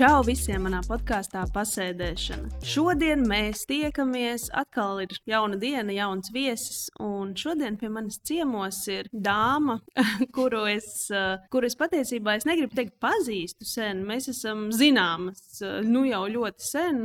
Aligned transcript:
Čau 0.00 0.22
visiem 0.24 0.62
manā 0.64 0.78
podkāstā 0.80 1.42
pasēdēšana. 1.52 2.62
Šodien 2.64 3.20
mēs 3.28 3.66
tiekamies. 3.68 4.46
Atkal 4.56 5.02
ir 5.04 5.10
jauna 5.28 5.58
diena, 5.60 5.92
jauns 5.92 6.30
viesis. 6.32 6.86
Un 7.04 7.34
šodien 7.36 7.76
pie 7.76 7.90
manis 7.92 8.16
ciemos 8.24 8.78
ir 8.88 9.10
dāma, 9.12 9.76
kuru 10.36 10.62
es, 10.72 10.86
eh, 11.12 11.42
kuru 11.52 11.68
es 11.68 11.76
patiesībā 11.76 12.38
es 12.38 12.48
negribu 12.48 12.78
teikt 12.78 12.94
pazīstu 12.96 13.68
sen. 13.68 14.00
Mēs 14.08 14.30
esam 14.32 14.70
zināmas 14.72 15.60
eh, 15.60 15.82
nu 15.84 16.06
jau 16.08 16.22
ļoti 16.32 16.64
sen, 16.70 17.02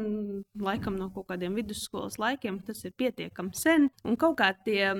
laikam 0.55 0.95
no 0.95 1.09
kaut 1.11 1.27
kādiem 1.33 1.59
vidusskolas 1.59 2.15
laikiem. 2.15 2.61
Tas 2.63 2.79
ir 2.87 2.95
pietiekami 2.95 3.59
sen. 3.59 3.89
Un 4.07 4.15
kaut 4.15 4.39
kā 4.39 4.53
tie 4.63 4.93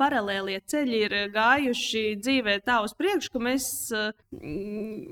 paralēlie 0.00 0.56
ceļi 0.72 1.02
ir 1.04 1.18
gājuši 1.36 2.06
dzīvē 2.22 2.56
tā 2.64 2.80
uz 2.88 2.96
priekšu, 2.96 3.36
ka 3.36 3.44
mēs, 3.50 3.68
eh, 3.92 4.40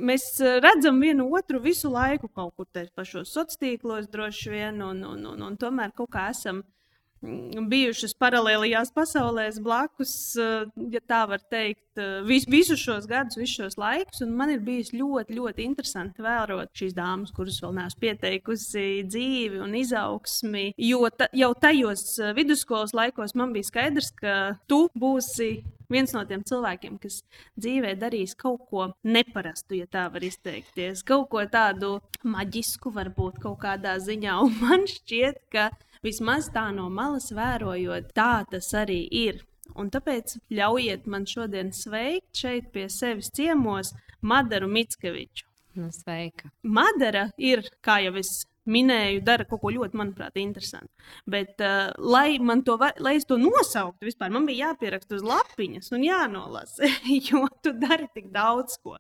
mēs 0.09 0.31
redzam 0.65 1.05
vienu 1.05 1.29
otru 1.37 1.61
visu 1.69 1.93
laiku 1.93 2.30
kaut 2.35 2.55
kur 2.57 2.67
pašos 2.97 3.33
sociālos 3.33 3.61
tīklos, 3.61 4.11
droši 4.11 4.51
vien, 4.51 4.83
un, 4.83 5.05
un, 5.05 5.27
un, 5.33 5.43
un 5.49 5.57
tomēr 5.61 5.95
kaut 5.97 6.11
kā 6.15 6.29
esam 6.35 6.63
mm, 6.63 6.80
bijušas 7.21 8.15
paralēlajās 8.21 8.93
pasaulēs 8.97 9.61
blakus, 9.63 10.13
eh, 10.41 10.69
ja 10.95 11.01
tā 11.01 11.21
var 11.29 11.41
teikt, 11.53 11.85
eh, 11.97 12.23
vis, 12.25 12.47
visus 12.49 12.81
šos 12.81 13.07
gadus, 13.07 13.37
visus 13.37 13.57
šos 13.57 13.77
laikus. 13.77 14.27
Man 14.27 14.51
ir 14.51 14.61
bijis 14.61 14.93
ļoti, 14.93 15.37
ļoti 15.37 15.65
interesanti 15.65 16.23
vērot 16.23 16.73
šīs 16.73 16.95
dāmas, 16.95 17.33
kuras 17.33 17.61
vēl 17.61 17.75
neesmu 17.77 18.01
pieteikusi 18.01 19.05
dzīvi 19.05 19.61
un 19.61 19.75
izaugsmi. 19.75 20.73
Jo 20.79 21.11
ta, 21.11 21.29
jau 21.33 21.53
tajos 21.55 22.19
eh, 22.19 22.33
vidusskolas 22.33 22.95
laikos 22.95 23.35
man 23.35 23.53
bija 23.53 23.69
skaidrs, 23.69 24.11
ka 24.17 24.57
tu 24.67 24.89
būsi 24.97 25.63
viens 25.91 26.13
no 26.15 26.25
tiem 26.25 26.43
cilvēkiem, 26.47 26.99
kas 27.03 27.23
dzīvē 27.59 27.97
darīs 27.99 28.37
kaut 28.39 28.63
ko 28.71 28.93
neparastu, 29.03 29.75
ja 29.75 29.87
tā 29.91 30.07
var 30.13 30.23
izteikties, 30.23 31.03
kaut 31.03 31.29
ko 31.29 31.45
tādu 31.51 31.99
maģisku, 32.23 32.93
varbūt 32.95 33.41
kaut 33.43 33.59
kādā 33.61 33.99
ziņā. 33.99 34.39
Un 34.47 34.57
man 34.63 34.87
šķiet, 34.87 35.43
ka 35.51 35.69
vismaz 36.05 36.51
tā 36.55 36.69
no 36.75 36.89
malas 36.91 37.31
vērojot, 37.37 38.13
tā 38.17 38.45
tas 38.51 38.73
arī 38.77 39.03
ir. 39.11 39.45
Un 39.79 39.91
tāpēc 39.95 40.37
ļaujiet 40.51 41.07
man 41.07 41.27
šodien 41.31 41.71
sveikt 41.73 42.43
šeit 42.43 42.73
pie 42.75 42.89
sevis 42.91 43.31
ciemos 43.37 43.93
Madaru 44.21 44.69
Mitskeviču. 44.69 45.47
Nu, 45.79 45.93
sveika. 45.95 46.51
Madara 46.67 47.29
ir, 47.39 47.63
kā 47.85 48.01
jau 48.03 48.17
es 48.19 48.33
minēju, 48.71 49.23
dara 49.27 49.47
kaut 49.49 49.63
ko 49.63 49.73
ļoti, 49.75 49.99
manuprāt, 49.99 50.39
interesantu. 50.41 50.91
Bet, 51.31 51.57
uh, 51.65 51.91
lai 51.99 52.39
to, 52.67 52.77
var, 52.81 52.95
lai 53.03 53.17
es 53.19 53.27
to 53.29 53.39
nosauktu, 53.41 54.07
vispār, 54.09 54.33
man 54.35 54.47
bija 54.49 54.71
jāpieraksta 54.71 55.19
uz 55.19 55.27
lapiņas 55.27 55.91
un 55.97 56.07
jānolasa, 56.07 56.91
jo 57.29 57.47
tu 57.65 57.75
dari 57.77 58.09
tik 58.15 58.31
daudz 58.35 58.79
ko. 58.83 58.97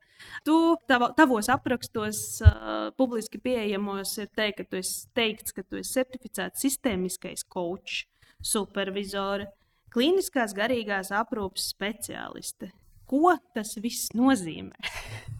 Tu 0.47 0.57
tava, 0.91 1.13
tavos 1.17 1.48
aprakstos, 1.53 2.23
uh, 2.45 2.91
publiski 2.98 3.41
pieejamos, 3.43 4.17
ir 4.21 4.29
teikt, 4.37 4.61
ka 4.61 4.69
tu 4.69 4.81
esi 4.83 5.07
teikts, 5.17 5.57
ka 5.57 5.65
tu 5.65 5.81
esi 5.81 6.01
certificēts 6.01 6.67
sistēmiskais 6.67 7.47
coach, 7.48 8.05
supervizore, 8.43 9.48
klīniskās 9.95 10.55
garīgās 10.57 11.11
aprūpes 11.15 11.71
speciāliste. 11.75 12.71
Ko 13.11 13.35
tas 13.57 13.75
viss 13.83 14.13
nozīmē? 14.15 14.77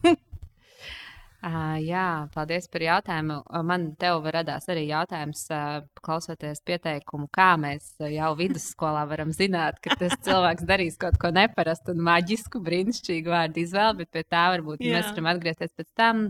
Uh, 1.41 1.79
jā, 1.81 2.27
paldies 2.35 2.67
par 2.69 2.83
jautājumu. 2.85 3.39
Man 3.65 3.87
te 3.97 4.11
radās 4.35 4.67
arī 4.69 4.83
jautājums, 4.91 5.39
uh, 5.49 5.79
klausoties 6.05 6.61
pieteikumu, 6.61 7.25
kā 7.33 7.55
mēs 7.57 7.95
jau 8.13 8.29
vidusskolā 8.37 9.07
varam 9.09 9.33
zināt, 9.33 9.79
ka 9.81 9.97
tas 9.97 10.13
cilvēks 10.21 10.67
darīs 10.69 10.99
kaut 11.01 11.17
ko 11.17 11.33
neparastu 11.33 11.95
un 11.95 12.05
maģisku, 12.05 12.61
brīnišķīgu 12.61 13.33
vārdu 13.33 13.63
izvēli, 13.63 14.03
bet 14.03 14.13
pie 14.13 14.25
tā 14.29 14.45
varbūt 14.53 14.85
jā. 14.85 14.93
mēs 14.99 15.09
varam 15.15 15.31
atgriezties 15.33 15.73
pēc 15.81 15.91
tam. 15.97 16.27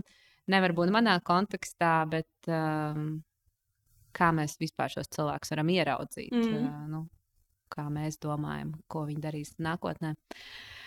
Nevar 0.48 0.72
būt 0.80 0.96
manā 0.96 1.18
kontekstā, 1.20 1.94
bet 2.08 2.48
um, 2.48 3.18
kā 4.16 4.32
mēs 4.32 4.56
vispār 4.64 4.96
šos 4.96 5.12
cilvēkus 5.12 5.52
varam 5.52 5.76
ieraudzīt, 5.76 6.32
mm. 6.32 6.56
uh, 6.64 6.84
nu, 6.88 7.04
kā 7.72 7.84
mēs 7.92 8.16
domājam, 8.16 8.78
ko 8.88 9.04
viņi 9.12 9.28
darīs 9.28 9.58
nākotnē. 9.60 10.16
Uh, 10.16 10.81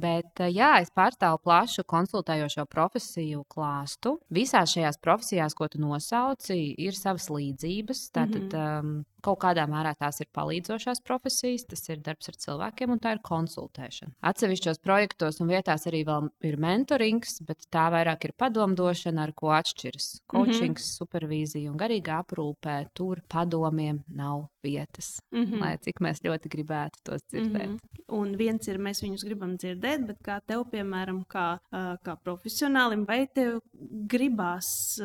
Bet 0.00 0.40
jā, 0.48 0.70
es 0.80 0.92
pārstāvu 0.96 1.42
plašu 1.44 1.84
konsultējošo 1.84 2.64
profesiju 2.70 3.44
klāstu. 3.52 4.16
Visās 4.32 4.72
šajās 4.72 5.00
profesijās, 5.04 5.54
ko 5.54 5.68
tu 5.68 5.80
nosauci, 5.82 6.58
ir 6.80 6.96
savas 6.96 7.28
līdzības. 7.28 8.06
Tātad 8.16 8.46
mm 8.48 8.56
-hmm. 8.56 8.80
um, 8.80 9.04
Kaut 9.24 9.40
kādā 9.42 9.66
mērā 9.68 9.92
tās 9.98 10.20
ir 10.22 10.28
palīdzošās 10.36 11.02
profesijas, 11.04 11.66
tas 11.68 11.82
ir 11.90 12.00
darbs 12.04 12.30
ar 12.30 12.38
cilvēkiem, 12.40 12.94
un 12.94 13.00
tā 13.02 13.14
ir 13.16 13.22
konsultēšana. 13.26 14.14
Atsevišķos 14.30 14.80
projektos 14.84 15.40
un 15.44 15.50
vietās 15.52 15.86
arī 15.90 16.02
ir 16.46 16.56
mentorings, 16.60 17.40
bet 17.46 17.68
tā 17.72 17.88
vairāk 17.92 18.28
ir 18.28 18.36
padomdošana, 18.40 19.26
ar 19.28 19.34
ko 19.36 19.52
atšķiras. 19.56 20.08
Coaching, 20.30 20.72
mm 20.72 20.80
-hmm. 20.80 20.96
supervīzija 21.00 21.70
un 21.70 21.78
garīgā 21.78 22.22
aprūpē 22.24 22.78
tur 22.94 23.22
padomiem 23.28 24.02
nav 24.08 24.48
vietas. 24.62 25.20
Mm 25.32 25.44
-hmm. 25.44 25.60
Lai 25.60 25.78
cik 25.78 26.00
mēs 26.00 26.22
ļoti 26.24 26.52
gribētu 26.54 27.02
tos 27.04 27.22
dzirdēt. 27.32 27.68
Mm 27.68 27.76
-hmm. 27.76 28.06
Un 28.20 28.36
viens 28.36 28.68
ir, 28.68 28.78
mēs 28.78 29.02
viņus 29.02 29.24
gribam 29.24 29.56
dzirdēt, 29.56 30.06
bet 30.06 30.18
kā 30.22 30.40
tev, 30.46 30.64
piemēram, 30.70 31.24
kā, 31.26 31.58
kā 32.04 32.16
profesionālim, 32.24 33.06
vai 33.06 33.26
tev 33.26 33.60
gribās 34.06 34.98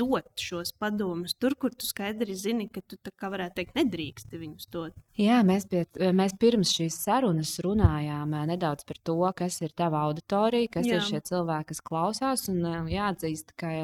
dot 0.00 0.40
šos 0.40 0.72
padomus 0.80 1.34
tur, 1.34 1.54
kur 1.60 1.74
tu 1.76 1.86
skaidri 1.86 2.34
zini, 2.34 2.68
ka 2.72 2.80
tu 2.80 2.96
tā 2.96 3.12
kā 3.16 3.30
varētu 3.32 3.58
teikt, 3.58 3.76
nedrīksti 3.78 4.40
viņus 4.40 4.70
dot. 4.72 4.96
Jā, 5.20 5.40
mēs, 5.46 5.66
pie, 5.70 5.84
mēs 6.16 6.36
pirms 6.40 6.72
šīs 6.76 7.02
sarunas 7.04 7.58
runājām 7.64 8.36
nedaudz 8.52 8.86
par 8.88 9.00
to, 9.04 9.18
kas 9.36 9.60
ir 9.60 9.74
tava 9.76 10.04
auditorija, 10.08 10.72
kas 10.78 10.88
Jā. 10.88 10.96
ir 10.96 11.08
šie 11.08 11.20
cilvēki, 11.32 11.68
kas 11.74 11.84
klausās. 11.90 12.48
Un 12.52 12.88
jāatzīst, 12.90 13.52
ka 13.60 13.74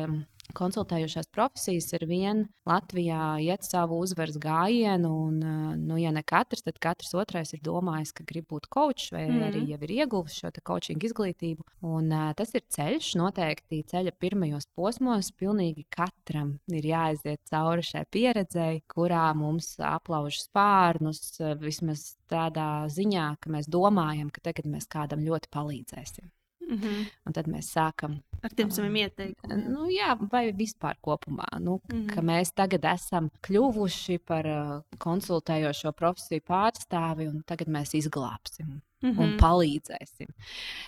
konsultējušās 0.56 1.30
profesijas 1.34 1.88
ar 1.96 2.04
vienu 2.08 2.46
Latvijā 2.66 3.36
iet 3.42 3.66
savu 3.66 3.98
uzvaras 4.04 4.38
gājienu. 4.42 5.10
Un, 5.26 5.40
nu, 5.86 5.98
ja 6.00 6.12
ne 6.14 6.22
katrs, 6.26 6.64
tad 6.66 6.78
katrs 6.82 7.14
otrais 7.18 7.54
ir 7.56 7.62
domājis, 7.64 8.12
ka 8.16 8.26
grib 8.28 8.48
būt 8.52 8.68
coach 8.72 9.10
vai 9.14 9.26
mm. 9.28 9.42
arī 9.48 9.64
jau 9.72 9.80
ir 9.86 9.94
ieguvis 10.00 10.38
šo 10.40 10.52
coaching 10.66 11.02
izglītību. 11.08 11.66
Un, 11.86 12.10
uh, 12.12 12.30
tas 12.38 12.54
ir 12.56 12.64
ceļš, 12.76 13.12
noteikti 13.20 13.82
ceļa 13.90 14.14
pirmajos 14.20 14.68
posmos. 14.76 15.32
Pilnīgi 15.36 15.86
katram 15.92 16.56
ir 16.72 16.86
jāaiziet 16.92 17.42
cauri 17.50 17.84
šai 17.86 18.04
pieredzei, 18.12 18.82
kurā 18.90 19.28
mums 19.36 19.74
aplauž 19.82 20.40
spārnus, 20.46 21.36
vismaz 21.62 22.12
tādā 22.30 22.86
ziņā, 22.92 23.28
ka 23.40 23.52
mēs 23.52 23.70
domājam, 23.70 24.32
ka 24.34 24.42
tagad 24.50 24.70
mēs 24.70 24.88
kādam 24.90 25.24
ļoti 25.26 25.52
palīdzēsim. 25.54 26.30
Mm 26.66 26.78
-hmm. 26.78 27.06
Un 27.26 27.32
tad 27.32 27.46
mēs 27.46 27.70
sākam 27.76 28.20
ar 28.42 28.54
tiem 28.56 28.70
saviem 28.70 28.96
ieteikumiem. 28.96 29.64
Nu, 29.72 29.86
jā, 29.92 30.14
vai 30.30 30.52
vispār 30.52 30.98
kopumā. 31.02 31.46
Nu, 31.60 31.80
mm 31.92 32.06
-hmm. 32.06 32.24
Mēs 32.30 32.52
tagad 32.54 32.84
esam 32.84 33.30
kļuvuši 33.42 34.18
par 34.18 34.46
uh, 34.46 34.82
konsultējošo 34.98 35.92
profesiju 35.92 36.40
pārstāvi, 36.48 37.28
un 37.28 37.42
tagad 37.46 37.68
mēs 37.68 37.94
izglābsim 37.94 38.66
mm 39.02 39.10
-hmm. 39.10 39.20
un 39.20 39.36
palīdzēsim. 39.38 40.28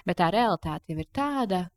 Bet 0.07 0.21
tā 0.21 0.31
realitāte 0.31 0.93
jau 0.93 0.99
ir 0.99 1.09
tāda, 1.13 1.69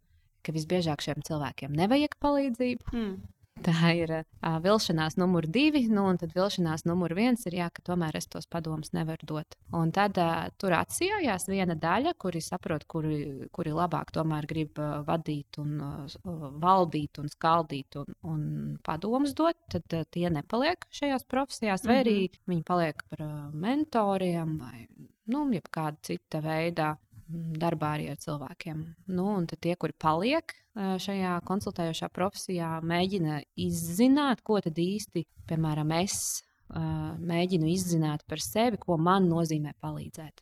ka 0.44 0.52
visbiežāk 0.52 1.02
šiem 1.02 1.22
cilvēkiem 1.22 1.72
nevajag 1.72 2.16
palīdzību. 2.20 2.84
Mm. 2.94 3.22
Tā 3.60 3.92
ir 3.94 4.12
uh, 4.16 4.58
vilšanās 4.64 5.18
numur 5.20 5.46
divi, 5.46 5.84
nu, 5.92 6.06
un 6.10 6.18
tad 6.18 6.32
vilšanās 6.34 6.86
numur 6.88 7.14
viens 7.14 7.44
ir, 7.46 7.58
jā, 7.60 7.68
ka 7.74 7.84
tomēr 7.92 8.16
es 8.18 8.30
tos 8.32 8.48
padomus 8.50 8.94
nevaru 8.96 9.28
dot. 9.28 9.58
Un 9.76 9.92
tad 9.94 10.18
uh, 10.22 10.48
tur 10.58 10.74
atsijājās 10.78 11.50
viena 11.52 11.76
daļa, 11.78 12.16
kuri 12.22 12.42
saprot, 12.42 12.88
kuri, 12.90 13.50
kuri 13.54 13.74
labāk 13.76 14.14
tomēr 14.16 14.48
grib 14.50 14.80
uh, 14.82 15.02
vadīt 15.06 15.60
un 15.62 15.76
uh, 15.84 16.48
valdīt 16.64 17.20
un 17.22 17.30
skaldīt 17.30 18.00
un, 18.02 18.16
un 18.24 18.42
padomus 18.88 19.36
dot, 19.38 19.60
tad 19.70 20.00
uh, 20.00 20.08
tie 20.10 20.32
nepaliek 20.34 20.88
šajās 20.90 21.28
profesijās, 21.28 21.86
vai 21.86 22.00
mm 22.00 22.02
-hmm. 22.02 22.08
arī 22.08 22.54
viņi 22.56 22.66
paliek 22.66 23.04
par 23.10 23.26
uh, 23.28 23.38
mentoriem 23.54 24.58
vai 24.64 24.88
nu, 25.28 25.46
jebkāda 25.52 25.98
cita 26.02 26.42
veida 26.42 26.96
darbā 27.32 27.96
arī 27.98 28.10
ar 28.12 28.18
cilvēkiem. 28.18 28.84
Nu, 29.08 29.28
un 29.38 29.46
tie, 29.48 29.76
kuri 29.76 29.94
paliek 29.94 30.56
šajā 30.76 31.40
konsultējošā 31.48 32.10
profesijā, 32.14 32.80
mēģina 32.84 33.42
izzināt, 33.60 34.42
ko 34.44 34.60
tad 34.64 34.78
īsti, 34.80 35.26
piemēram, 35.50 35.92
es 36.00 36.44
mēģinu 36.72 37.68
izzināt 37.68 38.24
par 38.28 38.40
sevi, 38.40 38.80
ko 38.80 38.98
man 38.98 39.28
nozīmē 39.30 39.74
palīdzēt. 39.84 40.42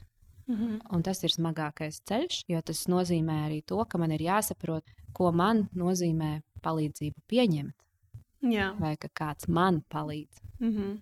Mm 0.49 0.55
-hmm. 0.55 0.79
Un 0.95 1.03
tas 1.03 1.23
ir 1.23 1.29
smagākais 1.29 2.01
ceļš, 2.09 2.43
jo 2.47 2.61
tas 2.61 2.87
nozīmē 2.87 3.45
arī 3.47 3.61
to, 3.65 3.85
ka 3.85 3.97
man 3.97 4.11
ir 4.11 4.21
jāsaprot, 4.21 4.83
ko 5.13 5.31
man 5.31 5.69
nozīmē 5.75 6.41
palīdzību 6.61 7.21
pieņemt. 7.27 7.75
Jā. 8.41 8.73
Vai 8.79 8.95
ka 8.97 9.07
kāds 9.07 9.47
man 9.47 9.83
palīdz. 9.89 10.41
Mm 10.59 10.71
-hmm. 10.71 11.01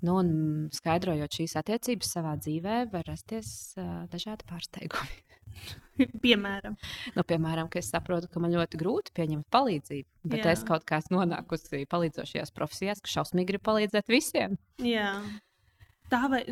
Nu, 0.00 0.16
un 0.16 0.68
skaidrojot 0.72 1.30
šīs 1.32 1.56
attiecības 1.56 2.12
savā 2.16 2.36
dzīvē, 2.36 2.90
var 2.92 3.04
rasties 3.06 3.74
uh, 3.76 4.06
dažādi 4.08 4.46
pārsteigumi. 4.48 5.16
piemēram. 6.24 6.76
Nu, 7.16 7.24
piemēram, 7.26 7.68
ka 7.72 7.80
es 7.82 7.90
saprotu, 7.92 8.30
ka 8.30 8.42
man 8.42 8.54
ļoti 8.54 8.80
grūti 8.80 9.14
pieņemt 9.16 9.48
palīdzību, 9.52 10.08
bet 10.32 10.42
Jā. 10.44 10.56
es 10.56 10.64
kaut 10.66 10.86
kā 10.88 11.00
esmu 11.02 11.20
nonākusi 11.22 11.84
palīdzošajās 11.90 12.54
profesijās, 12.56 13.02
ka 13.04 13.12
šausmīgi 13.12 13.52
gribu 13.52 13.68
palīdzēt 13.70 14.10
visiem. 14.12 14.58
Jā. 14.84 15.14
Tā 16.10 16.24
vai, 16.26 16.42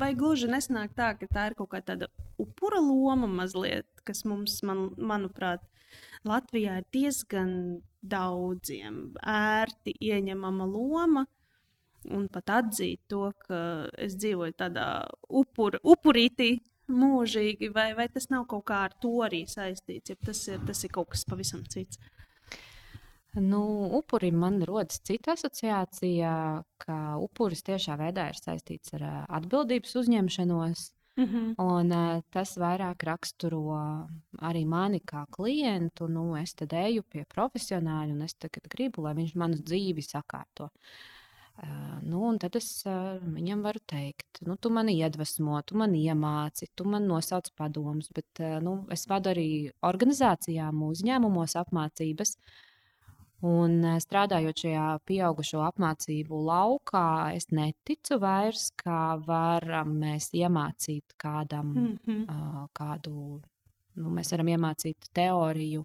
vai 0.00 0.14
gluži 0.16 0.48
nesnāk 0.48 0.94
tā, 0.96 1.12
ka 1.20 1.28
tā 1.28 1.50
ir 1.50 1.56
kaut 1.58 1.74
kāda 1.74 2.08
upura 2.40 2.80
loma 2.80 3.28
mazliet, 3.28 3.88
kas 4.08 4.24
mums, 4.24 4.62
man, 4.64 4.88
manuprāt, 4.96 5.64
Latvijā 6.24 6.78
ir 6.80 6.88
diezgan 6.94 7.52
daudziem 8.00 9.12
ērti 9.28 9.94
ieņemama 10.00 10.68
loma. 10.70 11.26
Un 12.10 12.26
pat 12.32 12.50
atzīt 12.50 13.02
to, 13.10 13.28
ka 13.44 13.58
es 14.00 14.16
dzīvoju 14.18 14.56
tādā 14.58 14.86
upur, 15.28 15.76
upurītī 15.86 16.56
mūžīgi, 16.92 17.70
vai, 17.74 17.92
vai 17.98 18.08
tas 18.12 18.28
nav 18.32 18.46
kaut 18.50 18.66
kā 18.70 18.82
ar 18.88 18.96
to 19.02 19.12
arī 19.26 19.44
saistīts, 19.50 20.12
ja 20.12 20.16
tas 20.28 20.42
ir, 20.48 20.60
tas 20.66 20.82
ir 20.84 20.92
kaut 20.94 21.12
kas 21.14 21.24
pavisam 21.28 21.64
cits. 21.72 22.00
Nu, 23.32 23.62
upurim 23.96 24.36
man 24.36 24.60
rodas 24.68 25.00
cita 25.00 25.32
asociācija, 25.32 26.32
ka 26.84 26.96
upuris 27.22 27.64
tiešā 27.64 27.96
veidā 27.96 28.26
ir 28.28 28.36
saistīts 28.36 28.92
ar 28.98 29.06
atbildības 29.40 29.96
uzņemšanos. 30.02 30.90
Mm 31.16 31.24
-hmm. 31.24 31.54
Un, 31.60 31.92
uh, 31.92 32.22
tas 32.32 32.56
vairāk 32.56 33.04
raksturo 33.04 33.62
arī 34.40 34.64
mani 34.66 35.00
kā 35.00 35.26
klientu. 35.30 36.08
Nu, 36.08 36.36
es 36.36 36.54
tad 36.54 36.72
eju 36.72 37.02
pie 37.02 37.24
profesionāļa, 37.34 38.12
un 38.12 38.22
es 38.22 38.36
gribu, 38.68 39.02
lai 39.02 39.14
viņš 39.14 39.34
manu 39.34 39.56
dzīvi 39.56 40.02
sakārto. 40.02 40.64
Uh, 40.64 41.21
nu, 42.02 42.22
tad 42.42 42.56
es 42.58 42.68
viņam 42.86 43.62
varu 43.64 43.80
teikt, 43.88 44.42
nu, 44.46 44.56
tu 44.56 44.70
mani 44.74 44.96
iedvesmo, 44.98 45.60
tu 45.66 45.78
man 45.78 45.94
iemāci, 45.98 46.70
tu 46.76 46.86
man 46.88 47.06
nosauc 47.10 47.50
padomus, 47.58 48.10
bet 48.14 48.42
nu, 48.64 48.82
es 48.94 49.06
vadu 49.10 49.32
arī 49.32 49.48
organizācijām, 49.86 50.82
uzņēmumos 50.90 51.56
apmācības. 51.62 52.36
Un 53.42 53.80
strādājot 53.98 54.60
šajā 54.62 54.88
pieaugušo 55.06 55.64
apmācību 55.66 56.42
laukā, 56.46 57.34
es 57.34 57.48
neticu 57.50 58.20
vairs, 58.22 58.68
kā 58.78 59.16
varam 59.26 59.96
mēs 59.98 60.30
iemācīt 60.38 61.16
kādam 61.18 61.72
mm 61.74 61.96
-hmm. 62.06 62.68
kādu, 62.72 63.40
nu, 63.96 64.10
mēs 64.10 64.30
varam 64.30 64.48
iemācīt 64.54 65.10
teoriju 65.12 65.82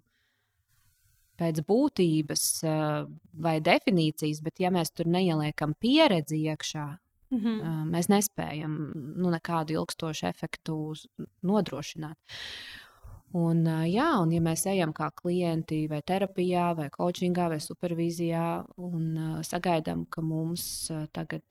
pēc 1.38 1.62
būtības 1.68 2.46
uh, 2.66 3.04
vai 3.32 3.58
definīcijas, 3.64 4.42
bet 4.42 4.60
ja 4.60 4.72
mēs 4.74 4.90
tur 4.90 5.06
neieliekam 5.10 5.74
pieredzi 5.80 6.42
iekšā, 6.50 6.86
mm 7.30 7.38
-hmm. 7.38 7.90
mēs 7.94 8.08
nespējam 8.08 8.76
nu, 9.16 9.30
nekādu 9.30 9.78
ilgstošu 9.78 10.26
efektu 10.26 10.94
nodrošināt. 11.42 12.18
Un, 13.36 13.66
jā, 13.84 14.08
un 14.22 14.30
ja 14.32 14.40
mēs 14.40 14.64
ejam 14.66 14.92
kā 14.96 15.10
klienti 15.12 15.82
vai 15.88 16.00
terapijā, 16.02 16.74
vai 16.76 16.88
coachingā, 16.88 17.48
vai 17.48 17.60
supervīzijā, 17.60 18.64
un 18.76 19.42
sagaidām, 19.44 20.06
ka 20.08 20.22
mums 20.22 20.90
tagad 21.12 21.44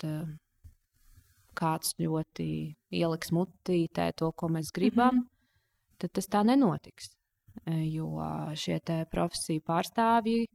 kāds 1.58 1.94
ļoti 2.02 2.50
ieliks 2.90 3.32
mutītē 3.32 4.12
to, 4.18 4.32
ko 4.32 4.50
mēs 4.50 4.72
gribam, 4.74 5.16
mm 5.16 5.22
-hmm. 5.22 5.98
tad 5.98 6.12
tas 6.12 6.28
tā 6.28 6.44
nenotiks. 6.46 7.17
Jo 7.66 8.10
šie 8.56 8.80
profesiju 9.12 9.62
pārstāvji, 9.68 10.46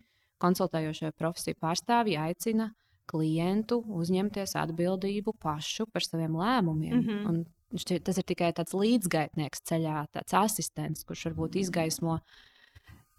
konsultējošie 0.43 1.13
profesiju 1.19 1.59
pārstāvji 1.61 2.19
aicina 2.19 2.71
klientu 3.07 3.83
uzņemties 4.01 4.55
atbildību 4.57 5.35
pašu 5.43 5.87
par 5.93 6.03
saviem 6.07 6.39
lēmumiem. 6.39 6.95
Mm 6.95 7.09
-hmm. 7.09 7.29
Un 7.29 7.45
Tas 7.73 8.19
ir 8.21 8.27
tikai 8.29 8.51
tāds 8.53 8.75
līdzgaitnieks 8.77 9.63
ceļā, 9.65 10.05
tāds 10.13 10.35
asistents, 10.37 11.07
kurš 11.09 11.31
varbūt 11.31 11.57
izgaismo 11.63 12.19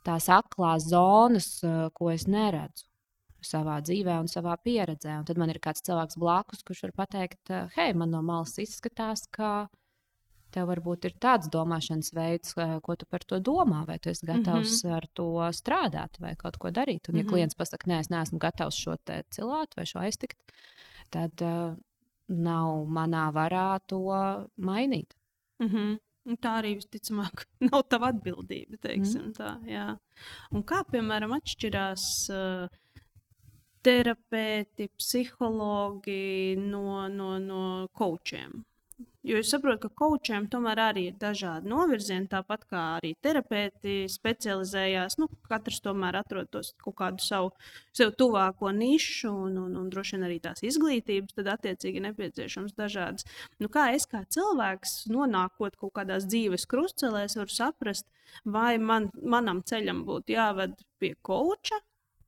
tās 0.05 0.29
aklās 0.29 0.85
zonas, 0.91 1.63
eh, 1.63 1.89
ko 1.93 2.11
es 2.11 2.27
neredzu 2.27 2.85
savā 3.43 3.79
dzīvē 3.81 4.19
un 4.21 4.29
savā 4.29 4.53
pieredzē. 4.61 5.17
Un 5.19 5.25
tad 5.25 5.37
man 5.41 5.49
ir 5.49 5.59
kāds 5.59 5.81
cilvēks 5.81 6.19
blakus, 6.21 6.61
kurš 6.63 6.83
var 6.83 6.93
pateikt, 7.01 7.49
eh, 7.49 7.67
hei, 7.75 7.93
man 7.93 8.11
no 8.11 8.21
malas 8.21 8.53
izskatās, 8.61 9.25
ka 9.31 9.69
tev 10.53 10.69
varbūt 10.69 11.07
ir 11.09 11.15
tāds 11.21 11.49
domāšanas 11.53 12.13
veids, 12.15 12.53
ko 12.55 12.95
tu 12.99 13.07
par 13.09 13.25
to 13.27 13.39
domā, 13.43 13.83
vai 13.89 13.97
tu 13.99 14.11
esi 14.11 14.25
gatavs 14.25 14.83
mm 14.83 14.89
-hmm. 14.89 14.95
ar 14.95 15.07
to 15.13 15.27
strādāt 15.59 16.19
vai 16.19 16.35
kaut 16.35 16.57
ko 16.57 16.69
darīt. 16.69 17.09
Un, 17.09 17.15
ja 17.15 17.23
mm 17.23 17.27
-hmm. 17.27 17.29
klients 17.29 17.55
pasakā, 17.55 17.87
nē, 17.87 17.99
es 17.99 18.09
neesmu 18.09 18.39
gatavs 18.39 18.75
šo 18.75 18.95
cilvēku 19.29 19.73
vai 19.77 19.85
šo 19.85 19.99
aiztikt, 19.99 20.39
tad 21.09 21.41
uh, 21.41 21.75
nav 22.27 22.85
manā 22.87 23.31
varā 23.33 23.79
to 23.87 23.99
mainīt. 24.57 25.13
Mm 25.59 25.67
-hmm. 25.67 25.99
Un 26.25 26.37
tā 26.37 26.61
arī 26.61 26.77
visticamāk 26.79 27.45
nav 27.71 27.83
tava 27.89 28.07
atbildība. 28.07 28.77
Teiksim, 28.77 29.21
mm. 29.21 29.33
tā, 29.33 29.57
jā. 29.67 29.97
Un 30.51 30.63
kā 30.63 30.83
piemēram 30.91 31.33
atšķirās 31.35 32.29
uh, 32.29 32.69
terapeiti, 33.83 34.87
psihologi 34.97 36.55
no, 36.59 37.07
no, 37.07 37.39
no 37.39 37.87
kočiem? 37.91 38.63
Jo 39.23 39.37
es 39.39 39.47
saprotu, 39.53 39.87
ka 39.87 39.89
kočiem 40.01 40.49
tomēr 40.51 40.79
arī 40.83 41.05
ir 41.07 41.13
dažādi 41.19 41.69
novirzieni, 41.71 42.27
tāpat 42.27 42.65
kā 42.67 42.79
arī 42.97 43.13
terapeiti 43.23 43.93
specializējās. 44.11 45.15
Nu, 45.21 45.29
katrs 45.47 45.79
tomēr 45.85 46.17
atrod 46.19 46.49
tos 46.51 46.73
kaut 46.83 46.97
kādu 46.99 47.23
savu 47.23 47.53
sev 47.95 48.11
tuvāko 48.19 48.73
nišu, 48.75 49.31
un, 49.45 49.55
un, 49.61 49.77
un 49.79 49.87
droši 49.93 50.17
vien 50.17 50.27
arī 50.27 50.41
tās 50.43 50.59
izglītības, 50.67 51.37
tad 51.37 51.53
attiecīgi 51.53 52.03
nepieciešams 52.09 52.75
dažādas. 52.75 53.23
Nu, 53.63 53.71
kā 53.71 53.87
es 53.95 54.09
kā 54.11 54.25
cilvēks, 54.35 55.05
nonākot 55.15 55.79
kaut 55.79 55.95
kādās 56.01 56.27
dzīves 56.27 56.67
krustcelēs, 56.67 57.39
varu 57.39 57.55
saprast, 57.55 58.11
vai 58.43 58.75
man, 58.75 59.07
manam 59.23 59.63
ceļam 59.63 60.03
būtu 60.09 60.35
jāved 60.35 60.75
pie 60.99 61.15
koča 61.23 61.79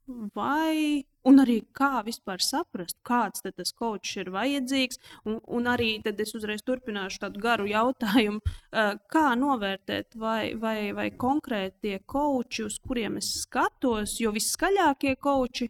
vai 0.07 1.03
arī 1.25 1.57
kā 1.73 2.03
vispār 2.05 2.41
saprast, 2.43 2.97
kāds 3.05 3.41
tas 3.45 3.73
kočs 3.73 4.17
ir 4.21 4.29
vajadzīgs. 4.33 4.99
Un, 5.25 5.39
un 5.47 5.67
arī 5.67 5.97
tad 6.05 6.19
es 6.21 6.35
uzreiz 6.37 6.61
turpināšu 6.65 7.19
tādu 7.23 7.41
garu 7.41 7.65
jautājumu, 7.69 8.41
kā 9.13 9.25
novērtēt, 9.39 10.15
vai, 10.15 10.53
vai, 10.55 10.93
vai 10.93 11.09
konkrēti 11.11 11.77
tie 11.81 11.99
koči, 12.05 12.65
uz 12.65 12.79
kuriem 12.79 13.17
es 13.17 13.31
skatos, 13.41 14.19
jo 14.21 14.33
viskaļākie 14.35 15.15
koči, 15.17 15.69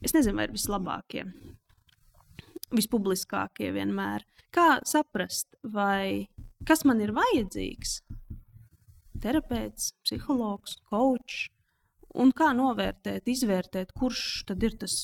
es 0.00 0.16
nezinu, 0.16 0.38
vai 0.40 0.48
ir 0.48 0.56
vislabākie, 0.56 1.26
vispubliskākie 2.72 3.72
vienmēr. 3.76 4.24
Kā 4.50 4.80
saprast, 4.88 5.52
vai 5.62 6.26
kas 6.66 6.82
man 6.88 7.02
ir 7.04 7.12
vajadzīgs? 7.14 8.00
Terapeits, 9.20 9.92
psihologs, 10.00 10.78
kočs 10.88 11.50
Un 12.18 12.32
kā 12.34 12.50
novērtēt, 12.56 13.28
izvērtēt, 13.30 13.92
kurš 13.94 14.42
tad 14.48 14.64
ir 14.66 14.74
tas, 14.80 14.96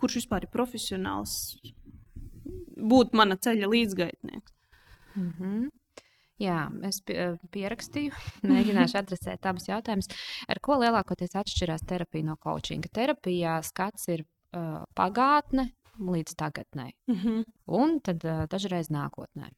kurš 0.00 0.18
vispār 0.20 0.44
ir 0.44 0.52
profesionāls, 0.52 1.56
būt 2.76 3.16
mana 3.16 3.38
ceļa 3.40 3.70
līdzgaitnieks? 3.72 4.52
Mm 5.16 5.32
-hmm. 5.38 5.68
Jā, 6.38 6.68
es 6.86 7.00
pierakstīju, 7.50 8.12
mēģināšu 8.52 8.98
adresēt 9.02 9.46
abus 9.46 9.68
jautājumus. 9.68 10.10
Ar 10.48 10.60
ko 10.62 10.78
lielākoties 10.82 11.34
atšķirās 11.34 11.86
terapija 11.88 12.24
no 12.24 12.36
coachinga? 12.36 12.88
Terapijā 12.92 13.62
skats 13.62 14.08
ir 14.08 14.22
uh, 14.22 14.84
pagātne 14.94 15.72
līdz 15.98 16.34
tagadnei, 16.36 16.92
mm 17.06 17.14
-hmm. 17.14 17.44
un 17.66 18.00
tad 18.00 18.24
uh, 18.24 18.46
dažreiz 18.50 18.90
nākotnē. 18.90 19.50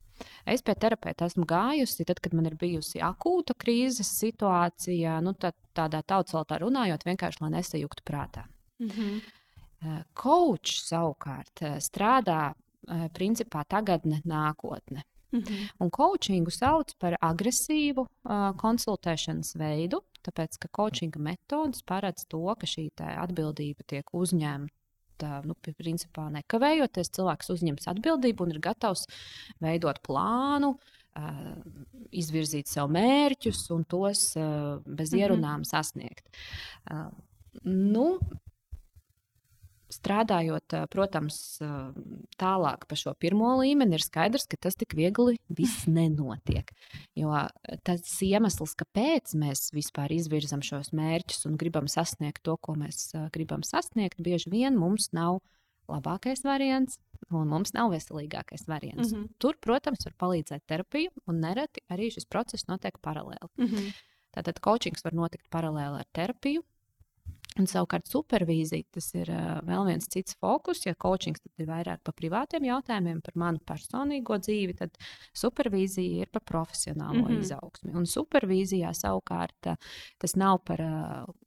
Es 0.47 0.63
pie 0.63 0.75
terapeita 0.75 1.25
esmu 1.25 1.47
gājusi, 1.47 2.05
tad, 2.05 2.21
kad 2.21 2.35
man 2.35 2.47
ir 2.47 2.57
bijusi 2.57 3.01
akūta 3.01 3.55
krīzes 3.57 4.11
situācija, 4.21 5.21
nu, 5.21 5.33
tā, 5.33 5.53
tādā 5.75 6.03
tautsvaldā 6.03 6.59
runājot, 6.61 7.05
vienkārši 7.05 7.41
lai 7.41 7.51
nesajuktu 7.51 8.03
prātā. 8.05 8.45
Mm 8.79 8.89
-hmm. 8.89 9.21
Coach 10.15 10.83
savukārt 10.85 11.63
eh, 11.63 11.77
strādā 11.81 12.53
principā 13.13 13.65
tagadne, 13.69 14.21
nākotne. 14.25 15.03
Mm 15.33 15.41
-hmm. 15.41 15.69
Un 15.79 15.91
coachingu 15.91 16.51
sauc 16.51 16.95
par 16.99 17.17
agresīvu 17.21 18.01
uh, 18.01 18.33
konsultēšanas 18.57 19.57
veidu, 19.57 20.01
tāpēc 20.29 20.59
ka 20.59 20.69
coachinga 20.69 21.19
metodas 21.19 21.83
paredz 21.83 22.27
to, 22.29 22.55
ka 22.55 22.67
šī 22.67 22.91
atbildība 22.99 23.83
tiek 23.87 24.15
uzņemta 24.15 24.80
nu, 25.47 25.57
principā 25.79 26.29
nekavējoties, 26.35 27.13
cilvēks 27.17 27.53
uzņems 27.55 27.89
atbildību 27.93 28.47
un 28.47 28.55
ir 28.55 28.61
gatavs 28.65 29.07
veidot 29.63 30.01
plānu, 30.07 30.75
uh, 30.77 31.41
izvirzīt 32.11 32.71
sev 32.71 32.91
mērķus 32.95 33.67
un 33.77 33.85
tos 33.89 34.31
uh, 34.39 34.79
bez 34.87 35.13
mhm. 35.13 35.23
ierunām 35.23 35.67
sasniegt. 35.69 36.29
Uh, 36.91 37.11
nu, 37.67 38.19
strādājot, 39.91 40.75
protams, 40.91 41.59
tālāk 42.41 42.87
pa 42.89 42.99
šo 42.99 43.15
pirmo 43.19 43.53
līmeni, 43.61 43.99
ir 43.99 44.05
skaidrs, 44.05 44.47
ka 44.51 44.57
tas 44.57 44.79
tik 44.79 44.95
viegli 44.99 45.37
viss 45.49 45.87
nenotiek. 45.91 46.73
Jo 47.19 47.35
tas 47.87 48.17
iemesls, 48.27 48.77
kāpēc 48.79 49.35
mēs 49.39 49.71
vispār 49.77 50.13
izvirzam 50.17 50.63
šos 50.63 50.93
mērķus 50.97 51.47
un 51.51 51.57
gribam 51.61 51.89
sasniegt 51.91 52.43
to, 52.47 52.57
ko 52.57 52.77
mēs 52.79 53.11
gribam 53.35 53.63
sasniegt, 53.67 54.21
bieži 54.23 54.51
vien 54.51 54.79
mums 54.79 55.11
nav 55.17 55.41
labākais 55.91 56.45
variants. 56.47 56.99
Un 57.31 57.51
mums 57.51 57.75
nav 57.77 57.93
veselīgākais 57.93 58.65
variants. 58.67 59.13
Mm 59.13 59.19
-hmm. 59.19 59.29
Tur, 59.39 59.57
protams, 59.61 60.05
var 60.07 60.15
palīdzēt 60.23 60.63
terapija, 60.67 61.11
un 61.27 61.41
nereti 61.41 61.81
arī 61.91 62.11
šis 62.11 62.25
process 62.25 62.67
notiek 62.67 62.97
paralēli. 63.03 63.49
Mm 63.59 63.67
-hmm. 63.67 63.93
Tātad 64.37 64.61
coachings 64.61 65.05
var 65.05 65.13
notikt 65.15 65.51
paralēli 65.51 65.99
ar 65.99 66.07
terapiju, 66.13 66.63
Un 67.61 67.67
savukārt 67.69 68.09
supervīzija 68.09 68.87
tas 68.97 69.11
ir 69.13 69.29
vēl 69.69 69.89
viens 69.91 70.09
cits 70.09 70.37
fokus. 70.41 70.85
Ja 70.87 70.95
coachings 70.97 71.43
ir 71.61 71.69
vairāk 71.69 72.01
par 72.07 72.17
privātiem 72.17 72.65
jautājumiem, 72.71 73.21
par 73.27 73.37
manu 73.43 73.61
personīgo 73.69 74.39
dzīvi, 74.41 74.79
tad 74.79 74.97
supervīzija 75.37 76.25
ir 76.25 76.33
par 76.33 76.45
profesionālo 76.49 77.21
mm 77.21 77.27
-hmm. 77.27 77.45
izaugsmi. 77.45 77.93
Un 78.01 78.09
supervīzijā 78.09 78.95
savukārt 78.97 79.75
tas 80.19 80.37
nav 80.37 80.63
par 80.65 80.81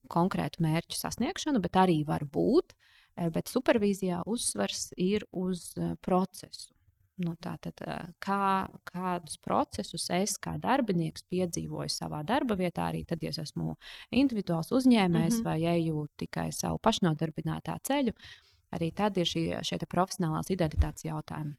konkrētu 0.10 0.62
mērķu 0.62 1.00
sasniegšanu, 1.00 1.62
bet 1.62 1.82
arī 1.82 2.04
var 2.06 2.26
būt. 2.26 2.78
Bet 3.34 3.50
supervīzijā 3.50 4.24
uzsvars 4.26 4.94
ir 4.98 5.26
uz 5.32 5.74
procesu. 6.02 6.74
Nu, 7.22 7.36
tātad, 7.38 7.78
kā, 8.24 8.68
kādus 8.90 9.36
procesus 9.38 10.08
es 10.16 10.34
kā 10.42 10.56
darbinieks 10.58 11.28
piedzīvoju 11.30 11.92
savā 11.94 12.24
darba 12.26 12.58
vietā, 12.58 12.88
arī 12.90 13.04
tad, 13.06 13.22
ja 13.22 13.30
es 13.30 13.38
esmu 13.44 13.76
individuāls 14.10 14.74
uzņēmējs 14.74 15.38
mm 15.38 15.44
-hmm. 15.44 15.46
vai 15.46 15.76
eju 15.78 16.08
tikai 16.18 16.48
savu 16.52 16.80
pašnodarbinātā 16.82 17.78
ceļu, 17.84 18.14
arī 18.74 18.90
tad 18.92 19.18
ir 19.18 19.30
šie, 19.30 19.62
šie 19.62 19.78
profesionālās 19.86 20.50
identitātes 20.50 21.06
jautājumi. 21.06 21.54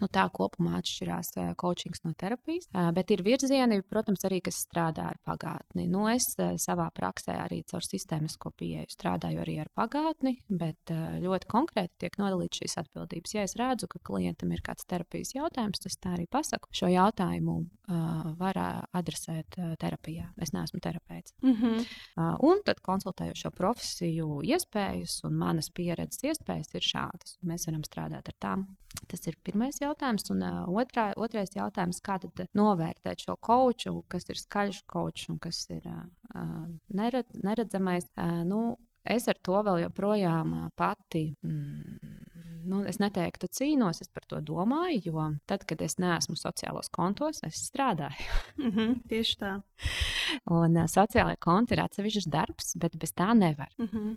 Nu, 0.00 0.08
tā 0.12 0.26
kopumā 0.32 0.78
atšķirās 0.78 1.32
coachings 1.60 2.04
no 2.04 2.12
terapijas. 2.18 2.68
Bet 2.94 3.10
ir 3.10 3.24
virzieni, 3.26 3.80
protams, 3.82 4.24
arī 4.28 4.40
kas 4.46 4.62
strādā 4.66 5.08
ar 5.10 5.18
pagātni. 5.26 5.88
Nu, 5.90 6.06
es 6.12 6.30
savā 6.62 6.88
praksē 6.94 7.36
arī 7.42 7.62
caur 7.70 7.84
sistēmisko 7.84 8.52
pieeju 8.56 8.90
strādāju 8.90 9.42
arī 9.42 9.58
ar 9.64 9.70
pagātni, 9.76 10.36
bet 10.48 10.92
ļoti 11.24 11.50
konkrēti 11.50 12.04
tiek 12.04 12.18
nodalīts 12.20 12.62
šīs 12.62 12.78
atbildības. 12.84 13.34
Ja 13.34 13.44
es 13.48 13.56
redzu, 13.58 13.88
ka 13.90 14.02
klientam 14.04 14.52
ir 14.54 14.62
kāds 14.66 14.86
terapijas 14.88 15.34
jautājums, 15.34 15.82
tas 15.82 15.98
tā 16.00 16.14
arī 16.16 16.26
pasaku. 16.30 16.70
Šo 16.74 16.90
jautājumu 16.90 17.60
var 18.40 18.58
adresēt 18.96 19.58
terapijā. 19.80 20.28
Es 20.40 20.52
neesmu 20.54 20.80
terapeits. 20.80 21.34
Mm 21.42 21.56
-hmm. 21.56 21.86
un 22.40 22.62
tad 22.64 22.80
konsultējošo 22.80 23.50
profesiju 23.50 24.40
iespējas 24.42 25.24
un 25.24 25.34
manas 25.34 25.70
pieredzes 25.70 26.22
iespējas 26.22 26.74
ir 26.74 26.80
šādas. 26.80 27.38
Mēs 27.42 27.66
varam 27.66 27.82
strādāt 27.82 28.28
ar 28.28 28.36
tām. 28.40 28.66
Tas 29.06 29.26
ir 29.26 29.36
pirmais 29.44 29.79
jautājums. 29.82 30.28
Un 30.34 30.44
uh, 30.46 30.60
otrā, 30.82 31.10
otrais 31.16 31.52
jautājums, 31.56 32.00
kā 32.04 32.18
tad 32.22 32.44
novērtēt 32.56 33.24
šo 33.26 33.36
koču, 33.40 33.96
kas 34.10 34.28
ir 34.30 34.40
skaļš 34.40 34.82
kočs 34.90 35.28
un 35.32 35.40
kas 35.42 35.64
ir 35.72 35.82
uh, 35.90 36.04
neredz, 36.96 37.40
neredzamais. 37.44 38.08
Uh, 38.16 38.40
nu, 38.48 38.62
es 39.04 39.28
ar 39.30 39.40
to 39.42 39.62
vēl 39.66 39.84
joprojām 39.86 40.56
pati. 40.78 41.30
Mm, 41.46 42.29
nu, 42.64 42.82
es 42.88 42.98
neteiktu, 43.02 43.48
cīnos, 43.54 44.00
es 44.04 44.10
par 44.12 44.24
to 44.28 44.40
domāju, 44.44 45.00
jo 45.10 45.26
tad, 45.50 45.64
kad 45.68 45.82
es 45.82 45.98
neesmu 46.02 46.36
sociālos 46.38 46.90
kontos, 46.92 47.42
es 47.46 47.60
strādāju. 47.70 48.26
mm 48.58 48.70
-hmm, 48.70 48.94
tieši 49.08 49.36
tā. 49.40 49.52
Un 50.46 50.76
uh, 50.76 50.84
sociālai 50.84 51.36
konti 51.38 51.74
ir 51.74 51.82
atsevišķs 51.84 52.28
darbs, 52.28 52.74
bet 52.76 52.96
bez 52.96 53.12
tā 53.12 53.34
nevar. 53.34 53.68
Mm 53.78 53.88
-hmm. 53.88 54.16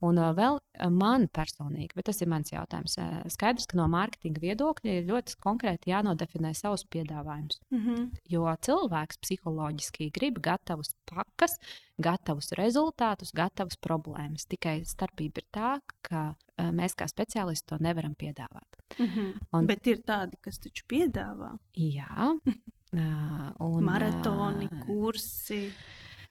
Un 0.00 0.18
uh, 0.18 0.34
vēl 0.36 0.58
uh, 0.58 0.90
man 0.90 1.28
personīgi, 1.28 1.94
bet 1.94 2.04
tas 2.04 2.20
ir 2.20 2.28
mans 2.28 2.52
jautājums. 2.52 2.96
Uh, 2.98 3.22
skaidrs, 3.28 3.66
ka 3.66 3.76
no 3.76 3.88
mārketinga 3.88 4.40
viedokļa 4.40 4.90
ir 4.90 5.08
ļoti 5.10 5.36
konkrēti 5.40 5.90
jānodefinē 5.90 6.54
savus 6.54 6.84
piedāvājumus. 6.84 7.60
Mm 7.70 7.78
-hmm. 7.78 8.10
Jo 8.28 8.56
cilvēks 8.60 9.18
psiholoģiski 9.18 10.10
grib 10.10 10.38
gatavus 10.40 10.94
pakas, 11.04 11.58
gatavus 12.00 12.52
rezultātus, 12.58 13.32
gatavus 13.36 13.76
problēmas. 13.82 14.46
Tikai 14.48 14.80
starpība 14.88 15.42
ir 15.42 15.48
tā, 15.52 15.72
ka 16.02 16.22
uh, 16.32 16.70
mēs 16.74 16.96
kā 16.98 17.08
speciālisti 17.10 17.72
to 17.72 17.80
nevaram 17.80 18.14
piedāvāt. 18.14 18.78
Mm 18.98 19.06
-hmm. 19.06 19.32
Un, 19.52 19.66
bet 19.66 19.86
ir 19.86 20.02
tādi, 20.06 20.36
kas 20.40 20.58
taču 20.58 20.84
piedāvā. 20.88 21.58
Jā. 21.74 22.38
Un, 23.58 23.84
Maratoni, 23.84 24.68
kursi. 24.86 25.72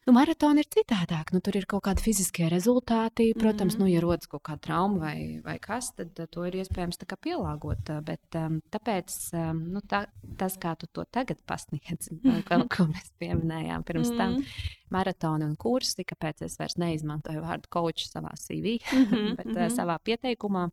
Nu, 0.02 0.16
maratona 0.18 0.64
ir 0.64 0.68
citādāk. 0.74 1.30
Nu, 1.30 1.40
tur 1.46 1.60
ir 1.60 1.68
kaut 1.70 1.84
kādi 1.86 2.02
fiziskie 2.02 2.48
rezultāti. 2.50 3.28
Protams, 3.38 3.76
mm 3.76 3.82
-hmm. 3.82 3.86
nu, 3.86 3.94
ja 3.94 4.02
rodas 4.02 4.28
kaut 4.28 4.42
kāda 4.48 4.60
trauma 4.60 4.98
vai, 5.00 5.42
vai 5.46 5.60
kas, 5.60 5.92
tad 5.94 6.20
uh, 6.20 6.26
to 6.26 6.46
ir 6.46 6.56
iespējams 6.56 6.98
pielāgot. 6.98 7.92
Bet 8.04 8.36
um, 8.36 8.62
tāpēc 8.72 9.14
um, 9.34 9.60
nu, 9.74 9.82
tā, 9.82 10.06
tas, 10.38 10.58
kā 10.58 10.76
tu 10.76 10.88
to 10.88 11.06
tagad 11.06 11.38
pasniedz, 11.46 12.10
kaut 12.50 12.68
ko 12.78 12.84
mēs 12.84 13.12
pieminējām 13.20 13.84
pirms 13.84 14.10
mm 14.10 14.14
-hmm. 14.14 14.18
tam, 14.18 14.44
maratona 14.90 15.46
un 15.46 15.56
kursi, 15.56 16.04
kāpēc 16.04 16.46
es 16.46 16.58
vairs 16.60 16.78
neizmantoju 16.78 17.42
vārdu 17.42 17.70
coach 17.70 18.10
savā 18.10 18.34
CV, 18.36 18.80
mm 18.94 19.06
-hmm. 19.06 19.36
bet 19.36 19.48
uh, 19.48 19.78
savā 19.78 19.98
pieteikumā. 20.04 20.70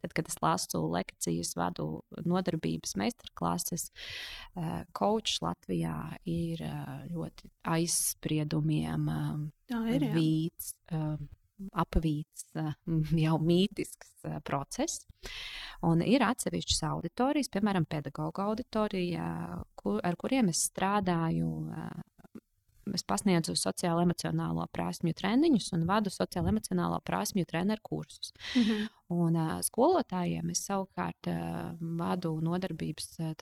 Tad, 0.00 0.14
kad 0.16 0.28
es 0.30 0.38
lasu 0.42 0.82
lekcijas, 0.92 1.54
vadu 1.58 1.88
nodarbības 2.26 2.96
meistarklases, 3.00 3.90
kočs 4.96 5.38
eh, 5.38 5.46
Latvijā 5.48 5.96
ir 6.30 6.64
eh, 6.66 6.92
ļoti 7.12 7.50
aizspriedumiem 7.76 9.10
ir, 9.94 10.08
vīts. 10.16 10.74
Apvīts, 11.76 12.46
jau 13.26 13.34
mītisks 13.44 14.14
process. 14.48 15.02
Un 15.84 16.00
ir 16.00 16.24
atsevišķas 16.24 16.80
auditorijas, 16.88 17.50
piemēram, 17.52 17.84
pedagoģa 17.88 18.46
auditorija, 18.48 19.26
kur, 19.76 19.98
ar 20.00 20.16
kuriem 20.20 20.48
es 20.52 20.62
strādāju 20.70 21.50
es 22.94 23.04
pasniedzu 23.06 23.54
sociālo 23.58 24.02
emocionālo 24.04 24.66
prasmju 24.72 25.14
treniņus 25.16 25.72
un 25.76 25.84
vadu 25.88 26.10
sociālo 26.10 26.52
emocionālo 26.52 27.00
prasmju 27.04 27.44
treneru 27.44 27.80
kursus. 27.82 28.32
Mm 28.56 28.62
-hmm. 28.62 28.88
Un 29.10 29.36
uh, 29.36 29.58
skolotājiem 29.60 30.50
es 30.50 30.66
savukārt 30.68 31.26
uh, 31.26 31.76
vadu 31.80 32.40
nodarbības 32.40 33.18
uh, 33.18 33.32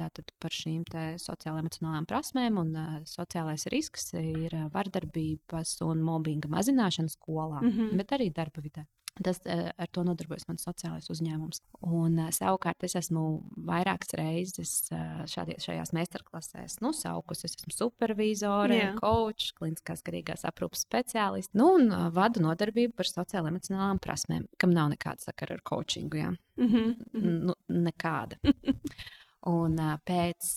par 0.40 0.50
šīm 0.50 0.84
sociālajām 1.16 1.66
emocionālām 1.66 2.06
prasmēm, 2.06 2.58
un 2.58 2.76
uh, 2.76 3.00
sociālais 3.04 3.66
risks 3.66 4.12
ir 4.14 4.50
vardarbības 4.72 5.80
un 5.82 6.00
mobbinga 6.02 6.48
mazināšana 6.48 7.08
skolā, 7.08 7.60
mm 7.60 7.70
-hmm. 7.70 7.96
bet 7.96 8.12
arī 8.12 8.32
darba 8.32 8.62
vidē. 8.62 8.86
Tas 9.24 9.40
eh, 9.44 9.70
ar 9.76 9.90
to 9.90 10.04
nodarbojas 10.06 10.46
mans 10.48 10.64
sociālais 10.66 11.08
uzņēmums. 11.10 11.60
Un, 11.86 12.18
eh, 12.22 12.30
savukārt, 12.34 12.84
es 12.86 12.94
esmu 13.00 13.24
vairākas 13.68 14.14
reizes 14.18 14.72
eh, 14.94 15.24
šādie, 15.30 15.58
šajās 15.62 15.92
meistarklasēs 15.96 16.78
nu, 16.84 16.92
saukusi. 16.96 17.48
Es 17.48 17.58
esmu 17.58 17.74
supervizore, 17.74 18.80
coach, 19.00 19.52
kliniskās 19.58 20.04
garīgās 20.06 20.46
aprūpes 20.48 20.84
speciālists 20.86 21.56
nu, 21.58 21.72
un 21.78 21.92
vadu 22.14 22.42
nodarbību 22.44 22.96
par 22.98 23.10
sociālajām 23.10 23.52
emocionālām 23.54 24.02
prasmēm, 24.02 24.48
kam 24.60 24.74
nav 24.76 24.92
nekāda 24.94 25.28
sakara 25.28 25.58
ar 25.58 25.64
coachingu. 25.66 26.22
Ja? 26.22 26.32
Mm 26.58 26.68
-hmm. 26.68 27.46
nu, 27.50 27.54
nekāda. 27.68 28.38
un 29.58 29.78
pēc 30.04 30.50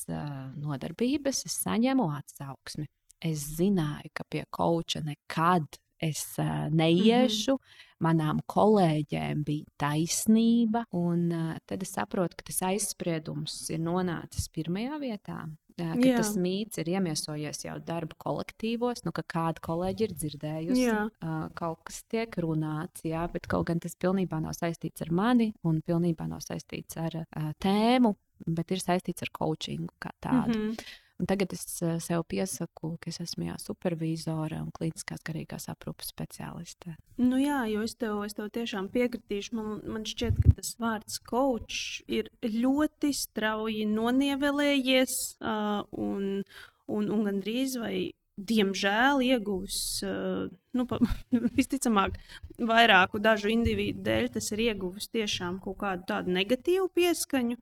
nodarbības 0.57 1.45
es 1.45 1.61
saņemu 1.63 2.09
atsauksmi. 2.17 2.87
Es 3.21 3.43
zināju, 3.57 4.09
ka 4.13 4.23
pie 4.23 4.45
koča 4.49 4.99
nekad 5.05 5.77
es 6.01 6.35
uh, 6.39 6.67
neiešu. 6.71 7.55
Mm 7.55 7.63
-hmm. 7.63 7.87
Manām 8.01 8.39
kolēģēm 8.49 9.43
bija 9.45 9.65
taisnība, 9.77 10.85
un 10.91 11.31
uh, 11.31 11.57
tad 11.65 11.83
es 11.83 11.93
saprotu, 11.93 12.35
ka 12.37 12.43
tas 12.43 12.61
aizspriedums 12.61 13.69
ir 13.69 13.79
nonācis 13.79 14.49
pirmajā 14.49 14.97
vietā. 14.99 15.43
Uh, 15.45 15.93
ka 15.93 16.07
Jā. 16.07 16.17
tas 16.17 16.33
mīts 16.35 16.79
ir 16.81 16.89
iemiesojies 16.89 17.63
jau 17.65 17.77
darba 17.85 18.15
kolektīvos, 18.17 19.05
nu, 19.05 19.11
ka 19.11 19.21
kāda 19.21 19.61
kolēģi 19.61 20.03
ir 20.07 20.15
dzirdējusi, 20.17 20.81
jā. 20.81 21.05
uh, 21.23 21.45
kaut 21.53 21.83
kas 21.83 22.03
tiek 22.11 22.35
runāts, 22.37 23.05
jā, 23.07 23.27
bet 23.31 23.47
kaut 23.47 23.67
gan 23.67 23.79
tas 23.79 23.95
pilnībā 23.95 24.41
nav 24.41 24.57
saistīts 24.57 25.01
ar 25.01 25.11
mani 25.11 25.53
un 25.63 25.81
pilnībā 25.81 26.27
nav 26.27 26.41
saistīts 26.41 26.97
ar 26.97 27.21
uh, 27.21 27.53
tēmu, 27.59 28.15
bet 28.47 28.71
ir 28.71 28.81
saistīts 28.83 29.21
ar 29.21 29.29
coachingu 29.29 29.93
kā 30.01 30.11
tādu. 30.19 30.57
Mm 30.57 30.71
-hmm. 30.71 30.91
Un 31.21 31.27
tagad 31.29 31.53
es 31.53 31.61
eh, 31.85 31.99
sev 32.01 32.23
piesaku, 32.25 32.95
ka 32.97 33.11
es 33.11 33.19
esmu 33.21 33.45
jā, 33.45 33.55
supervizore 33.61 34.57
un 34.57 34.71
klīniskās 34.73 35.21
garīgās 35.27 35.67
aprūpes 35.69 36.09
speciāliste. 36.09 36.95
Nu 37.21 37.37
jā, 37.37 37.59
jo 37.69 37.83
es 37.85 37.93
tev, 37.93 38.23
es 38.25 38.33
tev 38.33 38.47
tiešām 38.55 38.87
piekritīšu. 38.89 39.53
Man, 39.59 39.83
man 39.85 40.07
šķiet, 40.09 40.39
ka 40.41 40.55
tas 40.57 40.71
vārds 40.81 41.19
coach 41.29 41.99
ir 42.09 42.31
ļoti 42.41 43.11
strauji 43.13 43.85
nonievelējies 43.91 45.13
uh, 45.45 45.83
un, 45.93 46.41
un, 46.89 47.11
un 47.13 47.21
gandrīz 47.29 47.77
vai 47.77 47.93
diemžēl 48.41 49.21
ieguvis, 49.27 49.77
uh, 50.07 50.49
nu, 50.73 50.87
pa, 50.89 50.97
visticamāk, 51.59 52.17
vairāku 52.57 53.21
dažu 53.21 53.53
individu 53.53 54.01
dēļ, 54.09 54.31
tas 54.39 54.49
ir 54.55 54.65
ieguvis 54.71 55.11
tiešām 55.13 55.61
kaut 55.61 55.83
kādu 55.85 56.09
tādu 56.15 56.33
negatīvu 56.33 56.89
pieskaņu. 56.97 57.61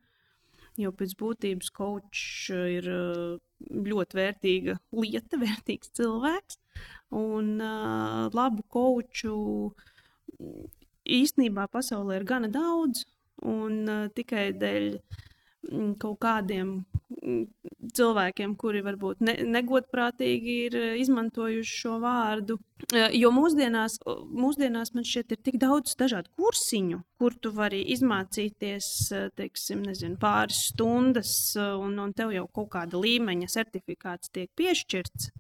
Jo 0.80 0.96
pēc 0.96 1.12
būtības 1.20 1.76
kočs 1.76 2.56
ir 2.56 2.88
ļoti 3.68 4.20
vērtīga 4.20 4.78
lieta, 4.96 5.40
vērtīgs 5.46 5.94
cilvēks. 6.00 6.60
Un 7.16 7.58
uh, 7.58 8.28
labu 8.36 8.64
koču 8.70 9.36
īstenībā 11.10 11.66
pasaulē 11.74 12.20
ir 12.20 12.28
gana 12.30 12.52
daudz, 12.54 13.06
un 13.42 13.82
uh, 13.90 14.06
tikai 14.14 14.52
dēļ 14.62 14.92
kaut 16.00 16.20
kādiem 16.24 16.78
cilvēkiem, 17.20 18.56
kuri 18.60 18.82
varbūt 18.86 19.24
ne, 19.26 19.36
negodprātīgi 19.58 20.56
ir 20.68 20.78
eh, 20.80 20.90
izmantojuši 21.02 21.78
šo 21.82 21.98
vārdu. 22.04 22.60
Eh, 22.94 23.10
jo 23.20 23.32
mūsdienās, 23.36 24.00
mūsdienās 24.06 24.94
man 24.96 25.08
šķiet, 25.08 25.36
ir 25.36 25.42
tik 25.44 25.60
daudz 25.62 25.98
dažādu 26.00 26.32
kursiņu, 26.40 27.02
kur 27.20 27.36
tu 27.36 27.52
vari 27.56 27.82
izmācīties 27.96 28.90
eh, 29.16 29.28
teiksim, 29.40 29.84
nezinu, 29.88 30.20
pāris 30.22 30.70
stundas, 30.72 31.34
un, 31.58 32.00
un 32.00 32.16
tev 32.16 32.34
jau 32.36 32.48
kaut 32.48 32.72
kāda 32.78 33.02
līmeņa 33.02 33.52
certifikāts 33.52 34.34
tiek 34.34 34.52
piešķirts. 34.60 35.32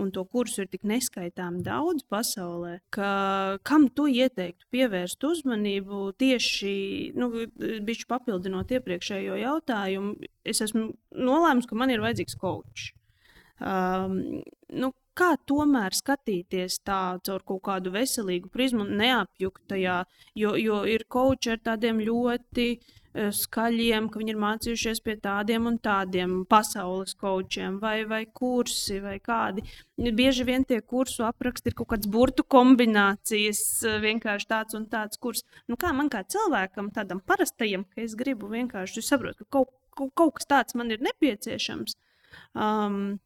Un 0.00 0.08
to 0.16 0.22
kursu 0.24 0.62
ir 0.64 0.68
tik 0.72 0.86
neskaitām 0.88 1.58
daudz 1.64 2.06
pasaulē, 2.08 2.78
ka 2.88 3.58
kam 3.68 3.84
tu 3.92 4.06
ieteiktu 4.08 4.64
pievērst 4.72 5.26
uzmanību 5.28 6.14
tieši 6.16 6.72
nu, 7.20 7.28
papildinot 8.08 8.72
iepriekšējo 8.78 9.36
jautājumu. 9.42 10.14
Es 10.46 10.62
esmu 10.64 10.90
nolēmusi, 11.14 11.68
ka 11.70 11.78
man 11.78 11.92
ir 11.92 12.04
vajadzīgs 12.04 12.38
coach. 12.40 12.90
Um, 13.56 14.42
nu, 14.76 14.92
kā 15.16 15.30
tomēr 15.48 15.96
skatīties 15.96 16.82
tā 16.84 17.00
caur 17.24 17.44
kaut 17.48 17.62
kādu 17.70 17.94
veselīgu 17.94 18.50
prizmu, 18.52 18.84
neapjukt 18.84 19.64
tajā, 19.72 20.02
jo, 20.36 20.52
jo 20.60 20.82
ir 20.84 21.06
koči 21.08 21.54
ar 21.54 21.62
tādiem 21.70 22.02
ļoti 22.04 22.68
uh, 22.76 22.92
skaļiem, 23.32 24.08
ka 24.10 24.20
viņi 24.20 24.32
ir 24.34 24.40
mācījušies 24.40 25.00
pie 25.04 25.16
tādiem 25.22 25.68
un 25.70 25.78
tādiem 25.82 26.34
pasaules 26.48 27.16
kočiem, 27.18 27.78
vai, 27.80 28.04
vai 28.08 28.24
kursi, 28.26 28.98
vai 29.00 29.16
kādi. 29.24 29.64
Bieži 29.96 30.44
vien 30.48 30.66
tie 30.68 30.82
kursu 30.82 31.24
apraksti 31.26 31.72
ir 31.72 31.78
kaut 31.78 31.90
kādas 31.94 32.10
burtu 32.12 32.44
kombinācijas, 32.44 33.62
e, 33.84 33.96
vienkārši 34.04 34.50
tāds 34.50 34.76
un 34.78 34.86
tāds 34.92 35.20
kurs. 35.20 35.44
Nu, 35.70 35.78
kā 35.80 35.94
man 35.96 36.10
kā 36.12 36.22
cilvēkam, 36.28 36.92
tādam 36.94 37.22
parastajam, 37.24 37.86
ka 37.88 38.04
es 38.04 38.16
gribu 38.18 38.50
vienkārši 38.52 39.04
saprot, 39.04 39.38
ka 39.40 39.48
kaut, 39.58 39.72
kaut, 39.96 40.36
kas 40.38 40.50
tāds 40.50 40.76
man 40.78 40.92
ir 40.94 41.02
nepieciešams. 41.04 41.96
Um, 42.56 43.16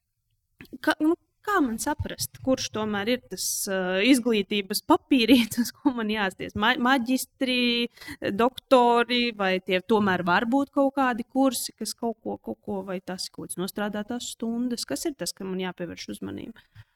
ka, 0.85 0.95
nu, 1.03 1.17
kā 1.47 1.59
man 1.65 1.79
saprast, 1.83 2.39
kurš 2.45 2.69
tomēr 2.75 3.13
ir 3.15 3.23
tas 3.33 3.47
uh, 3.71 3.99
izglītības 4.07 4.83
papīrītis, 4.91 5.73
ko 5.79 5.95
man 5.97 6.13
jāsties? 6.13 6.57
Ma 6.59 6.75
maģistri, 6.81 7.89
doktori, 8.37 9.23
vai 9.37 9.57
tie 9.65 9.81
tomēr 9.81 10.25
var 10.29 10.49
būt 10.51 10.75
kaut 10.77 10.95
kādi 11.01 11.27
kursi, 11.27 11.75
kas 11.79 11.97
kaut 11.97 12.21
ko, 12.23 12.39
kaut 12.39 12.61
ko 12.67 12.83
vai 12.87 13.01
tas 13.01 13.27
ir 13.29 13.35
kaut 13.35 13.51
kāds 13.51 13.61
nostrādātās 13.61 14.33
stundas? 14.37 14.87
Kas 14.89 15.09
ir 15.09 15.17
tas, 15.19 15.35
kam 15.37 15.53
man 15.55 15.65
jāpievērš 15.65 16.11
uzmanība? 16.17 16.87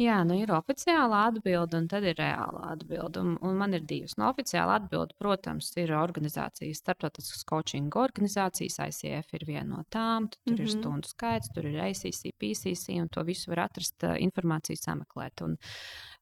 Jā, 0.00 0.22
nu 0.24 0.38
ir 0.40 0.48
oficiāla 0.56 1.26
atbilde, 1.28 1.76
un 1.76 1.86
tad 1.90 2.06
ir 2.08 2.16
reāla 2.16 2.70
atbilde. 2.72 3.20
Un, 3.20 3.34
un 3.44 3.56
man 3.60 3.76
ir 3.76 3.82
divas. 3.84 4.14
No 4.16 4.24
nu, 4.24 4.30
oficiāla 4.32 4.78
atbilde, 4.78 5.12
protams, 5.20 5.68
ir 5.76 5.92
organizācijas, 5.92 6.80
starptautiskas 6.80 7.44
coaching 7.48 7.92
organizācijas. 8.00 8.78
ICF 8.86 9.34
ir 9.36 9.44
viena 9.48 9.74
no 9.74 9.82
tām. 9.92 10.30
Tur 10.32 10.40
mm 10.40 10.56
-hmm. 10.56 10.60
ir 10.62 10.70
mhm. 10.70 10.80
stundu 10.80 11.08
skaits, 11.08 11.52
tur 11.52 11.68
ir 11.68 11.76
ACC, 11.84 12.32
PCC, 12.32 12.96
un 13.02 13.08
to 13.08 13.24
visu 13.28 13.50
var 13.50 13.66
atrast, 13.66 14.02
uh, 14.02 14.16
informāciju 14.16 14.80
sameklēt. 14.80 15.44
Un, 15.44 15.58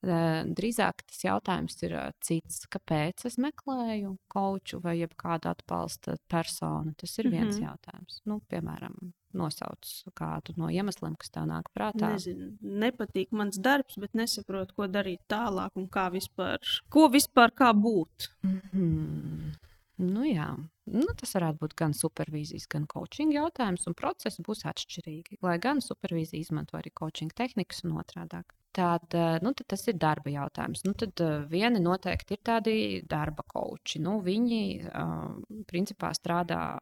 uh, 0.03 0.43
drīzāk 0.59 1.07
tas 1.07 1.23
jautājums 1.25 1.83
ir 1.83 1.95
uh, 1.95 2.11
cits, 2.21 2.67
kāpēc 2.67 3.27
es 3.27 3.39
meklēju 3.39 4.17
coachu 4.27 4.83
vai 4.83 5.07
kādu 5.17 5.55
atbalsta 5.55 6.17
personu. 6.27 6.95
Tas 6.97 7.19
ir 7.19 7.31
viens 7.31 7.57
mm 7.57 7.63
-hmm. 7.63 7.69
jautājums. 7.69 8.23
Nu, 8.25 8.41
piemēram, 8.51 9.13
nosauc 9.37 9.89
kādu 10.19 10.55
no 10.57 10.71
iemesliem, 10.73 11.17
kas 11.21 11.33
tev 11.35 11.49
nāk 11.51 11.71
prātā? 11.75 12.15
Nezinu, 12.15 12.51
nepatīk 12.63 13.33
mans 13.37 13.61
darbs, 13.61 13.99
bet 14.01 14.17
nesaprotu, 14.19 14.77
ko 14.77 14.89
darīt 14.91 15.25
tālāk 15.29 15.77
un 15.77 15.89
kā 15.93 16.09
vispār, 16.15 16.63
ko 16.89 17.09
vispār 17.13 17.55
kā 17.55 17.73
būt. 17.77 18.31
Mm 18.43 18.61
-hmm. 18.73 19.57
Nu, 19.99 20.23
jā. 20.23 20.53
Nu, 20.87 21.07
tas 21.19 21.35
varētu 21.35 21.59
būt 21.59 21.75
gan 21.79 21.95
supervīzijas, 21.97 22.69
gan 22.71 22.87
coaching 22.87 23.35
jautājums, 23.35 23.87
un 23.91 23.97
procesi 23.99 24.45
būs 24.47 24.63
atšķirīgi. 24.71 25.41
Lai 25.43 25.59
gan 25.59 25.83
supervīzija 25.83 26.39
izmanto 26.39 26.79
arī 26.79 26.93
coaching 26.95 27.35
tehnikas 27.35 27.83
un 27.85 27.97
otrādi. 27.99 28.45
Tad, 28.79 29.09
eh, 29.11 29.39
nu, 29.43 29.53
tad 29.59 29.67
tas 29.75 29.83
ir 29.89 29.99
darba 29.99 30.31
jautājums. 30.31 30.85
Nu, 30.87 30.95
tad 30.95 31.19
uh, 31.25 31.43
vieni 31.51 31.81
noteikti 31.83 32.37
ir 32.37 32.43
tādi 32.47 32.77
darba 33.11 33.43
koči. 33.43 33.99
Nu, 33.99 34.21
viņi 34.23 34.63
uh, 34.87 35.65
principā 35.67 36.13
strādā 36.15 36.79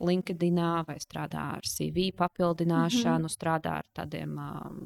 LinkedIn 0.00 0.60
vai 0.86 0.96
strādā 1.02 1.44
ar 1.58 1.66
CV 1.66 2.10
papildināšanu, 2.16 3.26
mm 3.26 3.28
-hmm. 3.28 3.36
strādā 3.36 3.78
ar 3.82 3.86
tādiem 3.94 4.34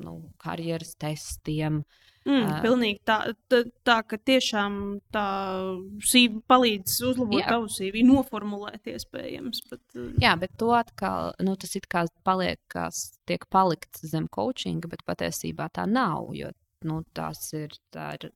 nu, 0.03 0.31
karjeras 0.39 0.95
testiem. 0.97 1.85
Mm, 2.27 2.43
uh, 2.43 2.57
pilnīgi 2.63 2.99
tā, 3.07 3.35
tā, 3.47 3.61
tā, 3.87 4.01
ka 4.03 4.19
tiešām 4.19 4.99
tā 5.15 5.27
CV 6.03 6.41
palīdz 6.51 6.97
uzlabot 7.07 7.39
jā. 7.39 7.47
tavu 7.53 7.69
CV, 7.71 8.03
noformulēt 8.03 8.89
iespējams. 8.91 9.63
Bet, 9.71 9.85
uh... 9.95 10.09
Jā, 10.19 10.35
bet 10.37 10.57
to 10.59 10.73
atkal, 10.75 11.33
nu, 11.39 11.55
tas 11.57 11.77
it 11.77 11.87
kā 11.87 12.03
paliek, 12.27 12.59
kas 12.67 13.21
tiek 13.27 13.47
palikts 13.47 14.03
zem 14.11 14.27
coachinga, 14.27 14.89
bet 14.89 15.07
patiesībā 15.07 15.69
tā 15.71 15.87
nav, 15.87 16.35
jo, 16.35 16.51
nu, 16.83 17.05
tās 17.15 17.52
ir, 17.54 17.78
tā 17.95 18.15
ir 18.19 18.33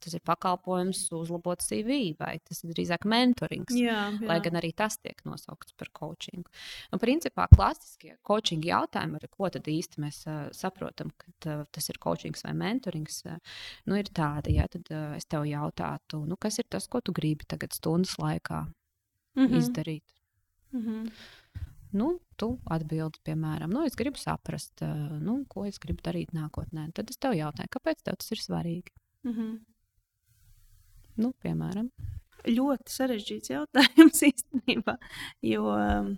tas 0.00 0.14
ir 0.16 0.22
pakalpojums 0.26 1.02
uzlabot 1.14 1.62
CV, 1.62 1.98
vai 2.18 2.32
tas 2.46 2.62
ir 2.64 2.72
drīzāk 2.72 3.04
mentorings. 3.08 3.74
Jā, 3.76 3.98
jā. 4.14 4.28
Lai 4.28 4.38
gan 4.44 4.58
arī 4.60 4.72
tas 4.76 4.96
tiek 4.98 5.20
nosaukts 5.28 5.76
par 5.78 5.90
coachingu. 5.96 6.48
Un, 6.90 7.02
principā, 7.02 7.46
klasiskie 7.52 8.16
coaching 8.26 8.64
jautājumi, 8.66 9.20
ar 9.20 9.28
ko 9.32 9.50
tad 9.52 9.68
īsti 9.70 10.02
mēs 10.04 10.22
uh, 10.26 10.42
saprotam, 10.56 11.12
ka 11.20 11.32
uh, 11.52 11.64
tas 11.72 11.90
ir 11.92 12.00
coachings 12.02 12.44
vai 12.46 12.54
mentorings, 12.58 13.22
uh, 13.28 13.58
nu, 13.90 13.98
ir 14.00 14.10
tādi, 14.16 14.56
ja 14.58 14.68
tad 14.70 14.88
uh, 14.94 15.10
es 15.18 15.28
tev 15.30 15.46
jautātu, 15.48 16.24
nu, 16.28 16.38
kas 16.40 16.62
ir 16.62 16.68
tas, 16.72 16.88
ko 16.90 17.02
tu 17.04 17.14
gribi 17.16 17.48
tagad 17.48 17.76
stundas 17.76 18.16
laikā 18.20 18.64
mm 18.64 19.46
-hmm. 19.46 19.58
izdarīt. 19.58 20.16
Mm 20.72 20.80
-hmm. 20.86 21.12
Nu, 21.92 22.20
tu 22.36 22.58
atbildi, 22.70 23.18
piemēram, 23.26 23.70
nu, 23.70 23.84
es 23.84 23.96
gribu 23.98 24.16
saprast, 24.16 24.82
uh, 24.82 25.18
nu, 25.20 25.44
ko 25.48 25.64
es 25.64 25.78
gribu 25.78 26.02
darīt 26.02 26.32
nākotnē. 26.32 26.92
Tad 26.94 27.10
es 27.10 27.16
tev 27.16 27.32
jautāju, 27.32 27.68
kāpēc 27.76 28.02
tev 28.04 28.16
tas 28.16 28.30
ir 28.30 28.38
svarīgi? 28.38 28.92
Mm 29.24 29.32
-hmm. 29.32 29.58
Nu, 31.20 31.34
piemēram. 31.44 31.90
Ļoti 32.48 32.94
sarežģīts 32.94 33.52
jautājums 33.52 34.22
īstenībā. 34.30 34.96
Jo, 35.44 35.66
um, 35.74 36.14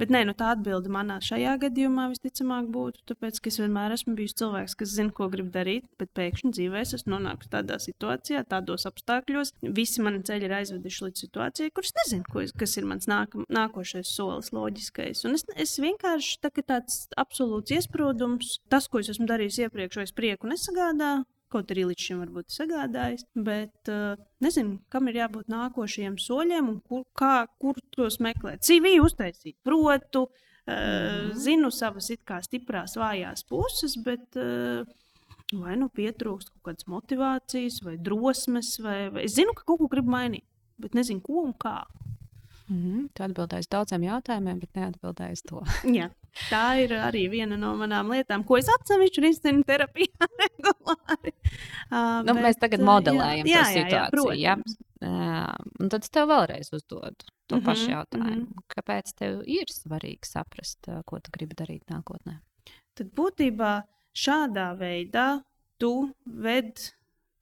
bet 0.00 0.12
nē, 0.14 0.22
nu, 0.28 0.32
tā 0.36 0.54
atbilde 0.54 0.88
manā 0.92 1.18
šajā 1.24 1.58
gadījumā 1.60 2.06
visticamāk 2.14 2.70
būtu, 2.72 3.02
tāpēc, 3.10 3.40
ka 3.42 3.50
es 3.50 3.58
vienmēr 3.60 3.92
esmu 3.92 4.14
bijis 4.16 4.38
cilvēks, 4.40 4.76
kas 4.80 4.94
zina, 4.94 5.12
ko 5.12 5.28
grib 5.32 5.50
darīt, 5.52 5.84
bet 6.00 6.12
pēkšņi 6.16 6.52
dzīvē 6.56 6.80
es 6.80 6.94
esmu 6.96 7.12
nonākusi 7.18 7.52
tādā 7.52 7.76
situācijā, 7.84 8.44
tādos 8.48 8.88
apstākļos. 8.88 9.52
Visi 9.80 10.04
mani 10.06 10.22
ceļi 10.24 10.48
ir 10.48 10.54
aizveduši 10.60 11.04
līdz 11.06 11.24
situācijai, 11.26 11.74
kuras 11.76 11.92
nezinu, 11.98 12.24
ko 12.32 12.40
es, 12.40 12.54
kas 12.56 12.78
ir 12.80 12.88
mans 12.88 13.10
nāk, 13.10 13.36
nākošais 13.52 14.14
solis, 14.14 14.54
loģiskais. 14.56 15.26
Un 15.28 15.36
es, 15.36 15.44
es 15.56 15.76
vienkārši 15.82 16.40
tā, 16.40 16.54
tāds 16.62 17.02
absolūts 17.20 17.76
iesprūdums, 17.76 18.56
tas, 18.72 18.88
ko 18.88 19.04
es 19.04 19.12
esmu 19.12 19.28
darījis 19.28 19.66
iepriekš, 19.66 20.00
vai 20.00 20.08
es 20.08 20.16
prieku 20.16 20.48
nesagādāju 20.48 21.28
Kaut 21.50 21.72
arī 21.74 21.82
līdz 21.88 22.04
šim 22.06 22.20
varbūt 22.22 22.54
sagādājis, 22.54 23.24
bet 23.34 23.90
uh, 23.90 24.20
nezinu, 24.44 24.76
kam 24.92 25.10
ir 25.10 25.18
jābūt 25.24 25.50
nākošajiem 25.50 26.14
soļiem 26.22 26.68
un 26.70 26.76
kur, 26.86 27.02
kā, 27.18 27.34
kur 27.58 27.80
tos 27.96 28.20
meklēt. 28.22 28.62
CV 28.66 29.00
uztaisīt, 29.02 29.56
protu, 29.66 30.28
uh, 30.28 30.70
mm. 30.70 31.32
zinu 31.42 31.72
savas 31.74 32.12
it 32.14 32.22
kā 32.28 32.38
stiprās, 32.46 32.94
vājās 33.00 33.42
puses, 33.50 33.98
bet 34.06 34.38
uh, 34.38 34.86
vai 35.58 35.74
nu 35.80 35.90
pietrūkst 35.90 36.52
kaut 36.52 36.68
kādas 36.70 36.86
motivācijas 36.90 37.80
vai 37.86 37.96
drosmes, 37.98 38.76
vai, 38.84 39.00
vai 39.10 39.26
es 39.26 39.34
zinu, 39.38 39.54
ka 39.56 39.66
kaut 39.66 39.82
ko 39.82 39.90
gribu 39.90 40.14
mainīt, 40.14 40.46
bet 40.80 40.94
nezinu, 40.98 41.22
ko 41.24 41.42
un 41.48 41.54
kā. 41.58 41.80
Mm 42.70 42.82
-hmm. 42.82 43.08
Tu 43.14 43.22
atbildēji 43.22 43.64
uz 43.64 43.68
daudziem 43.68 44.02
jautājumiem, 44.02 44.58
bet 44.60 44.76
neatbildēji 44.78 45.32
uz 45.32 45.42
to. 45.42 45.62
Jā, 45.98 46.10
tā 46.50 46.66
ir 46.84 46.92
arī 46.94 47.24
viena 47.30 47.56
no 47.56 47.72
manām 47.76 48.12
lietām, 48.14 48.44
ko 48.46 48.58
es 48.58 48.68
atsevišķi 48.78 49.24
risinu 49.24 49.64
terapijā 49.66 50.28
regulāri. 50.44 51.34
Uh, 51.90 52.22
nu, 52.26 52.34
bet, 52.34 52.42
mēs 52.44 52.60
tagad 52.60 52.80
modelējam 52.80 53.46
jā, 53.46 53.64
to 53.64 53.70
jā, 53.70 53.82
situāciju. 53.82 54.38
Jā, 54.38 54.54
jā. 54.54 54.56
Uh, 55.00 55.54
un 55.80 55.88
tad 55.88 56.04
es 56.04 56.10
tev 56.10 56.28
vēlreiz 56.28 56.70
uzdodu 56.72 57.26
to 57.46 57.56
mm 57.56 57.60
-hmm, 57.60 57.64
pašu 57.64 57.90
jautājumu. 57.90 58.30
Mm 58.30 58.46
-hmm. 58.46 58.62
Kāpēc 58.74 59.14
tev 59.16 59.42
ir 59.46 59.66
svarīgi 59.66 60.24
saprast, 60.24 60.86
ko 61.04 61.20
tu 61.20 61.30
gribi 61.32 61.54
darīt 61.54 61.82
nākotnē? 61.90 62.38
Tad 62.94 63.06
būtībā 63.16 63.82
šādā 64.14 64.78
veidā 64.78 65.42
tu 65.78 66.14
ved 66.24 66.92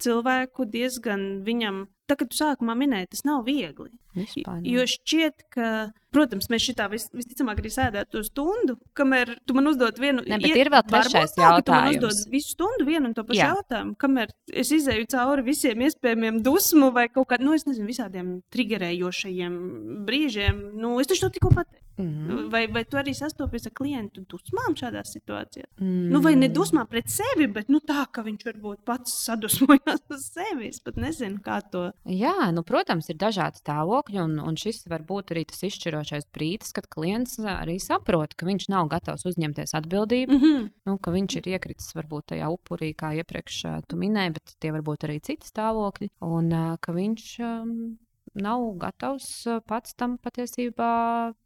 cilvēku 0.03 0.67
diezgan 0.69 1.29
viņam 1.47 1.87
tā 2.09 2.17
kā 2.17 2.27
tu 2.29 2.39
sākumā 2.39 2.75
minēji, 2.79 3.11
tas 3.13 3.25
nav 3.29 3.45
viegli. 3.47 3.91
Vispār, 4.19 4.63
jo 4.67 4.83
šķiet, 4.89 5.45
ka, 5.55 5.67
protams, 6.15 6.49
mēs 6.51 6.65
šitā 6.65 6.89
vis, 6.91 7.05
visticamāk 7.15 7.61
arī 7.61 7.71
sēdētu 7.71 8.17
to 8.17 8.23
stundu, 8.27 8.75
kamēr 8.99 9.35
tu 9.47 9.55
man 9.55 9.71
uzdod 9.71 10.01
vienu 10.03 10.25
ne, 10.25 10.41
bet 10.43 10.59
ir 10.59 10.73
vēl 10.73 10.87
trešais 10.89 11.37
tā, 11.37 11.45
jautājums. 11.45 11.69
Tu 11.69 11.75
man 11.77 11.91
uzdod 11.93 12.33
visu 12.33 12.55
stundu 12.57 12.89
vienu 12.89 13.11
un 13.11 13.15
to 13.15 13.27
pašu 13.29 13.43
Jā. 13.43 13.51
jautājumu, 13.53 13.95
kamēr 14.01 14.33
es 14.65 14.73
izēju 14.75 15.11
cauri 15.15 15.47
visiem 15.47 15.85
iespējamiem 15.87 16.41
dusmu 16.47 16.91
vai 16.97 17.07
kaut 17.13 17.29
kādiem, 17.31 17.51
nu, 17.51 17.59
es 17.59 17.69
nezinu, 17.69 17.87
visādiem 17.93 18.33
triggerējošajiem 18.55 19.61
brīžiem. 20.09 20.65
Nu, 20.81 20.97
es 21.03 21.13
taču 21.13 21.29
to 21.29 21.37
tikko 21.37 21.53
pateicu. 21.55 21.85
Mm 21.99 22.29
-hmm. 22.29 22.51
vai, 22.51 22.67
vai 22.73 22.85
tu 22.85 22.97
arī 22.97 23.15
sastopies 23.15 23.67
ar 23.67 23.73
klientu 23.75 24.23
dusmām 24.31 24.75
šādā 24.79 25.03
situācijā? 25.05 25.65
Mm 25.81 25.87
-hmm. 25.87 26.11
nu, 26.13 26.21
vai 26.21 26.35
ne 26.37 26.49
dusmā 26.49 26.87
pret 26.87 27.11
sevi, 27.11 27.47
bet 27.47 27.69
nu, 27.69 27.79
tā, 27.79 28.07
ka 28.13 28.23
viņš 28.23 28.45
varbūt 28.45 28.79
pats 28.85 29.25
sadusmojās 29.25 30.03
uz 30.17 30.23
sevi. 30.33 30.69
Es 30.69 30.81
pat 30.81 30.97
nezinu, 30.97 31.39
kā 31.45 31.61
to. 31.71 31.93
Jā, 32.05 32.53
nu, 32.53 32.63
protams, 32.63 33.09
ir 33.09 33.17
dažādi 33.17 33.59
stāvokļi, 33.59 34.21
un, 34.23 34.39
un 34.39 34.57
šis 34.57 34.87
var 34.87 35.03
būt 35.03 35.31
arī 35.31 35.45
tas 35.45 35.63
izšķirošais 35.63 36.25
brīdis, 36.35 36.73
kad 36.73 36.87
klients 36.87 37.39
arī 37.39 37.79
saprot, 37.81 38.35
ka 38.35 38.47
viņš 38.47 38.69
nav 38.69 38.89
gatavs 38.89 39.25
uzņemties 39.27 39.75
atbildību, 39.75 40.33
mm 40.33 40.41
-hmm. 40.41 40.71
nu, 40.87 40.99
ka 40.99 41.11
viņš 41.11 41.37
ir 41.37 41.49
iekritis 41.49 41.95
varbūt 41.95 42.27
tajā 42.27 42.49
upurī, 42.49 42.95
kā 42.95 43.15
iepriekš 43.17 43.63
tu 43.89 43.97
minēji, 43.97 44.33
bet 44.33 44.55
tie 44.61 44.73
var 44.73 44.83
būt 44.83 45.05
arī 45.05 45.21
citi 45.21 45.47
stāvokļi, 45.47 46.11
un 46.21 46.77
ka 46.81 46.93
viņš. 46.93 47.39
Um, 47.41 47.99
nav 48.43 48.65
gatavs 48.81 49.29
pats 49.69 49.95
tam 49.99 50.17
patiesībā 50.23 50.91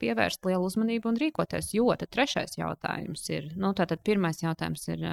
pievērst 0.02 0.44
lielu 0.48 0.66
uzmanību 0.68 1.12
un 1.12 1.20
rīkoties. 1.20 1.72
Jo 1.76 1.92
tad 1.98 2.12
trešais 2.14 2.59
jautājums 2.59 3.28
ir, 3.31 3.52
nu, 3.57 3.72
tātad 3.78 4.02
pirmais 4.05 4.42
jautājums 4.42 4.88
ir, 4.88 5.07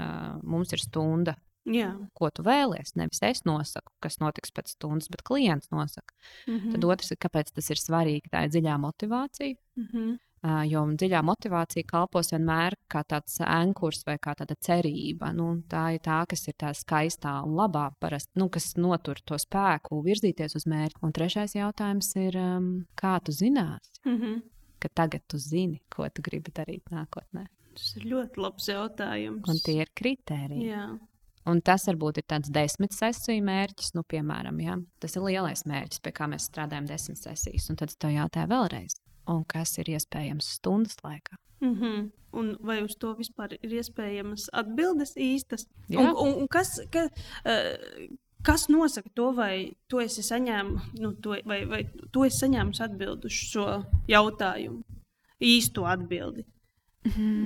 mums 0.44 0.76
ir 0.76 0.84
stunda. 0.84 1.36
Jā. 1.70 1.90
Ko 2.18 2.30
tu 2.34 2.44
vēlies? 2.46 2.96
Nevis 2.98 3.20
es 3.26 3.44
nosaku, 3.46 3.92
kas 4.02 4.18
notiks 4.22 4.54
pēc 4.56 4.72
stundas, 4.74 5.10
bet 5.12 5.22
klients 5.28 5.70
nosaka. 5.74 6.16
Mm 6.48 6.56
-hmm. 6.56 6.72
Tad 6.72 6.86
otrs 6.86 7.12
ir, 7.12 7.18
kāpēc 7.18 7.52
tas 7.54 7.70
ir 7.70 7.78
svarīgi. 7.78 8.32
Tā 8.32 8.46
ir 8.46 8.50
dziļā 8.50 8.78
motivācija. 8.80 9.56
Mm 9.76 9.88
-hmm. 9.92 10.18
Jo 10.40 10.86
dziļā 10.96 11.20
motivācija 11.28 11.84
kalpos 11.88 12.32
vienmēr 12.32 12.78
kā 12.92 13.02
tāds 13.04 13.42
ankurs 13.44 14.06
vai 14.08 14.16
kā 14.24 14.32
tāda 14.40 14.56
cerība. 14.56 15.34
Nu, 15.36 15.50
tā 15.68 15.90
ir 15.98 16.04
tā, 16.06 16.22
kas 16.32 16.48
ir 16.48 16.56
tā 16.60 16.72
skaistā 16.78 17.34
un 17.44 17.58
labā, 17.60 17.90
parasti, 18.00 18.32
nu, 18.40 18.48
kas 18.54 18.72
notur 18.80 19.20
to 19.28 19.36
spēku 19.42 20.00
virzīties 20.06 20.56
uz 20.56 20.68
mērķi. 20.72 21.02
Un 21.04 21.16
trešais 21.16 21.58
jautājums 21.58 22.14
ir, 22.24 22.40
kā 22.96 23.18
tu 23.20 23.36
zināsi, 23.36 24.00
mm 24.06 24.16
-hmm. 24.16 24.42
ka 24.80 24.90
tagad 24.96 25.28
tu 25.28 25.38
zini, 25.38 25.82
ko 25.90 26.08
tu 26.10 26.22
gribi 26.22 26.52
darīt 26.56 26.88
nākotnē? 26.92 27.48
Tas 27.74 27.96
ir 27.98 28.04
ļoti 28.06 28.38
labs 28.38 28.68
jautājums. 28.68 29.50
Un 29.50 29.60
tie 29.66 29.82
ir 29.82 29.92
kriteriji. 29.94 30.72
Jā. 30.72 31.00
Un 31.50 31.62
tas 31.62 31.88
varbūt 31.88 32.18
ir 32.18 32.26
tāds 32.30 32.52
desmit 32.52 32.94
sesiju 32.94 33.44
mērķis, 33.44 33.94
nu, 33.96 34.04
piemēram, 34.04 34.60
ja? 34.60 34.78
tas 35.00 35.16
ir 35.16 35.22
lielais 35.22 35.66
mērķis, 35.66 36.02
pie 36.04 36.12
kā 36.12 36.28
mēs 36.28 36.50
strādājam 36.50 36.86
desmit 36.86 37.18
sesijas. 37.18 37.70
Un 37.70 37.76
tad 37.76 37.90
es 37.90 37.98
to 37.98 38.08
jautāju 38.08 38.48
vēlreiz, 38.52 38.96
un 39.30 39.44
kas 39.48 39.78
ir 39.82 39.92
iespējams 39.96 40.56
stundas 40.60 40.98
laikā. 41.04 41.38
Mm 41.62 41.76
-hmm. 41.76 42.10
Un 42.32 42.58
vai 42.62 42.84
uz 42.84 42.96
to 42.96 43.16
vispār 43.18 43.58
ir 43.62 43.72
iespējamas 43.72 44.50
atbildes 44.54 45.16
īstas? 45.18 45.68
Jā. 45.90 46.00
Un, 46.00 46.08
un, 46.28 46.42
un 46.42 46.48
kas, 46.48 46.80
ka, 46.92 47.10
uh, 47.46 48.10
kas 48.44 48.68
nosaka 48.70 49.10
to, 49.14 49.32
vai 49.34 49.74
tu 49.88 50.00
esi 50.00 50.22
saņēmis, 50.22 50.82
nu, 51.00 51.14
to, 51.14 51.36
vai, 51.46 51.66
vai 51.66 51.84
tu 52.12 52.24
esi 52.24 52.46
saņēmis 52.46 52.82
atbildi 52.82 53.26
uz 53.26 53.34
šo 53.34 53.84
jautājumu? 54.08 54.84
Īsto 55.40 55.86
atbildi. 55.86 56.46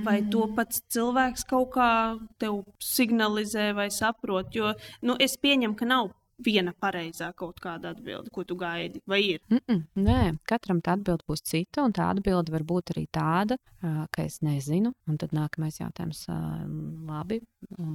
Vai 0.03 0.23
to 0.33 0.47
pats 0.55 0.81
cilvēks 0.89 1.45
kaut 1.45 1.69
kā 1.75 2.17
tev 2.41 2.63
signalizē 2.81 3.73
vai 3.77 3.89
saprot? 3.93 4.49
Jo 4.55 4.73
nu, 5.01 5.15
es 5.19 5.37
pieņemu, 5.37 5.75
ka 5.77 5.85
nav 5.85 6.09
viena 6.41 6.73
pareizā 6.73 7.31
kaut 7.37 7.59
kāda 7.63 7.93
atbilde, 7.93 8.31
ko 8.33 8.43
tu 8.47 8.55
gaidi, 8.59 9.01
vai 9.07 9.21
ir? 9.21 9.41
Mm 9.49 9.59
-mm, 9.67 9.83
nē, 9.95 10.37
katram 10.49 10.81
tā 10.81 10.93
atbilde 10.97 11.23
būs 11.27 11.43
cita, 11.43 11.83
un 11.83 11.93
tā 11.93 12.09
atbilde 12.09 12.51
var 12.51 12.63
būt 12.63 12.93
arī 12.95 13.07
tāda, 13.11 13.57
ka 14.11 14.23
es 14.23 14.39
nezinu. 14.41 14.93
Un 15.07 15.17
tad 15.17 15.31
nākamais 15.31 15.79
jautājums, 15.79 16.25
labi, 17.07 17.41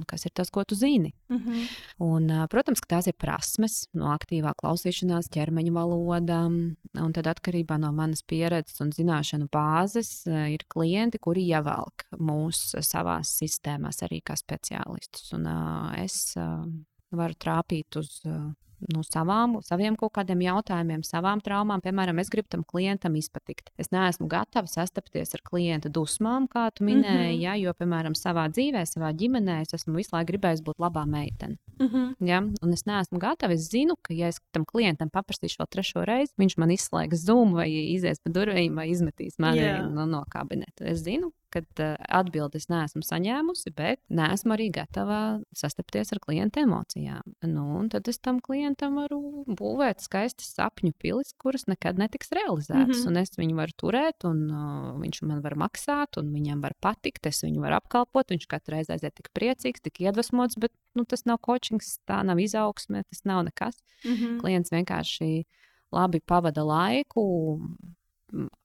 kas 0.07 0.25
ir 0.25 0.31
tas, 0.33 0.49
ko 0.49 0.63
tu 0.63 0.75
zini? 0.75 1.13
Mm 1.29 1.37
-hmm. 1.37 1.67
un, 1.99 2.47
protams, 2.49 2.79
ka 2.81 2.95
tās 2.95 3.07
ir 3.07 3.13
prasmes, 3.13 3.87
no 3.93 4.05
aktīvā 4.05 4.53
klausīšanās, 4.63 5.29
ķermeņa 5.29 5.71
valoda, 5.73 6.45
un 6.45 7.13
tad 7.13 7.25
atkarībā 7.25 7.77
no 7.79 7.91
manas 7.91 8.23
pieredzes 8.23 8.81
un 8.81 8.91
zināšanu 8.91 9.49
bāzes 9.49 10.27
ir 10.27 10.63
klienti, 10.67 11.17
kuri 11.19 11.47
ievelk 11.47 12.05
mūs 12.19 12.75
savās 12.81 13.37
sistēmās 13.41 14.03
arī 14.03 14.21
kā 14.21 14.35
speciālistus. 14.35 15.33
Un, 15.33 15.47
es 15.97 16.35
varu 17.11 17.37
trāpīt 17.39 17.99
uz 17.99 18.19
nu, 18.93 19.03
savām, 19.03 19.57
saviem 19.65 19.95
kaut 19.99 20.13
kādiem 20.15 20.41
jautājumiem, 20.45 21.03
savām 21.05 21.41
traumām. 21.43 21.81
Piemēram, 21.83 22.19
es 22.21 22.31
gribu 22.31 22.49
tam 22.53 22.63
klientam 22.67 23.15
izpatikt. 23.19 23.71
Es 23.79 23.91
neesmu 23.93 24.29
gatava 24.31 24.69
sastapties 24.71 25.35
ar 25.35 25.43
klienta 25.45 25.91
dusmām, 25.91 26.47
kā 26.51 26.69
tu 26.75 26.85
minēji, 26.87 27.35
mm 27.35 27.35
-hmm. 27.35 27.41
ja, 27.43 27.55
jo, 27.59 27.73
piemēram, 27.73 28.15
savā 28.15 28.47
dzīvē, 28.51 28.85
savā 28.87 29.11
ģimenē 29.13 29.61
es 29.61 29.73
esmu 29.73 29.95
visu 29.97 30.15
laiku 30.15 30.31
gribējis 30.31 30.63
būt 30.63 30.79
labā 30.79 31.05
meitene. 31.05 31.57
Mm 31.79 31.87
-hmm. 31.87 32.27
ja, 32.27 32.39
un 32.39 32.73
es 32.73 32.85
neesmu 32.85 33.19
gatava. 33.19 33.53
Es 33.53 33.69
zinu, 33.69 33.95
ka, 34.01 34.13
ja 34.13 34.27
es 34.27 34.39
tam 34.51 34.65
klientam 34.65 35.09
paprasīšu 35.09 35.59
vēl 35.59 35.69
trešo 35.69 36.05
reizi, 36.05 36.33
viņš 36.37 36.57
man 36.57 36.69
izslēgs 36.69 37.25
zūmu 37.25 37.55
vai 37.55 37.69
izies 37.69 38.19
pa 38.19 38.31
durvīm 38.31 38.75
vai 38.75 38.89
izmetīs 38.89 39.39
mani 39.39 39.59
yeah. 39.59 39.89
no, 39.89 40.05
no 40.05 40.23
kabineta. 40.29 40.85
Es 40.85 41.03
zinu, 41.03 41.31
kad 41.53 41.81
uh, 41.83 41.95
atbildes 42.19 42.67
neesmu 42.71 43.01
saņēmusi, 43.05 43.73
bet 43.77 44.01
neesmu 44.13 44.55
arī 44.55 44.69
gatava 44.75 45.19
sastapties 45.55 46.13
ar 46.13 46.21
klienta 46.23 46.63
emocijām. 46.65 47.35
Nu, 47.47 47.83
tad 47.91 48.07
es 48.11 48.19
tam 48.23 48.39
klientam 48.43 48.99
varu 49.01 49.45
būvēt 49.47 50.03
skaistas 50.05 50.53
sapņu 50.57 50.93
pilis, 51.01 51.33
kuras 51.41 51.67
nekad 51.69 51.99
netiks 52.01 52.33
realizētas. 52.35 53.03
Mm 53.03 53.15
-hmm. 53.15 53.21
Es 53.21 53.37
viņu 53.37 53.55
varu 53.57 53.75
turēt, 53.83 54.25
un 54.29 54.45
uh, 54.49 54.99
viņš 55.01 55.21
man 55.27 55.41
var 55.45 55.55
maksāt, 55.59 56.17
un 56.21 56.33
viņam 56.33 56.61
var 56.61 56.75
patikt, 56.81 57.25
es 57.25 57.43
viņu 57.43 57.61
varu 57.61 57.79
apkalpot. 57.79 58.29
Viņš 58.29 58.47
katru 58.47 58.75
reizi 58.75 58.93
aiziet 58.93 59.15
tik 59.15 59.29
priecīgs, 59.33 59.81
tik 59.81 60.01
iedvesmots, 60.01 60.55
bet 60.57 60.71
nu, 60.95 61.05
tas 61.05 61.25
nav 61.25 61.39
coachings, 61.45 61.99
tā 62.07 62.23
nav 62.23 62.39
izaugsme, 62.39 63.03
tas 63.09 63.25
nav 63.25 63.43
nekas. 63.43 63.75
Mm 64.05 64.15
-hmm. 64.15 64.39
Klients 64.39 64.71
vienkārši 64.71 65.45
labi 65.91 66.19
pavada 66.19 66.63
laiku, 66.63 67.59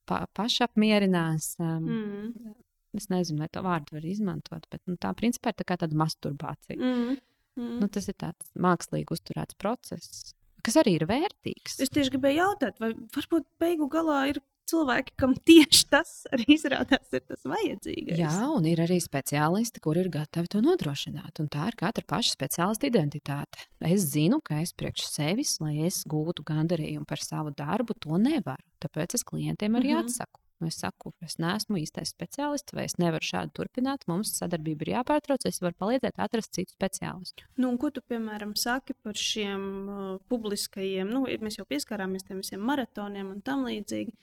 pa, 0.05 0.27
pašapmierinās. 0.37 1.57
Um, 1.59 1.89
mm. 1.89 2.55
Es 2.95 3.11
nezinu, 3.11 3.43
vai 3.43 3.51
to 3.53 3.63
vārdu 3.65 3.97
var 3.97 4.07
izmantot, 4.07 4.67
bet 4.71 4.83
nu, 4.87 4.97
tā 5.01 5.11
principā 5.19 5.53
ir 5.53 5.59
tā 5.61 5.67
kā 5.69 5.79
tāda 5.81 5.99
masturbācija. 5.99 6.79
Mm. 6.79 7.21
Mm. 7.59 7.77
Nu, 7.83 7.91
tas 7.93 8.09
ir 8.11 8.17
tāds 8.19 8.51
mākslīgi 8.59 9.15
uzturēts 9.15 9.59
process, 9.61 10.35
kas 10.65 10.79
arī 10.81 10.97
ir 10.99 11.07
vērtīgs. 11.11 11.79
Es 11.85 11.93
tieši 11.95 12.17
gribēju 12.17 12.41
jautāt, 12.41 12.81
vai 12.83 12.95
varbūt 13.15 13.47
beigu 13.63 13.91
galā 13.93 14.25
ir 14.33 14.43
cilvēki, 14.71 15.15
kam 15.21 15.35
tieši 15.37 15.83
tas 15.93 16.13
arī 16.33 16.57
izrādās 16.57 17.13
ir 17.15 17.25
tas 17.29 17.45
vajadzīgais. 17.49 18.21
Jā, 18.21 18.37
un 18.49 18.67
ir 18.69 18.81
arī 18.85 18.99
speciālisti, 19.03 19.83
kuri 19.85 20.05
ir 20.05 20.11
gatavi 20.15 20.51
to 20.55 20.63
nodrošināt. 20.65 21.41
Un 21.43 21.51
tā 21.53 21.69
ir 21.71 21.79
katra 21.81 22.07
paša 22.15 22.35
speciālista 22.37 22.89
identitāte. 22.89 23.67
Es 23.85 24.09
zinu, 24.15 24.41
ka 24.45 24.63
es 24.65 24.75
priekš 24.77 25.09
sevis, 25.11 25.59
lai 25.65 25.77
es 25.89 26.03
gūtu 26.09 26.47
gandarījumu 26.49 27.07
par 27.09 27.23
savu 27.23 27.53
darbu, 27.57 27.97
to 28.01 28.21
nevaru. 28.21 28.65
Tāpēc 28.85 29.19
es 29.19 29.27
klientiem 29.27 29.77
arī 29.77 29.93
mm 29.93 30.01
-hmm. 30.01 30.09
atsaku. 30.09 30.44
Nu, 30.65 30.71
es 30.73 30.79
saku, 30.81 31.11
es 31.21 31.35
neesmu 31.37 31.77
īstais 31.77 32.15
speciālists, 32.15 32.73
vai 32.73 32.87
es 32.89 32.95
nevaru 32.97 33.27
šādi 33.27 33.53
turpināt. 33.59 34.07
Mums 34.09 34.31
sadarbība 34.39 34.87
ir 34.87 34.91
jāpārtrauc, 34.95 35.43
es 35.45 35.61
varu 35.61 35.77
palīdzēt 35.83 36.17
atrast 36.25 36.55
citu 36.57 36.73
speciālistu. 36.73 37.45
Nu, 37.61 37.75
ko 37.77 37.91
tu, 37.93 38.01
piemēram, 38.09 38.55
saki 38.57 38.97
par 39.05 39.19
šiem 39.21 39.67
uh, 39.85 40.07
publiskajiem, 40.33 41.11
nu, 41.13 41.27
mēs 41.45 41.59
jau 41.61 41.67
pieskārāmies 41.69 42.25
tiem 42.25 42.41
visiem 42.41 42.65
maratoniem 42.65 43.35
un 43.35 43.43
tam 43.45 43.67
līdzīgi. 43.69 44.15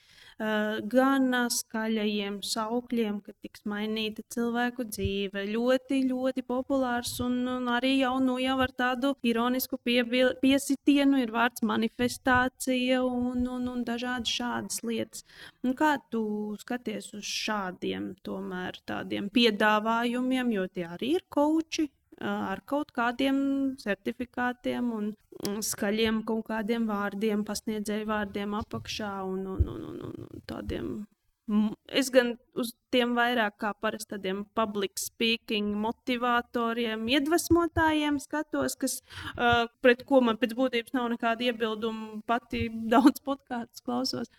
Uh, 0.41 0.79
gan 0.89 1.27
uh, 1.29 1.51
skaļajiem 1.53 2.39
saukļiem, 2.41 3.21
ka 3.21 3.35
tiks 3.45 3.61
mainīta 3.69 4.25
cilvēku 4.33 4.87
dzīve. 4.89 5.45
Ļoti, 5.51 6.01
ļoti 6.09 6.45
populārs 6.47 7.13
un, 7.21 7.37
un 7.51 7.69
arī 7.69 7.99
jau, 7.99 8.15
nu, 8.23 8.39
jau 8.41 8.57
ar 8.65 8.73
tādu 8.73 9.13
ironisku 9.21 9.77
piebil, 9.77 10.33
piesitienu 10.41 11.21
ir 11.21 11.37
vārds 11.37 11.61
manifestācija 11.61 13.03
un, 13.05 13.45
un, 13.45 13.69
un 13.75 13.85
dažādi 13.85 14.33
šādas 14.39 14.81
lietas. 14.87 15.21
Un 15.61 15.77
kā 15.77 15.93
tu 16.09 16.30
tu 16.31 16.57
skaties 16.61 17.11
uz 17.17 17.27
šādiem 17.27 18.11
tomēr 18.25 18.79
tādiem 18.87 19.29
piedāvājumiem, 19.33 20.53
jo 20.55 20.67
tie 20.71 20.87
arī 20.87 21.15
ir 21.19 21.25
koči 21.29 21.89
ar 22.21 22.61
kaut 22.69 22.91
kādiem 22.93 23.37
certifikātiem 23.81 24.91
un 24.93 25.07
skaļiem 25.65 26.21
kaut 26.27 26.45
kādiem 26.51 26.85
vārdiem, 26.89 27.45
pasniedzēju 27.47 28.09
vārdiem 28.11 28.53
apakšā 28.59 29.15
un, 29.25 29.47
un, 29.55 29.71
un, 29.73 29.89
un, 29.89 30.21
un 30.27 30.45
tādiem. 30.49 30.93
Es 31.91 32.11
gan 32.13 32.35
uz 32.61 32.69
tiem 32.93 33.15
vairāk 33.17 33.57
kā 33.59 33.73
parasti 33.83 34.13
tādiem 34.13 34.43
public 34.55 35.01
speaking 35.01 35.73
motivatoriem, 35.81 37.09
iedvesmotājiem 37.11 38.21
skatos, 38.23 38.77
kas, 38.79 38.99
uh, 39.33 39.65
pret 39.83 40.05
ko 40.07 40.21
man 40.23 40.39
pēc 40.39 40.53
būtības 40.55 40.93
nav 40.95 41.09
nekāda 41.15 41.49
iebilduma. 41.49 42.21
Pati 42.29 42.67
daudz 42.93 43.23
podkāstus 43.25 43.83
klausos. 43.83 44.31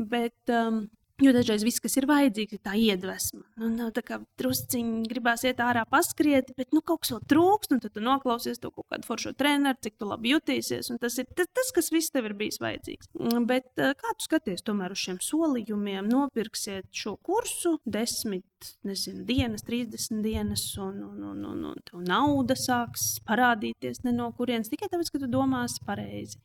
Bet, 0.00 0.38
um, 0.48 0.86
Jo 1.24 1.32
dažreiz 1.32 1.62
viss, 1.64 1.80
kas 1.80 1.94
ir 1.96 2.04
vajadzīgs, 2.10 2.58
ir 2.58 2.60
tā 2.60 2.74
iedvesma. 2.76 3.40
Nu, 3.56 3.70
nav 3.72 3.94
tā 3.96 4.02
kā 4.04 4.18
drusciņi 4.36 5.06
gribās 5.08 5.46
iet 5.48 5.62
ārā, 5.64 5.86
paskriet, 5.88 6.50
bet 6.58 6.74
nu, 6.76 6.82
kaut 6.84 7.04
kas 7.04 7.14
vēl 7.14 7.22
trūkst. 7.32 7.72
Tad 7.80 7.94
tu 7.94 8.02
noklausies 8.04 8.60
to 8.60 8.68
kaut 8.74 8.84
kādu 8.92 9.08
foršu 9.08 9.32
treneru, 9.38 9.80
cik 9.80 9.96
tu 9.96 10.08
labi 10.10 10.34
jutīsies. 10.34 10.90
Tas 11.00 11.16
ir 11.22 11.28
tas, 11.32 11.48
tas, 11.56 11.70
kas 11.72 11.88
viss 11.94 12.12
tev 12.12 12.28
ir 12.28 12.36
bijis 12.36 12.60
vajadzīgs. 12.60 13.08
Mm, 13.16 13.46
bet 13.48 13.80
eh, 13.80 13.94
kā 13.96 14.12
tu 14.12 14.26
skaties 14.26 14.66
tomēr 14.66 14.92
uz 14.92 15.00
šiem 15.06 15.16
solījumiem? 15.24 16.10
Nopirksiet 16.12 16.90
šo 16.92 17.14
kursu 17.24 17.78
desmit 17.88 18.44
nezinu, 18.84 19.24
dienas, 19.24 19.64
30 19.64 20.20
dienas, 20.24 20.66
un, 20.82 21.00
un, 21.00 21.22
un, 21.30 21.44
un, 21.48 21.64
un 21.72 21.86
tev 21.86 22.02
nauda 22.04 22.56
sāks 22.60 23.14
parādīties 23.24 24.04
no 24.10 24.28
kurienes 24.36 24.68
tikai 24.72 24.90
tāpēc, 24.92 25.12
ka 25.12 25.22
tu 25.22 25.30
domāsi 25.32 25.80
pareizi. 25.86 26.40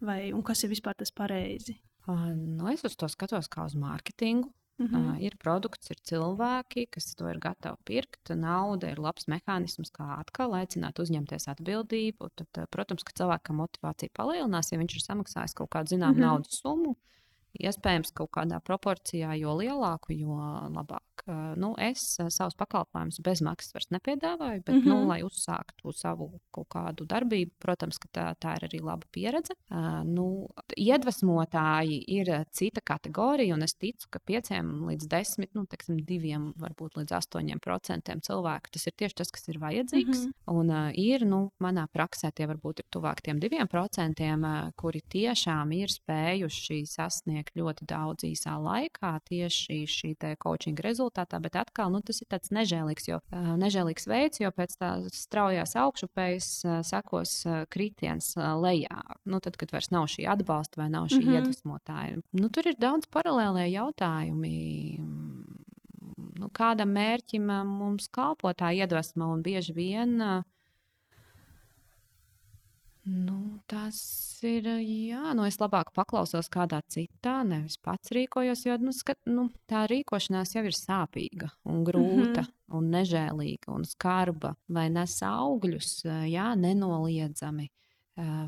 Vai, 0.00 0.32
un 0.32 0.40
kas 0.44 0.64
ir 0.64 0.72
vispār 0.72 0.96
tas 0.96 1.12
pareizi? 1.12 1.76
Nu, 2.06 2.68
es 2.70 2.84
uz 2.86 2.96
to 2.96 3.08
skatos 3.10 3.48
kā 3.52 3.66
uz 3.66 3.74
mārketingu. 3.74 4.52
Mm 4.78 4.86
-hmm. 4.86 5.20
ir 5.24 5.36
produkts, 5.40 5.90
ir 5.90 5.96
cilvēki, 5.96 6.86
kas 6.90 7.14
to 7.14 7.28
ir 7.30 7.38
gatavi 7.38 7.76
pirkt. 7.84 8.28
Nauda 8.28 8.90
ir 8.90 8.98
labs 8.98 9.24
mehānisms, 9.26 9.90
kā 9.90 10.18
atkal 10.20 10.52
aicināt 10.52 10.98
uzņemties 10.98 11.48
atbildību. 11.48 12.28
Tad, 12.34 12.68
protams, 12.70 13.02
ka 13.02 13.12
cilvēkam 13.16 13.56
motivācija 13.56 14.10
palielinās, 14.12 14.72
ja 14.72 14.78
viņš 14.78 14.96
ir 14.96 15.02
samaksājis 15.02 15.54
kaut 15.54 15.70
kādu 15.70 15.96
zināmu 15.96 16.12
mm 16.12 16.18
-hmm. 16.18 16.26
naudas 16.26 16.60
summu. 16.60 16.96
Iespējams, 17.58 18.12
kaut 18.12 18.30
kādā 18.30 18.60
proporcijā, 18.60 19.32
jo 19.40 19.56
lielāku, 19.56 20.12
jo 20.12 20.36
labāk 20.68 21.15
ka 21.26 21.54
nu, 21.58 21.72
es 21.82 22.04
savus 22.30 22.54
pakalpojumus 22.58 23.18
bez 23.24 23.42
maksas 23.44 23.74
vairs 23.74 23.90
nepiedāvāju, 23.94 24.62
bet, 24.62 24.74
mm 24.74 24.80
-hmm. 24.80 24.88
nu, 24.88 24.96
mhm. 25.00 25.08
lai 25.08 25.20
uzsāktu 25.26 25.92
savu 25.92 26.30
kaut 26.50 26.68
kādu 26.68 27.06
darbību, 27.06 27.52
protams, 27.58 27.98
tā, 28.12 28.34
tā 28.40 28.56
ir 28.56 28.68
arī 28.68 28.80
laba 28.82 29.06
pieredze. 29.12 29.54
Uh, 29.70 30.04
nu, 30.04 30.48
iedvesmotāji 30.76 32.02
ir 32.06 32.44
cita 32.50 32.80
kategorija, 32.80 33.54
un 33.54 33.62
es 33.62 33.74
ticu, 33.74 34.06
ka 34.10 34.18
pieciem 34.18 34.86
līdz 34.88 35.08
desmit, 35.08 35.54
nu, 35.54 35.66
teiksim, 35.66 35.98
diviem, 36.06 36.52
varbūt 36.56 36.96
līdz 36.96 37.12
astoņiem 37.12 37.60
procentiem 37.60 38.20
cilvēku 38.20 38.70
tas 38.72 38.86
ir 38.86 38.92
tieši 38.96 39.14
tas, 39.14 39.30
kas 39.30 39.48
ir 39.48 39.58
vajadzīgs. 39.58 40.18
Mm 40.18 40.26
-hmm. 40.26 40.32
Un 40.46 40.70
uh, 40.70 40.90
ir, 40.94 41.26
nu, 41.26 41.50
manā 41.60 41.86
praksē 41.92 42.30
tie 42.34 42.46
varbūt 42.46 42.78
ir 42.78 42.86
tuvāk 42.90 43.20
tiem 43.22 43.40
diviem 43.40 43.68
procentiem, 43.68 44.44
uh, 44.44 44.70
kuri 44.76 45.02
tiešām 45.08 45.72
ir 45.72 45.88
spējuši 45.88 46.86
sasniegt 46.86 47.56
ļoti 47.56 47.86
daudz 47.86 48.24
īsā 48.24 48.54
laikā 48.60 49.20
tieši 49.24 49.86
šī 49.86 50.36
coaching 50.38 50.78
rezultātā, 51.16 51.40
bet 51.42 51.56
atkal 51.56 51.90
nu, 51.92 52.00
tas 52.00 52.20
ir 52.20 52.28
tāds 52.28 52.50
nežēlīgs, 52.50 53.08
jo, 53.08 53.20
uh, 53.32 53.56
nežēlīgs 53.56 54.06
veids, 54.06 54.40
jo 54.40 54.50
pēc 54.50 54.76
tā 54.78 54.90
straujās 55.12 55.76
augšupejas 55.76 56.64
uh, 56.64 56.82
sekos 56.82 57.46
uh, 57.46 57.64
kritiens 57.68 58.36
lejā. 58.36 59.02
Nu, 59.24 59.40
tad, 59.40 59.56
kad 59.56 59.72
vairs 59.72 59.90
nav 59.90 60.08
šī 60.08 60.26
atbalsta 60.28 60.82
vai 60.82 60.90
nav 60.90 61.08
šī 61.08 61.22
mm 61.22 61.28
-hmm. 61.28 61.36
iedvesmotāja. 61.36 62.20
Nu, 62.32 62.48
tur 62.48 62.66
ir 62.66 62.76
daudz 62.78 63.06
paralēlē 63.06 63.68
jautājumi 63.70 64.56
nu, 66.36 66.48
kādam 66.52 66.92
mērķim 66.92 67.46
mums 67.64 68.08
kalpo 68.08 68.52
tā 68.52 68.72
iedvesma, 68.74 69.26
un 69.26 69.42
bieži 69.42 69.72
vien 69.72 70.20
uh, 70.20 70.42
Nu, 73.06 73.60
tas 73.70 73.98
ir. 74.42 74.66
Jā, 74.82 75.30
nu 75.38 75.44
es 75.46 75.60
labāk 75.60 75.92
paklausos 75.94 76.48
kādā 76.50 76.80
citā, 76.90 77.36
nevis 77.46 77.76
pats 77.78 78.10
rīkojos. 78.10 78.64
Jo 78.66 78.74
nu, 78.82 78.90
skat, 78.94 79.20
nu, 79.30 79.46
tā 79.70 79.84
rīkošanās 79.86 80.56
jau 80.56 80.64
ir 80.66 80.74
sāpīga, 80.74 81.52
un 81.70 81.84
grūta, 81.86 82.42
mm 82.42 82.48
-hmm. 82.48 82.76
un 82.78 82.90
nežēlīga 82.90 83.70
un 83.70 83.84
skarba. 83.86 84.56
Vai 84.68 84.88
nes 84.90 85.22
augļus, 85.22 86.02
jā, 86.26 86.54
nenoliedzami. 86.58 87.68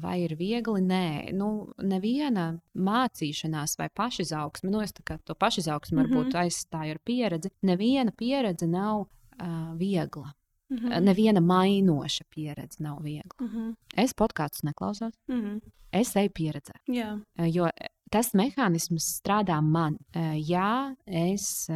Vai 0.01 0.23
ir 0.25 0.35
viegli? 0.35 0.81
Nē, 0.81 1.33
nu, 1.37 1.73
neviena 1.79 2.59
mācīšanās 2.75 3.79
vai 3.79 3.89
pašizaugsme, 3.95 4.71
nu, 4.71 4.81
es 4.81 4.93
to 4.93 5.35
pašizaugsmu 5.35 6.01
mm 6.01 6.05
-hmm. 6.05 6.15
varbūt 6.15 6.35
aizstāju 6.35 6.91
ar 6.91 6.99
pieredzi. 7.05 7.51
Neviena 7.63 8.11
pieredze 8.11 8.67
nav 8.67 9.01
uh, 9.01 9.77
viegla. 9.77 10.33
Mm 10.71 10.77
-hmm. 10.77 11.01
Neviena 11.01 11.41
mainoša 11.41 12.25
pieredze 12.35 12.83
nav 12.83 13.03
viegla. 13.03 13.41
Mm 13.41 13.49
-hmm. 13.49 13.75
Es 13.97 14.13
podkāstus 14.15 14.63
neklausos. 14.63 15.15
Mm 15.29 15.41
-hmm. 15.41 15.61
Es 15.93 16.17
eju 16.17 16.31
pieredzē. 16.31 16.73
Jā. 16.89 17.21
Jo 17.37 17.69
tas 18.11 18.35
mehānisms 18.35 19.21
strādā 19.21 19.61
man. 19.63 19.97
Ja 20.35 20.95
es 21.07 21.69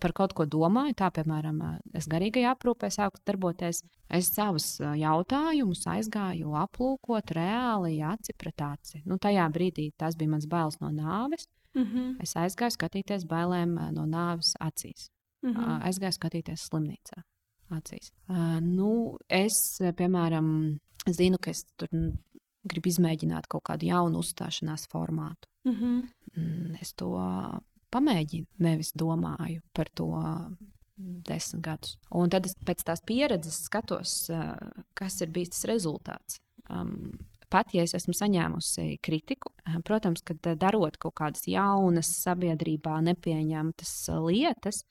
par 0.00 0.12
kaut 0.12 0.32
ko 0.32 0.46
domāju, 0.46 0.94
tā 0.94 1.10
piemēram, 1.10 1.60
es 1.94 2.08
garīgajā 2.08 2.54
aprūpē 2.54 2.88
sāku 2.90 3.20
darboties, 3.26 3.82
es 4.08 4.30
savus 4.34 4.80
jautājumus 4.80 5.84
aizgāju 5.86 6.56
aplūkot 6.56 7.34
reāli 7.36 8.00
aci 8.02 8.32
pret 8.38 8.60
aci. 8.60 9.02
Nu, 9.04 9.18
tajā 9.18 9.48
brīdī 9.52 9.90
tas 9.96 10.16
bija 10.16 10.30
mans 10.30 10.46
bailes 10.46 10.80
no 10.80 10.88
nāves. 10.88 11.46
Mm 11.74 11.84
-hmm. 11.84 12.16
Es 12.22 12.36
aizgāju 12.36 12.70
skatīties 12.70 13.26
bailēm 13.26 13.92
no 13.92 14.06
nāves 14.06 14.54
acīs. 14.60 15.10
Mm 15.42 15.54
-hmm. 15.54 15.82
Aizgāju 15.82 16.12
skatīties 16.12 16.68
slimnīcā 16.68 17.22
acīs. 17.74 18.12
Uh, 18.28 18.58
nu, 18.62 19.16
es, 19.28 19.78
piemēram, 19.80 20.78
zinu, 21.06 21.40
ka 21.42 21.50
es 21.50 21.64
tur 21.76 21.90
gribu 22.66 22.90
izmēģināt 22.90 23.46
kaut 23.50 23.66
kādu 23.68 23.88
jaunu 23.90 24.22
uzstāšanās 24.24 24.88
formātu. 24.92 25.48
Mm 25.66 25.76
-hmm. 25.76 26.76
Es 26.80 26.92
to 26.92 27.10
pamēģinu, 27.90 28.46
nevis 28.58 28.92
domāju 28.92 29.62
par 29.72 29.88
to 29.94 30.10
desmit 30.96 31.62
gadus. 31.64 31.96
Un 32.10 32.30
tad 32.30 32.46
es 32.46 32.54
pēc 32.66 32.84
tās 32.84 33.00
pieredzes 33.06 33.64
skatos, 33.68 34.30
kas 34.94 35.20
ir 35.20 35.30
bijis 35.30 35.48
tas 35.48 35.64
rezultāts. 35.64 36.40
Um, 36.70 37.18
pat 37.52 37.72
ja 37.74 37.84
es 37.86 37.94
esmu 37.96 38.14
saņēmusi 38.16 38.98
kritiku, 39.04 39.52
eh, 39.66 39.78
protams, 39.86 40.22
ka 40.26 40.36
eh, 40.36 40.56
darot 40.58 40.98
kaut 41.02 41.16
kādas 41.20 41.46
jaunas, 41.50 42.10
sabiedrībā 42.24 42.98
nepieņemtas 43.06 43.92
eh, 44.12 44.20
lietas, 44.26 44.82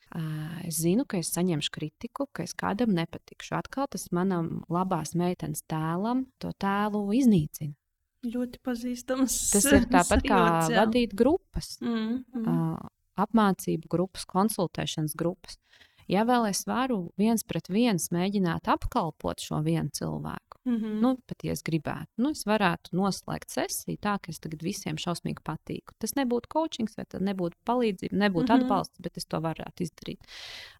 es 0.66 0.80
zinu, 0.80 1.06
ka 1.08 1.20
es 1.20 1.32
saņemšu 1.36 1.72
kritiku, 1.74 2.28
ka 2.32 2.46
es 2.46 2.54
kādam 2.56 2.94
nepatikšu. 2.96 3.56
Atkal 3.58 3.90
tas 3.92 4.08
manam 4.14 4.62
labās 4.72 5.14
meitenes 5.18 5.64
tēlam 5.68 6.26
to 6.42 6.52
tēlu 6.62 7.04
iznīcina. 7.16 7.74
Ļoti 8.26 8.58
pazīstams. 8.64 9.34
Tas 9.52 9.66
ir 9.70 9.86
tāpat 9.92 10.24
kā 10.26 10.40
jā. 10.66 10.80
vadīt 10.80 11.12
grupas, 11.14 11.76
mm, 11.82 12.24
mm. 12.34 12.88
apmācību 13.22 13.90
grupas, 13.92 14.24
konsultēšanas 14.26 15.14
grupas. 15.18 15.60
Ja 16.10 16.22
vēl 16.26 16.46
es 16.52 16.62
varu 16.66 17.10
viens 17.18 17.42
pret 17.46 17.66
viens 17.70 18.12
mēģināt 18.14 18.68
apkalpot 18.70 19.42
šo 19.42 19.58
vienu 19.66 19.90
cilvēku, 19.94 20.45
Mm 20.66 20.76
-hmm. 20.76 21.00
nu, 21.00 21.16
pat 21.26 21.44
ja 21.44 21.52
es 21.52 21.62
gribētu, 21.62 22.10
nu, 22.18 22.30
es 22.34 22.42
varētu 22.46 22.96
noslēgt 22.98 23.50
sesiju 23.54 23.98
tā, 24.02 24.16
ka 24.18 24.32
es 24.32 24.40
tagad 24.42 24.62
visiem 24.62 24.96
šausmīgi 24.96 25.44
patīku. 25.44 25.94
Tas 25.98 26.16
nebūtu 26.18 26.50
coaching, 26.54 26.90
vai 26.96 27.04
tas 27.04 27.20
nebūtu 27.22 27.54
palīdzība, 27.64 28.16
nebūtu 28.16 28.52
mm 28.52 28.58
-hmm. 28.58 28.64
atbalsts, 28.64 29.00
bet 29.00 29.16
es 29.16 29.26
to 29.26 29.40
varētu 29.40 29.82
izdarīt. 29.86 30.20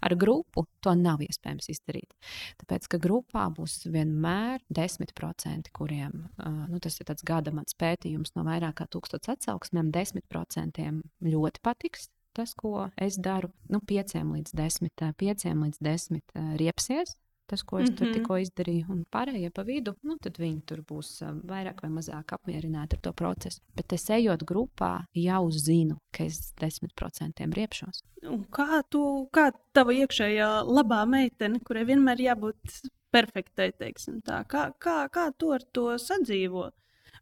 Ar 0.01 0.15
grupu 0.15 0.67
to 0.81 0.95
nav 0.95 1.21
iespējams 1.21 1.69
izdarīt. 1.69 2.11
Tāpēc, 2.59 2.89
ka 2.89 2.99
grupā 2.99 3.47
būs 3.55 3.87
vienmēr 3.87 4.61
10%, 4.69 5.71
kuriem 5.73 6.29
nu, 6.69 6.79
tas 6.81 7.01
ir 7.01 7.07
gada 7.25 7.51
mans 7.51 7.75
pētījums 7.75 8.35
no 8.35 8.43
vairāk 8.43 8.75
kā 8.75 8.87
tūkstotis 8.87 9.29
atsauksmēm, 9.29 9.93
10% 9.93 11.03
ļoti 11.23 11.61
patiks 11.63 12.11
tas, 12.37 12.55
ko 12.55 12.91
es 13.01 13.17
daru, 13.17 13.49
nu, 13.73 13.81
5 13.81 14.21
līdz 14.21 14.53
10, 14.53 14.91
5 15.17 15.55
līdz 15.63 15.79
10 15.81 16.21
riepsies, 16.61 17.17
tas, 17.47 17.63
ko 17.63 17.79
es 17.79 17.89
mm 17.89 17.95
-hmm. 17.95 17.99
tur 17.99 18.07
mhm. 18.07 18.15
tikko 18.15 18.37
izdarīju, 18.37 18.87
un 18.91 19.05
pārējie 19.13 19.51
pa 19.51 19.63
vidu, 19.63 19.95
nu, 20.03 20.17
tad 20.23 20.39
viņi 20.39 20.61
tur 20.67 20.83
būs 20.83 21.23
vairāk 21.45 21.83
vai 21.83 21.91
mazāk 21.91 22.33
apmierināti 22.33 22.97
ar 22.97 23.01
to 23.03 23.13
procesu. 23.13 23.61
Bet 23.77 23.93
es 23.93 24.11
ejot 24.11 24.43
grupā, 24.43 25.05
jau 25.15 25.51
zinu, 25.51 25.99
ka 26.13 26.25
es 26.25 26.53
desmit 26.61 26.95
procentiem 26.95 27.53
riepšos. 27.53 28.03
Un 28.23 28.45
kā 28.51 28.83
tu, 28.91 29.29
kā 29.33 29.53
tava 29.73 29.93
iekšējā 29.93 30.65
labā 30.65 31.07
meitene, 31.07 31.61
kurai 31.61 31.85
vienmēr 31.85 32.19
jābūt 32.19 32.81
perfektai, 33.11 33.73
teiksim 33.73 34.21
tā, 34.23 34.45
kā, 34.45 34.73
kā, 34.79 35.09
kā 35.09 35.31
tu 35.39 35.53
ar 35.53 35.63
to 35.73 35.99
sadzīvo? 35.99 36.71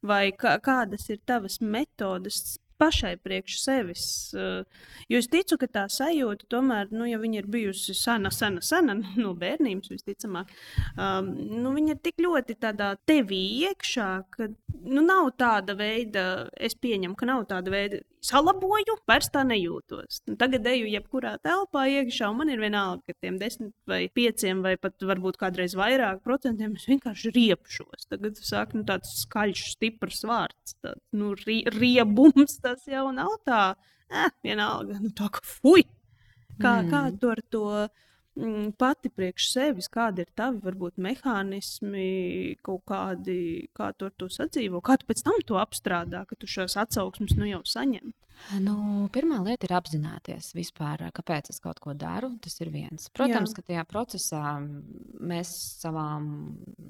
Vai 0.02 0.32
kā, 0.32 0.58
kādas 0.60 1.08
ir 1.08 1.18
tavas 1.24 1.60
metodes 1.60 2.58
pašai 2.78 3.14
priekš 3.22 3.58
sevis. 3.62 4.06
Eh, 4.34 4.64
jo 5.08 5.20
es 5.20 5.28
ticu, 5.30 5.58
ka 5.60 5.68
tā 5.70 5.84
sajūta, 5.92 6.48
tomēr, 6.52 6.90
nu, 6.94 7.06
ja 7.08 7.20
viņa 7.22 7.40
ir 7.40 7.50
bijusi 7.50 7.96
sena, 7.98 8.32
sena, 8.34 8.62
sena 8.64 8.96
no 9.24 9.34
bērnības, 9.38 9.92
visticamāk, 9.94 10.52
um, 10.96 11.30
nu, 11.64 11.74
viņa 11.76 11.96
ir 11.96 12.02
tik 12.04 12.24
ļoti 12.24 12.58
tādā 12.62 12.94
tevī 13.08 13.42
iekšā, 13.68 14.10
ka 14.34 14.50
nu, 14.50 15.04
nav 15.04 15.32
tāda 15.40 15.76
veida, 15.78 16.26
es 16.56 16.76
pieņemu, 16.78 17.16
ka 17.18 17.30
nav 17.30 17.46
tāda 17.50 17.74
veida, 17.74 18.02
salaboju, 18.24 18.96
vairs 19.08 19.28
tā 19.32 19.42
nejūtos. 19.46 20.22
Nu, 20.28 20.36
tagad 20.40 20.66
eju 20.70 20.88
jebkurā 20.92 21.34
telpā 21.44 21.86
iekšā, 21.92 22.30
un 22.32 22.40
man 22.40 22.52
ir 22.52 22.62
vienalga, 22.62 23.02
ka 23.08 23.26
tiem 23.26 23.38
desmit 23.40 23.74
vai 23.90 24.04
pieciem 24.14 24.62
vai 24.64 24.74
pat 24.80 25.04
varbūt 25.04 25.38
kādreiz 25.40 25.76
vairāk 25.78 26.22
procentiem 26.24 26.76
es 26.78 26.86
vienkārši 26.90 27.34
riepšos. 27.36 28.08
Tagad 28.12 28.40
sāk 28.40 28.76
nu, 28.76 28.84
tāds 28.88 29.12
skaļš, 29.24 29.66
stiprs 29.76 30.24
vārds, 30.28 30.76
tāds 30.84 31.02
nu, 31.16 31.34
riebums 31.76 32.58
tas 32.64 32.86
jau 32.90 33.10
nav 33.14 33.36
tā, 33.48 33.64
eh, 34.10 34.32
vienalga, 34.46 35.00
nu, 35.02 35.12
tā 35.14 35.30
kā 35.34 35.44
fuj! 35.44 35.84
Kā, 36.54 36.84
mm. 36.84 36.90
kā 36.92 36.98
tu 37.18 37.30
ar 37.32 37.40
to 37.50 37.64
pati 38.78 39.10
priekš 39.14 39.46
sevis, 39.52 39.88
kādi 39.92 40.24
ir 40.24 40.30
tavi 40.34 40.58
varbūt 40.64 40.98
mehānismi, 40.98 42.56
kaut 42.66 42.82
kādi, 42.90 43.68
kā 43.76 43.92
tu 43.94 44.08
ar 44.08 44.14
to 44.18 44.28
sadzīvo, 44.32 44.82
kā 44.82 44.98
tu 44.98 45.06
pēc 45.06 45.22
tam 45.26 45.38
to 45.46 45.60
apstrādā, 45.62 46.24
ka 46.26 46.38
tu 46.38 46.50
šos 46.50 46.76
atsauksmes 46.82 47.36
nu 47.38 47.50
jau 47.52 47.62
saņem? 47.62 48.12
Nu, 48.60 49.06
pirmā 49.14 49.38
lieta 49.44 49.66
ir 49.68 49.74
apzināties, 49.76 50.50
vispār, 50.56 51.06
kāpēc 51.16 51.48
es 51.52 51.60
kaut 51.64 51.80
ko 51.82 51.94
daru. 51.96 52.34
Tas 52.44 52.58
ir 52.60 52.70
viens. 52.74 53.08
Protams, 53.14 53.52
Jā. 53.52 53.56
ka 53.56 53.64
tajā 53.70 53.84
procesā 53.88 54.42
mēs 54.60 55.52
savām, 55.80 56.26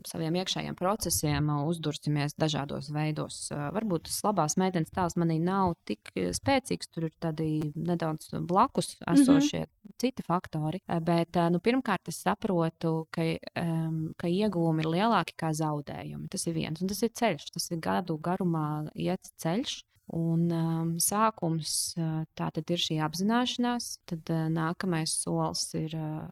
saviem 0.09 0.41
iekšējiem 0.41 0.79
procesiem 0.79 1.53
uzdursimies 1.63 2.35
dažādos 2.41 2.91
veidos. 2.95 3.47
Varbūt 3.53 4.09
tas 4.09 4.19
labās 4.27 4.59
meitenes 4.61 4.93
tēls 4.95 5.19
manī 5.21 5.39
nav 5.43 5.77
tik 5.89 6.11
spēcīgs, 6.15 6.91
tur 6.91 7.09
ir 7.09 7.15
tādi 7.23 7.71
nedaudz 7.75 8.35
blakus 8.43 8.97
esošie 9.01 9.63
mm 9.63 9.71
-hmm. 9.71 9.97
citi 9.99 10.27
faktori. 10.27 10.83
Bet 11.03 11.39
nu, 11.51 11.61
pirmkārt, 11.61 12.09
es 12.09 12.23
saprotu, 12.23 13.07
ka, 13.11 13.23
um, 13.63 14.13
ka 14.19 14.29
iegūmi 14.29 14.81
ir 14.81 14.93
lielāki 14.99 15.39
kā 15.39 15.53
zaudējumi. 15.53 16.29
Tas 16.29 16.47
ir 16.47 16.55
viens, 16.55 16.81
un 16.81 16.89
tas 16.89 17.03
ir 17.03 17.11
ceļš, 17.11 17.51
tas 17.53 17.71
ir 17.71 17.79
gadu 17.79 18.19
garumā 18.19 18.91
iet 18.95 19.31
ceļš. 19.39 19.85
Un 20.13 20.51
um, 20.53 20.89
sākums 21.01 21.95
uh, 21.97 22.25
tā 22.37 22.51
tad 22.53 22.71
ir 22.71 22.81
šī 22.81 22.99
apzināšanās, 23.07 23.87
tad 24.11 24.29
uh, 24.35 24.47
nākamais 24.53 25.15
solis 25.23 25.65
ir, 25.79 25.95
uh, 25.97 26.27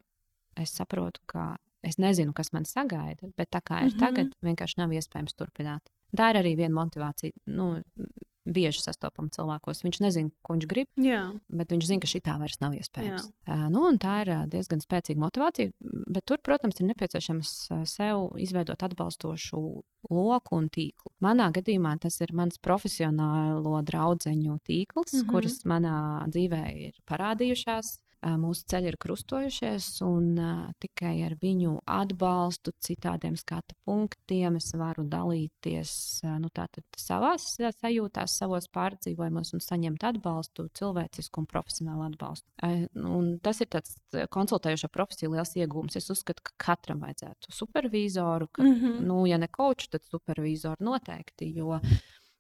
es 0.61 0.75
saprotu, 0.77 1.23
ka 1.27 1.55
es 1.83 1.97
nezinu, 1.99 2.35
kas 2.37 2.53
man 2.53 2.69
sagaida, 2.69 3.31
bet 3.37 3.51
tā 3.51 3.63
kā 3.65 3.81
ir 3.81 3.89
mm 3.89 3.95
-hmm. 3.95 4.05
tagad, 4.05 4.35
vienkārši 4.43 4.79
nav 4.79 4.93
iespējams 4.93 5.35
turpināt. 5.35 5.89
Tā 6.17 6.31
ir 6.31 6.43
arī 6.43 6.57
viena 6.57 6.75
motivācija. 6.85 7.33
Nu, 7.47 7.83
bieži 8.45 8.83
sastopama 8.83 9.31
cilvēkos. 9.33 9.83
Viņš 9.85 10.01
nezina, 10.03 10.33
ko 10.43 10.57
viņš 10.57 10.67
grib, 10.71 10.89
Jā. 11.01 11.23
bet 11.53 11.73
viņš 11.75 11.89
zina, 11.89 12.03
ka 12.03 12.11
šī 12.11 12.21
tā 12.27 12.37
vairs 12.41 12.61
nav 12.63 12.77
iespējams. 12.79 13.29
Uh, 13.47 13.65
nu, 13.73 13.85
tā 14.03 14.19
ir 14.25 14.33
diezgan 14.53 14.83
spēcīga 14.83 15.23
motivācija, 15.23 15.73
bet 16.13 16.27
tur, 16.29 16.43
protams, 16.45 16.81
ir 16.81 16.91
nepieciešams 16.91 17.55
sev 17.91 18.33
izveidot 18.43 18.83
atbalstošu 18.83 19.63
loku 20.11 20.59
un 20.59 20.69
tīklu. 20.73 21.13
Manā 21.23 21.51
gadījumā 21.55 21.95
tas 22.03 22.19
ir 22.25 22.35
mans 22.37 22.59
profesionālo 22.63 23.83
draugu 23.87 24.13
tīkls, 24.23 25.13
mm 25.13 25.21
-hmm. 25.21 25.29
kuras 25.31 25.63
manā 25.65 26.27
dzīvē 26.29 26.65
ir 26.89 26.99
parādījušās 27.07 27.99
mūsu 28.23 28.65
ceļi 28.71 28.93
ir 28.93 28.97
krustojušies, 29.03 29.87
un 30.07 30.27
uh, 30.39 30.61
tikai 30.83 31.15
ar 31.27 31.35
viņu 31.41 31.77
atbalstu, 31.91 32.75
citādiem 32.83 33.37
skatu 33.41 33.77
punktiem, 33.87 34.57
es 34.61 34.71
varu 34.79 35.05
dalīties 35.09 35.95
uh, 36.25 36.37
nu, 36.43 36.51
savā 36.99 37.33
sajūtās, 37.41 38.37
savos 38.39 38.69
pārdzīvojumos 38.75 39.55
un 39.57 39.65
saņemt 39.65 40.07
atbalstu, 40.13 40.69
cilvēcisku 40.79 41.43
un 41.43 41.51
profesionālu 41.51 42.07
atbalstu. 42.11 42.49
Uh, 42.63 42.87
un 43.03 43.35
tas 43.43 43.61
ir 43.65 43.71
tāds 43.73 43.99
konsultējošo 44.33 44.91
profesiju 44.93 45.35
liels 45.35 45.55
iegūms. 45.59 45.99
Es 45.99 46.11
uzskatu, 46.13 46.45
ka 46.47 46.57
katram 46.71 47.03
vajadzētu 47.03 47.53
supervizoru, 47.53 48.49
ka, 48.53 48.63
mm 48.63 48.75
-hmm. 48.75 49.07
nu, 49.07 49.27
ja 49.27 49.39
ne 49.39 49.49
koču, 49.49 49.89
tad 49.91 50.05
supervizoru 50.05 50.85
noteikti. 50.85 51.53
Jo, 51.57 51.81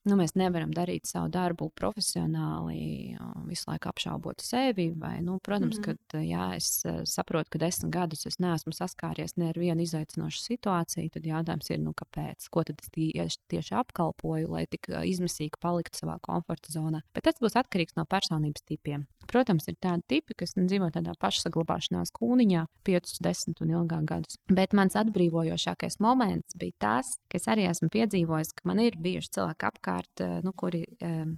nu, 0.09 0.17
mēs 0.19 0.35
nevaram 0.39 0.73
darīt 0.75 1.07
savu 1.09 1.31
darbu 1.33 1.69
profesionāli, 1.79 3.17
visu 3.49 3.69
laiku 3.71 3.91
apšaubot 3.91 4.43
sevi. 4.45 4.89
Vai, 4.99 5.21
nu, 5.25 5.39
protams, 5.43 5.79
mm 5.79 5.85
-hmm. 5.85 5.99
ka 6.09 6.19
jā, 6.19 6.47
es 6.57 6.85
saprotu, 7.15 7.51
ka 7.51 7.59
desmit 7.59 7.93
gadus 7.93 8.27
es 8.27 8.39
neesmu 8.39 8.73
saskāries 8.73 9.37
ne 9.37 9.49
ar 9.49 9.59
vienu 9.59 9.83
izaicinošu 9.83 10.41
situāciju. 10.43 11.11
Tad 11.11 11.27
jautājums 11.27 11.71
ir, 11.71 11.79
nu, 11.79 11.93
kāpēc? 11.93 12.49
Ko 12.51 12.65
tad 12.65 12.81
es 12.83 12.91
tieši, 12.91 13.39
tieši 13.49 13.75
apkalpoju, 13.75 14.49
lai 14.49 14.67
tik 14.67 14.89
izmisīgi 14.89 15.61
paliktu 15.61 15.99
savā 15.99 16.19
komforta 16.21 16.73
zonā? 16.73 17.01
Bet 17.15 17.25
tas 17.25 17.41
būs 17.41 17.57
atkarīgs 17.57 17.97
no 17.97 18.05
personības 18.05 18.63
tipiem. 18.63 19.07
Protams, 19.33 19.67
ir 19.71 19.79
tādi 19.81 20.05
tipi, 20.17 20.37
kas 20.43 20.53
dzīvo 20.59 20.91
tādā 20.93 21.15
pašsaglabāšanās 21.23 22.13
kūniņā, 22.19 22.67
5, 22.85 23.15
10 23.25 23.63
un 23.65 23.73
ilgāk 23.79 24.05
gadus. 24.11 24.37
Bet 24.53 24.77
mans 24.77 24.99
atbrīvojošākais 25.01 25.99
moments 26.05 26.59
bija 26.61 26.77
tas, 26.87 27.15
ka 27.33 27.41
es 27.41 27.49
arī 27.49 27.65
esmu 27.71 27.89
piedzīvojis, 27.95 28.53
ka 28.59 28.69
man 28.69 28.83
ir 28.85 28.99
bijuši 29.01 29.35
cilvēki 29.39 29.69
apkārt 29.71 30.25
eh, 30.25 30.39
nu, 30.45 30.53
kuri 30.53 30.85
um, 31.01 31.37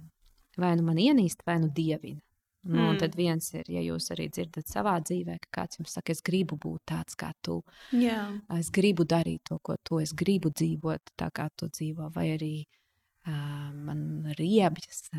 vai 0.59 0.75
nu 0.79 0.87
man 0.87 0.99
ienīst, 1.01 1.45
vai 1.47 1.59
nu 1.63 1.71
dievina. 1.71 2.21
Nu, 2.65 2.79
mm. 2.81 2.97
Tad 2.97 3.13
viens 3.13 3.51
ir, 3.53 3.67
ja 3.69 3.81
jūs 3.85 4.09
arī 4.15 4.25
dzirdat 4.33 4.71
savā 4.71 4.95
dzīvē, 4.97 5.35
ka 5.43 5.51
kāds 5.59 5.77
jums 5.77 5.91
saka, 5.93 6.15
es 6.15 6.23
gribu 6.25 6.57
būt 6.57 6.81
tāds 6.89 7.13
kā 7.19 7.29
tu. 7.45 7.59
Yeah. 7.93 8.39
Es 8.57 8.71
gribu 8.73 9.05
darīt 9.05 9.43
to, 9.45 9.59
ko 9.61 9.75
tu, 9.85 9.99
es 10.01 10.15
gribu 10.17 10.49
dzīvot 10.49 11.13
tā, 11.13 11.29
kā 11.29 11.45
tu 11.53 11.69
dzīvo, 11.69 12.09
vai 12.15 12.31
arī 12.33 12.55
man 13.25 14.33
riebjas 14.37 15.09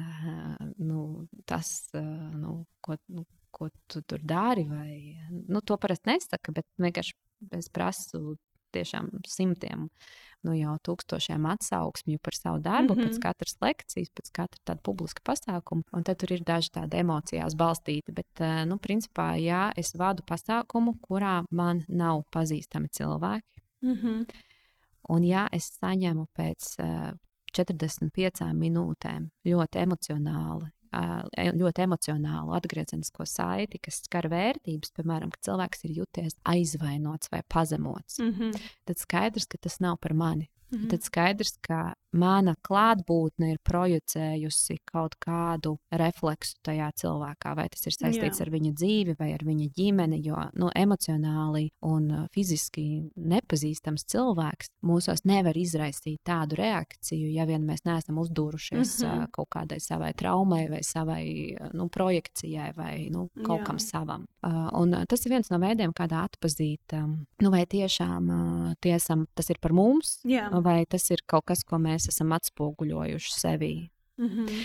nu, 0.79 1.27
tas, 1.45 1.90
nu, 2.37 2.64
ko, 2.81 2.97
nu, 3.07 3.27
ko 3.51 3.69
tu 3.87 4.03
tur 4.03 4.23
dari. 4.23 4.66
Vai, 4.69 5.16
nu, 5.49 5.61
to 5.61 5.79
parasti 5.81 6.12
nesaka, 6.12 6.55
bet 6.55 6.69
vienkārši 6.79 7.16
es 7.59 7.71
prasu 7.73 8.37
tiešām 8.77 9.11
simtiem 9.29 9.88
nu, 10.47 10.55
jau 10.55 10.77
tūkstošiem 10.87 11.47
atsauksmju 11.51 12.21
par 12.23 12.37
savu 12.37 12.61
darbu, 12.62 12.95
mm 12.95 13.01
-hmm. 13.01 13.09
pēc 13.09 13.21
katras 13.23 13.57
lekcijas, 13.64 14.11
pēc 14.14 14.31
katra 14.38 14.61
tāda 14.64 14.83
publiska 14.83 15.23
pasākuma. 15.27 15.83
Un 15.92 16.05
tad 16.05 16.19
tur 16.21 16.33
ir 16.33 16.42
daži 16.47 16.71
tādi 16.77 17.01
emocijās 17.03 17.57
balstīti. 17.57 18.12
Bet, 18.12 18.42
nu, 18.66 18.79
principā, 18.79 19.35
jā, 19.40 19.73
es 19.77 19.95
vadu 19.95 20.23
pasākumu, 20.23 20.95
kurā 21.09 21.45
man 21.51 21.85
nav 21.88 22.23
pazīstami 22.37 22.88
cilvēki. 22.88 23.62
Mm 23.83 23.95
-hmm. 23.95 24.27
Un, 25.09 25.25
ja 25.25 25.49
es 25.53 25.71
saņemu 25.81 26.27
pēc 26.38 26.62
uh, 26.79 27.12
45 27.57 28.53
minūtēm 28.55 29.31
ļoti 29.49 29.85
emocionāli 29.85 30.73
E, 30.97 31.51
ļoti 31.57 31.85
emocionālu 31.85 32.55
atgriezenisko 32.57 33.27
saiti, 33.29 33.81
kas 33.83 34.01
skar 34.07 34.29
vērtības, 34.33 34.92
piemēram, 34.97 35.33
ka 35.35 35.42
cilvēks 35.49 35.85
ir 35.88 35.97
juties 36.01 36.37
aizvainots 36.49 37.33
vai 37.33 37.42
pazemots, 37.53 38.21
mm 38.23 38.33
-hmm. 38.33 38.69
tad 38.88 39.03
skaidrs, 39.03 39.49
ka 39.51 39.59
tas 39.61 39.81
nav 39.81 39.99
par 40.01 40.14
mani. 40.14 40.49
Mm 40.71 40.79
-hmm. 40.79 40.91
Tad 40.91 41.03
skaidrs, 41.03 41.59
ka 41.63 41.95
mana 42.17 42.55
klātbūtne 42.65 43.53
ir 43.53 43.59
projicējusi 43.67 44.79
kaut 44.89 45.17
kādu 45.23 45.77
refleksu 45.93 46.57
tajā 46.65 46.89
cilvēkā. 47.03 47.55
Vai 47.59 47.67
tas 47.73 47.87
ir 47.87 47.93
saistīts 47.93 48.41
Jā. 48.41 48.47
ar 48.47 48.53
viņa 48.55 48.73
dzīvi, 48.73 49.17
vai 49.19 49.33
ar 49.35 49.45
viņa 49.47 49.69
ģimeni. 49.77 50.21
Jo 50.25 50.47
nu, 50.57 50.71
emocionāli 50.75 51.69
un 51.87 52.09
uh, 52.11 52.25
fiziski 52.33 53.07
nepazīstams 53.17 54.07
cilvēks 54.13 54.73
mūsos 54.87 55.25
nevar 55.29 55.57
izraisīt 55.59 56.23
tādu 56.27 56.57
reakciju, 56.57 57.29
ja 57.35 57.47
vien 57.47 57.67
mēs 57.69 57.85
neesam 57.85 58.19
uzdūrušies 58.23 59.03
mm 59.03 59.07
-hmm. 59.07 59.31
kaut 59.33 59.49
kādai 59.51 59.81
savai 59.81 60.13
traumai, 60.15 60.69
vai 60.71 60.83
savai 60.83 61.55
uh, 61.61 61.71
nu, 61.75 61.89
projekcijai, 61.89 62.73
vai 62.77 63.09
nu, 63.11 63.29
kaut 63.45 63.61
Jā. 63.61 63.67
kam 63.67 63.79
savam. 63.79 64.27
Un 64.47 64.95
tas 65.09 65.27
ir 65.27 65.31
viens 65.31 65.51
no 65.51 65.59
veidiem, 65.59 65.91
kādā 65.91 66.23
atpazīt, 66.23 66.93
um, 66.93 67.27
nu, 67.43 67.51
vai 67.51 67.67
tiešām 67.67 68.77
tiesam, 68.81 69.27
tas 69.35 69.51
ir 69.51 69.59
par 69.61 69.73
mums. 69.73 70.21
Jā 70.25 70.51
vai 70.64 70.85
tas 70.87 71.11
ir 71.11 71.23
kaut 71.27 71.47
kas, 71.51 71.64
ko 71.64 71.79
mēs 71.83 72.09
esam 72.12 72.33
atspoguļojuši 72.37 73.33
sevī. 73.33 73.75
Mm 74.16 74.29
-hmm. 74.29 74.61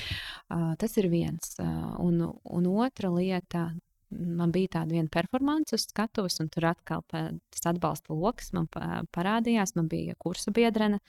uh, 0.49 0.75
tas 0.79 0.97
ir 0.97 1.09
viens. 1.09 1.55
Uh, 1.59 1.95
un, 1.99 2.21
un 2.43 2.67
otra 2.67 3.09
lieta, 3.09 3.71
man 4.09 4.51
bija 4.51 4.67
tāda 4.67 4.91
viena 4.91 5.09
performance 5.11 5.75
uz 5.75 5.87
skatuves, 5.87 6.39
un 6.39 6.49
tur 6.49 6.65
atkal 6.65 7.03
tas 7.11 7.65
atbalsta 7.65 8.13
lokus 8.13 8.53
man 8.53 8.67
parādījās. 9.17 9.75
Man 9.75 9.87
bija 9.87 10.15
kursa 10.17 10.51
biedrene, 10.51 10.99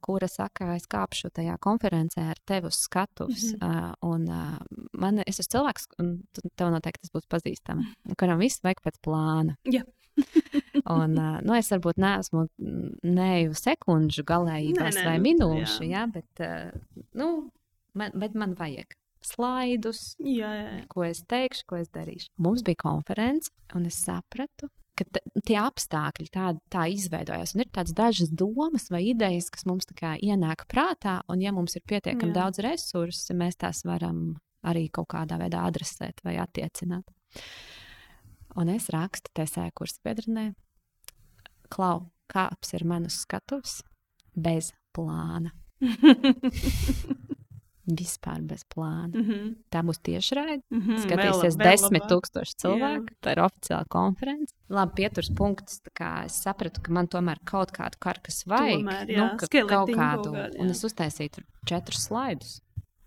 kura 0.00 0.28
saka, 0.28 0.74
es 0.76 0.86
kāpšu 0.86 1.30
tajā 1.34 1.56
konferencē 1.58 2.28
ar 2.30 2.38
tevi 2.44 2.66
uz 2.66 2.74
skatuves. 2.74 3.52
Mm 3.52 3.58
-hmm. 3.60 3.94
un, 4.02 4.28
man, 4.92 5.18
es 5.26 5.40
esmu 5.40 5.50
cilvēks, 5.58 5.88
un 5.98 6.22
tev 6.56 6.70
noteikti 6.70 7.00
tas 7.00 7.12
būs 7.12 7.26
pazīstams, 7.28 7.86
kuram 8.18 8.38
viss 8.38 8.62
vajag 8.62 8.80
pēc 8.84 9.00
plāna. 9.02 9.56
Yeah. 9.64 9.84
Un, 10.96 11.16
nu, 11.16 11.54
es 11.56 11.70
varbūt 11.72 11.98
neesmu 11.98 12.46
neju 13.02 13.56
sekundžu 13.58 14.22
galējībās 14.28 14.94
nē, 14.94 15.02
nē, 15.02 15.06
vai 15.08 15.16
nu, 15.18 15.24
minūšu, 15.26 15.82
jā. 15.88 16.04
Jā, 16.04 16.06
bet, 16.12 16.44
nu, 17.18 17.28
man, 17.98 18.14
bet 18.14 18.36
man 18.38 18.54
vajag 18.58 18.94
slaidus, 19.26 20.14
jā, 20.22 20.50
jā, 20.54 20.66
jā. 20.78 20.82
ko 20.92 21.04
es 21.06 21.22
teikšu, 21.26 21.66
ko 21.66 21.80
es 21.80 21.90
darīšu. 21.94 22.30
Mums 22.42 22.62
bija 22.66 22.78
konference, 22.84 23.50
un 23.74 23.88
es 23.90 23.98
sapratu, 24.04 24.68
ka 24.96 25.06
tie 25.46 25.58
apstākļi 25.60 26.28
tā, 26.32 26.50
tā 26.72 26.86
izveidojās. 26.92 27.54
Un 27.54 27.64
ir 27.64 27.70
tādas 27.74 27.94
dažas 27.96 28.32
domas 28.32 28.88
vai 28.92 29.02
idejas, 29.10 29.50
kas 29.52 29.66
mums 29.68 29.88
ienāk 29.90 30.66
prātā, 30.70 31.20
un, 31.28 31.42
ja 31.44 31.52
mums 31.56 31.76
ir 31.76 31.84
pietiekami 31.88 32.32
Jā. 32.32 32.38
daudz 32.40 32.62
resursu, 32.64 33.36
mēs 33.36 33.58
tās 33.60 33.84
varam 33.88 34.36
arī 34.66 34.88
kaut 34.90 35.10
kādā 35.12 35.38
veidā 35.40 35.66
adresēt 35.68 36.22
vai 36.24 36.38
attiecināt. 36.42 37.10
Un 38.56 38.72
es 38.72 38.88
rakstu 38.92 39.32
tesē 39.36 39.68
kursu 39.76 40.00
biedrenē, 40.06 40.54
klau, 41.72 42.08
kāps 42.32 42.72
ir 42.76 42.86
manas 42.88 43.20
skatuves 43.26 43.82
bez 44.32 44.72
plāna. 44.96 45.52
Vispār 47.86 48.40
bez 48.42 48.64
plāna. 48.66 49.14
Mm 49.14 49.24
-hmm. 49.24 49.50
Tā 49.70 49.82
būs 49.86 50.00
tiešraide. 50.02 50.62
Mm 50.70 50.80
-hmm. 50.80 50.98
Skatīsies 51.04 51.56
vēl, 51.56 51.64
desmit 51.70 52.02
vēl 52.02 52.10
tūkstoši 52.10 52.54
cilvēku. 52.62 53.04
Jā. 53.12 53.16
Tā 53.22 53.32
ir 53.32 53.40
oficiāla 53.44 53.86
konference. 53.88 54.54
Labi, 54.68 54.92
pieturs 54.94 55.30
punkts. 55.36 55.80
Es 56.24 56.42
sapratu, 56.42 56.80
ka 56.82 56.92
man 56.92 57.06
tomēr 57.06 57.38
kaut 57.44 57.70
kādu 57.72 57.96
karkas 57.98 58.44
vajag. 58.46 58.80
Tomēr, 58.80 59.06
jā, 59.08 59.32
nu, 59.32 59.36
ka 59.38 59.46
kaut 59.46 59.88
kādu. 59.88 60.32
Kādu 60.32 60.60
un 60.60 60.70
es 60.70 60.84
uztaisīju 60.84 61.44
četrus 61.66 62.04
slaidus. 62.06 62.60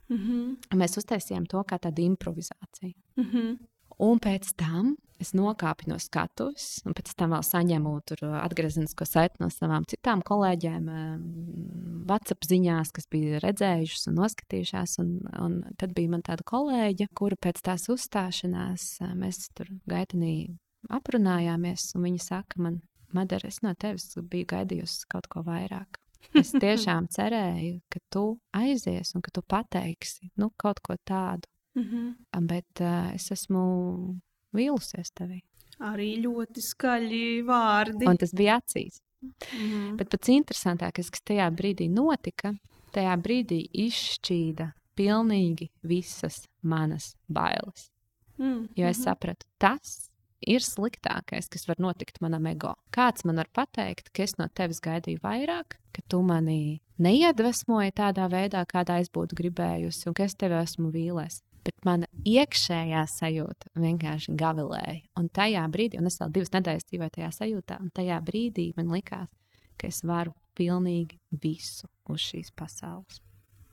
Mm 0.10 0.18
-hmm. 0.18 0.78
Mēs 0.78 0.98
uztaisījām 0.98 1.46
to 1.46 1.64
kā 1.64 1.80
tādu 1.80 2.02
improvizāciju. 2.02 2.96
Mm 3.16 3.24
-hmm. 3.24 3.58
Un 4.00 4.20
pēc 4.24 4.54
tam 4.60 4.96
es 5.20 5.34
nokāpu 5.36 5.90
no 5.92 5.98
skatuves, 6.00 6.80
un 6.88 6.96
pēc 6.96 7.12
tam 7.20 7.34
vēl 7.36 7.44
saņēmu 7.44 7.92
atgriezenisko 8.40 9.04
saiti 9.08 9.44
no 9.44 9.50
savām 9.52 9.84
citām 9.90 10.24
kolēģiem, 10.26 10.88
WhatsApp 12.08 12.48
ziņās, 12.48 12.94
kas 12.96 13.10
bija 13.12 13.42
redzējušas 13.44 14.08
un 14.10 14.18
noskatījušās. 14.22 14.96
Un, 15.04 15.12
un 15.44 15.60
tad 15.82 15.94
bija 15.98 16.14
man 16.16 16.24
tāda 16.26 16.48
kolēģe, 16.48 17.10
kura 17.20 17.36
pēc 17.44 17.60
tās 17.68 17.90
uzstāšanās 17.92 18.88
mēs 19.20 19.50
tur 19.58 19.72
gaitenī 19.92 20.56
aprunājāmies, 20.96 21.92
un 21.98 22.08
viņa 22.08 22.24
saka 22.30 22.64
man, 22.64 22.80
Madara, 23.12 23.50
es 23.50 23.64
no 23.66 23.72
tevis 23.74 24.12
biju 24.30 24.46
gaidījusi 24.52 25.08
kaut 25.10 25.26
ko 25.34 25.42
vairāk. 25.42 25.98
Es 26.38 26.52
tiešām 26.64 27.08
cerēju, 27.10 27.80
ka 27.90 28.02
tu 28.14 28.26
aizies 28.56 29.16
un 29.18 29.24
ka 29.26 29.34
tu 29.34 29.42
pateiksi 29.42 30.30
nu, 30.38 30.52
kaut 30.62 30.80
ko 30.86 30.94
tādu, 31.10 31.50
Mm 31.76 31.84
-hmm. 31.84 32.48
Bet 32.48 32.82
uh, 32.82 33.14
es 33.14 33.32
esmu 33.32 34.20
vīlusies 34.54 35.14
tevī. 35.14 35.42
Arī 35.80 36.18
ļoti 36.24 36.62
skaļi 36.62 37.44
vārdi. 37.48 38.08
Un 38.08 38.18
tas 38.18 38.34
bija 38.34 38.60
acīs. 38.60 39.02
Mm 39.22 39.34
-hmm. 39.52 39.96
Bet 39.96 40.10
pats 40.10 40.30
interesantākais, 40.30 41.10
kas 41.10 41.22
tajā 41.22 41.50
brīdī 41.52 41.90
notika, 41.90 42.54
tajā 42.92 43.16
brīdī 43.18 43.70
izšķīda 43.74 44.72
pilnīgi 44.96 45.70
visas 45.82 46.48
manas 46.62 47.16
bailes. 47.28 47.92
Mm 48.38 48.46
-hmm. 48.46 48.68
Jo 48.76 48.88
es 48.88 49.04
sapratu, 49.04 49.46
tas 49.58 50.10
ir 50.48 50.64
sliktākais, 50.64 51.50
kas 51.50 51.68
var 51.68 51.80
notikt 51.80 52.22
manam 52.22 52.46
ego. 52.46 52.74
Kāds 52.96 53.26
man 53.26 53.36
var 53.36 53.50
pateikt, 53.54 54.10
ka 54.14 54.24
es 54.24 54.38
no 54.38 54.48
tevis 54.48 54.80
gaidīju 54.80 55.20
vairāk, 55.24 55.78
ka 55.92 56.02
tu 56.08 56.22
mani 56.22 56.82
neiedvesmoja 56.98 57.92
tādā 57.92 58.30
veidā, 58.32 58.66
kādā 58.66 59.00
es 59.00 59.10
būtu 59.10 59.36
gribējusi, 59.36 60.08
un 60.08 60.14
ka 60.14 60.24
es 60.24 60.36
tevi 60.36 60.54
esmu 60.54 60.92
vīlēs. 60.92 61.42
Bet 61.66 61.86
mana 61.86 62.08
iekšējā 62.28 63.04
sajūta 63.12 63.72
vienkārši 63.80 64.36
gavilēja. 64.40 65.00
Un 65.20 65.30
tajā 65.34 65.66
brīdī, 65.72 66.00
un 66.00 66.10
es 66.10 66.20
vēl 66.22 66.32
divas 66.36 66.54
nedēļas 66.56 66.88
dzīvoju 66.90 67.16
tajā 67.18 67.32
sajūtā, 67.36 67.80
un 67.84 67.92
tajā 67.96 68.20
brīdī 68.26 68.70
man 68.78 68.94
likās, 68.96 69.32
ka 69.80 69.90
es 69.92 70.04
varu 70.08 70.36
pilnīgi 70.60 71.20
visu 71.44 71.90
uz 72.10 72.24
šīs 72.32 72.54
pasaules. 72.56 73.22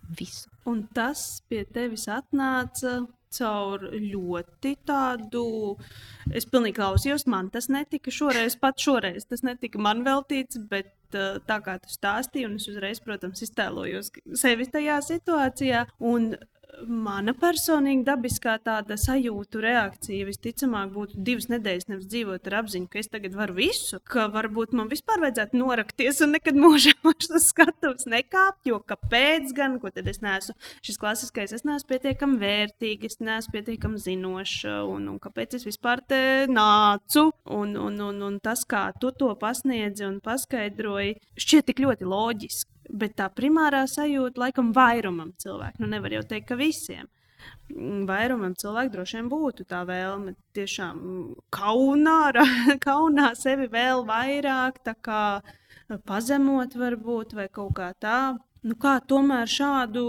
Visu. 0.07 0.51
Un 0.71 0.85
tas 0.95 1.41
pie 1.51 1.65
tevis 1.67 2.07
atnāca 2.13 3.01
caur 3.37 3.89
ļoti 3.91 4.77
tādu. 4.87 5.47
Es 6.31 6.47
pilnīgi 6.51 6.79
klausījos, 6.79 7.27
man 7.31 7.51
tas 7.55 7.67
netika 7.73 8.13
šoreiz, 8.15 8.59
pat 8.61 8.79
šoreiz 8.83 9.27
tas 9.27 9.43
netika 9.47 9.81
man 9.83 10.05
veltīts, 10.07 10.61
bet 10.71 10.95
tā 11.11 11.59
kā 11.65 11.77
tu 11.83 11.91
stāstīji, 11.91 12.47
un 12.49 12.57
es 12.61 12.67
uzreiz, 12.71 13.01
protams, 13.03 13.43
iztēlojos 13.47 14.13
sevi 14.39 14.67
tajā 14.71 15.01
situācijā. 15.07 15.87
Un 16.13 16.35
Mana 16.85 17.33
personīga 17.33 18.05
dabiskā 18.11 18.57
tāda 18.61 18.99
sajūta, 19.01 19.61
reakcija 19.65 20.27
visticamāk 20.29 20.91
būtu 20.93 21.23
divas 21.25 21.49
nedēļas 21.49 21.89
nevis 21.89 22.09
dzīvot 22.13 22.51
ar 22.51 22.59
apziņu, 22.61 22.89
ka 22.93 23.01
es 23.01 23.09
tagad 23.13 23.37
varu 23.39 23.57
visu, 23.57 24.01
ka 24.05 24.27
varbūt 24.35 24.75
man 24.77 24.91
vispār 24.93 25.23
vajadzētu 25.25 25.57
norakties 25.57 26.21
un 26.27 26.35
nekad 26.37 26.59
mūžā 26.61 26.93
vairs 27.07 27.33
uz 27.33 27.49
skatuves 27.49 28.05
nekāpt, 28.13 28.69
jo 28.69 28.83
kāpēc 28.85 29.55
gan, 29.57 29.79
ko 29.81 29.93
tad 29.95 30.11
es 30.13 30.21
neesmu, 30.25 30.57
šis 30.85 31.01
klasiskais, 31.01 31.57
es 31.57 31.65
neesmu 31.65 31.95
pietiekami 31.95 32.41
vērtīga, 32.45 33.09
es 33.09 33.21
neesmu 33.25 33.57
pietiekami 33.57 34.05
zinoša, 34.05 34.77
un, 34.85 35.09
un 35.15 35.19
kāpēc 35.23 35.57
es 35.57 35.67
vispār 35.69 36.05
te 36.05 36.23
nācu, 36.53 37.31
un, 37.57 37.77
un, 37.89 38.01
un, 38.11 38.23
un 38.29 38.41
tas, 38.45 38.69
kā 38.69 38.91
tu 39.01 39.15
to 39.17 39.33
pasniedzi 39.41 40.05
un 40.11 40.21
paskaidroji, 40.25 41.17
šķiet 41.41 41.71
tik 41.73 41.87
ļoti 41.87 42.13
loģiski. 42.13 42.76
Bet 42.91 43.17
tā 43.19 43.27
primārā 43.35 43.85
sajūta 43.91 44.41
laikam 44.47 44.73
vairumam 44.77 45.33
cilvēku, 45.43 45.83
nu 45.83 45.91
nevar 45.91 46.15
jau 46.15 46.25
teikt, 46.29 46.49
ka 46.51 46.59
visiem. 46.59 47.09
Mm, 47.71 48.07
vairumam 48.09 48.55
cilvēku 48.59 48.93
droši 48.95 49.19
vien 49.19 49.29
būtu 49.31 49.67
tā 49.69 49.83
vēlme 49.87 50.37
tiešām 50.57 50.99
kaunā, 51.55 52.19
kaunā 52.87 53.33
sevi 53.39 53.69
vēl 53.73 54.05
vairāk, 54.07 54.83
kā 55.03 55.23
pazemot, 56.07 56.75
varbūt, 56.79 57.35
vai 57.39 57.49
kaut 57.53 57.75
kā 57.79 57.93
tā. 58.03 58.21
Nu, 58.67 58.75
kā 58.83 58.97
tomēr 58.99 59.47
šādu 59.47 60.03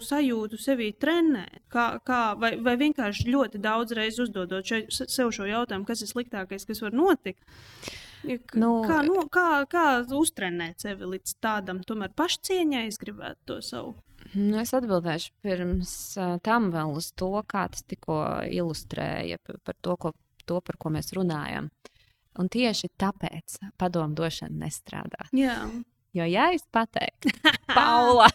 sajūtu 0.00 0.56
sevī 0.60 0.92
trenēt? 0.96 1.58
Kā, 1.72 1.98
kā, 2.04 2.20
vai, 2.40 2.54
vai 2.64 2.76
vienkārši 2.80 3.28
ļoti 3.28 3.60
daudz 3.60 3.92
reizes 3.98 4.22
uzdodot 4.28 4.64
šo, 4.64 4.78
sev 4.88 5.32
šo 5.36 5.48
jautājumu, 5.48 5.84
kas 5.88 6.04
ir 6.04 6.08
sliktākais, 6.08 6.64
kas 6.68 6.80
var 6.84 6.96
notikt? 6.96 7.42
Nu, 8.58 8.70
kā, 8.86 9.00
nu, 9.06 9.22
kā, 9.30 9.62
kā 9.70 9.86
uztrenēt 10.18 10.82
sevi 10.82 11.06
līdz 11.14 11.36
tādam 11.42 11.82
tomēr 11.86 12.12
pašcieņai, 12.18 12.86
es 12.90 12.98
gribētu 13.00 13.38
to 13.46 13.58
savu. 13.64 13.94
Nu, 14.34 14.58
es 14.60 14.74
atbildēšu 14.76 15.30
pirms 15.44 15.92
tam 16.44 16.72
vēl 16.74 16.96
uz 16.98 17.12
to, 17.16 17.30
kā 17.48 17.68
tas 17.72 17.84
tikko 17.88 18.18
ilustrēja 18.50 19.38
par 19.46 19.78
to, 19.80 19.94
ko, 19.96 20.12
to, 20.44 20.58
par 20.64 20.80
ko 20.80 20.92
mēs 20.92 21.14
runājam. 21.16 21.70
Un 22.38 22.50
tieši 22.52 22.90
tāpēc 23.00 23.58
padomu 23.80 24.14
došana 24.18 24.66
nestrādā. 24.66 25.30
Jā. 25.34 25.62
Jo, 26.16 26.26
ja 26.28 26.50
es 26.54 26.62
pateiktu, 26.72 27.32
Paula, 27.78 28.28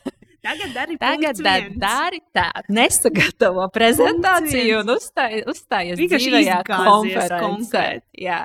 Tagad 0.44 0.74
dari, 0.76 0.98
Tagad 1.00 1.40
da, 1.40 1.54
dari 1.80 2.20
tā, 2.36 2.50
nesagatavo 2.68 3.70
prezentāciju 3.72 4.82
un 4.82 4.92
uzstāj, 4.98 5.38
uzstājies 5.48 6.02
dzīvajā 6.02 6.58
konferencē. 6.68 7.86
Jā. 8.20 8.42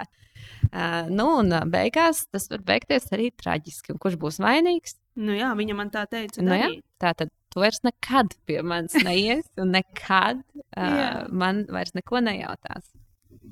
Uh, 0.69 1.09
nu, 1.09 1.27
un 1.41 1.55
beigās 1.73 2.27
tas 2.33 2.49
var 2.51 2.63
beigties 2.67 3.09
arī 3.15 3.31
traģiski. 3.33 3.95
Un 3.95 4.01
kurš 4.03 4.19
būs 4.21 4.41
vainīgs? 4.45 4.99
Nu, 5.19 5.35
jā, 5.35 5.51
viņa 5.59 5.77
man 5.79 5.91
tā 5.95 6.05
teica. 6.11 6.43
Nu, 6.45 6.55
jā, 6.55 6.71
tā 7.03 7.15
tad 7.19 7.33
tu 7.53 7.63
vairs 7.63 7.81
nekad 7.87 8.37
pie 8.47 8.61
manis 8.63 8.97
neies, 9.05 9.47
un 9.59 9.73
nekad 9.75 10.43
uh, 10.45 11.25
man 11.43 11.65
vairs 11.73 11.95
neko 11.97 12.23
nejautās. 12.25 12.91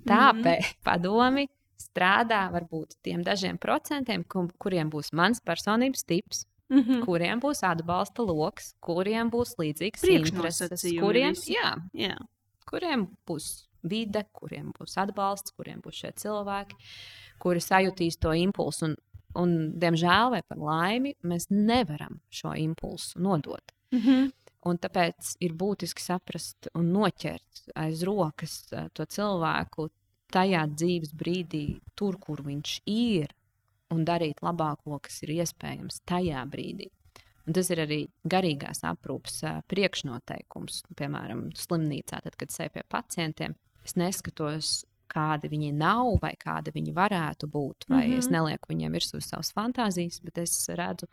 Tāpēc 0.07 0.61
mm 0.61 0.67
-hmm. 0.67 0.83
padomi 0.85 1.47
strādā 1.81 2.47
varbūt 2.53 2.99
tiem 3.03 3.25
dažiem 3.25 3.59
procentiem, 3.59 4.25
kur, 4.25 4.51
kuriem 4.59 4.91
būs 4.91 5.13
mans 5.13 5.41
personības 5.41 6.05
tips. 6.05 6.47
Mm 6.69 6.83
-hmm. 6.83 7.05
Kuriem 7.05 7.41
būs 7.41 7.63
atbalsta 7.63 8.23
lokus, 8.23 8.75
kuriem 8.81 9.31
būs 9.31 9.55
līdzīgs 9.59 10.03
intereses, 10.09 10.83
kuriem, 11.01 11.35
jā, 11.47 11.77
jā. 11.95 12.17
kuriem 12.67 13.07
būs 13.27 13.69
vide, 13.91 14.25
kuriem 14.37 14.73
būs 14.77 14.97
atbalsts, 15.03 15.55
kuriem 15.57 15.83
būs 15.85 16.03
šie 16.03 16.13
cilvēki, 16.23 16.79
kuri 17.43 17.63
sajutīs 17.63 18.19
to 18.23 18.35
impulsu. 18.37 18.91
Un, 18.91 18.97
un, 19.43 19.55
diemžēl, 19.81 20.33
vai 20.37 20.43
par 20.47 20.63
laimi, 20.63 21.15
mēs 21.23 21.51
nevaram 21.51 22.21
šo 22.31 22.55
impulsu 22.57 23.21
nodot. 23.23 23.73
Mm 23.93 24.01
-hmm. 24.01 24.33
Un 24.67 24.79
tāpēc 24.83 25.37
ir 25.41 25.53
būtiski 25.53 26.03
saprast 26.03 26.69
un 26.75 26.91
noķert 26.93 27.69
aiz 27.75 28.03
rokas 28.03 28.67
to 28.93 29.05
cilvēku 29.05 29.91
tajā 30.33 30.67
dzīves 30.67 31.15
brīdī, 31.15 31.81
tur, 31.95 32.19
kur 32.19 32.43
viņš 32.43 32.81
ir, 32.87 33.31
un 33.95 34.05
darīt 34.05 34.43
labāko, 34.43 34.99
kas 34.99 35.23
ir 35.23 35.37
iespējams 35.37 36.01
tajā 36.09 36.43
brīdī. 36.51 36.91
Un 37.47 37.55
tas 37.55 37.69
ir 37.71 37.79
arī 37.85 38.01
garīgās 38.27 38.83
aprūpes 38.89 39.45
priekšnoteikums. 39.71 40.83
Piemēram, 40.99 41.45
slimnīcā, 41.55 42.19
tad, 42.25 42.35
kad 42.41 42.51
sēž 42.51 42.73
pie 42.75 42.83
pacientiem, 42.91 43.55
es 43.87 43.97
neskatos, 43.99 44.85
kādi 45.11 45.51
viņi 45.51 45.71
nav 45.77 46.19
vai 46.23 46.35
kādi 46.39 46.75
viņi 46.75 46.93
varētu 46.97 47.49
būt. 47.51 47.87
Vai 47.89 48.03
mm 48.07 48.13
-hmm. 48.13 48.19
es 48.19 48.29
nelieku 48.31 48.73
viņiem 48.73 48.99
virsū 48.99 49.21
savas 49.23 49.53
fantāzijas, 49.55 50.21
bet 50.25 50.39
es 50.39 50.69
redzu 50.69 51.07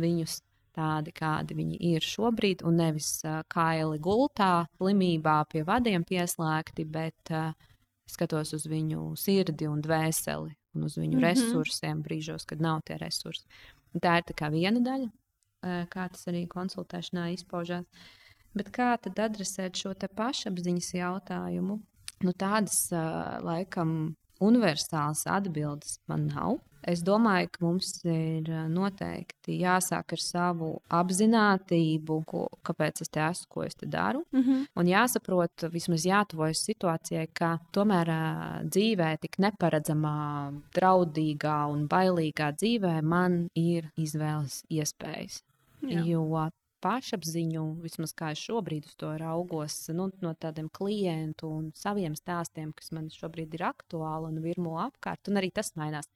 viņus 0.00 0.40
tādi, 0.74 1.12
kādi 1.14 1.54
viņi 1.54 1.78
ir 1.92 2.02
šobrīd, 2.02 2.64
un 2.66 2.80
nevis 2.82 3.22
uh, 3.24 3.42
kaili 3.48 4.00
gultā, 4.02 4.66
slimībā 4.80 5.44
pie 5.52 5.62
vadiem 5.62 6.04
pieslēgti, 6.04 6.84
bet 6.84 7.30
uh, 7.30 7.52
skatos 8.10 8.52
uz 8.56 8.66
viņu 8.66 9.14
sirdi 9.16 9.68
un 9.70 9.82
dvēseli 9.84 10.54
un 10.74 10.82
uz 10.88 10.98
viņu 10.98 11.16
mm 11.16 11.22
-hmm. 11.22 11.28
resursiem 11.28 12.02
brīžos, 12.02 12.46
kad 12.46 12.60
nav 12.60 12.82
tie 12.84 12.98
resursi. 12.98 13.46
Un 13.94 14.00
tā 14.00 14.18
ir 14.18 14.50
viena 14.50 14.80
daļa, 14.80 15.06
uh, 15.06 15.86
kā 15.88 16.08
tas 16.10 16.26
arī 16.26 16.46
konsultēšanā 16.48 17.32
izpaužās. 17.34 17.84
Bet 18.54 18.70
kā 18.70 18.98
tad 19.02 19.18
adresēt 19.18 19.76
šo 19.76 19.94
pašapziņas 19.94 20.94
jautājumu? 20.94 21.80
Nu, 22.24 22.32
tādas 22.32 22.88
laikam 23.44 24.14
universālas 24.42 25.24
atbildes 25.30 25.98
man 26.10 26.28
nav. 26.32 26.60
Es 26.84 27.00
domāju, 27.00 27.48
ka 27.48 27.62
mums 27.64 27.86
ir 28.04 28.48
noteikti 28.68 29.56
jāsāk 29.62 30.12
ar 30.16 30.20
savu 30.20 30.68
apziņotību, 30.92 32.18
kāpēc 32.68 33.00
es 33.00 33.12
te 33.12 33.22
esmu, 33.24 33.48
ko 33.54 33.62
es 33.64 33.78
te 33.80 33.88
daru. 33.88 34.24
Mm 34.32 34.42
-hmm. 34.42 34.66
Un 34.76 34.86
jāsaprot, 34.86 35.64
vismaz 35.72 36.04
jātuvojas 36.04 36.60
situācijai, 36.68 37.28
ka 37.32 37.58
tomēr 37.72 38.10
dzīvē, 38.68 39.16
tik 39.20 39.38
neparedzamā, 39.38 40.52
draudīgā 40.76 41.58
un 41.72 41.88
bailīgā 41.88 42.52
dzīvē, 42.52 43.02
man 43.02 43.48
ir 43.54 43.90
izvēles 43.96 44.64
iespējas. 44.68 45.42
Jā. 45.80 46.04
Jo 46.04 46.50
pašapziņu, 46.84 47.64
vismaz 47.84 48.12
kā 48.16 48.32
es 48.34 48.42
šobrīd 48.44 48.88
uz 48.88 48.96
to 49.00 49.12
raugos, 49.20 49.76
nu, 49.96 50.10
no 50.24 50.32
tādiem 50.40 50.68
klientu 50.72 51.48
un 51.48 51.70
saviem 51.78 52.16
stāstiem, 52.18 52.74
kas 52.76 52.92
man 52.96 53.08
šobrīd 53.12 53.56
ir 53.56 53.66
aktuāli 53.70 54.30
un 54.30 54.42
virmo 54.44 54.76
apkārt, 54.82 55.30
un 55.32 55.40
arī 55.40 55.50
tas 55.54 55.72
mainās. 55.80 56.10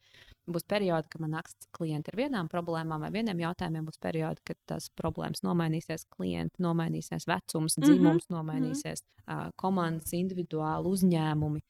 Būs 0.48 0.64
periodi, 0.64 1.10
kad 1.12 1.20
man 1.20 1.34
nāks 1.36 1.56
klienti 1.76 2.12
ar 2.12 2.16
vienām 2.16 2.48
problēmām 2.48 3.02
vai 3.04 3.10
vieniem 3.12 3.42
jautājumiem, 3.42 3.84
būs 3.88 4.00
periodi, 4.00 4.40
kad 4.48 4.56
tās 4.70 4.88
problēmas 4.96 5.44
nomainīsies, 5.44 6.06
klienti 6.14 6.64
nomainīsies, 6.64 7.28
vecums, 7.28 7.76
dzimums 7.76 8.28
mm 8.28 8.32
-hmm. 8.32 8.36
nomainīsies, 8.36 9.04
mm 9.04 9.34
-hmm. 9.34 9.52
komandas, 9.56 10.14
individuāli 10.16 10.88
uzņēmumi. 10.94 11.60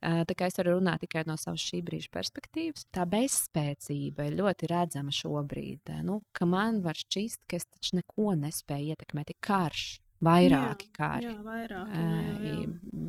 Tā 0.00 0.36
kā 0.36 0.48
es 0.50 0.58
varu 0.58 0.78
runāt 0.78 1.04
tikai 1.04 1.24
no 1.28 1.36
savas 1.40 1.64
šī 1.64 1.82
brīža 1.86 2.10
perspektīvas, 2.14 2.86
tā 2.94 3.06
bezspēcība 3.08 4.28
ir 4.28 4.38
ļoti 4.40 4.70
redzama 4.70 5.14
šobrīd. 5.14 5.94
Nu, 6.04 6.20
man 6.50 6.82
var 6.84 6.98
šķist, 6.98 7.44
ka 7.48 7.60
es 7.60 7.68
taču 7.68 8.00
neko 8.00 8.34
nespēju 8.40 8.94
ietekmēt, 8.94 9.34
ir 9.34 9.40
karš. 9.44 9.86
Vairāki 10.24 10.88
kāri. 10.94 11.26
Jā, 11.26 11.32
vairāk, 11.44 11.90
jā, 11.92 12.20
jā. 12.46 12.60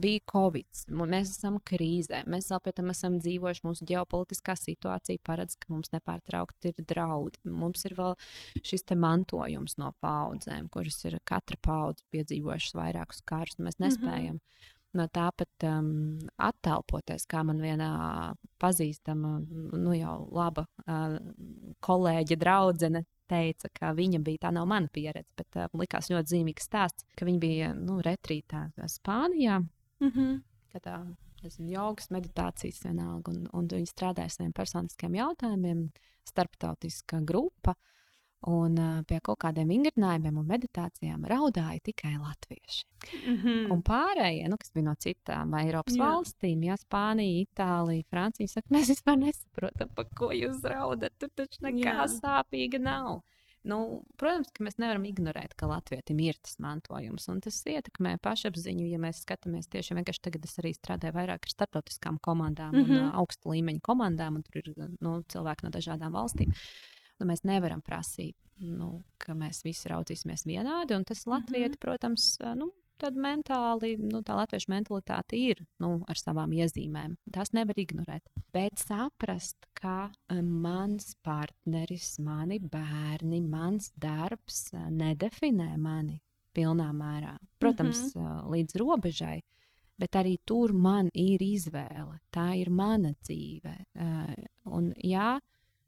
Bija 0.04 0.24
Covid, 0.32 0.82
mēs 1.14 1.32
esam 1.36 1.60
krīzē. 1.64 2.24
Mēs 2.32 2.50
vēl 2.52 2.62
pie 2.66 2.74
tam 2.76 2.92
esam 2.92 3.18
dzīvojuši. 3.22 3.64
Mūsu 3.64 3.88
ģeopolitiskā 3.92 4.56
situācija 4.60 5.22
paredz, 5.24 5.56
ka 5.62 5.72
mums 5.72 5.94
nepārtraukti 5.94 6.74
ir 6.74 6.88
draudi. 6.90 7.40
Mums 7.48 7.86
ir 7.88 7.96
vēl 8.00 8.18
šis 8.66 8.84
mantojums 9.00 9.78
no 9.82 9.94
paudzēm, 10.04 10.68
kuras 10.74 11.00
ir 11.08 11.20
katra 11.24 11.60
paudze 11.62 12.04
piedzīvojušas 12.12 12.76
vairākus 12.82 13.24
kārus. 13.24 13.60
Mēs 13.60 13.80
mhm. 13.80 13.88
nespējam 13.88 14.34
mm 14.36 14.42
-hmm 14.42 14.74
no 14.96 15.08
tā 15.14 15.30
pat 15.38 15.66
um, 15.70 15.90
attēloties, 16.42 17.28
kā 17.32 17.44
man 17.48 17.60
vienā 17.64 17.90
pazīstama, 18.62 19.38
nu 19.76 19.96
jau 19.98 20.16
laba 20.36 20.66
uh, 20.86 21.18
kolēģa, 21.86 22.40
draudzene 22.42 23.06
teica, 23.30 23.70
ka 23.74 23.92
viņa 23.98 24.22
bija 24.26 24.46
tā 24.46 24.54
nav 24.56 24.68
mana 24.70 24.92
pieredze, 24.94 25.32
bet 25.38 25.60
uh, 25.60 25.70
likās 25.80 26.12
ļoti 26.14 26.36
zīmīgs 26.36 26.70
stāsts, 26.70 27.08
ka 27.18 27.28
viņa 27.28 27.42
bija 27.42 27.74
nu, 27.78 28.00
retrītā 28.06 28.70
Spānijā. 28.92 29.60
Mm 30.00 30.12
-hmm. 30.12 30.42
Tā 30.84 30.98
nezinu, 31.46 31.72
jogas, 31.72 32.10
meditācijas 32.14 32.84
vienalga, 32.86 33.32
un, 33.32 33.46
un 33.54 33.68
viņi 33.72 33.90
strādāja 33.90 34.30
ar 34.30 34.34
saviem 34.34 34.54
personiskiem 34.56 35.18
jautājumiem, 35.20 35.90
starptautiska 36.26 37.22
grupa. 37.22 37.76
Un 38.46 38.78
uh, 38.78 38.98
pie 39.10 39.18
kaut 39.26 39.40
kādiem 39.42 39.72
vingrinājumiem 39.74 40.36
un 40.38 40.46
meditācijām 40.46 41.24
raudāja 41.26 41.82
tikai 41.88 42.14
latvieši. 42.14 42.84
Mm 43.26 43.38
-hmm. 43.38 43.72
Un 43.74 43.82
pārējie, 43.82 44.50
nu, 44.50 44.58
kas 44.58 44.72
bija 44.74 44.86
no 44.86 44.96
citām 44.96 45.54
Eiropas 45.60 45.96
Jā. 45.96 46.04
valstīm, 46.04 46.66
ja 46.66 46.76
Spānija, 46.78 47.46
Itālija, 47.46 48.06
Francija, 48.10 48.48
saka, 48.48 48.68
mēs 48.70 48.90
vispār 48.94 49.18
nesaprotam, 49.18 49.90
par 49.96 50.06
ko 50.16 50.30
jūs 50.32 50.62
raudat. 50.62 51.14
Tur 51.18 51.30
taču 51.36 51.66
nekā 51.66 51.96
Jā. 51.96 52.06
sāpīga 52.08 52.80
nav. 52.80 53.24
Nu, 53.66 54.04
protams, 54.22 54.52
ka 54.54 54.62
mēs 54.62 54.78
nevaram 54.78 55.06
ignorēt, 55.10 55.56
ka 55.58 55.66
Latvijam 55.66 56.20
ir 56.22 56.38
tas 56.38 56.60
mantojums, 56.62 57.26
un 57.34 57.40
tas 57.42 57.58
ietekmē 57.66 58.20
pašapziņu. 58.22 58.86
Ja 58.92 59.00
mēs 59.02 59.24
skatāmies 59.26 59.68
tieši 59.74 59.98
vienkārši 59.98 60.22
tagad, 60.22 60.46
es 60.46 60.60
arī 60.62 60.74
strādāju 60.78 61.16
vairāk 61.16 61.48
ar 61.48 61.54
starptautiskām 61.54 62.20
komandām 62.22 62.76
mm 62.76 62.84
-hmm. 62.84 63.00
un 63.00 63.08
uh, 63.08 63.16
augsta 63.16 63.50
līmeņa 63.50 63.82
komandām, 63.82 64.36
un 64.36 64.44
tur 64.44 64.62
ir 64.62 64.70
nu, 65.02 65.24
cilvēki 65.34 65.66
no 65.66 65.70
dažādām 65.70 66.14
valstīm. 66.14 66.54
Nu, 67.20 67.28
mēs 67.30 67.46
nevaram 67.48 67.82
prasīt, 67.82 68.36
nu, 68.60 69.04
ka 69.18 69.34
mēs 69.38 69.64
visi 69.64 69.90
raudzīsimies 69.92 70.46
vienādi, 70.48 70.96
un 70.98 71.04
tas 71.04 71.26
Latvijai, 71.26 71.70
mm 71.70 71.74
-hmm. 71.74 71.80
protams, 71.80 72.38
nu, 72.56 72.72
tad 72.98 73.18
mentāli, 73.20 73.96
nu, 74.00 74.22
tā 74.26 74.36
latviešu 74.38 74.72
mentalitāte 74.72 75.38
ir 75.38 75.62
nu, 75.84 75.98
ar 76.08 76.20
savām 76.20 76.54
iezīmēm. 76.56 77.16
Tās 77.34 77.52
nevar 77.56 77.78
ignorēt. 77.80 78.28
Bet 78.56 78.80
saprast, 78.80 79.68
ka 79.74 80.12
mans 80.42 81.16
partneris, 81.26 82.16
mani 82.20 82.60
bērni, 82.60 83.42
mans 83.42 83.92
darbs 83.96 84.70
nedefinē 84.74 85.76
mani 85.78 86.22
pilnā 86.56 86.92
mērā. 86.96 87.36
Protams, 87.60 88.16
mm 88.16 88.22
-hmm. 88.22 88.50
līdz 88.54 88.80
robežai. 88.80 89.42
Bet 89.98 90.16
arī 90.16 90.38
tur 90.46 90.74
man 90.74 91.10
ir 91.14 91.40
izvēle. 91.42 92.20
Tā 92.32 92.56
ir 92.60 92.70
mana 92.70 93.14
dzīve. 93.14 93.76
Un, 94.66 94.94
jā, 95.04 95.40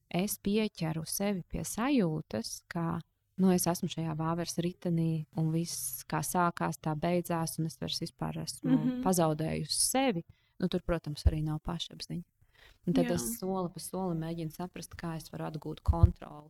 es 0.09 0.37
pieķeru 0.43 1.03
sevi 1.05 1.43
pie 1.51 1.63
sajūtas, 1.67 2.63
ka 2.71 2.99
nu, 3.41 3.51
es 3.53 3.67
esmu 3.69 3.89
šajā 3.91 4.15
vāveres 4.17 4.57
ritenī, 4.63 5.25
un 5.37 5.51
viss, 5.53 6.03
kā 6.09 6.23
sākās, 6.25 6.79
tā 6.81 6.95
beidzās, 6.97 7.57
un 7.59 7.69
es 7.69 7.77
vairs 7.81 8.01
vispār 8.01 8.41
esmu 8.43 8.71
mm 8.71 8.77
-hmm. 8.77 9.03
pazaudējusi 9.03 9.81
sevi. 9.81 10.23
Nu, 10.59 10.67
tur, 10.67 10.81
protams, 10.81 11.25
arī 11.29 11.43
nav 11.43 11.59
pašapziņa. 11.59 12.23
Un 12.87 12.93
tad 12.93 13.05
Jā. 13.05 13.15
es 13.15 13.39
soli 13.39 13.69
pa 13.73 13.79
solim 13.79 14.23
mēģinu 14.23 14.51
saprast, 14.55 14.95
kā 14.95 15.15
es 15.17 15.31
varu 15.31 15.45
atgūt 15.45 15.83
kontroli. 15.83 16.49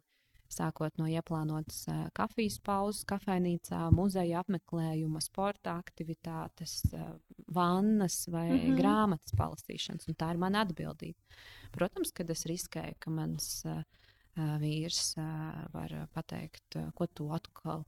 Sākot 0.53 0.95
no 0.99 1.07
ieplānotas 1.11 1.83
kafijas 2.15 2.59
pauzes, 2.63 3.03
kafejnīcā, 3.09 3.81
muzeja 3.95 4.41
apmeklējuma, 4.43 5.21
sporta 5.23 5.75
aktivitātes, 5.81 6.79
vannas 7.53 8.25
vai 8.31 8.49
mm 8.49 8.59
-hmm. 8.59 8.79
grāmatas 8.79 9.35
palasīšanas. 9.37 10.07
Un 10.07 10.15
tā 10.15 10.31
ir 10.31 10.37
mana 10.37 10.63
atbildība. 10.65 11.19
Protams, 11.71 12.11
kad 12.11 12.29
es 12.29 12.45
riskēju, 12.45 12.95
ka 12.99 13.11
mans 13.11 13.65
vīrs 14.61 15.15
var 15.73 15.93
pateikt, 16.13 16.77
ko 16.95 17.07
tu 17.07 17.29
atkal. 17.33 17.85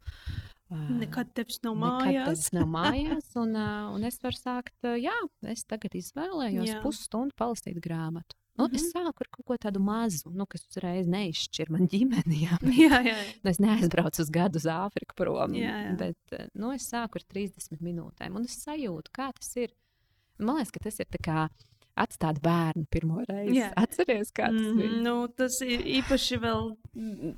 Nekad 0.70 1.34
tevis 1.38 1.62
nav 1.66 1.78
mājās. 1.80 2.26
Tevis 2.26 2.52
nav 2.58 2.68
mājās 2.78 3.32
un, 3.42 3.56
un 3.96 4.04
es 4.10 4.20
varu 4.24 4.38
sākt, 4.38 4.90
jā, 5.02 5.16
es 5.50 5.66
tagad 5.70 5.96
izvēlējos 6.00 6.70
jā. 6.74 6.82
pusstundu 6.84 7.38
palasīt 7.38 7.80
grāmatu. 7.84 8.39
Nu, 8.60 8.66
mm 8.66 8.72
-hmm. 8.72 8.76
Es 8.76 8.92
sāku 8.92 9.24
ar 9.24 9.30
kaut 9.32 9.46
ko 9.46 9.56
tādu 9.56 9.80
mazu, 9.80 10.30
nu, 10.36 10.46
kas 10.46 10.66
uzreiz 10.68 11.08
neizšķir 11.08 11.72
man 11.72 11.88
ģimeni. 11.88 12.42
Jā, 12.46 12.58
jā, 12.62 13.00
jā. 13.08 13.16
Nu, 13.44 13.50
es 13.50 13.60
neaizbraucu 13.60 14.22
uz 14.22 14.30
gadu 14.30 14.60
uz 14.60 14.66
Āfriku 14.66 15.16
prom. 15.16 15.54
Jā, 15.56 15.76
jā. 15.86 15.96
Bet 15.98 16.52
nu, 16.54 16.74
es 16.76 16.92
sāku 16.92 17.22
ar 17.22 17.24
30 17.24 17.80
minūtēm, 17.80 18.36
un 18.36 18.44
es 18.44 18.60
sajūtu, 18.66 19.12
kā 19.16 19.32
tas 19.40 19.56
ir. 19.56 19.72
Man 20.40 20.56
liekas, 20.56 20.72
ka 20.72 20.80
tas 20.80 21.00
ir 21.00 21.08
tā 21.08 21.20
kā 21.24 21.50
atstāt 22.00 22.40
bērnu 22.44 22.86
pirmo 22.92 23.24
reizi. 23.28 23.58
Jā. 23.60 23.70
Atceries, 23.80 24.32
kā 24.36 24.50
tas 24.52 24.60
mm, 24.60 24.80
bija? 24.80 25.02
Nu, 25.04 25.16
tas 25.28 25.60
ir 25.66 25.84
īpaši 26.00 26.40
vēl, 26.44 26.72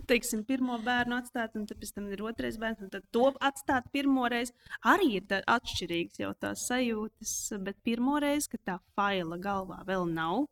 teiksim, 0.09 0.43
pirmo 0.47 0.77
bērnu 0.85 1.17
atstāt, 1.17 1.57
un 1.57 1.67
pēc 1.69 1.93
tam 1.95 2.09
ir 2.13 2.23
otrais 2.25 2.57
bērns, 2.61 2.83
un 2.85 2.93
tad 2.93 3.05
to 3.15 3.31
atstāt 3.41 3.89
pirmo 3.93 4.27
reizi. 4.31 4.53
Arī 4.93 5.15
ir 5.19 5.37
atšķirīgs 5.41 6.21
jau 6.21 6.33
tās 6.41 6.65
sajūtas, 6.69 7.35
bet 7.65 7.79
pirmo 7.85 8.19
reizi, 8.21 8.51
kad 8.53 8.65
tā 8.71 8.79
faila 8.95 9.39
galvā 9.41 9.81
vēl 9.87 10.09
nav. 10.13 10.45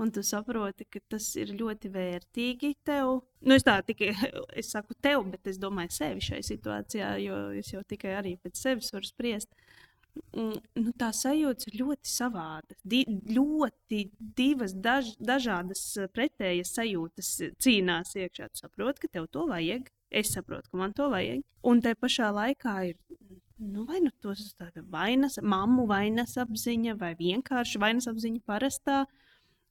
Un 0.00 0.08
tu 0.10 0.22
saproti, 0.24 0.86
ka 0.88 1.02
tas 1.12 1.26
ir 1.36 1.52
ļoti 1.58 1.90
vērtīgi 1.92 2.72
tev. 2.86 3.18
Nu, 3.44 3.56
es 3.58 3.66
tā 3.66 3.76
tikai 3.84 4.12
es 4.60 4.72
saku 4.72 4.96
tev, 5.04 5.26
bet 5.34 5.50
es 5.52 5.60
domāju 5.60 5.92
sevi 5.98 6.24
šajā 6.24 6.48
situācijā, 6.48 7.14
jo 7.26 7.44
es 7.60 7.74
jau 7.74 7.82
tikai 7.84 8.16
arī 8.22 8.36
pēc 8.40 8.62
sevis 8.62 8.92
varu 8.94 9.08
spriest. 9.10 9.52
Uh, 9.52 9.82
Mm, 10.36 10.58
nu, 10.76 10.92
tā 11.00 11.08
sajūta 11.16 11.70
ir 11.70 11.78
ļoti 11.80 12.08
savāda. 12.08 12.76
Di 12.84 13.02
ļoti 13.08 14.02
divas 14.36 14.74
daž 14.76 15.14
dažādas 15.20 15.82
eh, 15.96 16.08
pretējas 16.12 16.74
sajūtas 16.76 17.30
cīnās 17.62 18.12
iekšā. 18.20 18.50
Tu 18.52 18.62
saproti, 18.64 19.04
ka 19.04 19.12
tev 19.16 19.30
to 19.32 19.46
vajag. 19.48 19.88
Es 20.12 20.34
saprotu, 20.36 20.68
ka 20.68 20.80
man 20.82 20.92
to 20.96 21.08
vajag. 21.12 21.40
Un 21.68 21.80
te 21.84 21.94
pašā 21.96 22.28
laikā 22.36 22.74
ir 22.90 22.98
nu, 23.62 23.86
vai 23.88 24.02
nu 24.04 24.12
tos 24.20 24.50
tāda 24.58 24.84
vainas, 24.92 25.38
mammu 25.40 25.86
vainas 25.88 26.36
apziņa, 26.40 26.98
vai 27.00 27.14
vienkārši 27.16 27.80
vainas 27.80 28.10
apziņa 28.10 28.44
parastā. 28.48 29.04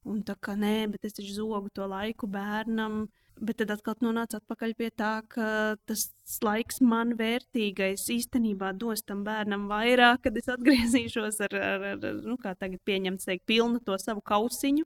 Un 0.10 0.22
tā 0.26 0.34
kā 0.42 0.56
nē, 0.58 0.88
bet 0.90 1.04
es 1.06 1.14
taču 1.18 1.36
zogu 1.36 1.70
to 1.74 1.86
laiku 1.90 2.30
bērnam. 2.32 3.04
Bet 3.42 3.58
tad 3.58 3.72
atkal 3.74 3.96
nonāca 4.06 4.38
atpakaļ 4.38 4.74
pie 4.78 4.90
tā, 4.94 5.12
ka 5.30 5.76
tas 5.90 6.08
laiks 6.46 6.82
man 6.86 7.16
vērtīgais 7.18 8.04
īstenībā 8.14 8.74
dos 8.78 9.02
tam 9.06 9.24
bērnam 9.26 9.66
vairāk, 9.70 10.28
kad 10.28 10.38
es 10.38 10.50
atgriezīšos 10.52 11.40
ar, 11.48 11.56
ar, 11.58 11.86
ar, 11.96 12.10
nu, 12.22 12.38
kā 12.42 12.54
tagad 12.58 12.82
pieņemts, 12.86 13.30
teikt, 13.30 13.48
pilnu 13.50 13.82
to 13.86 13.98
savu 14.02 14.22
kausiņu. 14.26 14.86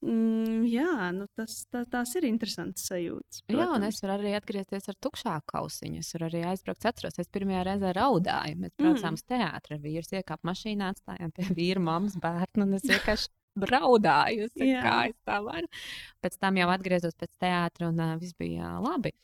Mm, 0.00 0.62
jā, 0.64 1.10
nu 1.12 1.26
tas, 1.36 1.58
tā, 1.68 1.82
tās 1.90 2.14
ir 2.16 2.24
interesantas 2.30 2.86
sajūtas. 2.88 3.42
Protams. 3.44 3.60
Jā, 3.60 3.66
un 3.76 3.84
es 3.90 3.98
varu 4.00 4.14
arī 4.16 4.32
atgriezties 4.38 4.88
ar 4.88 4.96
tukšāku 5.04 5.52
kausiņu. 5.52 6.00
Es 6.00 6.14
varu 6.16 6.30
arī 6.30 6.40
aizbraukt. 6.48 6.86
Atceros, 6.88 7.20
es 7.20 7.28
pirmajā 7.32 7.66
reizē 7.68 7.92
raudāju. 7.98 8.56
Mēs 8.62 8.72
braucām 8.80 9.12
mm. 9.12 9.20
uz 9.20 9.26
teātri 9.28 9.76
ar 9.76 9.82
vīru, 9.84 10.06
iekāpām 10.16 10.50
mašīnā, 10.50 10.94
atstājām 10.94 11.34
pie 11.36 11.50
vīra, 11.52 11.84
mammas, 11.90 12.16
bērnu. 12.22 12.64
Un 12.64 12.78
es 12.80 12.88
vienkārši 12.88 13.28
braudājusi, 13.58 14.70
kā 14.82 14.96
es 15.10 15.16
tā 15.26 15.40
varu. 15.44 15.68
Pēc 16.22 16.38
tam 16.40 16.58
jau 16.60 16.68
atgriezos 16.72 17.16
pēc 17.18 17.32
teātra, 17.42 17.90
un 17.90 18.00
uh, 18.00 18.16
viss 18.20 18.36
bija 18.38 18.76
labi. 18.82 19.14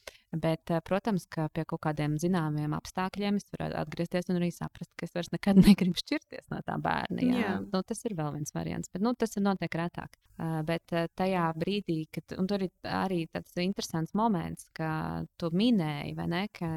Bet, 0.43 0.71
uh, 0.71 0.83
protams, 0.85 1.27
ka 1.31 1.49
pie 1.55 1.65
kaut 1.69 1.83
kādiem 1.87 2.17
zināmiem 2.21 2.75
apstākļiem 2.77 3.41
es 3.41 3.49
varu 3.55 3.73
atgriezties 3.81 4.31
un 4.33 4.41
arī 4.41 4.51
saprast, 4.55 4.93
ka 4.99 5.09
es 5.09 5.15
vairs 5.17 5.33
nekad 5.35 5.61
negribu 5.67 5.99
šķirties 6.03 6.51
no 6.53 6.61
tā 6.67 6.79
bērna. 6.83 7.25
Jā. 7.25 7.43
Jā. 7.43 7.57
Nu, 7.73 7.83
tas 7.87 8.05
ir 8.05 8.17
vēl 8.19 8.33
viens 8.39 8.55
variants, 8.57 8.93
bet 8.93 9.05
nu, 9.05 9.15
tas 9.19 9.37
ir 9.37 9.47
notiek 9.47 9.81
retāk. 9.81 10.19
Uh, 10.37 10.61
bet 10.69 10.93
uh, 10.93 11.07
tajā 11.17 11.47
brīdī, 11.57 12.03
kad 12.13 12.35
tur 12.37 12.61
ir 12.67 12.73
arī 12.85 13.23
tāds 13.33 13.55
interesants 13.63 14.13
moments, 14.13 14.67
ka 14.77 15.25
tu 15.41 15.49
minēji, 15.57 16.13
vai 16.19 16.27
ne, 16.29 16.43
ka 16.53 16.69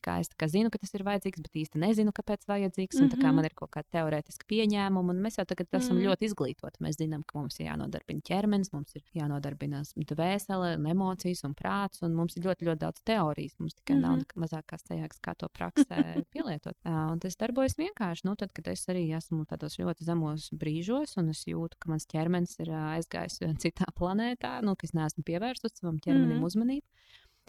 kā 0.00 0.14
es 0.22 0.30
kā 0.38 0.48
zinu, 0.48 0.70
ka 0.72 0.80
tas 0.80 0.94
ir 0.96 1.04
vajadzīgs, 1.04 1.42
bet 1.44 1.58
īsti 1.60 1.82
nezinu, 1.82 2.14
kāpēc 2.16 2.46
vajadzīgs. 2.48 2.96
Mm 2.96 3.08
-hmm. 3.08 3.20
Kā 3.20 3.26
mhm. 3.28 3.36
man 3.36 3.44
ir 3.44 3.54
kaut 3.54 3.70
kāda 3.76 3.88
teorētiska 3.98 4.48
pieņēmuma, 4.48 5.12
un 5.12 5.20
mēs 5.20 5.36
jau 5.38 5.44
tagad 5.44 5.68
esam 5.72 5.96
mm 5.96 6.00
-hmm. 6.00 6.08
ļoti 6.08 6.24
izglītoti. 6.24 6.80
Mēs 6.80 6.96
zinām, 7.02 7.22
ka 7.26 7.38
mums 7.38 7.60
ir 7.60 7.66
jānodarbina 7.66 8.20
ķermenis, 8.24 8.72
mums 8.72 8.96
ir 8.96 9.02
jānodarbina 9.12 9.82
dvēsele, 10.12 10.76
un 10.78 10.86
emocijas 10.86 11.44
un 11.44 11.54
prāts, 11.54 12.02
un 12.02 12.14
mums 12.14 12.36
ir 12.36 12.44
ļoti, 12.44 12.66
ļoti 12.68 12.80
daudz 12.80 13.01
teorijas. 13.04 13.58
Mums 13.58 13.74
tikai 13.74 13.96
mm 13.96 13.98
-hmm. 13.98 14.06
nav 14.06 14.16
mhm. 14.16 14.42
mazākās 14.44 14.84
sajēgas, 14.88 15.20
kā 15.26 15.34
to 15.38 15.48
praksē 15.58 16.24
pielietot. 16.34 16.76
Uh, 16.84 17.12
un 17.12 17.20
tas 17.20 17.36
darbojas 17.36 17.76
vienkārši, 17.78 18.24
nu, 18.24 18.36
tad, 18.36 18.52
kad 18.52 18.68
es 18.68 18.86
arī 18.88 19.04
esmu 19.16 19.44
tādos 19.44 19.78
ļoti 19.78 20.04
zemos 20.04 20.50
brīžos, 20.50 21.16
un 21.18 21.28
es 21.28 21.44
jūtu, 21.46 21.76
ka 21.78 21.90
mans 21.90 22.06
ķermenis 22.06 22.58
ir 22.60 22.70
uh, 22.70 22.96
aizgājis 22.96 23.38
citā 23.58 23.86
planētā, 23.98 24.60
nu, 24.62 24.76
ka 24.76 24.86
es 24.86 24.94
neesmu 24.94 25.22
pievērsus 25.24 25.78
savam 25.78 25.98
ķermenim 25.98 26.36
mm 26.36 26.40
-hmm. 26.40 26.44
uzmanību. 26.44 26.86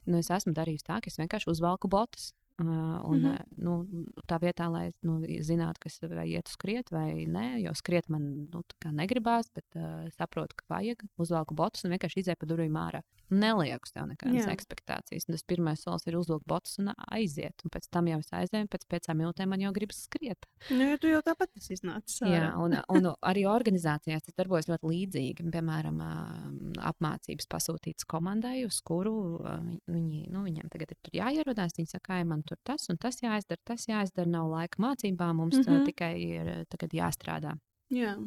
Nu, 0.06 0.18
es 0.18 0.30
esmu 0.30 0.54
darījis 0.54 0.84
tā, 0.84 1.00
ka 1.02 1.08
es 1.08 1.20
vienkārši 1.20 1.50
uzvelku 1.50 1.88
botus. 1.88 2.34
Uh, 2.62 2.68
un, 3.10 3.20
mm 3.20 3.26
-hmm. 3.26 3.46
nu, 3.58 3.72
tā 4.30 4.38
vietā, 4.40 4.70
lai 4.72 4.92
nu, 5.02 5.20
zinātu, 5.42 5.80
kas 5.80 6.00
iet 6.26 6.48
uz 6.48 6.54
skriet 6.54 6.92
vai 6.92 7.26
nē, 7.26 7.58
jo 7.66 7.74
skriet 7.74 8.10
man 8.10 8.48
nu, 8.54 8.62
negribās, 8.92 9.50
bet 9.56 9.66
uh, 9.76 10.10
saprotu, 10.10 10.56
ka 10.56 10.66
vajag. 10.70 11.02
Uzvelku 11.18 11.56
botus 11.56 11.84
un 11.84 11.92
vienkārši 11.92 12.20
izēju 12.20 12.38
pa 12.40 12.46
durvīm 12.46 12.78
ārā 12.78 13.02
nelieku 13.40 13.90
tev 13.92 14.08
nekādas 14.10 14.46
Jā. 14.46 14.54
expectācijas. 14.54 15.28
Un 15.28 15.36
tas 15.36 15.46
pirmais 15.48 15.82
solis 15.84 16.06
ir 16.10 16.18
uzvilkt 16.20 16.46
botus 16.50 16.78
un 16.82 16.92
aiziet. 17.14 17.64
Un 17.66 17.74
pēc 17.74 17.88
tam 17.94 18.10
jau 18.12 18.20
es 18.22 18.32
aizēju, 18.34 18.66
un 18.66 18.72
pēc 18.72 18.86
piecām 18.92 19.20
minūtēm 19.22 19.52
man 19.54 19.64
jau 19.64 19.72
gribas 19.76 20.04
skriet. 20.08 20.48
Nu, 20.70 20.88
ja 20.92 21.00
tu 21.02 21.12
jau 21.12 21.22
tāpat 21.26 21.54
esi 21.60 21.78
iznācis. 21.78 22.22
Jā, 22.28 22.52
un, 22.62 22.76
un 22.96 23.10
arī 23.20 23.46
organizācijās 23.50 24.28
tas 24.28 24.38
darbojas 24.40 24.70
ļoti 24.72 24.92
līdzīgi. 24.92 25.48
Piemēram, 25.54 26.02
apmācības 26.92 27.50
pasūtītas 27.52 28.08
komandai, 28.10 28.64
uz 28.68 28.80
kuru 28.86 29.16
viņi, 29.88 30.26
nu, 30.34 30.46
viņiem 30.48 30.72
tagad 30.74 30.96
ir 30.96 31.20
jāierodās. 31.22 31.78
Viņi 31.78 31.94
saka, 31.96 32.06
ka 32.12 32.22
man 32.28 32.44
tur 32.48 32.60
tas 32.68 32.90
un 32.92 33.00
tas 33.02 33.22
jāizdara, 33.24 33.62
tas 33.66 33.88
jāizdara, 33.90 34.30
nav 34.30 34.52
laika 34.52 34.82
mācībām, 34.84 35.40
mums 35.40 35.60
mm 35.62 35.70
-hmm. 35.70 35.86
tikai 35.92 36.14
ir 36.20 36.98
jāstrādā. 37.00 37.58
Jā. 37.94 38.18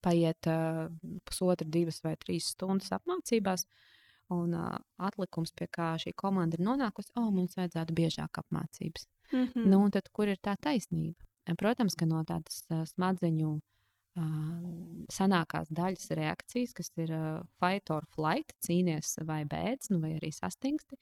Paiet 0.00 0.46
uh, 0.46 0.86
pusotra, 1.26 1.66
divas 1.66 1.98
vai 2.02 2.14
trīs 2.16 2.52
stundas 2.54 2.92
apmācībās. 2.94 3.66
Uh, 3.66 3.89
Un 4.30 4.54
uh, 4.54 4.76
atlikums, 5.02 5.50
pie 5.56 5.66
kā 5.66 5.94
šī 5.98 6.12
komanda 6.16 6.58
ir 6.58 6.62
nonākusi, 6.66 7.10
oh, 7.18 7.30
mums 7.34 7.56
vajadzētu 7.58 7.96
biežāk 7.96 8.42
apmācības. 8.42 9.08
Mm 9.32 9.46
-hmm. 9.46 9.66
nu, 9.72 9.90
tad, 9.90 10.08
kur 10.12 10.28
ir 10.28 10.38
tā 10.38 10.56
taisnība? 10.60 11.18
Protams, 11.58 11.94
ka 11.94 12.06
no 12.06 12.22
tādas 12.24 12.62
uh, 12.70 12.84
smadzeņu 12.86 13.58
Uh, 14.18 15.04
senākās 15.06 15.68
daļas 15.70 16.08
reakcijas, 16.18 16.72
kas 16.74 16.88
ir 16.98 17.12
uh, 17.14 17.42
fight 17.62 17.92
or 17.94 18.02
flight, 18.10 18.50
cīnies 18.58 19.14
vai 19.22 19.44
bēdz, 19.46 19.92
nu, 19.92 20.00
vai 20.02 20.16
arī 20.16 20.32
sastingsti. 20.34 20.98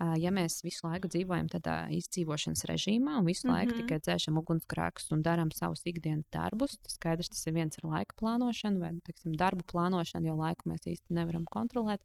Uh, 0.00 0.14
ja 0.16 0.32
mēs 0.32 0.62
visu 0.64 0.86
laiku 0.86 1.10
dzīvojam 1.12 1.50
tādā 1.52 1.74
izdzīvošanas 1.92 2.64
režīmā 2.70 3.18
un 3.20 3.28
visu 3.28 3.44
mm 3.44 3.50
-hmm. 3.50 3.58
laiku 3.58 3.76
tikai 3.82 4.00
dzēšam 4.00 4.40
ugunsgrēkus 4.40 5.12
un 5.12 5.22
darām 5.24 5.52
savus 5.52 5.84
ikdienas 5.84 6.24
darbus, 6.32 6.78
tas 6.80 6.96
skaidrs, 6.96 7.28
tas 7.28 7.46
ir 7.46 7.56
viens 7.60 7.76
ar 7.82 7.90
laika 7.90 8.16
plānošanu 8.20 8.80
vai 8.80 8.92
teiksim, 9.04 9.36
darbu 9.36 9.64
plānošanu, 9.72 10.26
jo 10.26 10.36
laiku 10.40 10.68
mēs 10.72 10.88
īsti 10.88 11.12
nevaram 11.12 11.44
kontrolēt. 11.44 12.00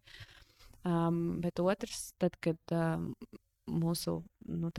Um, 0.87 1.41
bet 1.41 1.59
otrs, 1.61 2.13
tad, 2.17 2.37
kad 2.41 2.73
um, 2.73 3.11
mūsu 3.69 4.17
nu, 4.49 4.71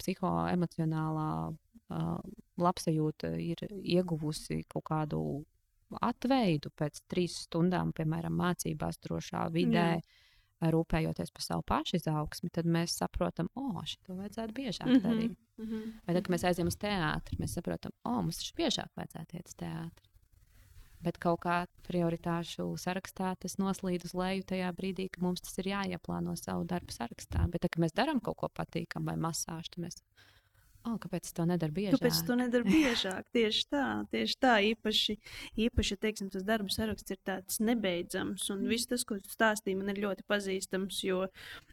psihoemocionālā 0.00 1.30
uh, 1.52 2.20
labsajūta 2.60 3.34
ir 3.44 3.66
ieguvusi 3.68 4.62
kaut 4.72 4.86
kādu 4.88 5.20
atveidu 6.00 6.72
pēc 6.74 7.02
trīs 7.10 7.42
stundām, 7.44 7.92
piemēram, 7.96 8.34
mācībās, 8.40 9.00
drošā 9.04 9.48
vidē. 9.54 9.88
Jā. 9.98 10.20
Rūpējoties 10.64 11.32
par 11.34 11.44
savu 11.44 11.64
pašu 11.66 11.98
izaugsmi, 11.98 12.48
tad 12.54 12.64
mēs 12.70 12.94
saprotam, 12.96 13.50
o, 13.58 13.66
oh, 13.74 13.82
šo 13.84 14.14
vajadzētu 14.16 14.54
biežāk 14.56 14.86
mm 14.86 14.94
-hmm, 14.94 15.02
darīt. 15.02 15.34
Mm 15.58 15.64
-hmm. 15.66 15.90
Vai 16.06 16.14
tad, 16.14 16.22
kad 16.22 16.32
mēs 16.34 16.44
aizejam 16.48 16.70
uz 16.70 16.76
teātri, 16.76 17.36
mēs 17.38 17.56
saprotam, 17.58 17.92
o, 18.04 18.10
oh, 18.10 18.22
mums 18.22 18.38
taču 18.38 18.54
biežāk 18.56 18.88
vajadzētu 18.96 19.36
iet 19.36 19.48
uz 19.48 19.54
teātri. 19.54 20.13
Bet 21.04 21.18
kaut 21.22 21.42
kā 21.44 21.56
prioritāšu 21.86 22.66
sarakstā 22.80 23.34
tas 23.40 23.58
noslīd 23.60 24.06
uz 24.08 24.14
leju 24.16 24.46
tajā 24.54 24.70
brīdī, 24.76 25.10
kad 25.12 25.24
mums 25.26 25.44
tas 25.44 25.58
ir 25.60 25.68
jāieplāno 25.74 26.36
savu 26.40 26.64
darbu 26.70 26.94
sarakstā. 26.96 27.44
Bet, 27.52 27.64
tad, 27.64 27.74
kad 27.74 27.84
mēs 27.84 27.96
darām 27.96 28.22
kaut 28.24 28.40
ko 28.40 28.50
patīkamu 28.60 29.12
vai 29.12 29.18
masāžu, 29.20 29.74
tad 29.74 29.84
mēs 29.84 30.00
Oh, 30.84 30.98
kāpēc 31.00 31.30
to 31.32 31.46
nedara 31.48 31.72
biežāk? 31.72 31.96
Kāpēc 31.96 32.18
to 32.28 32.34
nedara 32.36 32.66
biežāk? 32.68 33.28
Tieši 33.32 33.62
tā, 33.72 33.84
tieši 34.12 34.34
tā. 34.36 34.56
Īpaši, 34.68 35.16
īpaši 35.64 35.96
teiksim, 36.02 36.28
tas 36.34 36.44
darba 36.44 36.68
saraksts 36.72 37.14
ir 37.14 37.20
tāds 37.24 37.60
nebeidzams. 37.64 38.44
Un 38.52 38.66
viss 38.68 38.90
tas, 38.90 39.06
ko 39.08 39.16
tu 39.16 39.32
stāstīji, 39.32 39.78
man 39.80 39.94
ir 39.94 40.02
ļoti 40.04 40.26
pazīstams. 40.28 41.00
Jo 41.08 41.22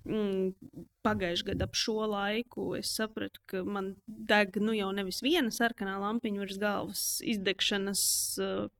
mm, 0.07 0.79
pagājušajā 1.03 1.49
gadā 1.51 1.67
ap 1.67 1.75
šo 1.75 1.97
laiku 2.07 2.69
es 2.79 2.95
sapratu, 2.95 3.43
ka 3.51 3.65
man 3.67 3.93
deg 4.07 4.55
nu 4.63 4.77
jau 4.77 4.93
nevis 4.95 5.19
viena 5.25 5.51
sarkanā 5.51 5.99
lampiņa 5.99 6.45
virs 6.45 6.61
galvas 6.61 7.05
izdegšanas, 7.35 8.03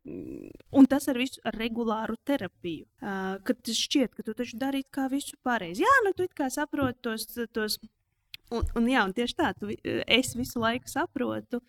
un 0.08 0.92
tas 0.92 1.12
ar 1.12 1.20
visu 1.20 1.44
ar 1.44 1.60
regulāru 1.60 2.16
terapiju. 2.24 2.88
Kad 3.02 3.76
šķiet, 3.84 4.16
ka 4.16 4.24
tu 4.24 4.38
taču 4.38 4.64
darīji 4.64 4.88
kā 4.96 5.12
visu 5.12 5.36
pareizi. 5.44 5.84
Jā, 5.84 5.98
nu 6.08 6.16
tu 6.16 6.32
kā 6.32 6.48
saproti 6.54 7.04
tos. 7.04 7.28
tos 7.52 7.82
Un, 8.52 8.68
un, 8.76 8.92
jā, 8.92 9.06
un 9.08 9.16
tieši 9.16 9.38
tā, 9.38 9.54
tu, 9.56 9.72
es 9.82 10.36
visu 10.36 10.60
laiku 10.60 10.92
saprotu, 10.92 11.62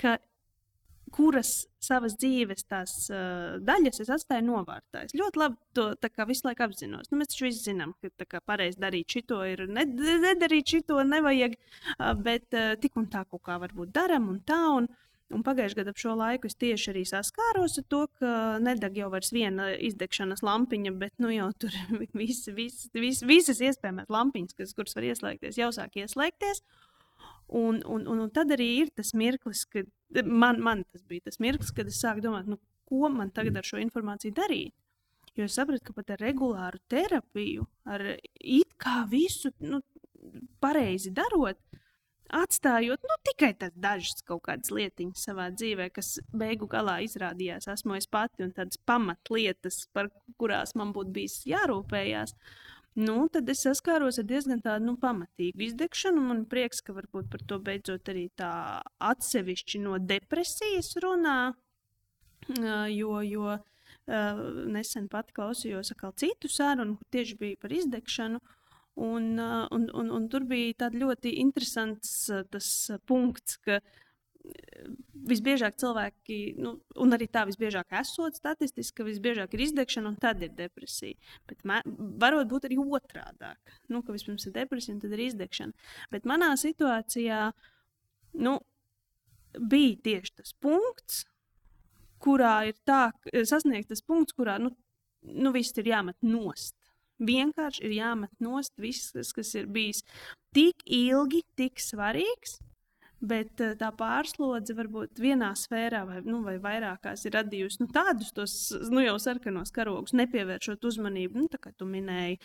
ka 0.00 0.16
kuras 1.10 1.66
savas 1.82 2.14
dzīves 2.20 2.64
tās 2.70 2.92
uh, 3.10 3.58
daļas 3.66 4.00
es 4.04 4.12
atstāju 4.14 4.46
novārtā. 4.46 5.04
Es 5.08 5.16
ļoti 5.16 5.40
labi 5.42 5.58
to 5.74 5.88
visu 6.28 6.46
laiku 6.46 6.64
apzinos. 6.68 7.10
Nu, 7.10 7.18
mēs 7.18 7.32
taču 7.32 7.48
visi 7.48 7.64
zinām, 7.66 7.96
ka 8.30 8.40
pareizi 8.46 8.78
darīt 8.80 9.16
šito 9.16 9.40
ir, 9.48 9.66
ne, 9.68 9.84
nedarīt 10.24 10.76
šito 10.76 11.02
nevajag, 11.02 11.58
uh, 11.58 12.12
bet 12.14 12.54
uh, 12.54 12.76
tik 12.80 12.96
un 13.00 13.10
tā 13.10 13.24
kaut 13.26 13.42
kā 13.48 13.58
varbūt 13.60 13.92
daram 13.96 14.30
un 14.30 14.38
tā. 14.46 14.60
Un, 14.78 14.86
uh, 14.86 15.09
Un 15.30 15.44
pagājušajā 15.46 15.78
gadā 15.78 15.92
ap 15.94 16.00
šo 16.02 16.16
laiku 16.18 16.48
es 16.50 16.56
tieši 16.58 16.88
arī 16.90 17.04
saskāros 17.06 17.78
ar 17.78 17.84
to, 17.92 18.00
ka 18.18 18.30
nedeg 18.62 18.96
jau 18.98 19.10
vairs 19.12 19.30
viena 19.30 19.68
izdegšanas 19.78 20.42
lampiņa, 20.42 20.92
bet 20.98 21.14
nu 21.22 21.30
jau 21.30 21.46
tur 21.62 21.76
vis, 22.18 22.42
vis, 22.56 22.80
vis, 22.96 23.22
visas 23.22 23.62
iespējamās 23.62 24.10
lampiņas, 24.10 24.56
kas, 24.58 24.74
kuras 24.74 24.98
var 24.98 25.06
ieslēgties, 25.06 25.60
jau 25.60 25.70
sāk 25.76 26.00
ieslēgties. 26.02 26.64
Un, 27.60 27.78
un, 27.86 28.08
un, 28.10 28.24
un 28.26 28.34
tad 28.34 28.50
arī 28.54 28.68
ir 28.80 28.90
tas 28.94 29.12
mirklis, 29.14 29.62
kad 29.70 29.86
man, 30.26 30.58
man 30.62 30.82
tas 30.90 31.06
bija 31.06 31.28
tas 31.28 31.38
mirklis, 31.42 31.70
kad 31.74 31.86
es 31.90 32.02
sāku 32.02 32.24
domāt, 32.26 32.50
nu, 32.50 32.58
ko 32.90 33.10
man 33.14 33.30
tagad 33.34 33.58
ar 33.58 33.66
šo 33.66 33.78
informāciju 33.82 34.34
darīt. 34.34 34.74
Jo 35.38 35.46
es 35.46 35.54
sapratu, 35.54 35.86
ka 35.86 35.94
pat 35.94 36.14
ar 36.16 36.24
regulāru 36.24 36.80
terapiju, 36.90 37.66
ar 37.86 38.02
it 38.18 38.74
kā 38.82 39.04
visu 39.10 39.52
nu, 39.62 39.78
pareizi 40.62 41.14
darot, 41.14 41.58
atstājot 42.36 43.04
nu, 43.06 43.16
tikai 43.28 43.52
dažas 43.74 44.22
kaut 44.26 44.44
kādas 44.48 44.72
lietiņas 44.74 45.26
savā 45.28 45.48
dzīvē, 45.54 45.90
kas 45.94 46.18
beigu 46.32 46.68
galā 46.70 47.00
izrādījās, 47.04 47.68
esmu 47.72 47.96
es 47.98 48.08
pati 48.10 48.44
un 48.46 48.52
tādas 48.56 48.80
pamatlietas, 48.88 49.84
par 49.94 50.10
kurās 50.40 50.74
man 50.78 50.94
būtu 50.96 51.14
bijis 51.16 51.40
jārūpējās. 51.50 52.36
Nu, 53.00 53.16
tad 53.32 53.48
es 53.52 53.62
saskāros 53.62 54.18
ar 54.18 54.26
diezgan 54.26 54.62
tādu 54.64 54.88
nu, 54.88 54.96
pamatīgu 55.00 55.68
izdegšanu. 55.68 56.22
Man 56.26 56.44
prieks, 56.50 56.82
ka 56.82 56.94
varbūt 56.96 57.30
par 57.30 57.44
to 57.46 57.60
beidzot 57.62 58.10
arī 58.10 58.26
tā 58.36 58.52
atsevišķi 58.98 59.82
no 59.84 59.98
depresijas 60.02 60.96
runā. 61.02 61.38
Jo, 62.90 63.20
jo 63.22 63.58
nesen 64.74 65.06
pati 65.12 65.36
klausījos 65.36 65.92
citu 66.18 66.50
sarunu, 66.50 66.96
kur 66.98 67.06
tieši 67.14 67.36
bija 67.38 67.60
par 67.62 67.72
izdegšanu. 67.78 68.40
Uh, 68.40 68.56
Un, 69.00 69.32
un, 69.40 69.88
un, 69.96 70.12
un 70.12 70.28
tur 70.28 70.44
bija 70.48 70.76
tāds 70.84 71.00
ļoti 71.00 71.32
interesants 71.40 72.14
tas 72.52 72.68
punkts, 73.08 73.56
ka 73.64 73.78
visbiežāk 75.30 75.76
cilvēki, 75.80 76.36
nu, 76.60 76.74
un 77.02 77.14
arī 77.14 77.26
tā 77.30 77.42
visbiežāk 77.48 77.92
esot 78.00 78.38
statistiski, 78.38 78.96
ka 79.00 79.06
visbiežāk 79.06 79.54
ir 79.54 79.64
izdegšana 79.66 80.10
un 80.10 80.16
tad 80.20 80.42
ir 80.44 80.52
depresija. 80.56 81.18
Bet 81.48 81.64
varbūt 81.64 82.48
būt 82.50 82.68
arī 82.68 82.80
otrādāk, 82.80 83.74
nu, 83.92 84.02
ka 84.04 84.16
vispirms 84.16 84.48
ir 84.48 84.56
depresija 84.56 84.96
un 84.96 85.02
tad 85.04 85.14
ir 85.16 85.24
izdegšana. 85.26 85.90
Bet 86.12 86.28
manā 86.28 86.54
situācijā 86.60 87.50
nu, 88.40 88.56
bija 89.58 90.00
tieši 90.08 90.36
tas 90.40 90.54
punkts, 90.62 91.24
kurā 92.20 92.54
ir 92.70 92.78
tā, 92.88 93.10
sasniegt 93.48 93.90
tas 93.92 94.04
punkts, 94.04 94.36
kurā 94.36 94.58
nu, 94.62 94.72
nu, 95.22 95.52
viss 95.56 95.76
ir 95.80 95.92
jāmet 95.92 96.16
nost. 96.24 96.76
Vienkārši 97.20 97.84
ir 97.84 97.94
jāmet 97.98 98.32
nost 98.40 98.72
viss, 98.80 99.12
kas, 99.12 99.34
kas 99.36 99.52
ir 99.58 99.68
bijis 99.70 100.02
tik 100.56 100.82
ilgi, 100.86 101.44
tik 101.58 101.80
svarīgs. 101.82 102.58
Bet 103.20 103.60
uh, 103.60 103.74
tā 103.76 103.90
pārslodze 103.92 104.72
varbūt 104.78 105.18
vienā 105.20 105.50
sfērā 105.58 106.06
vai, 106.08 106.20
nu, 106.24 106.38
vai 106.46 106.54
vairākās 106.62 107.26
ir 107.28 107.34
radījusi 107.36 107.82
nu, 107.82 107.88
tādus 107.92 108.30
tos, 108.32 108.54
nu, 108.88 109.02
jau 109.04 109.18
sarkanos 109.20 109.74
karogus, 109.76 110.14
nepievēršot 110.16 110.86
uzmanību. 110.88 111.42
Nu, 111.42 111.50
tā 111.52 111.60
kā 111.60 111.74
tu 111.76 111.88
minēji, 111.88 112.38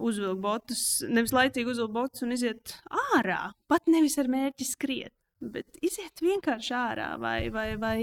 uzvilkt 0.00 0.40
botus, 0.40 0.86
nevis 1.12 1.34
laicīgi 1.36 1.74
uzvilkt 1.74 1.92
botus 1.92 2.24
un 2.24 2.32
iziet 2.38 2.72
ārā. 3.18 3.50
Pat 3.68 3.92
nevis 3.92 4.16
ar 4.22 4.32
mērķi 4.32 4.70
skriet. 4.70 5.12
Bet 5.44 5.76
iziet 5.84 6.24
vienkārši 6.24 6.72
ārā, 6.72 7.10
vai, 7.20 7.50
vai, 7.52 7.74
vai 7.76 7.96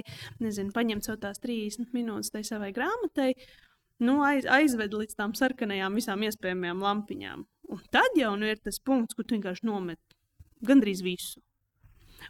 nezinu, 0.43 0.69
paņemt 0.75 1.07
savu 1.07 1.23
tās 1.23 1.41
30 1.41 1.89
minūtes 1.95 2.29
tai 2.29 2.43
savai 2.45 2.69
grāmatai, 2.75 3.31
uh, 3.33 3.70
nu, 4.03 4.19
aiz, 4.25 4.47
aizved 4.49 4.95
līdz 4.97 5.17
tām 5.19 5.35
sarkanajām 5.37 5.95
visām 5.99 6.25
iespējamajām 6.27 6.83
lampiņām. 6.85 7.45
Un 7.71 7.85
tad 7.93 8.17
jau 8.19 8.33
nu, 8.39 8.49
ir 8.49 8.59
tas 8.59 8.81
punkts, 8.83 9.15
kur 9.15 9.27
tu 9.27 9.37
vienkārši 9.37 9.67
nomet 9.67 10.17
gandrīz 10.65 11.03
visu. 11.05 11.41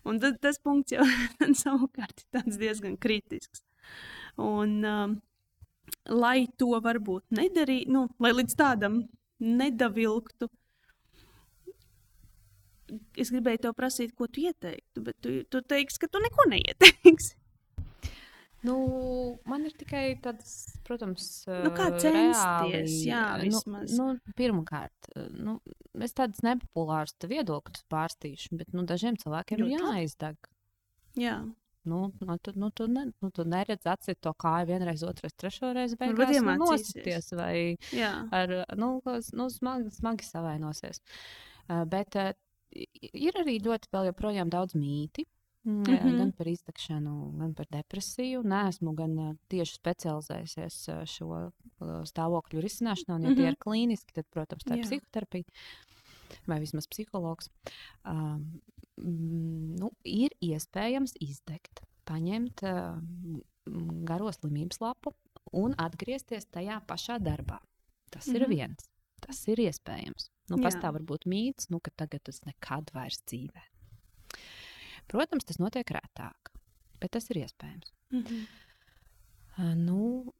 Un 0.07 0.21
tad 0.21 0.39
tas 0.43 0.59
punkts 0.63 0.95
jau 0.95 1.05
savukārt 1.63 2.23
ir 2.27 2.47
diezgan 2.61 2.95
kritisks. 3.01 3.63
Un, 4.39 4.79
um, 4.87 5.17
lai 6.07 6.47
to 6.59 6.71
varbūt 6.83 7.35
nedarītu, 7.35 7.91
nu, 7.91 8.05
lai 8.23 8.31
līdz 8.37 8.55
tādam 8.57 9.01
nedavilktu, 9.41 10.47
es 13.19 13.31
gribēju 13.33 13.63
te 13.65 13.73
prasīt, 13.75 14.15
ko 14.15 14.27
tu 14.27 14.45
ieteiktu, 14.45 15.03
bet 15.03 15.17
tu, 15.23 15.35
tu 15.49 15.61
teiksi, 15.63 16.01
ka 16.01 16.11
tu 16.11 16.21
neko 16.23 16.47
neieteiksi. 16.51 17.40
Nu, 18.61 18.75
man 19.49 19.63
ir 19.65 19.73
tikai 19.73 20.03
tāds, 20.21 20.51
protams, 20.85 21.27
nu, 21.49 21.71
kā 21.73 21.87
censties. 21.95 22.37
Reāli, 22.37 22.97
jā, 23.07 23.23
nu, 23.41 23.47
vismaz. 23.47 23.95
Nu, 23.97 24.11
nu, 24.19 24.35
pirmkārt, 24.37 25.09
nu, 25.33 25.55
es 25.97 26.13
tādus 26.17 26.43
nepopulārus 26.45 27.15
viedokļus 27.31 27.87
pārstīšu, 27.89 28.59
bet 28.59 28.69
nu, 28.77 28.85
dažiem 28.89 29.17
cilvēkiem 29.21 29.65
ir 29.65 29.73
jāizdeg. 29.79 30.51
Jā. 31.17 31.39
Nu, 31.83 32.13
nu, 32.19 32.37
tu, 32.37 32.51
nu, 32.55 32.69
tu, 32.69 32.85
ne, 32.85 33.07
nu, 33.19 33.31
tu 33.33 33.43
neredzi 33.49 33.89
atcīt 33.89 34.19
to 34.21 34.33
kāju 34.37 34.67
vienreiz, 34.69 35.01
otrais, 35.01 35.33
trešoreiz, 35.33 35.95
beigās 35.97 36.37
nu, 36.37 36.53
nosties 36.61 37.31
vai 37.33 37.53
Jā. 37.89 38.11
ar, 38.29 38.53
nu, 38.77 38.99
nu, 39.07 39.47
smagi, 39.49 39.89
smagi 39.95 40.27
savainosies. 40.27 41.01
Uh, 41.65 41.81
bet 41.89 42.17
uh, 42.21 42.35
ir 43.11 43.41
arī 43.41 43.57
ļoti 43.65 43.89
vēl 43.93 44.11
joprojām 44.11 44.53
daudz 44.53 44.77
mīti. 44.77 45.25
Mm 45.63 45.83
-hmm. 45.83 46.17
Gan 46.17 46.31
par 46.31 46.47
izdegšanu, 46.47 47.33
gan 47.37 47.53
par 47.53 47.67
depresiju. 47.69 48.41
Nē, 48.43 48.67
esmu 48.69 48.95
gan 48.95 49.37
tieši 49.47 49.75
specializējusies 49.77 50.77
uh, 50.89 51.05
šo 51.05 51.51
stāvokļu 52.09 52.61
risināšanā. 52.61 53.15
Un, 53.15 53.21
ja 53.21 53.29
mm 53.29 53.33
-hmm. 53.33 53.37
tie 53.37 53.47
ir 53.47 53.57
klīniski, 53.65 54.13
tad, 54.13 54.25
protams, 54.29 54.63
tā 54.63 54.73
ir 54.73 54.83
Jā. 54.83 54.89
psihoterapija 54.89 55.43
vai 56.47 56.59
vismaz 56.59 56.87
psihologs. 56.87 57.49
Um, 58.05 58.61
nu, 59.77 59.91
ir 60.03 60.33
iespējams 60.41 61.15
izdegt, 61.19 61.83
paņemt 62.05 62.63
uh, 62.63 62.97
garo 64.07 64.31
slimības 64.31 64.81
lapu 64.81 65.13
un 65.53 65.75
atgriezties 65.77 66.45
tajā 66.45 66.81
pašā 66.87 67.19
darbā. 67.19 67.59
Tas 68.11 68.27
mm 68.27 68.33
-hmm. 68.33 68.35
ir 68.35 68.41
mhm. 68.41 68.51
viens. 68.51 68.89
Tas 69.21 69.47
ir 69.47 69.59
iespējams. 69.59 70.29
Nu, 70.49 70.57
pastāv 70.57 70.97
varbūt 70.97 71.27
mīts, 71.29 71.69
nu, 71.69 71.79
ka 71.79 71.91
tagad 71.95 72.23
tas 72.23 72.41
nekad 72.45 72.89
vairs 72.93 73.21
dzīvē. 73.29 73.61
Protams, 75.11 75.45
tas 75.47 75.59
notiek 75.59 75.91
rētāk, 75.91 76.51
bet 77.01 77.11
tas 77.17 77.29
ir 77.29 77.41
iespējams. 77.43 77.93
Mm 78.11 78.23
-hmm. 78.23 78.45
Uh, 79.57 79.75
nu, 79.75 80.33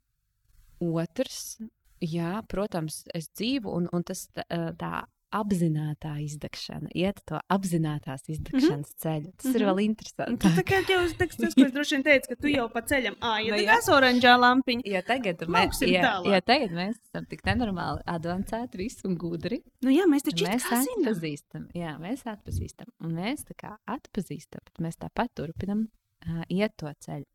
otrs, 0.80 1.60
jā, 2.02 2.42
protams, 2.48 3.04
es 3.14 3.30
dzīvu, 3.30 3.70
un, 3.70 3.90
un 3.92 4.04
tas 4.04 4.28
tā, 4.36 4.46
tā 4.80 5.06
apzināta 5.32 6.14
izdegšana, 6.22 6.92
iet 6.98 7.22
to 7.30 7.40
apzinātās 7.52 8.28
izdegšanas 8.28 8.70
mm 8.70 8.84
-hmm. 8.84 9.00
ceļu. 9.04 9.32
Tas 9.38 9.46
mm 9.46 9.52
-hmm. 9.52 9.62
ir 9.62 9.68
vēl 9.68 9.82
interesanti. 9.84 10.42
Tas, 10.44 10.60
kā 10.68 10.82
jau 10.90 11.00
es 11.06 11.14
teicu, 11.18 11.38
tas, 11.42 11.56
ko 11.56 11.66
es 11.66 11.74
droši 11.78 11.96
vien 11.96 12.04
teicu, 12.04 12.30
ka 12.30 12.36
tu 12.36 12.52
jau 12.52 12.68
pa 12.70 12.82
ceļam 12.82 13.16
iedegās 13.46 13.88
no, 13.88 13.96
oranžā 13.98 14.36
lampiņa. 14.40 14.82
Ja 14.86 15.02
tagad, 15.02 15.44
mēs, 15.48 15.82
ja, 15.88 16.14
ja 16.26 16.42
tagad 16.42 16.72
mēs 16.72 17.00
esam 17.00 17.26
tik 17.26 17.46
nenormāli 17.46 18.04
advancēti 18.06 18.78
visi 18.78 19.08
un 19.08 19.18
gudri, 19.18 19.62
nu 19.82 19.90
jā, 19.90 20.08
mēs 20.08 20.28
taču 20.28 20.46
mēs 20.46 20.68
atpazīstam. 20.80 21.68
Jā, 21.74 21.98
mēs 22.00 22.26
atpazīstam. 22.26 22.92
Un 23.04 23.16
mēs 23.16 23.46
tā 23.48 23.58
kā 23.58 23.78
atpazīstam, 23.86 24.62
bet 24.66 24.84
mēs 24.88 24.98
tāpat 24.98 25.32
turpinam 25.36 25.88
uh, 25.88 26.44
iet 26.50 26.76
to 26.78 26.92
ceļu. 27.00 27.26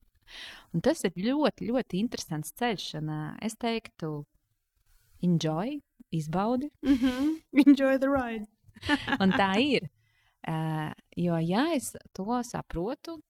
Un 0.74 0.82
tas 0.82 1.04
ir 1.06 1.12
ļoti, 1.16 1.68
ļoti 1.70 2.00
interesants 2.02 2.52
ceļš. 2.58 2.94
Un, 3.00 3.08
uh, 3.08 3.36
es 3.46 3.56
teiktu, 3.56 4.26
enjoy, 5.22 5.80
izbaudi. 6.10 6.70
Mm 6.82 6.94
-hmm. 6.94 7.42
Enjoy 7.66 7.98
the 7.98 8.08
ride. 8.08 8.46
un 9.22 9.32
tā 9.32 9.56
ir. 9.60 9.88
Uh, 10.48 10.92
jo, 11.26 11.38
ja 11.38 11.66
es 11.74 11.94
to 12.12 12.42
saprotu, 12.44 13.20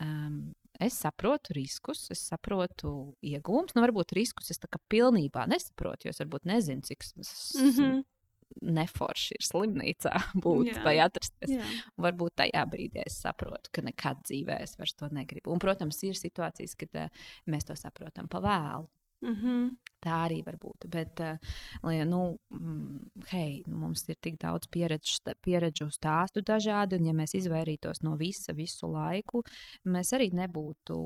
um, 0.00 0.54
es 0.80 0.98
saprotu 0.98 1.54
riskus, 1.54 2.08
es 2.10 2.24
saprotu 2.28 3.14
iegūmus. 3.24 3.74
Nu, 3.74 3.84
varbūt 3.84 4.16
riskus 4.16 4.50
es 4.50 4.60
tā 4.60 4.68
kā 4.70 4.80
pilnībā 4.90 5.46
nesaprotu, 5.50 6.08
jo 6.08 6.14
es 6.14 6.20
varbūt 6.22 6.50
nezinu, 6.50 6.82
cik 6.82 7.06
mm 7.16 7.70
-hmm. 7.70 8.02
neforši 8.60 9.34
ir 9.38 9.46
slimnīcā 9.46 10.14
būt 10.44 10.72
jā. 10.74 10.82
vai 10.84 10.98
atrasties. 10.98 11.50
Jā. 11.50 11.64
Varbūt 11.96 12.34
tajā 12.42 12.66
brīdī 12.66 13.02
es 13.06 13.20
saprotu, 13.20 13.70
ka 13.72 13.82
nekad 13.82 14.22
dzīvē 14.24 14.60
es 14.62 14.76
vairs 14.78 14.94
to 14.94 15.08
negribu. 15.08 15.52
Un, 15.52 15.58
protams, 15.58 16.02
ir 16.02 16.14
situācijas, 16.14 16.74
kad 16.76 16.94
uh, 16.94 17.08
mēs 17.46 17.64
to 17.64 17.76
saprotam 17.76 18.28
pa 18.28 18.40
vēlu. 18.40 18.88
Mm 19.24 19.34
-hmm. 19.34 19.70
Tā 20.04 20.16
arī 20.26 20.42
var 20.44 20.56
būt. 20.60 20.84
Bet, 20.92 21.20
uh, 21.20 21.38
lai, 21.82 22.04
nu, 22.04 22.36
mm, 22.50 22.98
hei, 23.30 23.62
nu, 23.66 23.76
mums 23.76 24.08
ir 24.08 24.16
tik 24.20 24.36
daudz 24.38 24.68
pieredžu, 24.68 25.88
stāstu 25.90 26.42
dažādi, 26.42 26.98
un 26.98 27.06
ja 27.06 27.12
mēs 27.12 27.34
izvairītos 27.34 28.02
no 28.02 28.16
visa 28.16 28.52
visu 28.52 28.86
laiku, 28.86 29.42
mēs 29.84 30.12
arī 30.12 30.30
nebūtu 30.32 30.98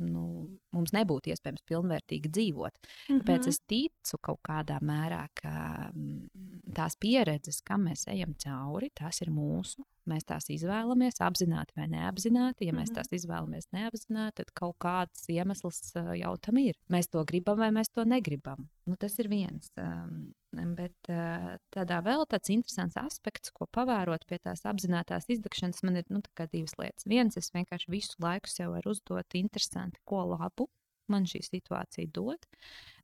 nu, 0.00 0.24
mums 0.72 0.92
nebūtu 0.94 1.32
iespējams 1.32 1.64
pilnvērtīgi 1.68 2.30
dzīvot. 2.32 2.78
Mm 2.80 2.86
-hmm. 2.86 3.20
Tāpēc 3.20 3.48
es 3.48 3.60
ticu 3.68 4.18
kaut 4.20 4.40
kādā 4.48 4.78
mērā, 4.80 5.26
ka 5.42 5.90
mm, 5.94 6.28
tās 6.74 6.96
pieredzes, 6.96 7.60
kam 7.64 7.88
mēs 7.88 8.06
ejam 8.08 8.34
cauri, 8.34 8.90
tās 8.94 9.20
ir 9.22 9.30
mūsu. 9.30 9.84
Mēs 10.10 10.26
tās 10.26 10.48
izvēlamies 10.50 11.20
apzināti 11.22 11.76
vai 11.78 11.86
neapzināti. 11.92 12.66
Ja 12.66 12.74
mēs 12.74 12.90
mm 12.90 12.94
-hmm. 12.94 12.98
tās 12.98 13.12
izvēlamies 13.18 13.68
neapzināti, 13.72 14.36
tad 14.42 14.52
kaut 14.58 14.76
kāds 14.82 15.28
iemesls 15.28 15.94
jau 16.18 16.36
tam 16.42 16.58
ir. 16.58 16.78
Mēs 16.90 17.10
to 17.10 17.24
gribam 17.24 17.58
vai 17.58 17.70
mēs 17.70 17.92
to 17.94 18.04
negribam. 18.04 18.68
Nu, 18.86 18.96
tas 18.96 19.18
ir 19.18 19.28
viens. 19.28 19.70
Um, 19.78 20.32
bet 20.74 21.08
uh, 21.08 21.54
tādā 21.70 22.02
vēl 22.02 22.26
tāds 22.26 22.50
interesants 22.50 22.96
aspekts, 22.96 23.50
ko 23.50 23.66
pavērot 23.70 24.26
pie 24.26 24.38
tās 24.38 24.64
apzinātās 24.64 25.28
izdegšanas, 25.28 25.82
man 25.82 25.96
ir 25.96 26.04
nu, 26.08 26.20
divas 26.52 26.74
lietas. 26.78 27.06
Viens, 27.06 27.36
es 27.36 27.52
vienkārši 27.54 27.90
visu 27.90 28.16
laiku 28.18 28.48
sev 28.48 28.70
varu 28.70 28.90
uzdot 28.90 29.34
interesanti, 29.34 30.00
ko 30.04 30.24
labu 30.34 30.68
man 31.10 31.26
šī 31.28 31.42
situācija 31.46 32.10
dod, 32.14 32.46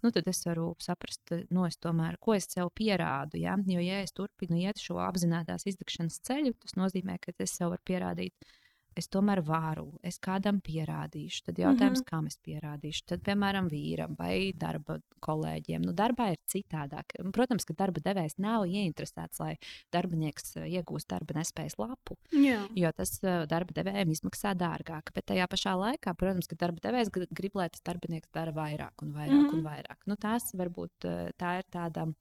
nu, 0.05 0.12
tad 0.14 0.28
es 0.30 0.44
varu 0.46 0.70
saprast, 0.82 1.34
no 1.55 1.66
es 1.66 1.78
tomēr, 1.82 2.18
ko 2.22 2.36
es 2.36 2.49
sev 2.53 2.70
pierādu. 2.78 3.40
Ja? 3.42 3.57
Jo, 3.66 3.82
ja 3.82 4.03
es 4.05 4.14
turpinu 4.16 4.61
iet 4.61 4.80
šo 4.82 5.01
apzinātās 5.03 5.66
izdegšanas 5.70 6.20
ceļu, 6.28 6.55
tas 6.62 6.78
nozīmē, 6.78 7.18
ka 7.22 7.34
es 7.38 7.57
sev 7.59 7.74
varu 7.74 7.84
pierādīt, 7.88 8.51
es 8.99 9.09
tomēr 9.12 9.40
varu, 9.46 9.88
es 10.07 10.18
kādam 10.22 10.61
pierādīšu. 10.64 11.44
Tad 11.49 11.59
jautājums, 11.62 12.01
mm 12.01 12.05
-hmm. 12.05 12.11
kam 12.11 12.26
es 12.26 12.38
pierādīšu? 12.44 13.05
Tad, 13.12 13.22
piemēram, 13.26 13.70
vīram 13.70 14.16
vai 14.18 14.53
darba 14.55 14.99
kolēģiem. 15.24 15.82
Nu, 15.86 15.92
darbā 15.92 16.32
ir 16.32 16.38
citādāk. 16.46 17.16
Protams, 17.32 17.64
ka 17.64 17.74
darba 17.74 18.01
devējs 18.05 18.38
nav 18.38 18.66
ieinteresēts, 18.66 19.40
lai 19.40 19.57
darbinieks 19.92 20.57
eh, 20.57 20.68
iegūst 20.78 21.09
darba 21.09 21.38
nespējas 21.38 21.78
lapu. 21.78 22.16
Jā. 22.32 22.66
Jo 22.74 22.92
tas 22.92 23.18
eh, 23.22 23.46
darba 23.46 23.72
devējiem 23.72 24.11
izmaksā 24.11 24.55
dārgāk. 24.55 25.12
Bet 25.14 25.26
tajā 25.26 25.46
pašā 25.46 25.74
laikā, 25.78 26.14
protams, 26.14 26.46
ka 26.46 26.57
darba 26.57 26.80
devējs 26.80 27.11
grib, 27.11 27.55
lai 27.55 27.68
tas 27.68 27.82
darbinieks 27.82 28.28
dara 28.32 28.53
vairāk 28.53 29.03
un 29.03 29.12
vairāk 29.12 29.34
mm 29.34 29.51
-hmm. 29.51 29.55
un 29.55 29.64
vairāk. 29.64 30.01
Nu, 30.07 30.16
tās 30.16 30.53
varbūt 30.55 31.05
eh, 31.05 31.30
tā 31.38 31.59
ir 31.59 31.64
tāda 31.70 32.12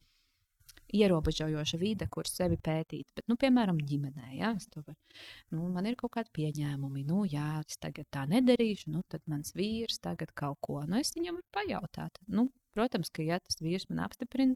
ierobežojoša 0.93 1.80
vide, 1.82 2.07
kur 2.11 2.28
sevi 2.30 2.57
pētīt. 2.63 3.07
Bet, 3.15 3.25
nu, 3.32 3.38
piemēram, 3.39 3.80
ģimenē, 3.89 4.32
ja, 4.38 4.53
var, 4.75 4.95
nu, 5.53 5.67
man 5.73 5.89
ir 5.89 5.97
kaut 5.99 6.13
kādi 6.15 6.34
pieņēmumi, 6.38 7.03
nu, 7.07 7.23
jā, 7.30 7.61
es 7.65 7.80
tagad 7.84 8.07
tā 8.13 8.25
nedarīšu, 8.30 8.91
nu, 8.93 9.03
tad 9.11 9.23
mans 9.30 9.55
vīrs 9.57 9.99
tagad 10.03 10.32
kaut 10.38 10.59
ko, 10.63 10.80
nu, 10.88 10.99
es 11.01 11.13
viņam 11.17 11.39
varu 11.39 11.47
pajautāt. 11.57 12.21
Nu, 12.32 12.49
protams, 12.78 13.11
ka, 13.11 13.25
ja 13.25 13.41
tas 13.43 13.59
vīrs 13.63 13.89
man 13.91 14.05
apstiprina, 14.05 14.55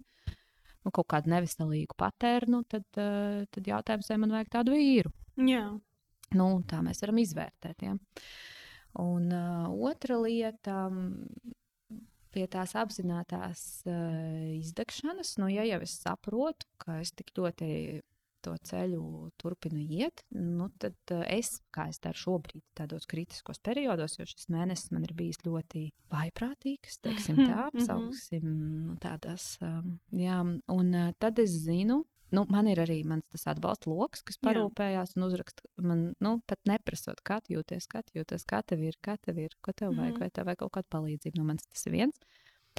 nu, 0.86 0.94
kaut 0.94 1.10
kādu 1.12 1.34
neveselīgu 1.34 1.98
patērnu, 2.00 2.64
tad, 2.72 2.88
uh, 2.98 3.44
tad 3.52 3.72
jautājums, 3.74 4.12
vai 4.12 4.20
man 4.24 4.38
vajag 4.38 4.54
tādu 4.60 4.76
vīru. 4.78 5.14
Jā. 5.42 5.66
Nu, 6.38 6.48
tā 6.68 6.80
mēs 6.86 7.04
varam 7.04 7.20
izvērtēt. 7.20 7.84
Ja. 7.84 7.98
Un 9.02 9.32
uh, 9.36 9.68
otra 9.88 10.18
lieta, 10.20 10.86
pie 12.32 12.48
tās 12.52 12.76
apzinātās 12.80 13.84
uh, 13.90 14.56
izdegšanas, 14.60 15.36
nu, 15.42 15.50
ja 15.52 15.66
jau 15.68 15.82
es 15.86 15.98
saprotu, 16.04 16.68
ka 16.82 17.00
es 17.04 17.12
tik 17.16 17.34
ļoti 17.38 18.02
to 18.42 18.56
ceļu 18.66 19.02
turpinu 19.38 19.78
iet, 19.86 20.24
nu, 20.34 20.66
tad 20.82 20.96
uh, 21.14 21.22
es, 21.30 21.60
kā 21.70 21.86
es 21.92 22.00
daru 22.02 22.18
šobrīd, 22.18 22.64
tādos 22.80 23.06
kritiskos 23.06 23.60
periodos, 23.62 24.16
jo 24.18 24.26
šis 24.26 24.48
mēnesis 24.50 24.90
man 24.96 25.06
ir 25.06 25.14
bijis 25.14 25.38
ļoti 25.46 25.84
vaiprātīgs, 26.10 26.98
teiksim 27.06 27.38
tā, 27.50 27.68
Mhm. 27.68 27.70
apsauksim 27.70 28.48
nu, 28.88 28.96
tādās, 29.04 29.52
um, 29.62 30.00
jā, 30.18 30.40
un 30.74 30.90
uh, 30.98 31.12
tad 31.22 31.38
es 31.44 31.54
zinu, 31.68 32.02
Nu, 32.32 32.46
man 32.50 32.68
ir 32.68 32.78
arī 32.80 33.04
mans 33.06 33.24
tas 33.32 33.48
atbalsta 33.56 33.90
lokus, 33.92 34.22
kas 34.24 34.38
Jā. 34.40 34.50
parūpējās 34.50 35.18
un 35.18 35.24
uzraksta 35.24 35.62
man, 35.84 36.14
nu, 36.20 36.42
pat 36.48 36.60
neprasot, 36.66 37.20
kā 37.28 37.42
jūties, 37.52 37.88
kā 37.92 38.02
jūties, 38.16 38.46
kā 38.48 38.62
tev 38.66 38.80
ir, 38.82 38.94
kā 39.04 39.18
tev 39.20 39.38
ir, 39.38 39.50
ko 39.62 39.74
tev 39.74 39.92
vajag, 39.98 40.14
Mhm. 40.14 40.20
vai 40.20 40.30
tev 40.30 40.46
vajag 40.46 40.58
kaut 40.60 40.72
kādu 40.72 40.88
palīdzību. 40.96 41.38
No 41.38 41.44
manis 41.44 41.68
tas 41.68 41.86
ir 41.88 41.92
viens. 41.94 42.16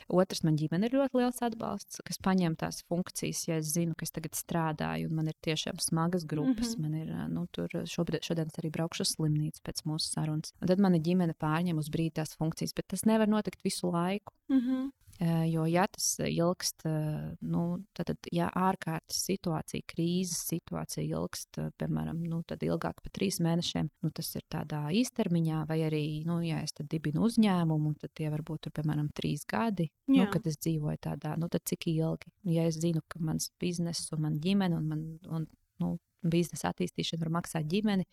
Otrs, 0.09 0.43
man 0.43 0.57
ģimene 0.57 0.85
ir 0.89 0.91
ļoti 0.97 1.19
liels 1.21 1.43
atbalsts, 1.45 2.01
kas 2.03 2.17
paņem 2.25 2.57
tās 2.57 2.83
funkcijas, 2.89 3.47
ja 3.47 3.57
es 3.59 3.75
zinu, 3.75 3.93
ka 3.95 4.05
es 4.05 4.11
tagad 4.11 4.33
strādāju, 4.33 5.11
un 5.11 5.15
man 5.17 5.29
ir 5.29 5.35
tiešām 5.45 5.77
smagas 5.79 6.25
grupas. 6.25 6.79
Mhm. 6.79 6.83
Man 6.83 6.95
ir, 6.95 7.29
nu, 7.29 7.47
tur 7.53 7.69
šobrīd, 7.69 8.23
šodien 8.25 8.47
es 8.47 8.57
arī 8.57 8.71
braukšu 8.73 9.03
uz 9.05 9.15
slimnīcu 9.17 9.61
pēc 9.63 9.85
mūsu 9.85 10.09
sarunas. 10.15 10.55
Un 10.63 10.69
tad 10.69 10.79
mana 10.81 10.97
ģimene 10.99 11.35
pārņem 11.37 11.77
uz 11.77 11.91
brīdi 11.93 12.15
tās 12.15 12.35
funkcijas, 12.35 12.73
bet 12.75 12.89
tas 12.89 13.05
nevar 13.05 13.29
notikt 13.29 13.63
visu 13.63 13.93
laiku. 13.93 14.33
Mm 14.49 14.61
-hmm. 14.61 14.91
Eh, 15.21 15.45
Jo, 15.53 15.67
ja 15.67 15.87
tas 15.87 16.17
ilgst, 16.25 16.87
eh, 16.87 17.35
nu, 17.41 17.85
tad, 17.93 18.11
ja 18.33 18.49
ārkārtas 18.57 19.21
situācija, 19.29 19.85
krīzes 19.87 20.41
situācija 20.49 21.05
ilgst, 21.05 21.59
eh, 21.59 21.71
piemēram, 21.79 22.23
nu, 22.27 22.43
tad 22.43 22.63
ilgāk 22.65 23.03
par 23.05 23.13
trīs 23.13 23.39
mēnešiem, 23.39 23.91
nu, 24.03 24.11
tas 24.11 24.35
ir 24.35 24.43
tādā 24.51 24.89
īstermiņā, 24.91 25.67
vai 25.69 25.79
arī, 25.87 26.25
nu, 26.27 26.41
ja 26.43 26.63
es 26.63 26.73
tad 26.73 26.89
dibinu 26.89 27.23
uzņēmumu, 27.29 27.95
tad 28.01 28.11
tie 28.15 28.31
var 28.31 28.43
būt, 28.43 28.71
piemēram, 28.73 29.13
trīs 29.15 29.45
gadi, 29.47 29.91
nu, 30.09 30.25
Jā. 30.25 30.31
kad 30.33 30.47
es 30.47 30.57
dzīvoju 30.57 30.99
tādā, 30.99 31.37
nu, 31.39 31.49
tad 31.49 31.63
cik 31.65 31.87
ilgi. 31.93 32.33
Ja 32.45 32.65
es 32.67 32.81
zinu, 32.81 33.03
ka 33.09 33.21
mans 33.21 33.51
bizness 33.61 34.11
un 34.13 34.23
man 34.23 34.41
ģimene 34.41 34.77
un, 34.77 34.89
man, 34.89 35.19
un 35.29 35.47
nu, 35.79 35.99
biznesa 36.23 36.73
attīstīšana 36.73 37.21
var 37.21 37.31
maksāt 37.43 37.69
ģimeni, 37.69 38.05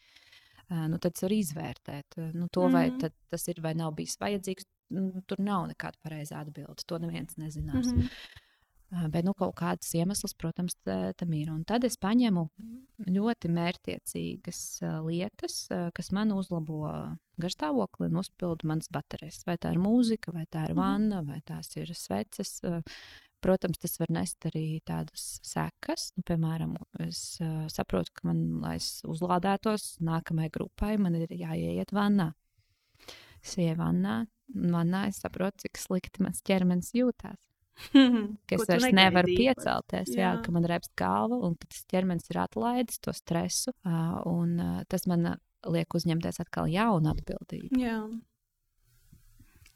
eh, 0.70 0.88
nu, 0.90 1.00
tad 1.00 1.14
es 1.16 1.22
varu 1.24 1.36
izvērtēt, 1.40 2.18
eh, 2.18 2.32
nu, 2.34 2.48
to, 2.52 2.68
vai 2.70 2.90
Mhm. 2.90 3.00
tad 3.00 3.14
tas 3.30 3.48
ir 3.48 3.62
vai 3.62 3.74
nav 3.74 3.96
bijis 3.96 4.18
vajadzīgs. 4.20 4.66
Nu, 4.90 5.22
Tur 5.28 5.40
nav 5.40 5.68
nekāda 5.70 5.98
pareizā 6.04 6.42
atbilde. 6.42 6.84
To 6.88 6.98
neviens 7.00 7.36
nezinās. 7.38 7.86
Mm. 7.86 8.00
-hmm. 8.02 9.10
Bet 9.14 9.24
nu, 9.26 9.36
kaut 9.38 9.54
kādas 9.56 9.92
iemesls, 9.94 10.34
protams, 10.34 10.74
tam 11.16 11.34
ir. 11.34 11.52
Un 11.52 11.64
tad 11.64 11.84
es 11.84 11.98
paņemu 11.98 12.50
ļoti 13.06 13.52
mērķiecīgas 13.54 14.62
ā, 14.82 14.94
lietas, 15.06 15.68
kas 15.94 16.12
man 16.12 16.32
uzlabo 16.32 16.80
garstāvokli 17.38 18.08
un 18.10 18.18
uzpilda 18.18 18.66
manas 18.66 18.90
baterijas. 18.90 19.44
Vai 19.46 19.58
tā 19.58 19.76
ir 19.76 19.78
mūzika, 19.78 20.34
vai 20.34 20.46
tā 20.46 20.64
ir 20.64 20.74
Mhm. 20.74 20.76
vanna, 20.82 21.22
vai 21.22 21.40
tās 21.46 21.78
ir 21.78 21.86
sveces. 21.94 22.62
Protams, 23.42 23.78
tas 23.78 24.00
var 24.00 24.08
nest 24.10 24.40
arī 24.44 24.82
tādas 24.84 25.40
sekas. 25.44 26.12
Nu, 26.18 26.24
piemēram, 26.24 26.76
es 27.00 27.38
saprotu, 27.68 28.12
ka 28.14 28.28
man, 28.28 28.60
lai 28.60 28.76
es 28.76 29.02
uzlādētos 29.06 30.00
nākamajai 30.02 30.52
grupai, 30.52 30.98
man 31.00 31.16
ir 31.16 31.28
jāiet 31.28 31.92
vannā. 31.92 32.34
Ieju 33.44 33.76
vannā, 33.80 34.16
un 34.56 34.74
vannā 34.74 35.08
es 35.10 35.22
saprotu, 35.24 35.66
cik 35.66 35.80
slikti 35.80 36.24
mans 36.26 36.44
ķermenis 36.46 36.92
jūtas. 36.98 37.40
Ka 38.48 38.58
es 38.58 38.66
vairs 38.68 38.90
nevaru 38.92 39.36
piecelties, 39.38 40.12
jā. 40.12 40.20
Jā, 40.20 40.32
ka 40.44 40.52
man 40.52 40.66
reps 40.68 40.92
galva, 41.00 41.38
un 41.48 41.56
ka 41.56 41.70
tas 41.72 41.86
ķermenis 41.92 42.28
ir 42.32 42.42
atlaidis 42.44 43.00
to 43.00 43.14
stresu. 43.16 43.72
Un, 44.28 44.58
tas 44.92 45.08
man 45.08 45.38
liek 45.68 45.96
uzņemties 45.96 46.42
atkal 46.44 46.68
jaunu 46.72 47.14
atbildību. 47.14 47.80
Jā. 47.80 48.02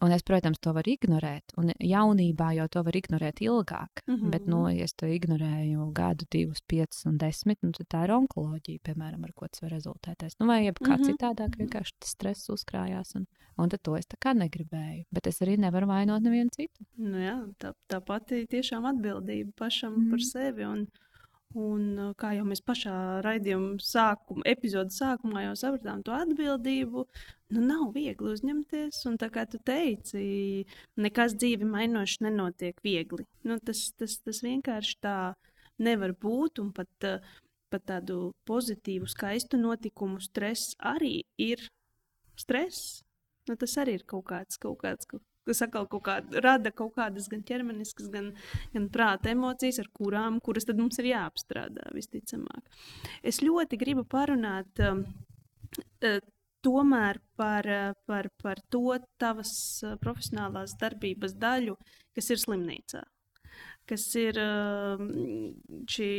Un 0.03 0.11
es, 0.11 0.23
protams, 0.27 0.59
to 0.59 0.73
varu 0.75 0.91
ignorēt. 0.91 1.53
Un 1.59 1.69
jaunībā 1.79 2.49
jau 2.57 2.65
to 2.71 2.81
var 2.83 2.95
ignorēt 2.99 3.39
ilgāk. 3.45 4.01
Mm 4.07 4.15
-hmm. 4.15 4.31
Bet, 4.31 4.47
nu, 4.47 4.67
ja 4.69 4.83
es 4.83 4.93
to 4.93 5.07
ignorēju 5.07 5.91
gadu, 5.93 6.25
divus, 6.31 6.61
piecus 6.67 7.05
un 7.05 7.17
desmit, 7.17 7.61
nu, 7.61 7.71
tad 7.71 7.87
tā 7.93 8.03
ir 8.03 8.11
onkoloģija, 8.11 8.79
piemēram, 8.83 9.23
ar 9.23 9.31
ko 9.33 9.47
tas 9.47 9.61
var 9.61 9.71
rezultēties. 9.71 10.35
Nu, 10.39 10.45
vai 10.45 10.65
jebkā 10.65 10.97
mm 10.97 11.01
-hmm. 11.01 11.09
citādāk 11.09 11.57
vienkārši 11.57 11.93
tas 11.99 12.09
stress 12.09 12.49
uzkrājās. 12.49 13.15
Un, 13.15 13.25
un 13.57 13.69
tad 13.69 13.81
to 13.81 13.95
es 13.95 14.07
tā 14.07 14.17
kā 14.25 14.33
negribēju. 14.33 15.05
Bet 15.11 15.27
es 15.27 15.41
arī 15.41 15.57
nevaru 15.57 15.87
vainot 15.87 16.21
nevienu 16.21 16.49
citu. 16.49 16.85
Nu, 16.97 17.17
jā, 17.17 17.37
tā, 17.59 17.73
tā 17.87 18.01
pati 18.01 18.45
tiešām 18.47 18.85
atbildība 18.85 19.51
pašam 19.55 19.93
mm 19.93 19.99
-hmm. 19.99 20.09
par 20.09 20.19
sevi. 20.19 20.65
Un... 20.65 20.87
Un, 21.53 22.13
kā 22.17 22.31
jau 22.33 22.45
mēs 22.45 22.63
pašā 22.65 23.21
raidījuma 23.21 23.77
sākuma, 23.77 24.41
epizodes 24.45 24.97
sākumā 24.97 25.43
jau 25.43 25.55
sapratām, 25.55 26.01
to 26.03 26.11
atbildību 26.11 27.05
nu, 27.53 27.63
nav 27.63 27.91
viegli 27.95 28.33
uzņemties. 28.33 29.03
Un 29.09 29.17
tā 29.21 29.29
kā 29.33 29.45
tu 29.49 29.59
teici, 29.65 30.65
nekas 30.99 31.35
dzīvi 31.39 31.67
mainošs 31.69 32.21
nenotiek 32.25 32.79
viegli. 32.85 33.25
Nu, 33.47 33.59
tas, 33.63 33.85
tas, 33.99 34.17
tas 34.25 34.43
vienkārši 34.45 34.99
tā 35.03 35.17
nevar 35.83 36.15
būt. 36.19 36.61
Un 36.63 36.71
pat, 36.75 37.09
pat 37.73 37.85
tādu 37.89 38.31
pozitīvu, 38.49 39.09
skaistu 39.09 39.59
notikumu 39.61 40.21
stress 40.23 40.75
arī 40.93 41.21
ir 41.41 41.61
stress. 42.39 43.01
Nu, 43.49 43.57
tas 43.59 43.77
arī 43.81 43.99
ir 43.99 44.07
kaut 44.07 44.27
kāds, 44.29 44.59
kaut 44.61 44.79
kāds, 44.85 45.09
kas 45.43 45.63
atkal 45.65 45.87
kaut 45.91 46.05
kāda, 46.05 46.39
rada 46.43 46.71
kaut 46.71 46.93
kādas 46.95 47.27
gan 47.31 47.41
ķermeniskas, 47.43 48.07
gan, 48.13 48.29
gan 48.71 48.85
prāta 48.93 49.33
emocijas, 49.33 49.81
ar 49.83 49.89
kurām 49.95 50.39
kuras 50.43 50.69
tad 50.69 50.79
mums 50.79 51.01
ir 51.03 51.11
jāapstrādā 51.11 51.89
visticamāk. 51.95 52.77
Es 53.23 53.41
ļoti 53.43 53.79
gribu 53.81 54.07
parunāt. 54.07 54.79
Uh, 54.79 56.21
tomēr 56.63 57.19
par, 57.39 57.67
par, 58.07 58.29
par 58.41 58.61
to 58.73 58.97
tavas 59.21 59.53
eh, 59.83 59.97
profesionālās 60.01 60.77
darbības 60.79 61.35
daļu, 61.39 61.77
kas 62.15 62.31
ir 62.33 62.41
slimnīcā. 62.41 63.03
Kas 63.89 64.05
ir 64.19 64.39
eh, 64.39 65.05
šī 65.91 66.09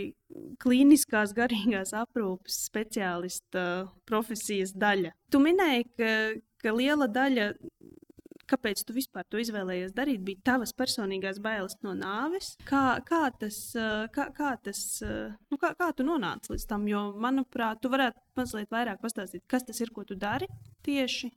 klīniskās 0.63 1.33
garīgās 1.37 1.95
aprūpes 1.97 2.61
speciālista 2.69 3.65
profesijas 4.09 4.75
daļa. 4.77 5.15
Tu 5.33 5.41
minēji, 5.43 5.89
ka, 5.99 6.15
ka 6.63 6.77
liela 6.77 7.09
daļa 7.09 7.53
kāpēc 8.51 8.85
tu 8.87 8.97
vispār 8.97 9.27
to 9.29 9.41
izvēlējies 9.43 9.95
darīt, 9.97 10.25
bija 10.27 10.45
tavas 10.53 10.75
personīgās 10.77 11.41
bailes 11.45 11.77
no 11.87 11.95
nāves. 11.99 12.55
Kā, 12.69 13.01
kā 13.07 13.29
tas, 13.41 13.61
kā, 14.15 14.29
kā 14.37 14.55
tas, 14.65 14.83
nu, 15.05 15.61
kā, 15.61 15.75
kā 15.79 15.91
tu 15.97 16.07
nonāci 16.07 16.55
līdz 16.55 16.67
tam? 16.71 16.89
Jo, 16.91 17.07
manuprāt, 17.21 17.83
tu 17.83 17.93
varētu 17.93 18.21
mazliet 18.39 18.73
vairāk 18.75 19.03
pastāstīt, 19.03 19.47
kas 19.51 19.67
tas 19.69 19.81
ir, 19.81 19.95
ko 19.95 20.07
tu 20.09 20.19
dari 20.19 20.51
tieši. 20.87 21.33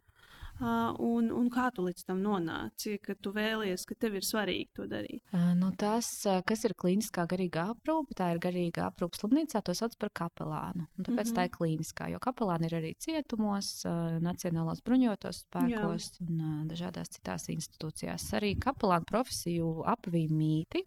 Un, 0.60 1.30
un 1.30 1.50
kā 1.54 1.68
tu 1.74 1.84
līdz 1.86 2.08
tam 2.08 2.22
nonāci, 2.24 2.96
ka 3.04 3.14
tu 3.22 3.30
vēlies, 3.36 3.84
ka 3.86 3.98
tev 4.00 4.18
ir 4.18 4.26
svarīgi 4.26 4.70
to 4.78 4.88
darīt? 4.90 5.22
Nu 5.60 5.70
tas, 5.78 6.10
kas 6.50 6.66
ir 6.66 6.74
klīniskā 6.78 7.28
garīgā 7.30 7.68
aprūpe, 7.76 8.18
tā 8.18 8.32
ir 8.34 8.42
garīga 8.42 8.88
aprūpe 8.90 9.20
slimnīcā, 9.20 9.62
to 9.62 9.76
sauc 9.78 9.94
par 10.02 10.10
kapelānu. 10.24 10.88
Un 10.98 11.06
tāpēc 11.06 11.30
mm 11.30 11.30
-hmm. 11.30 11.38
tā 11.38 11.46
ir 11.46 11.54
klīniskā, 11.58 12.10
jo 12.14 12.20
kapelāni 12.20 12.66
ir 12.66 12.78
arī 12.80 12.94
cietumos, 12.98 13.86
Nacionālās 14.22 14.82
bruņotos 14.82 15.44
spēkos 15.46 16.12
Jā. 16.18 16.28
un 16.28 16.68
dažādās 16.68 17.10
citās 17.10 17.50
institūcijās. 17.50 18.34
Arī 18.34 18.56
kapelānu 18.60 19.06
profesiju 19.06 19.84
apvīja 19.86 20.30
mīti, 20.32 20.84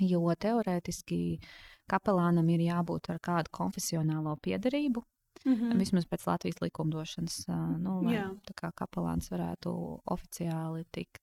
jo 0.00 0.34
teorētiski 0.34 1.40
kapelānam 1.88 2.48
ir 2.48 2.60
jābūt 2.60 3.10
ar 3.12 3.18
kādu 3.18 3.50
konfesionālo 3.50 4.36
piedarību. 4.36 5.02
Mm 5.44 5.54
-hmm. 5.54 5.78
Vismaz 5.78 6.06
pēc 6.06 6.26
Latvijas 6.26 6.60
likumdošanas, 6.60 7.46
nu, 7.78 8.00
lai 8.02 8.14
Jā. 8.14 8.28
kā 8.54 8.70
kapelāns 8.72 9.30
varētu 9.30 10.00
oficiāli 10.04 10.84
tikt 10.92 11.22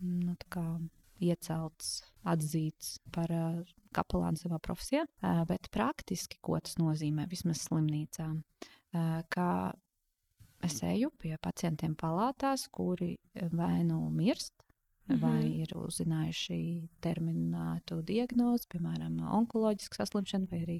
nu, 0.00 0.36
kā, 0.48 0.80
iecelts, 1.20 2.02
atzīts 2.24 2.98
par 3.12 3.28
kapelānu 3.92 4.36
savā 4.36 4.58
profesijā. 4.58 5.04
Bet 5.46 5.70
praktiski, 5.70 6.38
ko 6.40 6.58
tas 6.60 6.76
nozīmē, 6.80 7.28
vismaz 7.30 7.62
slimnīcā, 7.68 8.42
kā 9.28 9.72
es 10.64 10.82
eju 10.82 11.10
pie 11.18 11.36
pacientiem 11.38 11.94
palātās, 11.94 12.68
kuri 12.68 13.18
vai 13.52 13.84
nu 13.84 14.10
mirst, 14.10 14.63
Mm 15.06 15.14
-hmm. 15.14 15.20
vai 15.20 15.60
ir 15.60 15.68
uzzinājuši 15.76 16.88
terminētu 17.00 18.02
diagnozi, 18.02 18.68
piemēram, 18.72 19.18
onkoloģisku 19.20 19.94
saslimšanu, 19.94 20.46
vai 20.50 20.60
arī 20.62 20.78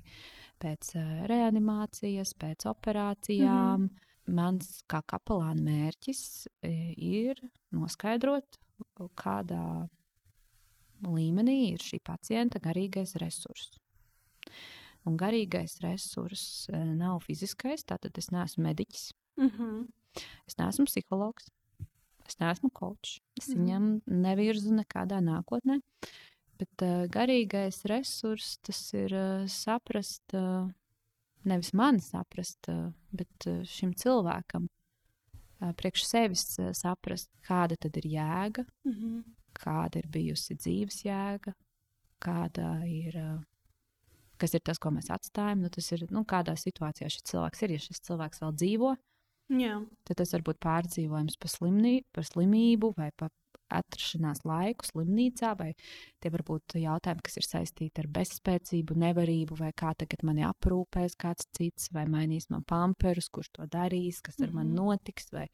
pēc 0.58 0.94
reanimācijas, 1.28 2.32
pēc 2.34 2.66
operācijām. 2.66 3.80
Mm 3.80 3.88
-hmm. 3.88 4.34
Mans 4.34 4.82
kā 4.88 5.02
kapelāna 5.02 5.62
mērķis 5.62 6.48
ir 6.96 7.40
noskaidrot, 7.70 8.58
kādā 9.14 9.88
līmenī 11.02 11.72
ir 11.72 11.78
šī 11.78 12.00
pacienta 12.04 12.58
garīgais 12.58 13.16
resurss. 13.20 13.78
Un 15.04 15.18
garīgais 15.20 15.80
resurss 15.84 16.68
nav 16.72 17.20
fiziskais, 17.20 17.84
tātad 17.84 18.18
es 18.18 18.30
neesmu 18.30 18.64
mediķis. 18.64 19.12
Mm 19.36 19.50
-hmm. 19.50 19.86
Es 20.46 20.56
neesmu 20.58 20.84
psihologs. 20.84 21.50
Es 22.28 22.38
neesmu 22.40 22.70
kočs. 22.72 23.18
Es 23.38 23.50
mm. 23.50 23.58
viņam 23.58 23.88
nevirzu 24.24 24.72
nekādā 24.78 25.20
nākotnē. 25.24 25.80
Bet 26.60 26.84
uh, 26.86 27.04
garīgais 27.10 27.82
resurss 27.90 28.58
tas 28.64 28.80
ir 28.96 29.12
uh, 29.12 29.44
saprast, 29.50 30.36
uh, 30.38 30.68
nevis 31.48 31.72
man 31.76 31.98
saprast, 32.02 32.70
uh, 32.70 32.92
bet 33.12 33.48
uh, 33.50 33.62
šim 33.68 33.92
cilvēkam 33.98 34.68
uh, 34.68 35.72
priekš 35.76 36.06
sevis 36.06 36.46
uh, 36.62 36.70
saprast, 36.76 37.32
kāda 37.44 37.76
tad 37.80 37.98
ir 38.00 38.06
jēga, 38.14 38.64
mm 38.86 38.92
-hmm. 38.92 39.24
kāda 39.58 39.98
ir 39.98 40.08
bijusi 40.08 40.54
dzīves 40.54 41.02
jēga, 41.04 41.56
kāda 42.20 42.76
ir. 42.88 43.18
Uh, 43.18 43.42
kas 44.38 44.54
ir 44.54 44.60
tas, 44.60 44.78
ko 44.78 44.90
mēs 44.90 45.10
atstājam? 45.10 45.60
Nu, 45.62 45.68
tas 45.70 45.92
ir, 45.92 46.06
nu, 46.10 46.24
kādā 46.24 46.56
situācijā 46.58 47.08
šis 47.08 47.22
cilvēks 47.22 47.62
ir, 47.62 47.70
ja 47.70 47.78
šis 47.78 48.00
cilvēks 48.00 48.40
vēl 48.42 48.52
dzīvo. 48.52 48.90
Uh, 48.90 49.13
Jā. 49.52 49.78
Tad 50.08 50.16
tas 50.20 50.32
var 50.32 50.44
būt 50.46 50.60
pārdzīvojums 50.64 51.36
par, 51.40 51.50
slimnī, 51.52 51.98
par 52.16 52.24
slimību 52.24 52.94
vai 52.96 53.10
par 53.16 53.32
atrašanās 53.74 54.42
laiku 54.46 54.86
slimnīcā, 54.88 55.52
vai 55.58 55.70
tie 56.22 56.32
var 56.32 56.44
būt 56.46 56.76
jautājumi, 56.80 57.24
kas 57.24 57.38
ir 57.40 57.46
saistīti 57.46 58.02
ar 58.02 58.08
bezspēcību, 58.14 58.96
nevarību, 59.04 59.58
vai 59.60 59.70
kā 59.76 59.94
tagad 59.98 60.24
mani 60.26 60.44
aprūpēs 60.46 61.16
kāds 61.20 61.48
cits, 61.56 61.90
vai 61.94 62.06
mainīs 62.10 62.50
man 62.52 62.64
pamperus, 62.68 63.30
kurš 63.32 63.54
to 63.58 63.68
darīs, 63.70 64.20
kas 64.24 64.38
ar 64.40 64.48
mm 64.48 64.50
-hmm. 64.50 64.54
mani 64.54 64.70
mhm. 64.70 64.76
notiks, 64.76 65.30
vai 65.32 65.48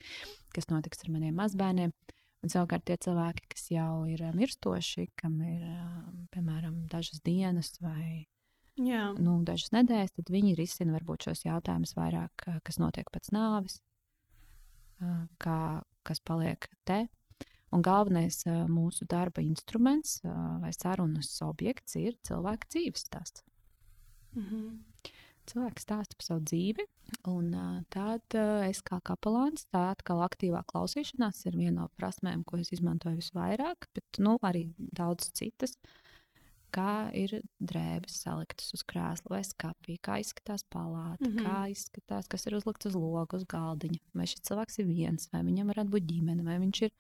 kas 0.54 0.70
notiks 0.70 1.04
ar 1.04 1.10
maniem 1.10 1.34
mazbērniem. 1.34 1.92
Un 2.40 2.48
savukārt 2.48 2.86
tie 2.88 2.96
cilvēki, 2.96 3.48
kas 3.52 3.70
jau 3.70 4.06
ir 4.08 4.22
mirstoši, 4.32 5.10
kam 5.14 5.42
ir 5.42 5.60
piemēram 6.32 6.86
dažas 6.88 7.20
dienas 7.20 7.76
vai 7.80 8.26
Jā. 8.80 9.10
nu, 9.20 9.40
dažas 9.44 9.72
nedēļas, 9.74 10.14
tad 10.16 10.30
viņi 10.32 10.56
risina 10.58 10.94
varbūt 10.94 11.28
šos 11.28 11.44
jautājumus 11.44 11.92
vairāk, 11.98 12.46
kas 12.64 12.78
notiek 12.80 13.08
pēc 13.12 13.28
nāves, 13.34 13.80
kā, 15.42 15.60
kas 16.06 16.22
paliek 16.24 16.68
te. 16.88 17.04
Un 17.70 17.84
galvenais 17.86 18.40
mūsu 18.70 19.06
darba 19.10 19.44
instruments 19.44 20.18
vai 20.24 20.72
sarunas 20.74 21.30
objekts 21.46 21.94
ir 22.00 22.16
cilvēka 22.26 22.70
dzīves 22.72 23.04
stāsts. 23.06 23.44
Mm 24.34 24.46
-hmm. 24.46 24.78
Cilvēks 25.50 25.82
stāsta 25.82 26.16
par 26.16 26.24
savu 26.24 26.40
dzīvi, 26.40 26.84
un 27.26 27.84
tad 27.90 28.22
es 28.68 28.82
kā 28.82 29.00
kapelāns, 29.02 29.66
tā 29.72 29.90
atkal 29.90 30.22
aktīvā 30.22 30.62
klausīšanās 30.66 31.46
ir 31.46 31.56
viena 31.56 31.80
no 31.80 31.88
prasmēm, 31.96 32.44
ko 32.44 32.56
es 32.56 32.72
izmantoju 32.72 33.16
visvairāk, 33.16 33.88
bet 33.94 34.04
nu, 34.18 34.38
arī 34.42 34.72
daudz 34.78 35.32
citas. 35.32 35.76
Uh, 35.76 35.90
kā 36.72 37.10
ir 37.16 37.36
drēbes 37.58 38.20
saliktas 38.24 38.72
uz 38.76 38.82
krēsla 38.88 39.34
vai 39.34 39.40
skapī, 39.46 39.96
kā 40.02 40.18
izskatās 40.22 40.64
palāta, 40.64 41.22
mm 41.26 41.32
-hmm. 41.32 41.46
kā 41.46 41.70
izskatās, 41.70 42.28
kas 42.28 42.46
ir 42.46 42.56
uzlikts 42.58 42.86
uz 42.86 42.94
loga, 42.94 43.36
uz 43.36 43.44
galdiņa. 43.44 44.00
Vai 44.14 44.26
šis 44.26 44.46
cilvēks 44.48 44.78
ir 44.78 44.86
viens, 44.86 45.28
vai 45.32 45.42
viņam 45.42 45.72
varētu 45.72 45.90
būt 45.90 46.06
ģimene, 46.12 46.44
vai 46.44 46.58
viņš 46.58 46.82
ir 46.82 46.92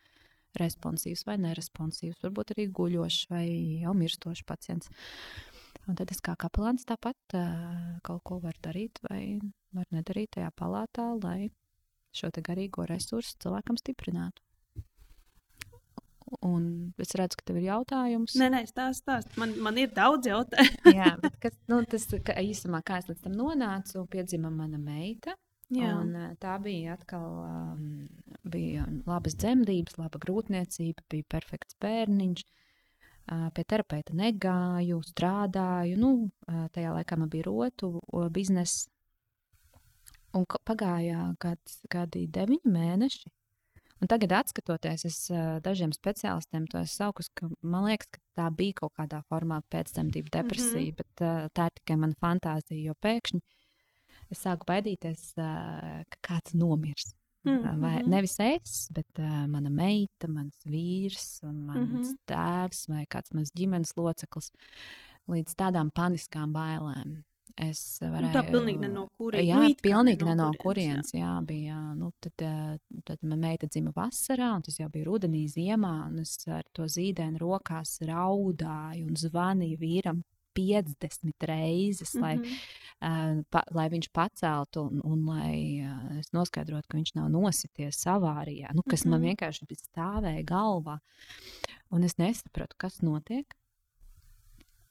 responsīvs 0.58 1.26
vai 1.26 1.38
neresponsīvs, 1.38 2.22
varbūt 2.22 2.50
arī 2.54 2.66
guļošs 2.74 3.30
vai 3.30 3.46
jau 3.82 3.94
mirstošs 3.94 4.44
pacients. 4.46 4.90
Un 5.88 5.96
tad 5.96 6.10
es 6.10 6.20
kā 6.20 6.34
kapelāns 6.36 6.84
tāpat 6.84 7.16
uh, 7.34 7.98
kaut 8.02 8.22
ko 8.24 8.38
varu 8.42 8.58
darīt 8.62 8.98
vai 9.08 9.38
var 9.72 9.86
nedarīt 9.90 10.30
tajā 10.36 10.50
palātā, 10.50 11.14
lai 11.22 11.50
šo 12.12 12.30
garīgo 12.42 12.86
resursu 12.86 13.36
cilvēkam 13.38 13.78
stiprinātu. 13.78 14.42
Un 16.46 16.64
es 17.02 17.10
redzu, 17.18 17.40
ka 17.40 17.48
tev 17.48 17.58
ir 17.58 17.66
jautājums. 17.66 18.36
Nē, 18.38 18.50
nē, 18.54 18.60
stāst, 18.70 19.02
stāst. 19.02 19.32
Man, 19.40 19.56
man 19.64 19.78
ir 19.82 19.90
daudz 19.94 20.30
jautājumu. 20.30 20.92
Jā, 20.94 21.16
bet 21.22 21.38
kas, 21.42 21.56
nu, 21.70 21.80
tas 21.90 22.06
ka, 22.26 22.36
īsumā, 22.38 22.84
kā 22.86 23.00
es 23.02 23.08
līdz 23.10 23.24
tam 23.24 23.34
nonācu, 23.34 24.04
piedzima 24.12 24.52
mana 24.54 24.78
meita. 24.78 25.34
Jā. 25.74 25.90
Un, 25.98 26.14
tā 26.42 26.54
bija 26.62 26.94
atkal 26.96 27.26
um, 27.46 27.82
bija 28.50 28.86
labas 29.06 29.36
dzemdības, 29.38 29.98
laba 29.98 30.22
grūtniecība, 30.22 31.04
bija 31.10 31.26
perfekts 31.34 31.78
bērniņš. 31.82 32.46
Uh, 33.30 33.46
pie 33.54 33.62
terapeita 33.68 34.14
negāju, 34.18 35.02
strādāju. 35.06 35.98
Nu, 35.98 36.12
uh, 36.50 36.64
tajā 36.74 36.94
laikā 36.96 37.18
man 37.18 37.30
bija 37.30 37.46
rotu 37.46 37.92
biznesa. 38.34 38.88
Un 40.34 40.46
pagāja 40.46 41.32
kādi 41.42 42.24
deviņi 42.30 42.70
mēneši, 42.70 43.30
Un 44.00 44.08
tagad, 44.08 44.32
skatoties, 44.48 45.04
es 45.04 45.16
dažiem 45.60 45.92
speciālistiem 45.92 46.66
to 46.72 46.80
saucu, 46.88 47.26
ka 47.36 47.48
man 47.60 47.84
liekas, 47.84 48.08
ka 48.08 48.20
tā 48.40 48.46
bija 48.56 48.78
kaut 48.80 48.94
kādā 48.96 49.20
formā 49.28 49.60
pēcdzemdību 49.68 50.32
depresija, 50.32 50.80
mm 50.80 50.90
-hmm. 50.90 50.96
bet 50.96 51.52
tā 51.52 51.66
ir 51.66 51.74
tikai 51.80 51.96
mana 51.96 52.14
fantāzija, 52.20 52.86
jo 52.86 52.94
pēkšņi 52.94 53.40
es 54.30 54.44
sāku 54.46 54.68
baidīties, 54.70 55.32
ka 55.36 56.18
kāds 56.22 56.54
nomirs. 56.54 57.14
Mm 57.44 57.56
-hmm. 57.56 57.80
Vai 57.80 58.02
nevis 58.04 58.36
es, 58.40 58.88
bet 58.92 59.18
uh, 59.18 59.46
mana 59.48 59.70
meita, 59.70 60.28
mans 60.28 60.56
vīrs, 60.66 61.40
mans 61.42 61.88
mm 61.88 61.96
-hmm. 61.96 62.16
tēvs 62.26 62.88
vai 62.88 63.06
kāds 63.06 63.32
mans 63.34 63.52
ģimenes 63.56 63.96
loceklis 63.96 64.52
līdz 65.28 65.54
tādām 65.56 65.90
paniskām 65.90 66.52
bailēm. 66.52 67.22
Es 67.56 67.80
varēju, 68.02 68.28
nu, 68.28 68.32
tā 68.34 68.42
pilnīgi 68.46 68.88
no 68.90 69.06
kurienes. 69.18 69.48
Jā, 69.48 69.60
nu, 69.64 69.76
pilnīgi 69.82 70.26
ne 70.28 70.34
no 70.38 70.48
kurienes. 70.60 71.12
Jā. 71.14 71.20
jā, 71.24 71.34
bija. 71.46 71.78
Nu, 71.98 72.10
tad, 72.22 72.44
eh, 72.46 73.00
tad 73.08 73.22
mana 73.22 73.38
meita 73.48 73.68
dzima 73.70 73.92
vasarā, 73.96 74.52
un 74.56 74.64
tas 74.66 74.78
jau 74.80 74.88
bija 74.92 75.08
rudenī, 75.08 75.44
ziemā. 75.50 75.94
Es 76.22 76.36
ar 76.48 76.64
to 76.76 76.88
zīdēnu 76.90 77.40
rokās 77.42 77.98
raudāju 78.06 79.08
un 79.08 79.18
zvanīju 79.18 79.80
vīram 79.80 80.22
50 80.56 81.46
reizes, 81.46 82.14
lai, 82.14 82.36
mm 82.36 82.42
-hmm. 82.42 83.38
uh, 83.38 83.44
pa, 83.50 83.62
lai 83.70 83.88
viņš 83.88 84.08
paceltu 84.12 84.82
un, 84.82 85.00
un 85.04 85.26
lai 85.26 85.80
uh, 85.84 86.18
es 86.18 86.32
noskaidrotu, 86.32 86.88
ka 86.88 86.98
viņš 86.98 87.14
nav 87.14 87.30
nosities 87.30 88.06
avārijā, 88.06 88.74
nu, 88.74 88.82
kas 88.82 89.04
mm 89.04 89.06
-hmm. 89.06 89.10
man 89.10 89.20
mhm. 89.20 89.28
vienkārši 89.28 89.66
stāvēja 89.76 90.44
galvā. 90.44 90.98
Un 91.90 92.04
es 92.04 92.16
nesapratu, 92.18 92.76
kas 92.78 93.02
notiek. 93.02 93.54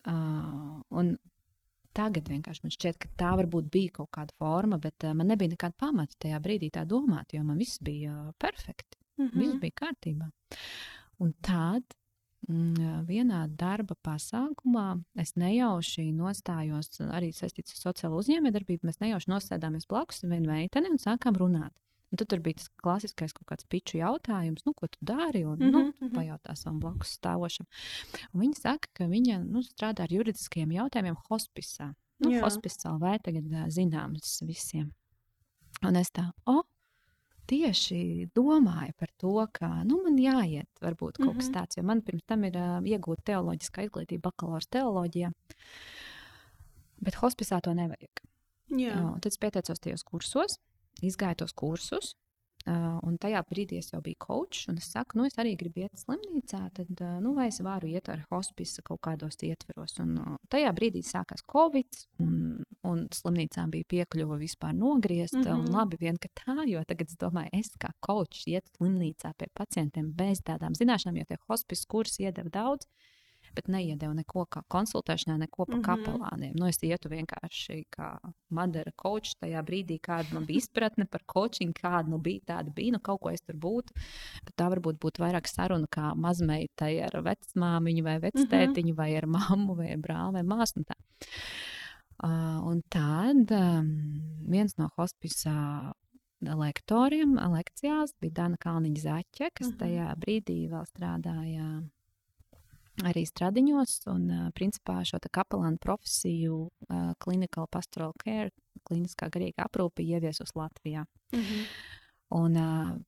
Uh, 0.07 0.81
un 0.89 1.17
tagad 1.97 2.29
vienkārši 2.29 2.65
man 2.65 2.73
šķiet, 2.75 2.97
ka 3.01 3.11
tā 3.19 3.31
varbūt 3.39 3.69
bija 3.73 3.95
kaut 3.99 4.11
kāda 4.15 4.35
forma, 4.39 4.79
bet 4.81 5.05
uh, 5.07 5.15
man 5.17 5.31
nebija 5.31 5.53
nekāda 5.53 5.77
pamata 5.79 6.17
tajā 6.25 6.39
brīdī 6.43 6.71
tā 6.73 6.85
domāt, 6.89 7.33
jo 7.33 7.43
man 7.43 7.57
viss 7.57 7.81
bija 7.83 8.13
uh, 8.13 8.33
perfekti. 8.37 8.97
Mm 9.17 9.25
-hmm. 9.27 9.39
Viss 9.39 9.59
bija 9.59 9.71
kārtībā. 9.81 10.29
Un 11.19 11.33
tad 11.41 11.83
mm, 12.47 13.05
vienā 13.07 13.47
darba 13.47 13.95
pasākumā 14.07 15.03
es 15.15 15.35
nejauši 15.35 16.11
nostājos, 16.15 17.01
arī 17.11 17.33
saistīts 17.35 17.75
ar 17.75 17.93
sociālo 17.93 18.21
uzņēmējdarbību, 18.21 18.87
mēs 18.87 18.99
nejauši 18.99 19.31
nostājāmies 19.31 19.87
blakus 19.89 20.23
vienai 20.23 20.39
meitenei 20.39 20.91
un 20.91 20.97
sākām 20.97 21.35
runāt. 21.35 21.73
Un 22.09 22.17
tad 22.17 22.29
tur 22.31 22.41
bija 22.41 22.57
tas 22.57 22.69
klasiskais 22.81 23.35
kaut 23.37 23.45
kāds 23.51 23.67
piču 23.69 23.99
jautājums, 23.99 24.63
nu, 24.65 24.73
ko 24.73 24.87
tu 24.89 24.97
dari, 25.01 25.43
un 25.45 25.59
mm 25.59 25.65
-hmm. 25.65 25.71
nu, 25.71 25.93
mhm. 26.01 26.15
pajautā 26.15 26.55
savam 26.55 26.79
blakus 26.79 27.17
stāvošam. 27.19 27.65
Un 28.33 28.41
viņa 28.41 28.55
saka, 28.61 28.89
ka 28.93 29.05
viņa 29.05 29.43
nu, 29.45 29.61
strādā 29.61 30.03
ar 30.03 30.13
juridiskiem 30.13 30.71
jautājumiem 30.71 31.17
hospisā. 31.29 31.93
Nu, 32.19 32.31
hospicā 32.41 32.99
vai 32.99 33.19
tagad 33.19 33.45
zināms 33.71 34.41
visiem. 34.43 34.91
Un 35.81 35.95
es 35.95 36.11
tā, 36.11 36.31
o, 36.45 36.63
tieši 37.47 38.29
domāju 38.35 38.93
par 38.97 39.09
to, 39.17 39.47
ka 39.53 39.83
nu, 39.83 40.01
man 40.03 40.17
jāiet, 40.17 40.69
varbūt 40.81 41.17
kaut 41.17 41.25
mm 41.25 41.31
-hmm. 41.31 41.35
kas 41.37 41.49
mhm. 41.49 41.57
tāds, 41.57 41.77
jo 41.77 41.83
man 41.83 42.01
pirms 42.01 42.23
tam 42.25 42.43
ir 42.43 42.55
uh, 42.55 42.81
iegūta 42.83 43.21
teoloģiskā 43.23 43.83
izglītība, 43.83 44.21
bakalaura 44.21 44.65
teoloģijā. 44.69 45.31
Bet 47.01 47.15
hospicā 47.15 47.61
to 47.61 47.73
nevajag. 47.73 48.21
Jā. 48.69 48.93
Uh, 49.03 49.19
tad 49.19 49.31
es 49.31 49.37
pieteicos 49.37 49.79
tajos 49.79 50.03
kursos 50.03 50.59
izgāju 51.05 51.43
tos 51.43 51.53
kursus. 51.53 52.15
Uh, 52.67 52.97
un 53.07 53.15
tajā 53.15 53.39
brīdī 53.47 53.77
es 53.79 53.87
jau 53.93 54.01
biju 54.03 54.17
kočs, 54.19 54.65
un 54.67 54.77
es 54.81 54.89
saku, 54.91 55.15
nu, 55.15 55.23
es 55.29 55.37
arī 55.39 55.53
gribu 55.57 55.85
iet 55.85 56.01
slimnīcā, 56.01 56.59
tad, 56.75 56.89
uh, 56.91 57.13
nu, 57.23 57.31
vai 57.37 57.45
es 57.47 57.61
varu 57.63 57.87
iet 57.87 58.09
ar 58.11 58.25
hospisu 58.33 58.83
kaut 58.85 58.99
kādos 59.07 59.39
ietveros. 59.47 59.95
Un 60.03 60.17
uh, 60.19 60.33
tajā 60.51 60.73
brīdī 60.75 60.99
sākās 61.07 61.45
Covid, 61.49 62.01
un, 62.25 62.33
un 62.85 63.05
slimnīcām 63.15 63.71
bija 63.71 63.87
piekļuva 63.95 64.37
vispār 64.41 64.75
nogriezta. 64.75 65.39
Mm 65.39 65.47
-hmm. 65.47 65.69
Un 65.69 65.77
labi, 65.79 66.01
vien, 66.03 66.19
ka 66.19 66.27
tā, 66.35 66.57
jo 66.67 66.83
tagad 66.83 67.07
es 67.07 67.17
domāju, 67.23 67.49
es 67.53 67.71
kā 67.79 67.93
kočs 68.03 68.43
ietu 68.51 68.75
slimnīcā 68.75 69.33
pie 69.37 69.47
pacientiem 69.55 70.11
bez 70.11 70.43
tādām 70.43 70.75
zināšanām, 70.75 71.17
jo 71.17 71.25
tie 71.31 71.39
hospisu 71.47 71.87
kursi 71.87 72.27
iedeva 72.27 72.49
daudz. 72.49 72.85
Uh, 72.85 73.18
bet 73.59 73.69
neiedevu 73.71 74.15
neko 74.21 74.45
kā 74.51 74.63
konsultēšanā, 74.71 75.37
neko 75.43 75.65
par 75.65 75.75
mm 75.75 75.81
-hmm. 75.81 75.87
kapelāniem. 75.89 76.55
Nu, 76.55 76.67
es 76.71 76.79
ietu 76.83 77.11
vienkārši 77.11 77.83
kā 77.95 78.09
Madara 78.49 78.91
kočs 78.95 79.35
tajā 79.43 79.63
brīdī, 79.67 79.99
kāda 79.99 80.33
man 80.33 80.45
bija 80.45 80.63
izpratne 80.63 81.05
par 81.05 81.23
coaching, 81.33 81.75
kāda 81.75 82.09
nu 82.09 82.17
bija, 82.17 82.39
tāda 82.53 82.73
bija, 82.75 82.93
nu 82.95 82.99
kaut 82.99 83.21
ko 83.21 83.29
es 83.29 83.41
tur 83.41 83.55
būtu. 83.55 83.93
Bet 84.45 84.55
tā 84.55 84.69
varbūt 84.71 84.99
būtu 85.03 85.23
vairāk 85.25 85.47
saruna 85.47 85.87
kā 85.91 86.13
mazmeitai 86.15 86.93
ar 87.07 87.21
vecmāmiņu 87.23 88.03
vai 88.03 88.19
vectētiņu 88.19 88.93
mm 88.93 88.95
-hmm. 88.95 88.97
vai 88.97 89.15
ar 89.15 89.25
mammu 89.25 89.75
vai 89.75 89.95
brāli 89.97 90.33
vai 90.33 90.43
māsu. 90.43 90.83
Uh, 92.23 92.59
un 92.67 92.81
tad 92.89 93.51
um, 93.51 93.87
viens 94.51 94.75
no 94.77 94.89
hospisa 94.97 95.93
lektoriem 96.41 97.37
lekcijās 97.53 98.13
bija 98.19 98.31
Dana 98.31 98.57
Kalniņa 98.57 99.01
Zaķe, 99.01 99.49
kas 99.53 99.67
-hmm. 99.67 99.77
tajā 99.79 100.15
brīdī 100.15 100.69
vēl 100.69 100.85
strādāja 100.85 101.83
arī 103.03 103.25
stradiņos, 103.25 104.07
un 104.07 104.51
principā 104.55 105.03
šo 105.03 105.19
kapelānu 105.31 105.77
profesiju 105.77 106.69
clinical 107.19 107.67
pastoral 107.67 108.13
care, 108.23 108.51
kliniskā 108.83 109.29
garīga 109.29 109.65
aprūpe 109.67 110.03
ieviesus 110.03 110.55
Latvijā. 110.55 111.05
Mm 111.33 111.39
-hmm. 111.39 111.65
Un 112.29 112.53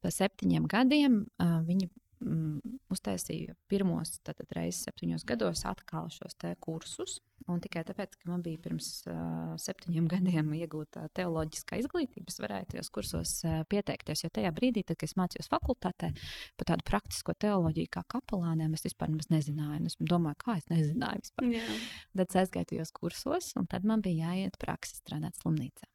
pa 0.01 0.09
septiņiem 0.09 0.67
gadiem 0.67 1.25
viņi 1.39 1.89
mm, 2.21 2.77
uztaisīju 2.93 3.55
pirmos 3.71 4.15
reizes 4.55 4.85
septiņos 4.87 5.25
gados 5.27 5.65
atkal 5.69 6.09
šos 6.13 6.37
kursus. 6.61 7.19
Un 7.49 7.57
tikai 7.57 7.81
tāpēc, 7.87 8.13
ka 8.21 8.29
man 8.29 8.43
bija 8.45 8.59
pirms 8.61 8.87
uh, 9.09 9.55
septiņiem 9.59 10.07
gadiem 10.13 10.51
iegūta 10.59 11.07
teoloģiskā 11.17 11.79
izglītība, 11.81 12.29
es 12.29 12.37
varēju 12.43 12.69
tajos 12.73 12.91
kursos 12.93 13.33
uh, 13.47 13.61
pieteikties. 13.71 14.25
Jo 14.25 14.29
tajā 14.33 14.51
brīdī, 14.55 14.83
tad, 14.85 14.99
kad 15.01 15.09
es 15.09 15.17
mācījos 15.17 15.49
fakultātē, 15.51 16.11
par 16.59 16.69
tādu 16.69 16.85
praktisko 16.87 17.35
teoloģiju 17.41 17.93
kā 17.97 18.05
kapelāniem, 18.15 18.75
es 18.77 18.85
vispār 18.85 19.13
nezināju. 19.33 19.89
Es 19.89 19.97
domāju, 19.97 20.37
kā 20.45 20.59
es 20.61 20.69
nezināju 20.69 21.25
vispār. 21.25 21.49
Yeah. 21.57 21.89
Tad 22.13 22.27
es 22.27 22.41
aizgāju 22.43 22.71
tajos 22.75 22.93
kursos, 22.95 23.49
un 23.57 23.67
tad 23.71 23.89
man 23.89 24.05
bija 24.05 24.29
jāiet 24.29 24.61
praksi 24.61 25.01
strādāt 25.01 25.41
slimnīcā. 25.41 25.89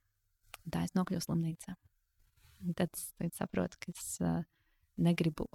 Tā 0.75 0.83
es 0.83 0.99
nokļuvu 0.99 1.29
slimnīcā. 1.29 1.79
Un 2.67 2.75
tad 2.75 2.91
es 2.97 3.39
saprotu, 3.39 3.79
ka 3.79 3.95
es. 3.95 4.17
Uh, 4.19 4.43
negribu 5.03 5.49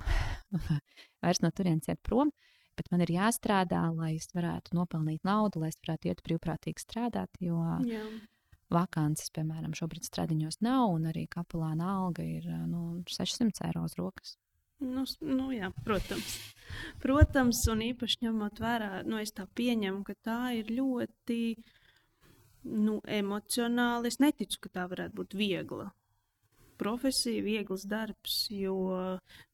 vairs 1.23 1.41
no 1.43 1.51
turienes 1.55 1.89
iet 1.89 2.01
prom, 2.05 2.31
bet 2.77 2.91
man 2.91 3.03
ir 3.05 3.13
jāstrādā, 3.15 3.83
lai 3.95 4.15
es 4.17 4.29
varētu 4.35 4.75
nopelnīt 4.77 5.25
naudu, 5.27 5.63
lai 5.63 5.71
es 5.73 5.79
varētu 5.81 6.11
iet 6.11 6.23
brīvprātīgi 6.25 6.83
strādāt. 6.83 7.41
Jo 7.43 7.59
Jā. 7.87 8.03
vakances, 8.73 9.31
piemēram, 9.35 9.75
šobrīd 9.77 10.07
stradiņos 10.07 10.61
nav, 10.65 10.87
un 10.95 11.09
arī 11.11 11.27
kapelāna 11.31 11.91
alga 11.97 12.25
ir 12.25 12.47
nu, 12.67 13.01
600 13.09 13.67
eiro 13.69 13.85
uz 13.87 13.97
rokas. 13.99 14.37
Nu, 14.81 15.03
nu, 15.21 15.51
jā, 15.53 15.69
protams. 15.85 16.39
protams, 17.03 17.61
un 17.69 17.83
īpaši 17.85 18.25
ņemot 18.25 18.61
vērā, 18.63 19.03
nu, 19.05 19.19
es 19.21 19.33
tā 19.37 19.45
pieņemu, 19.45 20.01
ka 20.07 20.15
tā 20.25 20.39
ir 20.57 20.71
ļoti 20.73 21.41
nu, 22.65 22.97
emocionāli. 23.05 24.09
Es 24.09 24.17
neticu, 24.23 24.63
ka 24.63 24.73
tā 24.79 24.87
varētu 24.89 25.19
būt 25.19 25.37
viegla 25.37 25.91
profesija, 26.81 27.43
viegls 27.45 27.85
darbs. 27.89 28.39
Jo, 28.53 28.75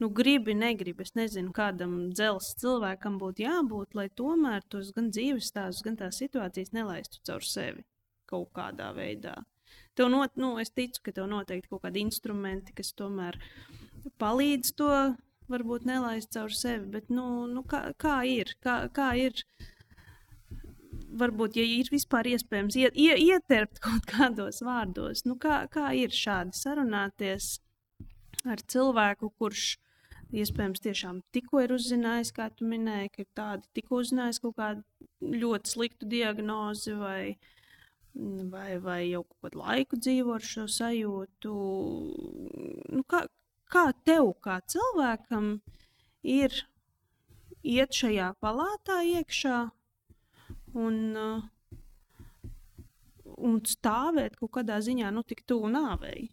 nu, 0.01 0.09
gribi, 0.21 0.55
negribi. 0.57 1.03
Es 1.03 1.13
nezinu, 1.19 1.51
kādam 1.55 1.97
dzelzs 2.15 2.55
cilvēkam 2.61 3.19
būtu 3.21 3.45
jābūt, 3.45 3.97
lai 3.99 4.07
tomēr 4.21 4.65
tos 4.71 4.93
gan 4.95 5.11
dzīves 5.11 5.51
stāstus, 5.51 5.83
gan 5.85 5.99
tās 5.99 6.23
situācijas 6.23 6.73
nelaistu 6.77 7.21
caur 7.27 7.45
sevi 7.45 7.85
kaut 8.27 8.51
kādā 8.55 8.89
veidā. 8.95 9.37
Tev 9.97 10.11
not, 10.13 10.35
nu, 10.37 10.55
es 10.61 10.69
ticu, 10.69 11.01
ka 11.03 11.13
tev 11.15 11.29
noteikti 11.31 11.71
kaut 11.71 11.83
kādi 11.85 12.03
instrumenti, 12.05 12.75
kas 12.77 12.91
tomēr 12.97 13.39
palīdz 14.21 14.75
to 14.77 14.91
varbūt 15.51 15.87
nelaist 15.87 16.35
caur 16.35 16.53
sevi. 16.53 16.85
Bet, 16.97 17.09
nu, 17.13 17.47
nu, 17.49 17.63
kā, 17.67 17.87
kā 17.99 18.19
ir? 18.29 18.53
Kā, 18.63 18.83
kā 18.93 19.13
ir? 19.19 19.41
Varbūt, 21.19 21.57
ja 21.59 21.65
ir 21.65 21.89
vispār 21.91 22.29
iespējams 22.33 22.77
ie, 22.79 22.87
ie, 22.93 23.13
ieterpt 23.31 23.81
kaut 23.83 24.07
kādos 24.09 24.61
vārdos, 24.65 25.25
nu, 25.27 25.37
kā, 25.41 25.63
kā 25.73 25.91
ir 25.97 26.13
šādi 26.13 26.57
sarunāties 26.57 27.57
ar 28.47 28.61
cilvēku, 28.73 29.31
kurš 29.39 29.75
iespējams 30.35 30.83
tiešām 30.83 31.21
tikko 31.35 31.61
ir 31.63 31.73
uzzinājis, 31.75 32.33
kā 32.35 32.49
tu 32.53 32.67
minēji, 32.67 33.11
ka 33.13 33.23
ir 33.23 33.29
tādi 33.37 33.69
tikko 33.77 34.01
uzzinājis 34.03 34.41
kaut 34.43 34.57
kādu 34.59 35.37
ļoti 35.43 35.71
sliktu 35.71 36.09
diagnozi 36.11 36.95
vai, 36.99 37.37
vai, 38.51 38.77
vai 38.83 38.99
jau 39.07 39.23
kādu 39.29 39.61
laiku 39.61 39.99
dzīvo 39.99 40.35
ar 40.35 40.47
šo 40.51 40.67
sajūtu. 40.71 41.55
Nu, 42.91 43.03
kā, 43.07 43.23
kā 43.71 43.85
tev, 44.07 44.33
kā 44.43 44.59
cilvēkam, 44.67 45.57
ir 46.27 46.61
iet 47.63 47.95
šajā 47.95 48.33
palātā 48.43 49.01
iekšā 49.07 49.57
un, 50.77 50.97
uh, 51.17 51.43
un 53.37 53.61
stāvēt 53.67 54.37
kaut 54.39 54.53
kādā 54.59 54.79
ziņā 54.83 55.11
nu, 55.13 55.25
tik 55.27 55.45
tuvu 55.49 55.71
nāvei. 55.73 56.27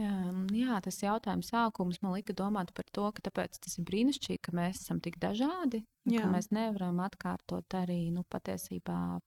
Jā, 0.00 0.78
tas 0.82 0.96
jautājums 1.02 1.50
sākums 1.52 2.00
man 2.02 2.14
lika 2.16 2.32
domāt 2.34 2.72
par 2.74 2.86
to, 2.96 3.04
ka 3.12 3.22
tas 3.28 3.76
ir 3.76 3.84
brīnišķīgi, 3.86 4.40
ka 4.42 4.54
mēs 4.56 4.80
esam 4.82 5.02
tik 5.04 5.18
dažādi, 5.20 5.82
jā. 6.08 6.22
ka 6.22 6.30
mēs 6.32 6.48
nevaram 6.50 7.02
atkārtot 7.04 7.76
arī 7.76 8.06
nu, 8.10 8.24
patiesībā 8.24 9.20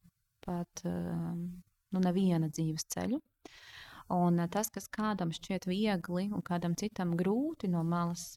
pat 0.45 0.84
um, 0.89 1.45
nu, 1.93 2.01
neviena 2.01 2.49
dzīves 2.49 2.88
ceļu. 2.95 3.22
Un 4.14 4.38
tas, 4.53 4.70
kas 4.70 4.86
kādam 4.93 5.32
šķiet 5.34 5.66
viegli 5.66 6.28
un 6.30 6.43
kādam 6.45 6.76
citam 6.78 7.16
grūti 7.18 7.66
no 7.72 7.82
malas, 7.84 8.36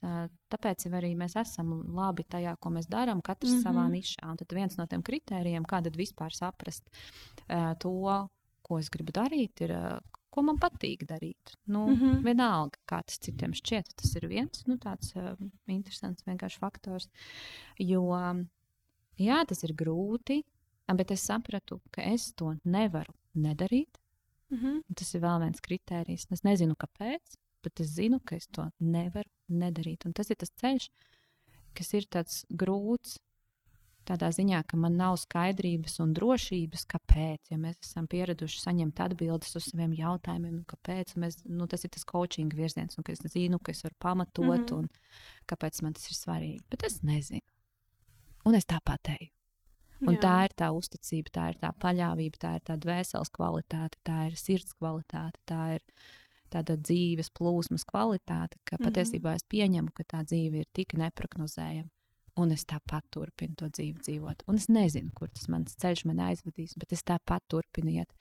tāpēc 0.49 0.87
arī 0.89 1.11
mēs 1.15 1.35
esam 1.37 1.83
labi 1.93 2.25
tajā, 2.25 2.55
ko 2.57 2.71
mēs 2.73 2.89
darām, 2.89 3.21
katrs 3.21 3.51
mm 3.51 3.57
-hmm. 3.57 3.63
savā 3.67 3.85
nišā. 3.93 4.31
Un 4.31 4.37
tad 4.37 4.53
viens 4.53 4.77
no 4.77 4.87
tiem 4.87 5.03
kritērijiem, 5.03 5.65
kā 5.65 5.81
vispār 5.95 6.33
saprast 6.33 6.89
to, 7.79 8.27
ko 8.61 8.79
es 8.79 8.89
gribu 8.89 9.11
darīt, 9.11 9.61
ir 9.61 9.75
ko 10.29 10.45
man 10.45 10.57
patīk 10.61 11.05
darīt. 11.05 11.55
Nu, 11.65 11.87
mm 11.87 11.95
-hmm. 11.95 12.23
Vienalga, 12.23 12.77
kā 12.87 13.03
tas 13.05 13.19
citiem 13.19 13.53
šķiet, 13.53 13.95
tas 13.95 14.15
ir 14.15 14.27
viens 14.27 14.65
nu, 14.67 14.77
tāds 14.77 15.15
uh, 15.15 15.35
interesants 15.67 16.23
faktors. 16.59 17.09
Jo, 17.77 18.03
jā, 19.17 19.45
tas 19.47 19.63
ir 19.63 19.73
grūti, 19.73 20.43
bet 20.95 21.11
es 21.11 21.25
sapratu, 21.25 21.81
ka 21.91 22.01
es 22.01 22.33
to 22.33 22.55
nevaru 22.63 23.13
nedarīt. 23.35 23.98
Mm 24.49 24.57
-hmm. 24.57 24.95
Tas 24.95 25.13
ir 25.13 25.21
vēl 25.21 25.39
viens 25.43 25.61
kriterijs. 25.61 26.27
Es 26.31 26.43
nezinu, 26.43 26.75
kāpēc, 26.75 27.37
bet 27.63 27.79
es 27.79 27.95
zinu, 27.95 28.19
ka 28.25 28.35
es 28.35 28.47
to 28.47 28.69
nevaru 28.79 29.29
nedarīt. 29.49 30.05
Un 30.05 30.13
tas 30.13 30.29
ir 30.29 30.35
tas 30.35 30.51
ceļš, 30.51 30.89
kas 31.73 31.93
ir 31.93 32.07
tāds 32.09 32.45
grūts, 32.49 33.19
tādā 34.09 34.29
ziņā, 34.33 34.63
ka 34.67 34.77
man 34.77 34.97
nav 34.97 35.17
skaidrības 35.21 35.99
un 36.03 36.13
drošības, 36.17 36.85
kāpēc. 36.89 37.51
Ja 37.51 37.57
mēs 37.61 37.77
esam 37.83 38.07
pieraduši 38.07 38.61
saņemt 38.63 39.01
atbildes 39.05 39.55
uz 39.55 39.69
saviem 39.69 39.93
jautājumiem, 39.93 40.59
nu, 40.61 40.63
kāpēc 40.69 41.15
mēs, 41.15 41.43
nu, 41.45 41.67
tas 41.67 41.85
ir 41.85 41.89
tas 41.89 42.05
coaching 42.05 42.53
virziens, 42.53 42.97
un 42.97 43.03
es 43.07 43.19
zinu, 43.33 43.59
ka 43.59 43.71
es 43.71 43.83
varu 43.83 43.95
pamatot, 43.99 44.45
mm 44.45 44.65
-hmm. 44.65 44.77
un 44.77 44.89
kāpēc 45.45 45.81
man 45.83 45.93
tas 45.93 46.09
ir 46.09 46.17
svarīgi. 46.17 46.63
Bet 46.69 46.83
es 46.83 47.01
nezinu. 47.03 47.45
Un 48.45 48.55
es 48.55 48.65
tāpat 48.65 49.09
eju. 49.19 49.38
Un 50.07 50.15
Jā. 50.15 50.21
tā 50.23 50.35
ir 50.47 50.55
tā 50.55 50.69
uzticība, 50.71 51.31
tā 51.35 51.49
ir 51.51 51.59
tā 51.59 51.73
paļāvība, 51.75 52.39
tā 52.39 52.55
ir 52.55 52.65
tā 52.69 52.77
dvēseles 52.79 53.31
kvalitāte, 53.35 53.99
tā 54.07 54.29
ir 54.29 54.37
sirds 54.39 54.71
kvalitāte, 54.77 55.41
tā 55.49 55.75
ir 55.75 55.83
tāda 56.49 56.77
dzīves 56.79 57.29
plūsmas 57.35 57.83
kvalitāte, 57.85 58.57
ka 58.63 58.77
mm 58.77 58.79
-hmm. 58.79 58.85
patiesībā 58.87 59.35
es 59.35 59.43
pieņemu, 59.43 59.91
ka 59.93 60.03
tā 60.03 60.23
dzīve 60.23 60.63
ir 60.63 60.67
tik 60.73 60.93
neparedzējama 60.93 61.89
un 62.39 62.53
es 62.55 62.65
tāpat 62.69 63.07
turpinu 63.13 63.57
to 63.59 63.69
dzīvi 63.69 63.99
dzīvot. 64.05 64.45
Un 64.47 64.55
es 64.55 64.69
nezinu, 64.71 65.11
kur 65.15 65.31
tas 65.33 65.49
mans 65.51 65.75
ceļš 65.81 66.05
man 66.09 66.21
aizvedīs, 66.29 66.77
bet 66.79 66.95
es 66.95 67.03
tāpat 67.03 67.45
turpinu 67.51 67.91
iet. 67.99 68.13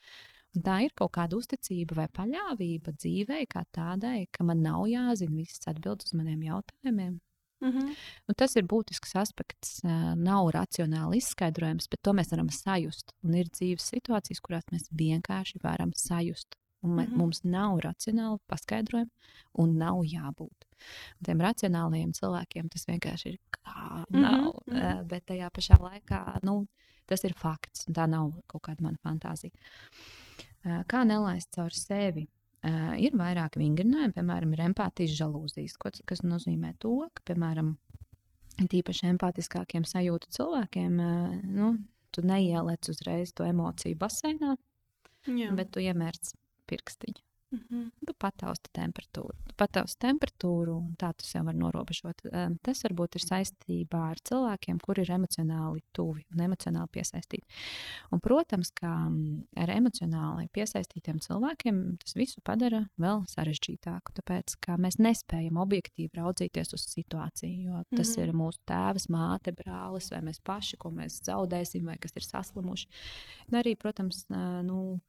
Un 0.56 0.64
tā 0.64 0.78
ir 0.86 0.94
kaut 0.96 1.12
kāda 1.18 1.36
uzticība 1.38 2.00
vai 2.00 2.08
paļāvība 2.18 2.94
dzīvē, 2.96 3.42
kā 3.52 3.64
tādai, 3.74 4.26
ka 4.32 4.46
man 4.48 4.62
nav 4.64 4.86
jāzina 4.90 5.36
visas 5.36 5.68
atbildes 5.70 6.08
uz 6.08 6.16
maniem 6.18 6.46
jautājumiem. 6.48 7.18
Mm 7.60 7.70
-hmm. 7.72 7.96
Un 8.28 8.34
tas 8.34 8.56
ir 8.56 8.62
būtisks 8.62 9.14
aspekts. 9.14 9.80
Nav 10.16 10.50
racionāli 10.54 11.16
izskaidrojams, 11.16 11.88
bet 11.90 12.02
to 12.02 12.12
mēs 12.12 12.30
varam 12.30 12.50
sajust. 12.50 13.12
Un 13.22 13.34
ir 13.34 13.46
dzīves 13.46 13.90
situācijas, 13.92 14.40
kurās 14.40 14.64
mēs 14.72 14.88
vienkārši 14.92 15.58
varam 15.62 15.92
sajust. 15.94 16.56
Un 16.82 16.90
mm 16.90 16.98
-hmm. 16.98 17.16
Mums 17.16 17.44
nav 17.44 17.78
racionāli 17.78 18.38
paskaidrojumi, 18.46 19.10
un 19.52 19.76
nav 19.78 19.96
jābūt. 20.04 20.64
Un 21.18 21.24
tiem 21.24 21.40
racionālajiem 21.40 22.12
cilvēkiem 22.12 22.68
tas 22.68 22.86
vienkārši 22.86 23.26
ir 23.28 23.38
kā 23.50 24.04
nav. 24.10 24.54
Mm 24.66 24.76
-hmm. 24.76 25.04
Bet 25.04 25.26
tajā 25.26 25.50
pašā 25.50 25.78
laikā 25.78 26.38
nu, 26.42 26.66
tas 27.06 27.24
ir 27.24 27.34
fakts, 27.34 27.86
tā 27.86 28.06
nav 28.08 28.32
kaut 28.46 28.62
kāda 28.62 28.82
mana 28.82 28.96
fantāzija. 29.02 29.52
Kā 30.64 31.04
nelaist 31.04 31.50
caur 31.54 31.70
sevi? 31.70 32.28
Uh, 32.68 32.94
ir 33.00 33.14
vairāki 33.16 33.62
vingrinājumi, 33.62 34.14
piemēram, 34.16 34.52
ir 34.52 34.64
empātijas 34.66 35.14
žalūzijas, 35.16 35.76
kas 35.80 36.24
nozīmē 36.26 36.74
to, 36.82 36.96
ka, 37.14 37.24
piemēram, 37.30 37.76
tīpaši 38.58 39.06
empātiskākiem 39.12 39.86
sajūtu 39.88 40.32
cilvēkiem, 40.36 40.98
uh, 41.00 41.38
nu, 41.48 41.70
tu 42.12 42.24
neieliec 42.26 42.90
uzreiz 42.92 43.32
to 43.36 43.46
emociju 43.48 43.96
baseinā, 44.00 44.56
Jā. 45.28 45.54
bet 45.56 45.72
tu 45.72 45.84
iemērci 45.84 46.36
pirkstiņu. 46.68 47.27
Mm 47.50 47.60
-hmm. 47.70 47.90
Tu 48.06 48.12
patausti 48.18 48.70
temperatūru. 48.72 49.34
Tu 49.48 49.54
patausti 49.56 49.98
temperatūru, 50.06 50.74
un 50.76 50.96
tā 51.02 51.12
tu 51.16 51.24
sev 51.24 51.44
vari 51.44 51.58
norobežot. 51.58 52.22
Tas 52.62 52.82
varbūt 52.84 53.16
ir 53.16 53.22
saistībā 53.24 54.10
ar 54.10 54.16
cilvēkiem, 54.30 54.78
kuri 54.78 55.02
ir 55.02 55.10
emocionāli 55.10 55.80
tuvi 55.92 56.26
un 56.34 56.40
emocionāli 56.40 56.88
piesaistīti. 56.92 57.46
Un, 58.12 58.20
protams, 58.20 58.70
ka 58.70 59.10
ar 59.56 59.68
emocionāli 59.70 60.48
piesaistītiem 60.52 61.18
cilvēkiem 61.20 61.96
tas 61.98 62.14
visu 62.14 62.40
padara 62.44 62.88
vēl 62.98 63.24
sarežģītāku. 63.26 64.12
Tāpēc, 64.20 64.56
mēs 64.78 64.98
nespējam 64.98 65.56
objektīvi 65.56 66.10
raudzīties 66.14 66.74
uz 66.74 66.82
situāciju, 66.96 67.62
jo 67.64 67.82
tas 67.96 68.08
mm 68.08 68.22
-hmm. 68.22 68.28
ir 68.28 68.32
mūsu 68.32 68.58
tēvs, 68.66 69.08
māte, 69.08 69.52
brālis 69.52 70.10
vai 70.10 70.20
mēs 70.20 70.40
paši, 70.44 70.76
ko 70.76 70.90
mēs 70.90 71.22
zaudēsim, 71.24 71.84
vai 71.84 71.96
kas 71.96 72.12
ir 72.16 72.22
saslimuši. 72.22 72.88
Un 73.48 73.58
arī, 73.58 73.76
protams, 73.76 74.26
nu, 74.62 75.00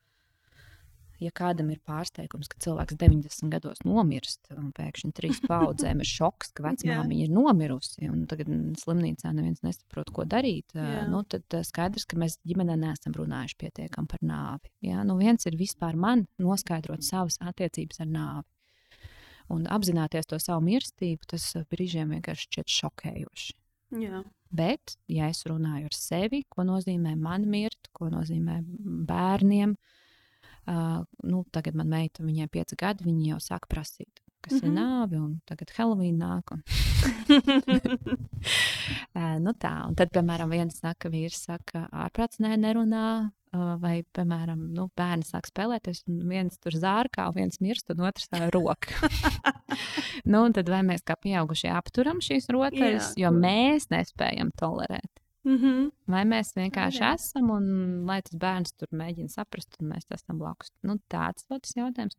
ja 1.24 1.32
kādam 1.36 1.70
ir 1.74 1.80
pārsteigums, 1.86 2.50
ka 2.52 2.60
cilvēks 2.64 2.98
90 3.00 3.52
gados 3.52 3.82
nomirst, 3.88 4.52
un 4.56 4.72
pēkšņi 4.76 5.12
trīs 5.16 5.42
paudzēm 5.50 6.04
ir 6.04 6.10
šoks, 6.10 6.54
ka 6.56 6.66
vecmāmiņa 6.70 7.26
ir 7.26 7.34
nomirusi, 7.34 8.08
un 8.12 8.24
tagad 8.30 8.52
slimnīcā 8.80 9.34
neviens 9.36 9.64
nesaprot, 9.66 10.12
ko 10.16 10.26
darīt, 10.30 10.76
Jā. 10.78 11.06
nu, 11.12 11.24
tad 11.30 11.60
skaidrs, 11.68 12.08
ka 12.10 12.20
mēs 12.20 12.40
ģimenē 12.48 12.80
neesam 12.80 13.16
runājuši 13.18 13.60
pietiekami 13.66 14.12
par 14.12 14.24
nāvi. 14.26 14.74
Jā? 14.88 15.04
Nu, 15.08 15.20
viens 15.20 15.46
ir 15.50 15.60
vispār 15.60 16.00
man 16.00 16.26
noskaidrot 16.42 17.06
savas 17.06 17.40
attiecības 17.44 18.04
ar 18.06 18.12
nāvi. 18.14 18.48
Un 19.50 19.64
apzināties 19.66 20.30
to 20.30 20.38
savu 20.38 20.62
mirstību, 20.68 21.26
tas 21.32 21.52
brīžiem 21.72 22.12
vienkārši 22.14 22.46
šķiet 22.46 22.74
šokējoši. 22.76 23.56
Jā. 23.98 24.20
Bet, 24.54 24.94
ja 25.10 25.30
es 25.34 25.42
runāju 25.50 25.90
ar 25.90 25.96
sevi, 25.98 26.44
ko 26.50 26.62
nozīmē 26.66 27.16
man 27.18 27.48
mirt, 27.50 27.90
ko 27.94 28.12
nozīmē 28.14 28.60
bērniem, 29.10 29.74
uh, 29.74 29.99
Uh, 30.70 31.02
nu, 31.26 31.42
tagad 31.50 31.74
man 31.74 31.90
meita, 31.90 32.22
viņai 32.22 32.46
ir 32.46 32.50
pieci 32.54 32.76
gadi, 32.78 33.02
viņa 33.08 33.32
jau 33.32 33.40
sāk 33.42 33.64
prasīt, 33.72 34.20
kas 34.46 34.54
mm 34.54 34.60
-hmm. 34.60 34.68
ir 34.68 34.70
mhm. 34.70 34.78
nāve, 34.78 35.18
un 35.18 35.42
tagad 35.50 35.72
Halloween 35.78 36.18
nāk. 36.22 36.52
Un... 36.54 36.62
uh, 39.18 39.38
nu 39.42 39.52
tā, 39.58 39.88
un 39.88 39.96
tad, 39.98 40.14
piemēram, 40.14 40.50
viens 40.54 40.78
saka, 40.78 41.10
vīrs 41.10 41.42
saka, 41.50 41.90
ārprāts 41.92 42.40
nē, 42.40 42.58
nerunā. 42.58 43.32
Uh, 43.50 43.82
vai, 43.82 44.06
piemēram, 44.14 44.70
nu, 44.78 44.94
bērni 44.94 45.26
sāk 45.26 45.50
spēlēties, 45.50 46.06
un 46.06 46.22
viens 46.30 46.54
tur 46.62 46.78
zārkā, 46.78 47.34
viens 47.34 47.58
mirst, 47.60 47.90
un 47.90 48.06
otrs 48.06 48.30
tā 48.30 48.46
roka. 48.54 49.10
nu, 50.32 50.54
tad 50.54 50.70
vai 50.70 50.86
mēs 50.86 51.02
kā 51.02 51.18
pieaugušie 51.18 51.74
apturam 51.74 52.22
šīs 52.22 52.46
rotaļas, 52.54 53.18
jo 53.18 53.34
mēs 53.34 53.90
nespējam 53.90 54.54
tolerēt. 54.54 55.19
Mm 55.44 55.58
-hmm. 55.58 55.92
Vai 56.08 56.24
mēs 56.26 56.52
vienkārši 56.56 57.00
Jā. 57.00 57.14
esam, 57.14 57.50
un 57.50 58.06
lai 58.06 58.22
tas 58.22 58.36
bērns 58.36 58.74
tur 58.76 58.88
mēģina 58.92 59.30
saprast, 59.30 59.78
un 59.80 59.94
mēs 59.94 60.06
esam 60.12 60.38
blakus. 60.38 60.72
Nu, 60.84 61.00
tāds 61.10 61.46
ir 61.50 61.60
tas 61.60 61.76
jautājums. 61.76 62.16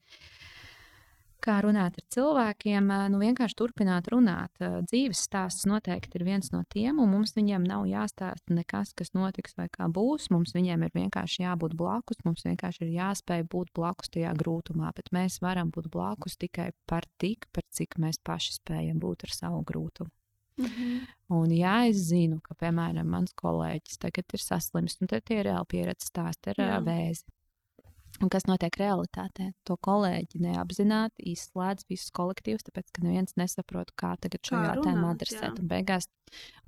Kā 1.40 1.62
runāt 1.64 1.96
ar 1.96 2.04
cilvēkiem, 2.12 2.90
nu 3.10 3.18
vienkārši 3.18 3.56
turpināt 3.56 4.08
runāt. 4.12 4.50
Dzīves 4.60 5.22
stāsts 5.24 5.64
noteikti 5.64 6.18
ir 6.18 6.24
viens 6.24 6.52
no 6.52 6.60
tiem, 6.68 6.98
un 6.98 7.08
mums 7.08 7.32
viņiem 7.32 7.64
nav 7.64 7.86
jāstāsta 7.88 8.52
nekas, 8.52 8.92
kas 8.92 9.14
notiks 9.14 9.56
vai 9.56 9.68
kā 9.68 9.88
būs. 9.88 10.28
Mums 10.30 10.52
viņiem 10.52 10.82
ir 10.82 10.90
vienkārši 10.94 11.42
jābūt 11.42 11.76
blakus, 11.76 12.20
mums 12.24 12.44
vienkārši 12.44 12.84
ir 12.84 12.92
jāspēj 12.92 13.48
būt 13.48 13.72
blakus 13.72 14.08
tajā 14.10 14.34
grūtumā, 14.36 14.92
bet 14.92 15.08
mēs 15.12 15.40
varam 15.40 15.70
būt 15.70 15.88
blakus 15.88 16.36
tikai 16.36 16.72
par 16.86 17.04
tik, 17.18 17.48
par 17.52 17.62
cik 17.70 17.96
mēs 17.96 18.20
paši 18.22 18.52
spējam 18.60 19.00
būt 19.00 19.24
ar 19.24 19.30
savu 19.30 19.64
grūtumu. 19.64 20.10
Mm 20.60 20.70
-hmm. 20.76 21.16
Un, 21.30 21.52
ja 21.54 21.86
es 21.86 21.96
zinu, 22.08 22.40
ka, 22.42 22.54
piemēram, 22.58 23.06
mans 23.06 23.34
kolēģis 23.38 24.00
tagad 24.02 24.34
ir 24.34 24.42
saslims, 24.42 24.96
un 25.00 25.06
tie 25.06 25.20
ir 25.38 25.46
reāli 25.46 25.68
pieredzes 25.68 26.10
stāsti 26.10 26.50
ar 26.50 26.82
vēzi, 26.82 27.24
Un 28.20 28.28
kas 28.28 28.44
notiek 28.44 28.74
realitātē? 28.76 29.50
To 29.64 29.78
kolēģi 29.80 30.42
neapzināti 30.44 31.30
izslēdz 31.32 31.86
visus 31.88 32.12
kolektīvus, 32.16 32.66
tāpēc 32.66 32.90
ka 32.92 33.04
neviens 33.06 33.32
nesaprot, 33.40 33.94
kā 33.96 34.12
tagad 34.20 34.44
šo 34.44 34.60
jautājumu 34.60 35.06
adresēt. 35.08 35.56
Un 35.62 35.70
beigās, 35.70 36.08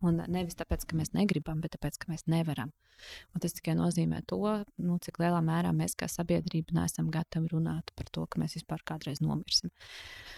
un 0.00 0.22
nevis 0.32 0.56
tāpēc, 0.56 0.86
ka 0.88 0.96
mēs 0.96 1.12
negribam, 1.12 1.60
bet 1.60 1.74
tāpēc, 1.76 1.98
ka 2.00 2.08
mēs 2.12 2.24
nevaram. 2.32 2.72
Un 3.34 3.42
tas 3.44 3.52
tikai 3.56 3.74
nozīmē 3.76 4.22
to, 4.30 4.40
nu, 4.80 4.96
cik 5.02 5.20
lielā 5.20 5.42
mērā 5.44 5.74
mēs 5.76 5.96
kā 5.98 6.08
sabiedrība 6.08 6.76
neesam 6.78 7.10
gatavi 7.12 7.50
runāt 7.52 7.92
par 7.98 8.08
to, 8.14 8.24
ka 8.30 8.40
mēs 8.40 8.56
vispār 8.56 8.84
kādreiz 8.88 9.20
nomirsim. 9.20 9.70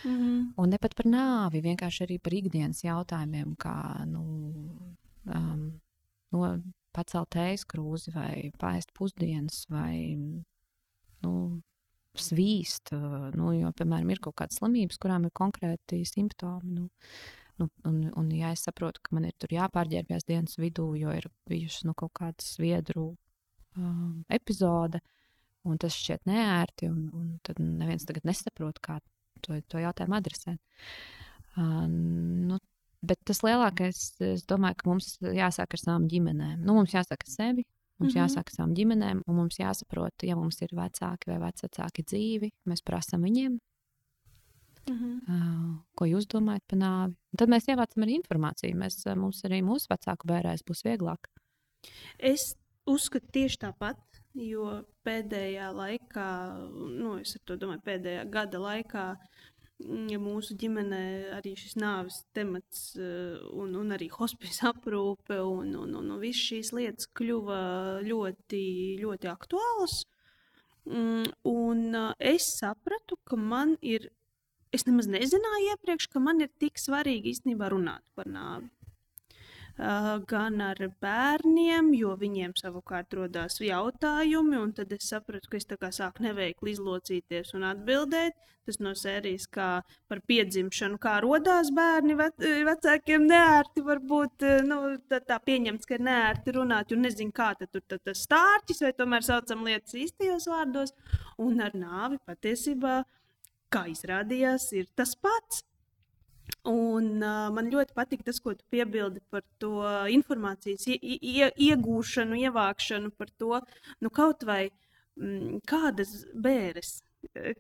Mm 0.04 0.16
-hmm. 0.16 0.40
Un 0.56 0.70
ne 0.70 0.78
pat 0.78 0.96
par 0.96 1.06
nāvi, 1.06 1.62
vienkārši 1.62 2.06
arī 2.06 2.18
par 2.18 2.34
ikdienas 2.34 2.82
jautājumiem, 2.84 3.54
kā 3.56 4.06
nu, 4.06 4.24
um, 5.26 5.80
no, 6.32 6.62
pacelt 6.92 7.34
ēst 7.34 7.66
krūzi 7.70 8.14
vai 8.14 8.50
paēst 8.58 8.92
pusdienas 8.94 9.66
vai 9.70 10.42
nu, 11.24 11.34
svīst. 12.20 12.92
Nu, 13.34 13.52
jo, 13.56 13.70
piemēram, 13.76 14.12
ir 14.14 14.20
kaut 14.22 14.36
kādas 14.38 14.60
slimības, 14.60 15.00
kurām 15.02 15.26
ir 15.26 15.34
konkrēti 15.34 16.02
simptomi. 16.08 16.76
Nu, 16.78 16.88
nu, 17.60 17.68
un, 17.88 18.00
un, 18.14 18.30
ja 18.34 18.52
es 18.54 18.64
saprotu, 18.66 19.02
ka 19.02 19.16
man 19.16 19.28
ir 19.28 19.56
jāpārģērbjas 19.58 20.28
dienas 20.28 20.58
vidū, 20.60 20.92
jo 20.98 21.14
ir 21.14 21.28
bijušas 21.50 21.88
nu, 21.88 21.96
kaut 21.98 22.14
kāda 22.18 22.44
sviedru 22.44 23.10
um, 23.78 24.22
epizode, 24.32 25.02
un 25.64 25.80
tas 25.80 25.96
šķiet 25.96 26.28
neērti, 26.30 26.90
un, 26.92 27.08
un 27.16 27.32
tad 27.46 27.60
neviens 27.62 28.06
tagad 28.06 28.26
nesaprot, 28.28 28.80
kā 28.84 29.00
to, 29.44 29.58
to 29.70 29.82
jautājumu 29.82 30.18
adresēt. 30.18 30.60
Uh, 31.54 31.84
nu, 31.88 32.58
bet 33.04 33.20
tas 33.28 33.42
lielākais, 33.46 34.02
es 34.24 34.44
domāju, 34.50 34.80
ka 34.80 34.90
mums 34.90 35.14
jāsāk 35.22 35.76
ar 35.76 35.82
savām 35.82 36.08
ģimenēm. 36.10 36.62
Nu, 36.64 36.76
mums 36.78 36.94
jāsāk 36.94 37.26
ar 37.26 37.30
sevi, 37.30 37.66
Mums 37.98 38.14
mm 38.14 38.18
-hmm. 38.18 38.24
jāsaka 38.24 38.50
savām 38.50 38.72
ģimenēm, 38.74 39.22
un 39.26 39.36
mums 39.36 39.58
jāsaprot, 39.58 40.26
ja 40.26 40.34
mums 40.36 40.60
ir 40.62 40.72
vecāki 40.74 41.30
vai 41.30 41.38
vecāki 41.38 42.02
dzīvi, 42.02 42.50
mēs 42.66 42.82
prasām 42.82 43.22
viņiem, 43.22 43.52
mm 44.88 44.96
-hmm. 44.96 45.20
uh, 45.28 45.78
ko 45.94 46.04
jūs 46.04 46.26
domājat 46.26 46.64
par 46.66 46.78
nāvi. 46.78 47.14
Un 47.32 47.38
tad 47.38 47.48
mēs 47.48 47.68
ievācam 47.68 48.02
arī 48.02 48.18
informāciju. 48.18 48.76
Mēs, 48.76 49.16
mums 49.16 49.44
arī 49.44 49.62
mūsu 49.62 49.86
vecāku 49.90 50.26
bērēs 50.26 50.66
būs 50.66 50.84
vieglāk. 50.84 51.30
Es 52.18 52.56
uzskatu 52.86 53.26
tieši 53.32 53.58
tāpat, 53.58 53.98
jo 54.34 54.84
pēdējā 55.04 55.70
laikā, 55.72 56.28
nu, 56.98 57.18
es 57.20 57.36
domāju, 57.46 57.80
pēdējā 57.84 58.24
gada 58.30 58.58
laikā 58.58 59.16
ja 59.82 60.18
mūsu 60.22 60.54
ģimenē 60.58 61.02
arī 61.34 61.54
šis 61.58 61.76
nāves 61.80 62.20
temats, 62.36 62.94
eh, 62.96 63.38
un, 63.52 63.74
un 63.80 63.94
arī 63.96 64.08
hospisa 64.12 64.70
aprūpe 64.74 65.40
un, 65.42 65.74
un, 65.74 65.94
un, 65.98 66.10
un 66.14 66.20
visas 66.22 66.42
šīs 66.48 66.72
lietas 66.76 67.10
kļuva 67.16 67.60
ļoti, 68.06 68.64
ļoti 69.02 69.30
aktuālas. 69.32 70.02
Mm, 70.84 71.32
un 71.50 71.84
eh, 72.00 72.34
es 72.34 72.50
sapratu, 72.58 73.18
ka 73.26 73.38
man 73.40 73.76
ir, 73.82 74.10
es 74.74 74.86
nemaz 74.86 75.08
nezināju 75.10 75.74
iepriekš, 75.74 76.10
ka 76.12 76.22
man 76.22 76.44
ir 76.44 76.52
tik 76.60 76.80
svarīgi 76.80 77.34
īstenībā 77.34 77.72
runāt 77.72 78.04
par 78.14 78.30
nāvi 78.30 78.70
gan 79.76 80.60
ar 80.62 80.78
bērniem, 81.02 81.92
jo 81.98 82.14
viņiem 82.18 82.52
savukārt 82.54 83.14
rodās 83.14 83.58
jautājumi, 83.60 84.56
un 84.60 84.72
tad 84.72 84.92
es 84.92 85.08
sapratu, 85.10 85.50
ka 85.50 85.58
es 85.58 85.66
tā 85.66 85.76
kā 85.76 85.90
sāku 85.90 86.22
neveikli 86.22 86.76
izlocīties 86.76 87.54
un 87.54 87.64
atbildēt. 87.64 88.34
Tas 88.64 88.78
no 88.80 88.94
sērijas 88.96 89.44
kā 89.52 89.82
par 90.08 90.22
piedzimšanu, 90.24 90.96
kā 90.96 91.18
rodās 91.20 91.68
bērni 91.74 92.14
vecākiem 92.16 93.26
neērti, 93.28 93.82
varbūt 93.84 94.46
nu, 94.64 94.78
tā, 95.10 95.18
tā 95.20 95.36
pieņemts, 95.44 95.84
ka 95.84 95.98
ir 95.98 96.06
neērti 96.06 96.54
runāt, 96.56 96.94
jo 96.94 96.96
nezinu, 96.96 97.34
kā 97.34 97.50
tur 97.60 97.82
tas 97.90 98.24
stārķis, 98.24 98.80
vai 98.86 98.94
tomēr 98.96 99.26
saucam 99.26 99.66
lietas 99.68 99.98
īstajos 100.06 100.48
vārdos, 100.48 100.94
un 101.44 101.60
ar 101.60 101.76
nāvi 101.76 102.22
patiesībā, 102.24 103.02
kā 103.68 103.84
izrādījās, 103.92 104.70
ir 104.78 104.88
tas 104.96 105.12
pats. 105.20 105.60
Un, 106.70 107.08
uh, 107.20 107.50
man 107.52 107.68
ļoti 107.72 107.92
patīk 107.96 108.22
tas, 108.24 108.38
ko 108.40 108.54
tu 108.56 108.64
piebildi 108.72 109.20
par 109.30 109.42
to 109.60 109.82
informācijas 110.12 110.86
ie, 110.88 110.96
ie, 111.02 111.50
iegūšanu, 111.68 112.38
ievākšanu 112.46 113.12
par 113.18 113.32
to, 113.36 113.58
nu, 114.00 114.12
kaut 114.14 114.46
vai 114.48 114.62
m, 114.70 115.26
mm, 115.26 115.58
kādas 115.68 116.22
bērres 116.32 117.02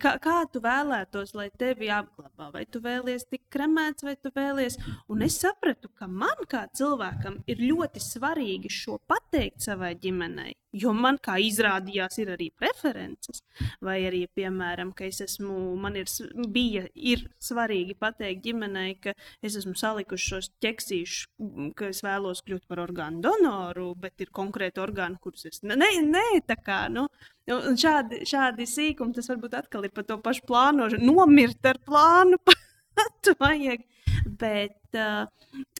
Kā, 0.00 0.14
kā 0.22 0.34
tu 0.52 0.60
vēlētos, 0.64 1.32
lai 1.36 1.46
tevi 1.58 1.88
apglabā? 1.92 2.50
Vai 2.54 2.64
tu 2.66 2.80
vēlies 2.84 3.26
tik 3.30 3.44
kremēts, 3.54 4.04
vai 4.06 4.14
tu 4.20 4.32
vēlies? 4.34 4.76
Un 5.10 5.24
es 5.26 5.38
sapratu, 5.40 5.90
ka 5.98 6.08
man 6.10 6.44
kā 6.50 6.64
cilvēkam 6.78 7.40
ir 7.50 7.62
ļoti 7.62 8.02
svarīgi 8.02 8.72
šo 8.72 8.98
pateikt 9.10 9.64
savai 9.64 9.94
ģimenei. 10.00 10.54
Jo 10.74 10.90
man, 10.96 11.20
kā 11.22 11.36
izrādījās, 11.38 12.18
ir 12.18 12.32
arī 12.34 12.48
preferences. 12.58 13.42
Vai 13.84 14.00
arī, 14.08 14.24
piemēram, 14.34 14.90
ka 14.96 15.06
es 15.06 15.20
esmu, 15.22 15.54
man 15.80 15.98
ir, 16.00 16.10
bija 16.50 16.86
ir 16.94 17.22
svarīgi 17.42 17.94
pateikt 17.98 18.42
ģimenei, 18.46 18.96
ka 19.02 19.14
es 19.44 19.58
esmu 19.60 19.76
salikuši 19.78 20.30
šos 20.32 20.50
ķeksīšus, 20.64 21.28
ka 21.78 21.92
es 21.92 22.02
vēlos 22.06 22.42
kļūt 22.46 22.66
par 22.70 22.82
orgānu 22.88 23.22
donoru, 23.22 23.92
bet 24.02 24.24
ir 24.24 24.34
konkrēti 24.34 24.82
orgāni, 24.82 25.20
kurus 25.22 25.46
es 25.50 25.62
ne, 25.62 25.78
ne 25.78 26.26
tā 26.48 26.58
kā. 26.58 26.84
Nu, 26.90 27.06
Un 27.52 27.74
šādi, 27.76 28.22
šādi 28.24 28.64
sīkumi, 28.64 29.12
tas 29.12 29.26
varbūt 29.28 29.58
atkal 29.58 29.84
ir 29.84 29.92
par 29.92 30.06
to 30.08 30.16
pašu 30.24 30.46
plānošanu. 30.48 31.12
Nomirt 31.12 31.66
ar 31.68 31.76
plānu 31.84 32.38
vajag. 33.42 33.84
Bet, 34.24 34.96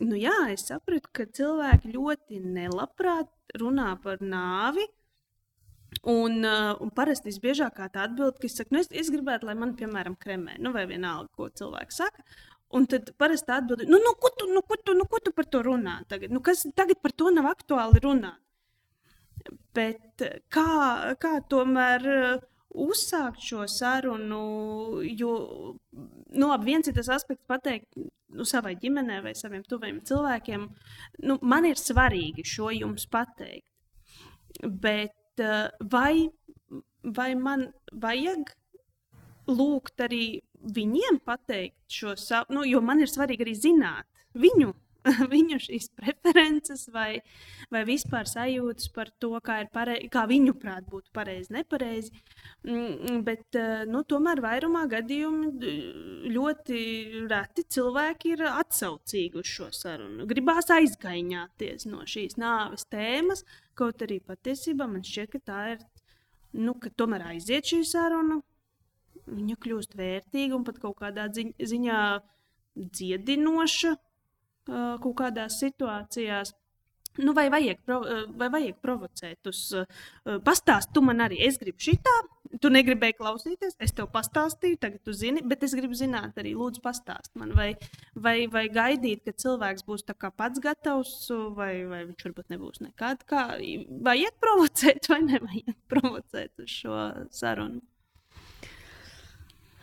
nu 0.05 0.19
jā, 0.21 0.35
es 0.53 0.67
sapratu, 0.69 1.09
ka 1.17 1.25
cilvēki 1.25 1.95
ļoti 1.95 2.43
nelabprāt 2.45 3.31
runā 3.61 3.95
par 4.03 4.21
nāvi. 4.21 4.85
Un, 6.11 6.43
un 6.45 6.91
parasti 6.93 7.31
visbiežākā 7.31 7.87
tā 7.95 8.09
atbilde, 8.09 8.37
ka 8.41 8.49
es 8.49 8.59
saku, 8.59 8.75
nu, 8.75 8.83
es, 8.83 8.91
es 8.93 9.09
gribētu, 9.15 9.47
lai 9.49 9.55
man, 9.57 9.77
piemēram, 9.79 10.19
kremē, 10.21 10.59
nu, 10.61 10.75
vai 10.75 10.85
vienalga, 10.91 11.31
ko 11.39 11.49
cilvēks 11.49 12.01
saka. 12.03 12.25
Un 12.75 12.89
tad 12.91 13.13
parasti 13.21 13.55
atbild, 13.55 13.85
nu, 13.89 14.01
nu, 14.03 14.13
ko 14.21 14.33
tu, 14.35 14.49
nu, 14.51 14.61
ko 14.67 14.77
tu, 14.83 14.97
nu, 14.99 15.07
ko 15.09 15.21
tu 15.23 15.33
par 15.37 15.47
to 15.47 15.63
runā 15.65 16.01
tagad? 16.11 16.35
Nu, 16.35 16.43
kas 16.45 16.67
tagad 16.75 16.99
par 17.01 17.15
to 17.15 17.31
nav 17.33 17.47
aktuāli 17.53 18.03
runāt? 18.03 18.41
Bet 19.77 20.25
kā, 20.53 20.69
kā 21.21 21.37
tomēr 21.53 22.09
uh, 22.11 22.43
uzsākt 22.75 23.43
šo 23.45 23.67
sarunu? 23.71 25.03
Jo 25.07 25.35
nu, 26.35 26.49
labi, 26.49 26.73
viens 26.73 26.89
ir 26.89 26.97
tas 26.97 27.11
aspekts, 27.15 27.47
pateikt 27.51 27.99
nu, 28.35 28.47
savai 28.49 28.75
ģimenei 28.81 29.23
vai 29.25 29.35
saviem 29.39 29.63
tuviem 29.69 30.01
cilvēkiem, 30.07 30.67
nu, 31.29 31.39
man 31.43 31.69
ir 31.69 31.81
svarīgi 31.81 32.45
šo 32.49 32.73
jums 32.75 33.07
pateikt. 33.11 33.69
Bet 34.65 35.43
uh, 35.43 35.71
vai, 35.91 36.29
vai 37.03 37.33
man 37.39 37.69
vajag 37.93 38.55
lūgt 39.51 40.05
arī 40.05 40.25
viņiem 40.75 41.21
pateikt 41.25 41.93
šo 41.93 42.15
savu, 42.19 42.55
nu, 42.57 42.65
jo 42.69 42.81
man 42.81 43.03
ir 43.05 43.11
svarīgi 43.13 43.45
arī 43.45 43.55
zināt 43.59 44.09
viņu 44.35 44.73
viņu 45.35 45.59
šīs 45.61 45.91
preferences 45.99 46.87
vai, 46.93 47.19
vai 47.73 47.83
vispār 47.89 48.29
sajūtas 48.29 48.89
par 48.95 49.11
to, 49.21 49.33
kā, 49.45 49.59
pareizi, 49.73 50.09
kā 50.13 50.25
viņu 50.31 50.55
prāt 50.61 50.87
būtu 50.91 51.13
pareizi, 51.15 51.53
nepareizi. 51.57 52.13
Mm, 52.65 53.21
bet 53.27 53.59
eh, 53.61 53.85
nu, 53.91 54.05
tomēr 54.09 54.41
vairumā 54.45 54.87
gadījumu 54.93 55.53
ļoti 56.35 56.79
reti 57.31 57.67
cilvēki 57.77 58.35
ir 58.37 58.47
atsaucīgi 58.53 59.41
uz 59.43 59.51
šo 59.51 59.69
sarunu. 59.77 60.29
Gribās 60.31 60.73
aizgaiņāties 60.73 61.89
no 61.91 62.07
šīs 62.09 62.39
nāves 62.41 62.89
tēmas, 62.93 63.45
kaut 63.77 64.05
arī 64.07 64.21
patiesībā 64.25 64.89
man 64.89 65.05
šķiet, 65.05 65.35
ka 65.35 65.45
tā 65.53 65.61
ir. 65.75 65.85
Nu, 66.55 66.77
ka 66.79 66.87
tomēr 66.95 67.33
aiziet 67.33 67.67
šī 67.67 67.81
saruna, 67.83 68.37
viņa 69.27 69.57
kļūst 69.59 69.97
vērtīga 69.99 70.55
un 70.55 70.63
pat 70.63 70.79
kaut 70.79 71.01
kādā 71.01 71.27
ziņā 71.35 72.03
dziedinoša 72.75 73.95
kaut 74.67 75.17
kādās 75.19 75.61
situācijās. 75.63 76.55
Nu, 77.23 77.31
vai, 77.31 77.47
vajag, 77.47 77.79
vai 78.35 78.49
vajag 78.51 78.79
provocēt? 78.83 79.47
Uz, 79.47 79.61
pastāst, 80.43 80.91
tu 80.95 81.03
man 81.07 81.23
arī, 81.23 81.39
es 81.47 81.61
gribu 81.61 81.79
šitā, 81.79 82.15
tu 82.59 82.73
negribēji 82.75 83.15
klausīties, 83.21 83.77
es 83.83 83.95
tev 83.95 84.09
pastāstīju, 84.11 84.81
tagad 84.83 85.05
tu 85.07 85.15
zini, 85.15 85.45
bet 85.47 85.63
es 85.63 85.77
gribu 85.79 85.95
zināt, 85.95 86.35
arī 86.43 86.57
lūdzu, 86.59 86.83
pastāst 86.83 87.31
man, 87.39 87.55
vai, 87.55 87.71
vai, 88.19 88.49
vai 88.51 88.67
gaidīt, 88.67 89.23
ka 89.23 89.37
cilvēks 89.45 89.87
būs 89.87 90.03
pats 90.11 90.63
gatavs, 90.63 91.15
vai, 91.55 91.85
vai 91.87 92.03
viņš 92.11 92.27
varbūt 92.27 92.51
nebūs 92.51 92.83
nekad. 92.83 93.23
Kā, 93.31 93.47
vajag 94.11 94.39
provocēt, 94.43 95.11
vai 95.15 95.23
nevajag 95.31 95.79
provocēt 95.87 96.67
uz 96.67 96.79
šo 96.83 96.99
sarunu? 97.31 97.85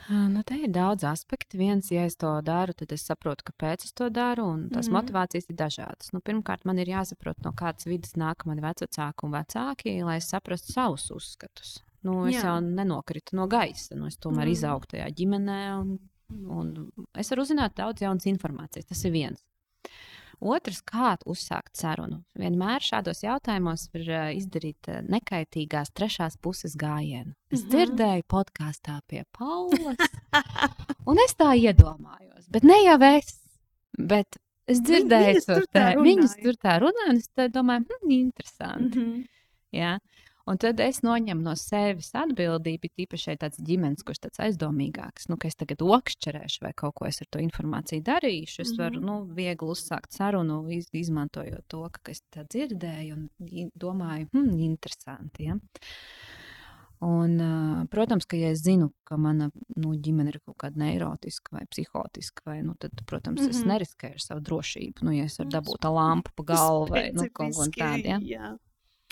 Nu, 0.10 0.42
te 0.44 0.58
ir 0.58 0.72
daudz 0.74 1.04
aspektu. 1.08 1.60
Viens, 1.60 1.92
ja 1.94 2.06
es 2.10 2.18
to 2.20 2.32
daru, 2.46 2.74
tad 2.78 2.92
es 2.96 3.06
saprotu, 3.06 3.46
kāpēc 3.52 3.86
es 3.86 3.94
to 3.94 4.10
daru, 4.10 4.48
un 4.54 4.64
tās 4.70 4.88
mm 4.88 4.94
-hmm. 4.94 4.98
motivācijas 4.98 5.50
ir 5.50 5.56
dažādas. 5.56 6.14
Nu, 6.14 6.20
pirmkārt, 6.20 6.66
man 6.66 6.80
ir 6.80 6.88
jāsaprot, 6.88 7.38
no 7.46 7.52
kādas 7.52 7.86
vidas 7.86 8.14
nāk 8.16 8.46
mani 8.46 8.62
vecāki 8.62 9.24
un 9.24 9.32
vecāki, 9.32 10.04
lai 10.04 10.18
es 10.18 10.30
saprastu 10.30 10.74
savus 10.74 11.12
uzskatus. 11.12 11.84
Nu, 12.02 12.28
es 12.28 12.36
Jā. 12.36 12.44
jau 12.46 12.62
nenokritu 12.62 13.36
no 13.36 13.48
gaisa, 13.48 13.96
nu, 13.96 14.08
es 14.08 14.18
tomēr 14.18 14.46
mm. 14.46 14.52
izaugu 14.52 14.86
tajā 14.88 15.08
ģimenē, 15.14 15.80
un, 15.80 16.00
un 16.50 16.92
es 17.14 17.30
varu 17.30 17.42
uzzināt 17.42 17.76
daudz 17.76 18.02
jaunas 18.02 18.26
informācijas. 18.26 18.86
Tas 18.86 19.06
ir 19.06 19.12
viens. 19.12 19.44
Otrs, 20.42 20.82
kā 20.82 21.16
uzsākt 21.30 21.78
sarunu. 21.78 22.24
Vienmēr 22.40 22.82
šādos 22.82 23.22
jautājumos 23.22 23.88
var 23.94 24.08
uh, 24.10 24.30
izdarīt 24.34 24.90
uh, 24.90 25.02
nekaitīgās 25.06 25.94
trešās 25.94 26.38
puses 26.42 26.74
gājienu. 26.76 27.36
Es 27.52 27.62
-hmm. 27.62 27.70
dzirdēju 27.70 28.24
podkāstā 28.28 29.00
pie 29.08 29.24
Paulas, 29.38 29.98
un 31.10 31.18
es 31.26 31.36
tā 31.38 31.54
iedomājos, 31.54 32.50
bet 32.50 32.64
ne 32.64 32.80
jau 32.84 32.98
es. 33.02 33.38
Bet 33.98 34.38
es 34.68 34.82
dzirdēju, 34.82 35.42
viņas 36.02 36.36
tur 36.42 36.56
tā, 36.56 36.70
tā 36.70 36.80
runā, 36.80 37.10
un 37.10 37.18
es 37.18 37.30
domāju, 37.54 37.86
hmm, 37.86 38.12
interesanti. 38.12 39.00
Mm 39.00 39.06
-hmm. 39.06 39.28
ja? 39.72 40.00
Un 40.52 40.60
tad 40.60 40.82
es 40.84 41.00
noņemu 41.06 41.46
no 41.46 41.54
sevis 41.56 42.10
atbildību, 42.18 42.90
tīpaši 43.00 43.38
tāds 43.40 43.62
ģimenes, 43.64 44.04
kurš 44.04 44.26
tāds 44.26 44.42
aizdomīgāks, 44.44 45.30
nu, 45.32 45.38
ka 45.40 45.48
es 45.48 45.56
tagad 45.56 45.84
okšķerēšu 45.86 46.66
vai 46.66 46.74
kaut 46.76 46.98
ko 46.98 47.08
es 47.08 47.22
ar 47.24 47.30
to 47.32 47.40
informāciju 47.40 48.04
darīšu. 48.04 48.66
Es 48.66 48.74
varu 48.76 49.00
mm 49.00 49.08
-hmm. 49.08 49.30
nu, 49.30 49.36
viegli 49.38 49.72
uzsākt 49.72 50.12
sarunu, 50.12 50.66
iz, 50.70 50.90
izmantojot 50.92 51.64
to, 51.68 51.88
ka 51.92 52.12
es 52.12 52.24
tā 52.36 52.44
dzirdēju 52.44 53.16
un 53.16 53.30
domāju, 53.76 54.28
hmm, 54.34 54.60
interesanti. 54.60 55.44
Ja? 55.44 55.56
Un, 57.02 57.40
protams, 57.90 58.26
ka, 58.26 58.38
ja 58.38 58.52
es 58.52 58.60
zinu, 58.62 58.92
ka 59.04 59.18
mana 59.18 59.50
nu, 59.76 59.94
ģimene 59.96 60.30
ir 60.30 60.40
kaut 60.46 60.58
kāda 60.58 60.78
neirotiska 60.78 61.56
vai 61.56 61.64
psihotiska, 61.66 62.44
vai, 62.46 62.62
nu, 62.62 62.76
tad, 62.78 62.92
protams, 63.06 63.42
mm 63.42 63.48
-hmm. 63.48 63.50
es 63.50 63.64
neriskēju 63.66 64.14
ar 64.14 64.22
savu 64.22 64.42
drošību. 64.42 65.02
Nu, 65.02 65.12
ja 65.12 65.24
es 65.24 65.40
varu 65.40 65.50
dabūt 65.50 65.90
lampu 65.90 66.32
pa 66.36 66.44
galvu 66.44 66.92
vai 66.92 67.12
nu, 67.14 67.24
kaut 67.34 67.56
ko 67.56 67.66
tādu. 67.78 68.06
Ja? 68.06 68.20
Jā. 68.20 68.58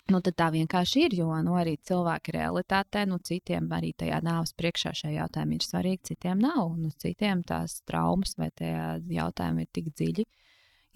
Nu, 0.09 0.21
tad 0.25 0.35
tā 0.41 0.47
vienkārši 0.53 1.05
ir, 1.05 1.15
jo 1.19 1.29
nu, 1.45 1.53
arī 1.59 1.75
cilvēki 1.85 2.33
realitātē, 2.33 3.05
nu, 3.09 3.19
citiem 3.21 3.67
arī 3.75 3.91
tajā 3.93 4.17
nāves 4.25 4.55
priekšā 4.57 4.93
šie 4.97 5.13
jautājumi 5.13 5.59
ir 5.59 5.65
svarīgi, 5.65 6.13
citiem 6.13 6.41
nav. 6.41 6.73
Nu, 6.79 6.89
citiem 6.97 7.43
tās 7.45 7.81
traumas 7.85 8.33
vai 8.39 8.49
tie 8.57 8.73
jautājumi 9.13 9.65
ir 9.65 9.69
tik 9.75 9.91
dziļi, 9.93 10.25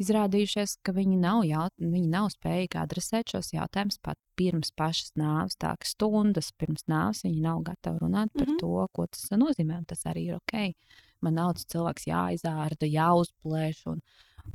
izrādījušies, 0.02 0.78
ka 0.86 0.96
viņi 0.96 1.20
nav, 1.22 1.44
jaut, 1.46 1.74
viņi 1.78 2.10
nav 2.10 2.32
spējīgi 2.34 2.80
adresēt 2.82 3.36
šos 3.36 3.54
jautājumus 3.54 4.00
pat 4.04 4.18
pirms 4.40 4.74
pašas 4.78 5.14
nāves, 5.20 5.58
tā 5.62 5.76
ka 5.78 5.88
stundas 5.88 6.50
pirms 6.58 6.88
nāves 6.90 7.24
viņi 7.28 7.42
nav 7.44 7.62
gatavi 7.70 8.02
runāt 8.02 8.34
par 8.34 8.48
mm 8.48 8.56
-hmm. 8.56 8.60
to, 8.60 8.88
ko 8.94 9.08
tas 9.08 9.30
nozīmē. 9.32 9.84
Tas 9.88 10.06
arī 10.10 10.28
ir 10.32 10.36
ok. 10.36 10.74
Man 11.22 11.36
nav 11.36 11.54
tas 11.54 11.66
cilvēks 11.66 12.08
jāizārda, 12.08 12.90
jāuzplēš. 12.90 13.86
Un, 13.94 14.02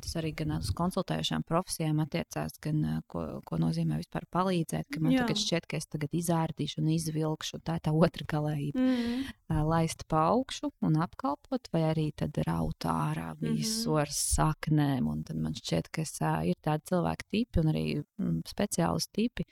Tas 0.03 0.15
arī 0.21 0.33
gan 0.37 0.53
uz 0.59 0.71
konsultējušām 0.77 1.45
profesijām 1.49 2.03
attiecās, 2.05 2.59
gan 2.63 3.03
ko, 3.11 3.25
ko 3.49 3.59
nozīmē 3.61 3.99
vispār 3.99 4.27
palīdzēt. 4.35 4.89
Ka 4.93 5.01
man 5.03 5.15
Jā. 5.15 5.25
tagad 5.25 5.41
šķiet, 5.43 5.67
ka 5.71 5.81
es 5.81 5.89
tagad 5.91 6.15
izārdīšu 6.15 6.83
un 6.83 6.91
izvilkšu, 6.95 7.61
tā 7.67 7.79
ir 7.79 7.85
tā 7.89 7.95
otra 7.97 8.27
galējība. 8.35 8.79
Mm 8.79 8.97
-hmm. 8.97 9.65
Laist 9.69 10.05
pa 10.09 10.29
augšu 10.35 10.71
un 10.85 11.01
apkalpot, 11.03 11.69
vai 11.73 11.83
arī 11.93 12.11
tad 12.15 12.37
raut 12.47 12.85
ārā 12.85 13.35
visu 13.41 13.91
mm 13.93 13.99
ar 13.99 14.09
saknēm. 14.13 15.09
Un 15.09 15.23
tad 15.25 15.37
man 15.37 15.55
šķiet, 15.55 15.89
ka 15.91 16.03
es, 16.03 16.15
ir 16.21 16.57
tādi 16.63 16.85
cilvēki 16.91 17.29
tipi 17.31 17.61
un 17.61 17.73
arī 17.73 17.85
mm, 18.19 18.41
speciālisti 18.47 19.13
tipi, 19.13 19.45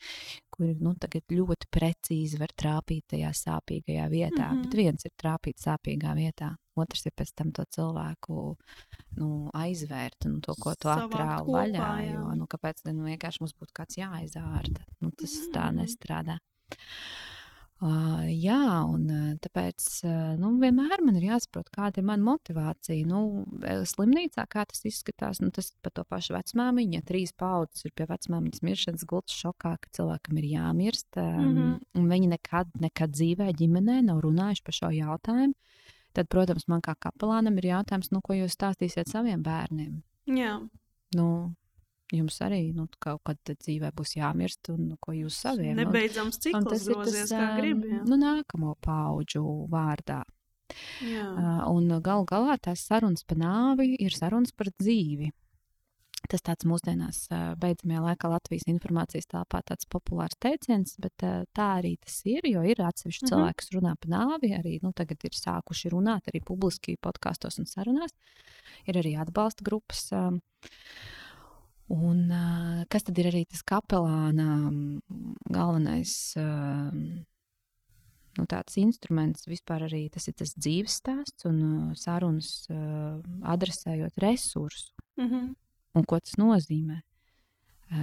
kuri 0.56 0.74
nu, 0.80 0.94
ļoti 1.38 1.68
precīzi 1.72 2.38
var 2.40 2.52
trāpīt 2.62 3.04
tajā 3.12 3.32
sāpīgajā 3.36 4.06
vietā. 4.12 4.48
Mm 4.48 4.56
-hmm. 4.56 4.62
Bet 4.64 4.74
viens 4.74 5.04
ir 5.04 5.12
trāpīt 5.22 5.60
sāpīgā 5.62 6.14
vietā, 6.16 6.54
otrs 6.76 7.06
ir 7.06 7.12
pēc 7.16 7.32
tam 7.34 7.52
to 7.52 7.64
cilvēku 7.64 8.56
nu, 9.16 9.50
aizvērt 9.54 10.26
nu, 10.26 10.40
to, 10.40 10.54
ko 10.60 10.74
tu 10.74 10.88
atrāvi 10.88 11.52
vaļā. 11.52 11.90
Jo, 12.10 12.34
nu, 12.34 12.46
kāpēc 12.46 12.82
gan 12.84 12.96
nu, 12.96 13.04
vienkārši 13.04 13.40
mums 13.40 13.54
būtu 13.54 13.72
kāds 13.72 13.98
jāizvārda? 14.00 14.84
Nu, 15.00 15.10
tas 15.10 15.32
mm 15.34 15.42
-hmm. 15.42 15.52
tā 15.54 15.64
nestrādā. 15.80 16.38
Uh, 17.76 18.22
jā, 18.32 18.56
un 18.88 19.36
tāpēc 19.44 19.86
nu, 20.40 20.54
vienmēr 20.62 21.02
man 21.04 21.18
ir 21.18 21.26
jāsaprot, 21.26 21.68
kāda 21.74 22.00
ir 22.00 22.06
mana 22.08 22.24
motivācija. 22.24 23.04
Nu, 23.04 23.44
slimnīcā, 23.60 24.46
kā 24.48 24.64
tas 24.70 24.80
izskatās, 24.88 25.42
nu, 25.44 25.50
tas 25.52 25.74
par 25.84 25.92
to 25.98 26.06
pašu 26.08 26.38
vecmāmiņu. 26.38 26.96
Ja 26.96 27.04
trīs 27.04 27.34
paudzes 27.36 27.84
ir 27.84 27.92
pie 27.92 28.06
vecmāmiņas 28.08 28.64
miršanas 28.64 29.04
gultas 29.10 29.36
šokā, 29.42 29.74
ka 29.82 29.92
cilvēkam 29.98 30.40
ir 30.40 30.48
jāmirst, 30.54 31.20
mm 31.20 31.52
-hmm. 31.52 31.76
un 32.00 32.08
viņi 32.14 32.32
nekad, 32.32 32.72
nekad 32.80 33.12
dzīvē, 33.12 33.50
ģimenē 33.60 34.00
nav 34.08 34.24
runājuši 34.24 34.64
par 34.64 34.78
šo 34.80 34.90
jautājumu. 34.96 35.54
Tad, 36.16 36.30
protams, 36.32 36.64
man 36.72 36.80
kā 36.80 36.94
kapelānam 36.96 37.58
ir 37.60 37.74
jautājums, 37.74 38.08
nu, 38.10 38.22
ko 38.24 38.32
jūs 38.32 38.56
stāstīsiet 38.56 39.10
saviem 39.12 39.42
bērniem? 39.44 40.00
Jā. 40.32 40.56
Nu, 41.14 41.52
jums 42.14 42.38
arī 42.44 42.70
nu, 42.76 42.86
kaut 43.02 43.22
kad 43.26 43.40
dzīvē 43.50 43.90
būs 43.96 44.16
jāmirst, 44.18 44.70
un 44.74 44.92
nu, 44.92 44.98
ko 45.02 45.14
jūs 45.16 45.40
saviem 45.46 45.78
nebeidzams 45.78 46.38
cikls 46.42 46.68
tas 46.70 46.86
grozies, 46.88 47.30
tas, 47.30 47.34
kā 47.34 47.56
gribi. 47.60 47.90
Jā. 47.94 48.02
Nu, 48.06 48.18
nākamo 48.20 48.76
pauģu 48.84 49.42
vārdā. 49.72 50.22
Jā. 51.06 51.26
Uh, 51.30 51.64
un 51.70 51.90
gal 52.02 52.26
galā 52.26 52.56
tās 52.62 52.82
sarunas 52.86 53.26
par 53.26 53.38
nāvi 53.38 53.94
ir 54.02 54.14
sarunas 54.14 54.54
par 54.54 54.70
dzīvi. 54.74 55.32
Tas 56.26 56.42
tāds 56.42 56.66
mūsdienās, 56.66 57.26
beidzamajā 57.60 58.00
laikā 58.02 58.28
Latvijas 58.32 58.64
informācijas 58.70 59.28
telpā 59.30 59.60
tāds 59.68 59.86
populārs 59.90 60.34
teiciens, 60.42 60.96
bet 61.02 61.22
tā 61.22 61.66
arī 61.76 61.92
tas 62.02 62.16
ir, 62.26 62.48
jo 62.50 62.64
ir 62.66 62.80
atsevišķi 62.82 63.22
mm 63.22 63.28
-hmm. 63.28 63.34
cilvēki, 63.34 63.58
kas 63.60 63.70
runā 63.76 63.92
par 64.00 64.10
nāvi, 64.10 64.50
arī 64.58 64.72
nu, 64.82 64.90
tagad 64.92 65.22
ir 65.22 65.36
sākuši 65.38 65.92
runāt 65.94 66.26
arī 66.26 66.42
publiski 66.42 66.96
podkāstos 66.96 67.60
un 67.62 67.66
sarunās. 67.66 68.10
Ir 68.86 68.98
arī 68.98 69.14
atbalsta 69.20 69.62
grupas. 69.62 70.10
Un 71.92 72.32
kas 72.90 73.06
tad 73.06 73.18
ir 73.22 73.28
arī 73.30 73.44
tas 73.46 73.62
kapelāna 73.62 74.72
galvenais 75.54 76.14
nu, 78.36 78.46
tāds 78.50 78.74
instruments, 78.82 79.46
vispār 79.46 79.86
arī 79.86 80.08
tas 80.10 80.26
ir 80.26 80.34
tas 80.34 80.56
dzīves 80.58 80.98
stāsts 80.98 81.46
un 81.46 81.94
sarunas 81.94 82.66
adresējot 83.54 84.18
resursu. 84.18 84.90
Mm 85.16 85.30
-hmm 85.30 85.54
un 85.96 86.04
ko 86.08 86.20
tas 86.20 86.36
nozīmē. 86.40 87.00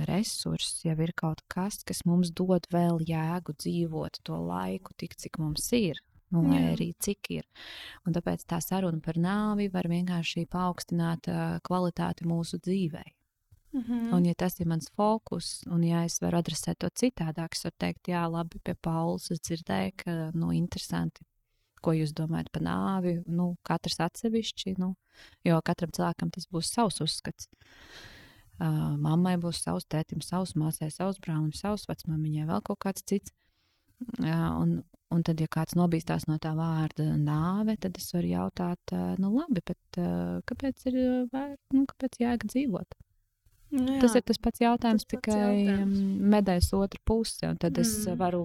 Resurss 0.07 0.85
jau 0.85 0.95
ir 1.03 1.11
kaut 1.19 1.43
kas, 1.51 1.81
kas 1.83 2.05
mums 2.07 2.31
dod 2.31 2.69
vēl 2.71 3.01
jēgu 3.03 3.55
dzīvot 3.59 4.21
to 4.23 4.39
laiku, 4.39 4.95
tik 4.95 5.17
cik 5.19 5.41
mums 5.43 5.67
ir. 5.75 5.99
Nu, 6.33 6.41
lai 6.47 6.61
Jā. 6.63 6.69
arī 6.73 6.87
cik 7.03 7.29
ir. 7.35 7.43
Un 8.07 8.15
tāpēc 8.15 8.47
tā 8.49 8.57
saruna 8.63 9.03
par 9.05 9.19
nāvi 9.21 9.67
var 9.69 9.85
vienkārši 9.91 10.47
paaugstināt 10.49 11.27
kvalitāti 11.67 12.25
mūsu 12.25 12.57
dzīvē. 12.63 13.03
Mm 13.73 13.81
-hmm. 13.81 14.13
Un, 14.13 14.25
ja 14.25 14.33
tas 14.37 14.59
ir 14.59 14.67
mans 14.67 14.89
fokus, 14.95 15.63
un 15.65 15.83
ja 15.83 16.03
es 16.05 16.19
varu 16.21 16.37
adresēt 16.37 16.77
to 16.77 16.87
citādāk, 16.87 17.55
es 17.55 17.63
varu 17.63 17.75
teikt, 17.77 18.07
jā, 18.07 18.31
labi, 18.31 18.59
pie 18.63 18.75
Paulas 18.75 19.31
es 19.31 19.39
dzirdēju, 19.39 19.91
ka, 19.97 20.31
nu, 20.33 20.51
interesanti, 20.51 21.25
ko 21.81 21.91
jūs 21.91 22.13
domājat 22.13 22.51
par 22.51 22.61
nāvi. 22.61 23.23
Nu, 23.27 23.55
katrs 23.63 23.99
atsevišķi, 23.99 24.75
nu, 24.77 24.95
jo 25.43 25.59
katram 25.65 25.91
cilvēkam 25.91 26.31
tas 26.31 26.47
būs 26.47 26.71
savs 26.71 27.01
uzskats. 27.01 27.49
Uh, 28.61 28.93
mammai 29.01 29.37
būs 29.41 29.63
savs 29.65 29.85
tētim, 29.89 30.21
savs 30.21 30.53
māsai, 30.55 30.91
savs 30.93 31.17
brālim, 31.19 31.51
savs 31.57 31.87
vecmāmiņai, 31.89 32.45
vēl 32.45 32.61
kaut 32.61 32.79
kāds 32.85 33.03
cits. 33.09 33.33
Uh, 34.19 34.51
un, 34.61 34.83
un 35.09 35.23
tad, 35.23 35.41
ja 35.41 35.47
kāds 35.47 35.73
nobīstās 35.79 36.27
no 36.29 36.37
tā 36.37 36.53
vārda 36.53 37.17
nāve, 37.17 37.75
tad 37.81 37.97
es 37.97 38.13
varu 38.13 38.27
jautāt, 38.27 38.93
uh, 38.93 39.15
nu 39.17 39.33
labi, 39.33 39.65
bet 39.65 39.97
uh, 39.97 40.37
kāpēc 40.45 40.85
ir 40.91 40.99
vēr, 41.33 41.57
nu, 41.73 41.87
kāpēc 41.89 42.21
jēga 42.21 42.51
dzīvot? 42.53 42.95
Nu, 43.73 43.95
jā, 43.95 44.01
tas 44.03 44.15
ir 44.19 44.23
tas 44.27 44.37
pats 44.37 44.61
jautājums, 44.61 45.05
tas 45.05 45.15
tikai 45.15 45.39
jautājums. 45.39 46.01
medaļas 46.35 46.69
otra 46.77 47.01
puse. 47.05 47.49
Tad 47.59 47.73
mm. 47.73 47.81
es 47.81 48.19
varu 48.19 48.43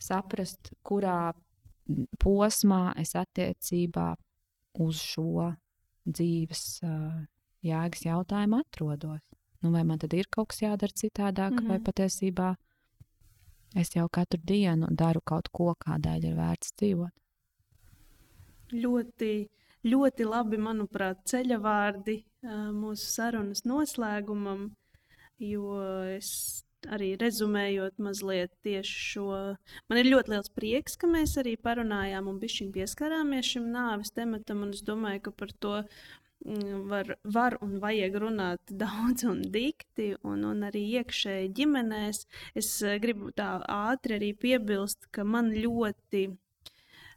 saprast, 0.00 0.72
kurā 0.86 1.32
posmā 2.22 2.94
es 3.00 3.12
attiecībā 3.18 4.14
uz 4.80 5.02
šo 5.02 5.50
dzīves 6.08 6.64
jēgas 7.66 8.06
jautājumu 8.06 8.62
atrodos. 8.64 9.20
Nu, 9.60 9.74
vai 9.74 9.84
man 9.84 10.00
tad 10.00 10.14
ir 10.16 10.28
kaut 10.32 10.54
kas 10.54 10.62
jādara 10.62 10.96
citādāk, 10.96 11.52
mm 11.52 11.58
-hmm. 11.58 11.68
vai 11.68 11.78
mhm. 11.78 11.84
patiesībā 11.84 12.56
es 13.76 13.94
jau 13.94 14.08
katru 14.08 14.40
dienu 14.42 14.86
daru 14.90 15.20
kaut 15.20 15.48
ko, 15.52 15.74
kādēļ 15.86 16.24
ir 16.24 16.36
vērts 16.36 16.72
dzīvot? 16.80 17.12
Ļoti, 18.72 19.48
ļoti 19.86 20.26
labi, 20.28 20.58
manuprāt, 20.60 21.22
ceļa 21.30 21.60
vārdi 21.62 22.20
uh, 22.20 22.70
mūsu 22.74 23.06
sarunas 23.08 23.64
noslēgumam, 23.68 24.68
jo 25.40 25.78
es 26.16 26.32
arī 26.88 27.10
rezumējot 27.20 27.98
mazliet 28.00 28.52
tieši 28.64 29.02
šo. 29.10 29.26
Man 29.90 30.00
ir 30.00 30.08
ļoti 30.08 30.34
liels 30.34 30.52
prieks, 30.54 30.96
ka 31.00 31.10
mēs 31.10 31.36
arī 31.40 31.56
parunājām 31.60 32.30
un 32.30 32.40
bišķiņ 32.40 32.72
pieskarāmies 32.76 33.52
šim 33.52 33.68
nāves 33.74 34.14
tematam, 34.16 34.64
un 34.64 34.72
es 34.76 34.82
domāju, 34.86 35.26
ka 35.26 35.34
par 35.42 35.52
to 35.60 35.74
mm, 35.82 36.86
var, 36.92 37.14
var 37.24 37.58
un 37.64 37.76
vajag 37.82 38.20
runāt 38.24 38.74
daudz 38.84 39.26
un 39.28 39.42
dikti, 39.52 40.14
un, 40.24 40.44
un 40.52 40.68
arī 40.70 40.86
iekšēji 41.00 41.52
ģimenēs. 41.60 42.24
Es 42.56 42.72
gribu 43.02 43.32
tā 43.36 43.58
ātri 43.68 44.16
arī 44.20 44.32
piebilst, 44.46 45.10
ka 45.12 45.24
man 45.24 45.52
ļoti 45.56 46.30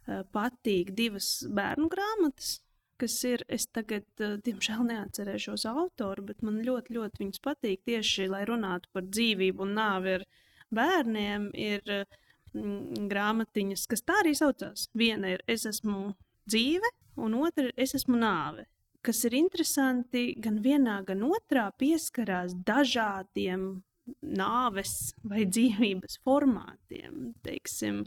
patīk 0.06 0.92
divas 0.96 1.38
bērnu 1.48 1.88
grāmatas 1.92 2.58
kas 3.00 3.16
ir. 3.26 3.44
Es 3.52 3.66
tagad, 3.72 4.06
uh, 4.22 4.36
diemžēl, 4.44 4.84
neatcerēšos 4.88 5.66
autoru, 5.70 6.26
bet 6.30 6.42
man 6.46 6.60
ļoti, 6.64 6.94
ļoti 6.96 7.22
viņas 7.22 7.42
patīk. 7.44 7.82
Tieši 7.88 8.28
lai 8.32 8.44
runātu 8.48 8.90
par 8.94 9.06
dzīvību 9.08 9.66
un 9.66 9.74
nāvi 9.78 10.18
ar 10.18 10.26
bērniem, 10.74 11.48
ir 11.54 11.82
mm, 11.94 13.08
grāmatiņas, 13.10 13.88
kas 13.90 14.06
tā 14.06 14.20
arī 14.24 14.34
saucās. 14.38 14.88
Viena 14.94 15.34
ir 15.34 15.44
Es 15.50 15.66
esmu 15.70 16.14
dzīve, 16.50 16.94
un 17.20 17.40
otra 17.42 17.68
ir 17.68 17.74
Es 17.76 17.96
esmu 17.98 18.20
nāve. 18.20 18.68
Kas 19.04 19.20
ir 19.28 19.34
interesanti, 19.36 20.30
gan 20.40 20.62
vienā, 20.64 21.02
gan 21.04 21.26
otrā 21.28 21.66
pieskarās 21.76 22.54
dažādiem 22.64 23.82
nāves 24.24 25.12
vai 25.24 25.44
dzīvības 25.48 26.18
formātiem, 26.24 27.34
teiksim, 27.44 28.02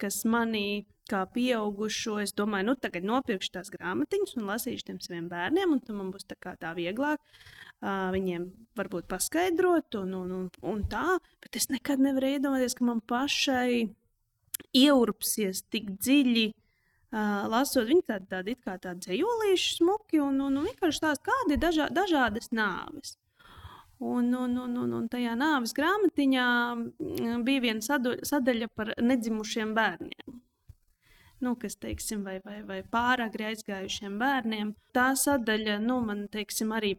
kas 0.00 0.22
manī 0.28 0.84
kā 1.10 1.24
pieaugušo, 1.34 2.18
es 2.22 2.32
domāju, 2.36 2.70
nu 2.70 2.74
tagad 2.80 3.06
nopirkšu 3.08 3.52
tās 3.58 3.70
grāmatiņas 3.74 4.38
un 4.38 4.48
lasīšu 4.48 4.88
tiem 4.88 5.00
saviem 5.04 5.28
bērniem, 5.32 5.76
un 5.76 5.82
tad 5.84 5.98
man 5.98 6.10
būs 6.14 6.26
tā, 6.28 6.38
tā 6.60 6.72
vieglāk 6.76 7.20
uh, 7.20 8.10
viņiem 8.14 8.46
varbūt 8.78 9.08
paskaidrot 9.10 9.98
un, 10.00 10.14
un, 10.22 10.34
un, 10.38 10.46
un 10.64 10.84
tā, 10.90 11.18
bet 11.44 11.60
es 11.60 11.68
nekad 11.72 12.02
nevarēju 12.04 12.40
iedomāties, 12.40 12.76
ka 12.78 12.88
man 12.88 13.02
pašai 13.04 13.90
ieurpsies 14.74 15.64
tik 15.72 15.96
dziļi. 15.98 16.52
Uh, 17.14 17.44
lasot 17.46 17.86
viņu 17.86 18.02
tādu 18.08 18.26
tā, 18.32 18.40
tā, 18.64 18.78
tā 18.82 18.94
dzējolīšu 18.98 19.76
smuki 19.76 20.18
un, 20.18 20.40
un, 20.42 20.56
un 20.58 20.64
vienkārši 20.66 21.04
tās, 21.04 21.20
kādi 21.22 21.54
ir 21.54 21.60
dažā, 21.62 21.86
dažādas 21.94 22.50
nāves. 22.50 23.14
Un, 24.02 24.32
un, 24.34 24.56
un, 24.58 24.72
un, 24.82 24.96
un 24.98 25.04
tajā 25.08 25.36
nāves 25.38 25.72
grāmatiņā 25.76 26.46
bija 27.46 27.62
viena 27.62 28.00
sadaļa 28.26 28.68
par 28.74 28.90
nedzimušiem 28.98 29.76
bērniem. 29.76 30.40
Nu, 31.44 31.52
kas, 31.60 31.76
teiksim, 31.80 32.22
vai, 32.24 32.38
vai, 32.44 32.60
vai 32.64 32.78
pārāk 32.88 33.36
aizgājušiem 33.50 34.16
bērniem. 34.20 34.72
Tā 34.96 35.10
sadaļa, 35.20 35.76
nu, 35.84 35.98
man, 36.06 36.24
teiksim, 36.32 36.72
arī 36.72 36.94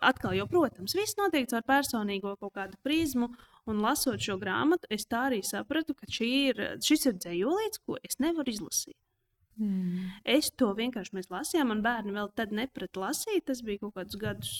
atkal, 0.00 0.32
jo, 0.38 0.46
protams, 0.50 0.96
viss 0.96 1.18
notiek 1.20 1.50
caur 1.50 1.66
personīgo 1.68 2.36
kaut 2.40 2.54
kādu 2.56 2.80
prizmu. 2.86 3.30
Un 3.68 3.80
lasot 3.80 4.20
šo 4.20 4.36
grāmatu, 4.40 4.88
es 4.92 5.06
tā 5.08 5.26
arī 5.30 5.40
sapratu, 5.44 5.96
ka 5.96 6.08
ir, 6.24 6.60
šis 6.84 7.08
ir 7.08 7.16
dzējolīts, 7.16 7.80
ko 7.84 7.96
es 8.04 8.20
nevaru 8.20 8.52
izlasīt. 8.52 8.96
Mm. 9.60 10.08
Es 10.26 10.50
to 10.58 10.72
vienkārši 10.74 11.14
mēs 11.14 11.30
lasījām, 11.30 11.70
un 11.74 11.82
bērni 11.84 12.14
vēl 12.16 12.30
tad 12.36 12.54
neprata 12.54 13.04
lasīt. 13.04 13.44
Tas 13.50 13.62
bija 13.64 13.84
kaut 13.84 13.94
kādus 13.98 14.18
gadus, 14.20 14.54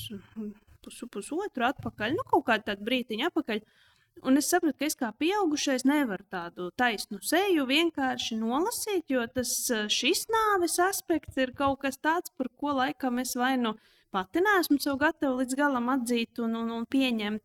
pus, 0.84 1.00
pusotru 1.10 1.66
atpakaļ, 1.68 2.14
nu, 2.18 2.26
kaut 2.30 2.46
kādu 2.50 2.76
brīdiņu 2.86 3.28
atpakaļ. 3.30 3.64
Un 4.22 4.38
es 4.38 4.48
sapratu, 4.48 4.78
ka 4.78 4.86
es 4.86 4.96
kā 4.96 5.10
pieaugušais 5.18 5.84
nevaru 5.88 6.24
tādu 6.30 6.68
taisnu 6.78 7.18
seju 7.24 7.66
vienkārši 7.68 8.38
nolasīt, 8.38 9.10
jo 9.10 9.24
tas 9.34 9.50
šis 9.92 10.24
nāves 10.32 10.78
aspekts 10.80 11.40
ir 11.42 11.52
kaut 11.58 11.82
kas 11.82 11.98
tāds, 11.98 12.32
par 12.38 12.48
ko 12.60 12.76
laikam 12.78 13.18
es 13.18 13.34
vai 13.36 13.56
nu 13.60 13.74
pati 14.14 14.40
neesmu 14.44 14.78
sev 14.80 15.00
gatava 15.02 15.42
līdz 15.42 15.58
galam 15.58 15.90
atzīt 15.96 16.38
un, 16.44 16.54
un, 16.62 16.70
un 16.78 16.86
pieņemt. 16.86 17.42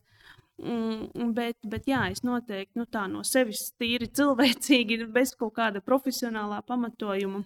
Mm, 0.60 1.30
bet, 1.34 1.56
bet 1.72 1.86
jā, 1.88 2.02
es 2.12 2.20
noteikti 2.28 2.76
nu, 2.76 2.84
tā 2.86 3.06
no 3.08 3.24
sevis 3.24 3.70
tīri 3.80 4.10
cilvēcīgi, 4.20 5.06
bez 5.16 5.32
kaut 5.40 5.56
kāda 5.56 5.82
profesionālā 5.82 6.60
pamatojuma 6.68 7.46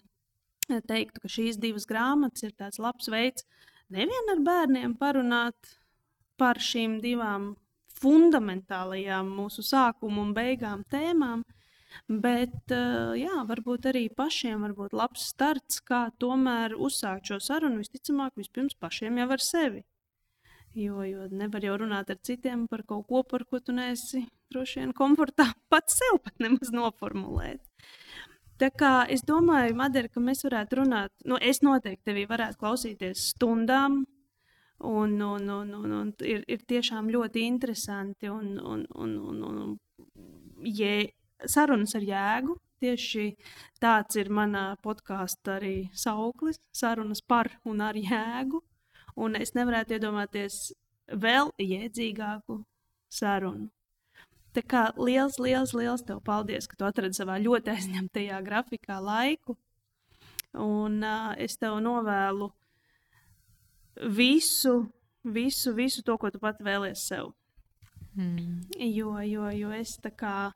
teiktu, 0.67 1.21
ka 1.21 1.29
šīs 1.29 1.59
divas 1.61 1.85
grāmatas 1.85 2.45
ir 2.47 2.55
tāds 2.57 2.79
labs 2.81 3.09
veids 3.11 3.45
nevien 3.93 4.31
ar 4.33 4.41
bērniem 4.43 4.95
parunāt 4.99 5.75
par 6.39 6.59
šīm 6.61 6.99
divām 7.03 7.53
fundamentālajām 8.03 9.29
mūsu 9.39 9.65
sākuma 9.65 10.21
un 10.25 10.33
beigām 10.35 10.83
tēmām, 10.91 11.43
bet 12.09 12.73
jā, 13.19 13.39
varbūt 13.49 13.89
arī 13.93 14.07
pašiem 14.13 14.67
varbūt 14.67 14.95
labs 14.97 15.29
starts, 15.33 15.79
kā 15.87 16.05
tomēr 16.19 16.75
uzsākt 16.75 17.31
šo 17.31 17.39
sarunu 17.43 17.81
visticamāk 17.83 18.35
vispirms 18.39 18.77
pašiem 18.79 19.19
jau 19.21 19.29
ar 19.37 19.43
sevi. 19.43 19.83
Jo, 20.73 21.03
jo 21.05 21.27
nevar 21.29 21.61
jau 21.61 21.75
runāt 21.83 22.09
ar 22.09 22.17
citiem 22.25 22.65
par 22.67 22.81
kaut 22.89 23.05
ko, 23.05 23.21
par 23.21 23.43
ko 23.45 23.59
tu 23.61 23.75
neesi 23.77 24.23
droši 24.49 24.79
vien 24.81 24.93
komfortā 24.97 25.45
pats 25.71 25.99
sev 26.01 26.17
pat 26.25 26.41
nemaz 26.41 26.73
noformulēt. 26.73 27.61
Tā 28.61 28.69
kā 28.73 28.93
es 29.09 29.23
domāju, 29.25 29.75
Madara, 29.77 30.09
ka 30.09 30.21
mēs 30.21 30.43
varētu 30.45 30.79
runāt, 30.81 31.11
nu, 31.29 31.37
es 31.41 31.61
noteikti 31.65 32.09
tevi 32.09 32.25
varētu 32.29 32.59
klausīties 32.61 33.29
stundām, 33.33 34.03
un, 34.83 35.15
un, 35.21 35.49
un, 35.49 35.73
un, 35.79 35.95
un 36.01 36.11
ir, 36.27 36.43
ir 36.47 36.65
tiešām 36.67 37.09
ļoti 37.13 37.45
interesanti 37.47 38.29
un, 38.31 38.57
un, 38.59 38.85
un, 38.95 39.15
un, 39.31 39.41
un 39.49 40.67
jē, 40.67 40.97
sarunas 41.45 41.95
ar 41.99 42.05
jēgu. 42.07 42.59
Tieši 42.83 43.29
tāds 43.79 44.17
ir 44.19 44.27
manā 44.27 44.73
podkāstā 44.83 45.55
arī 45.55 45.75
sauklis- 45.95 46.59
sarunas 46.81 47.23
par 47.23 47.47
un 47.63 47.79
ar 47.81 47.95
jēgu 47.95 48.59
un 49.15 49.37
es 49.37 49.53
nevarētu 49.57 49.97
iedomāties 49.97 50.73
vēl 51.07 51.51
jēdzīgāku 51.61 52.59
sarunu. 53.13 53.69
Tā 54.53 54.61
kā 54.69 54.83
liels, 54.97 55.39
liels, 55.41 55.73
liels 55.73 56.03
tev 56.05 56.21
paldies, 56.25 56.67
ka 56.69 56.77
tu 56.77 56.85
atradi 56.85 57.17
savā 57.17 57.39
ļoti 57.41 57.73
aizņemtajā 57.73 58.41
grafikā 58.45 58.99
laiku. 59.01 59.57
Un 60.53 60.99
uh, 61.01 61.31
es 61.41 61.57
tev 61.57 61.79
novēlu 61.81 62.51
visu, 64.01 64.87
visu, 65.23 65.73
visu 65.77 66.03
to, 66.05 66.17
ko 66.17 66.31
tu 66.33 66.41
pat 66.43 66.61
vēlies 66.63 67.05
sev. 67.07 67.33
Mm. 68.15 68.61
Jo, 68.77 69.17
jo, 69.25 69.49
jo 69.53 69.71
es 69.73 69.97
tā 70.01 70.13
kā. 70.13 70.51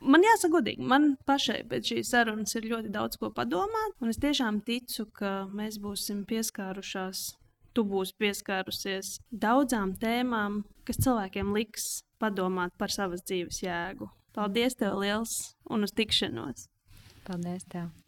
Man 0.00 0.24
jāsaka, 0.24 0.56
godīgi, 0.56 0.86
man 0.88 1.12
pašai 1.28 1.60
pēc 1.68 1.92
šīs 1.92 2.14
sarunas 2.14 2.56
ir 2.56 2.70
ļoti 2.70 2.88
daudz 2.94 3.20
ko 3.20 3.28
padomāt. 3.36 3.98
Un 4.00 4.12
es 4.12 4.18
tiešām 4.22 4.62
ticu, 4.64 5.04
ka 5.12 5.44
mēs 5.52 5.76
būsim 5.82 6.24
pieskārušās 6.28 7.26
tu 7.74 7.84
būsi 7.86 8.16
pieskārusies 8.20 9.18
daudzām 9.30 9.94
tēmām, 10.00 10.62
kas 10.86 11.00
cilvēkiem 11.04 11.54
liks 11.56 11.88
padomāt 12.22 12.74
par 12.78 12.92
savas 12.94 13.24
dzīves 13.26 13.62
jēgu. 13.64 14.10
Paldies, 14.34 14.76
tev 14.78 14.98
liels 15.02 15.54
un 15.70 15.86
uz 15.86 15.94
tikšanos! 15.96 16.68
Paldies! 17.26 17.66
Tev. 17.70 17.90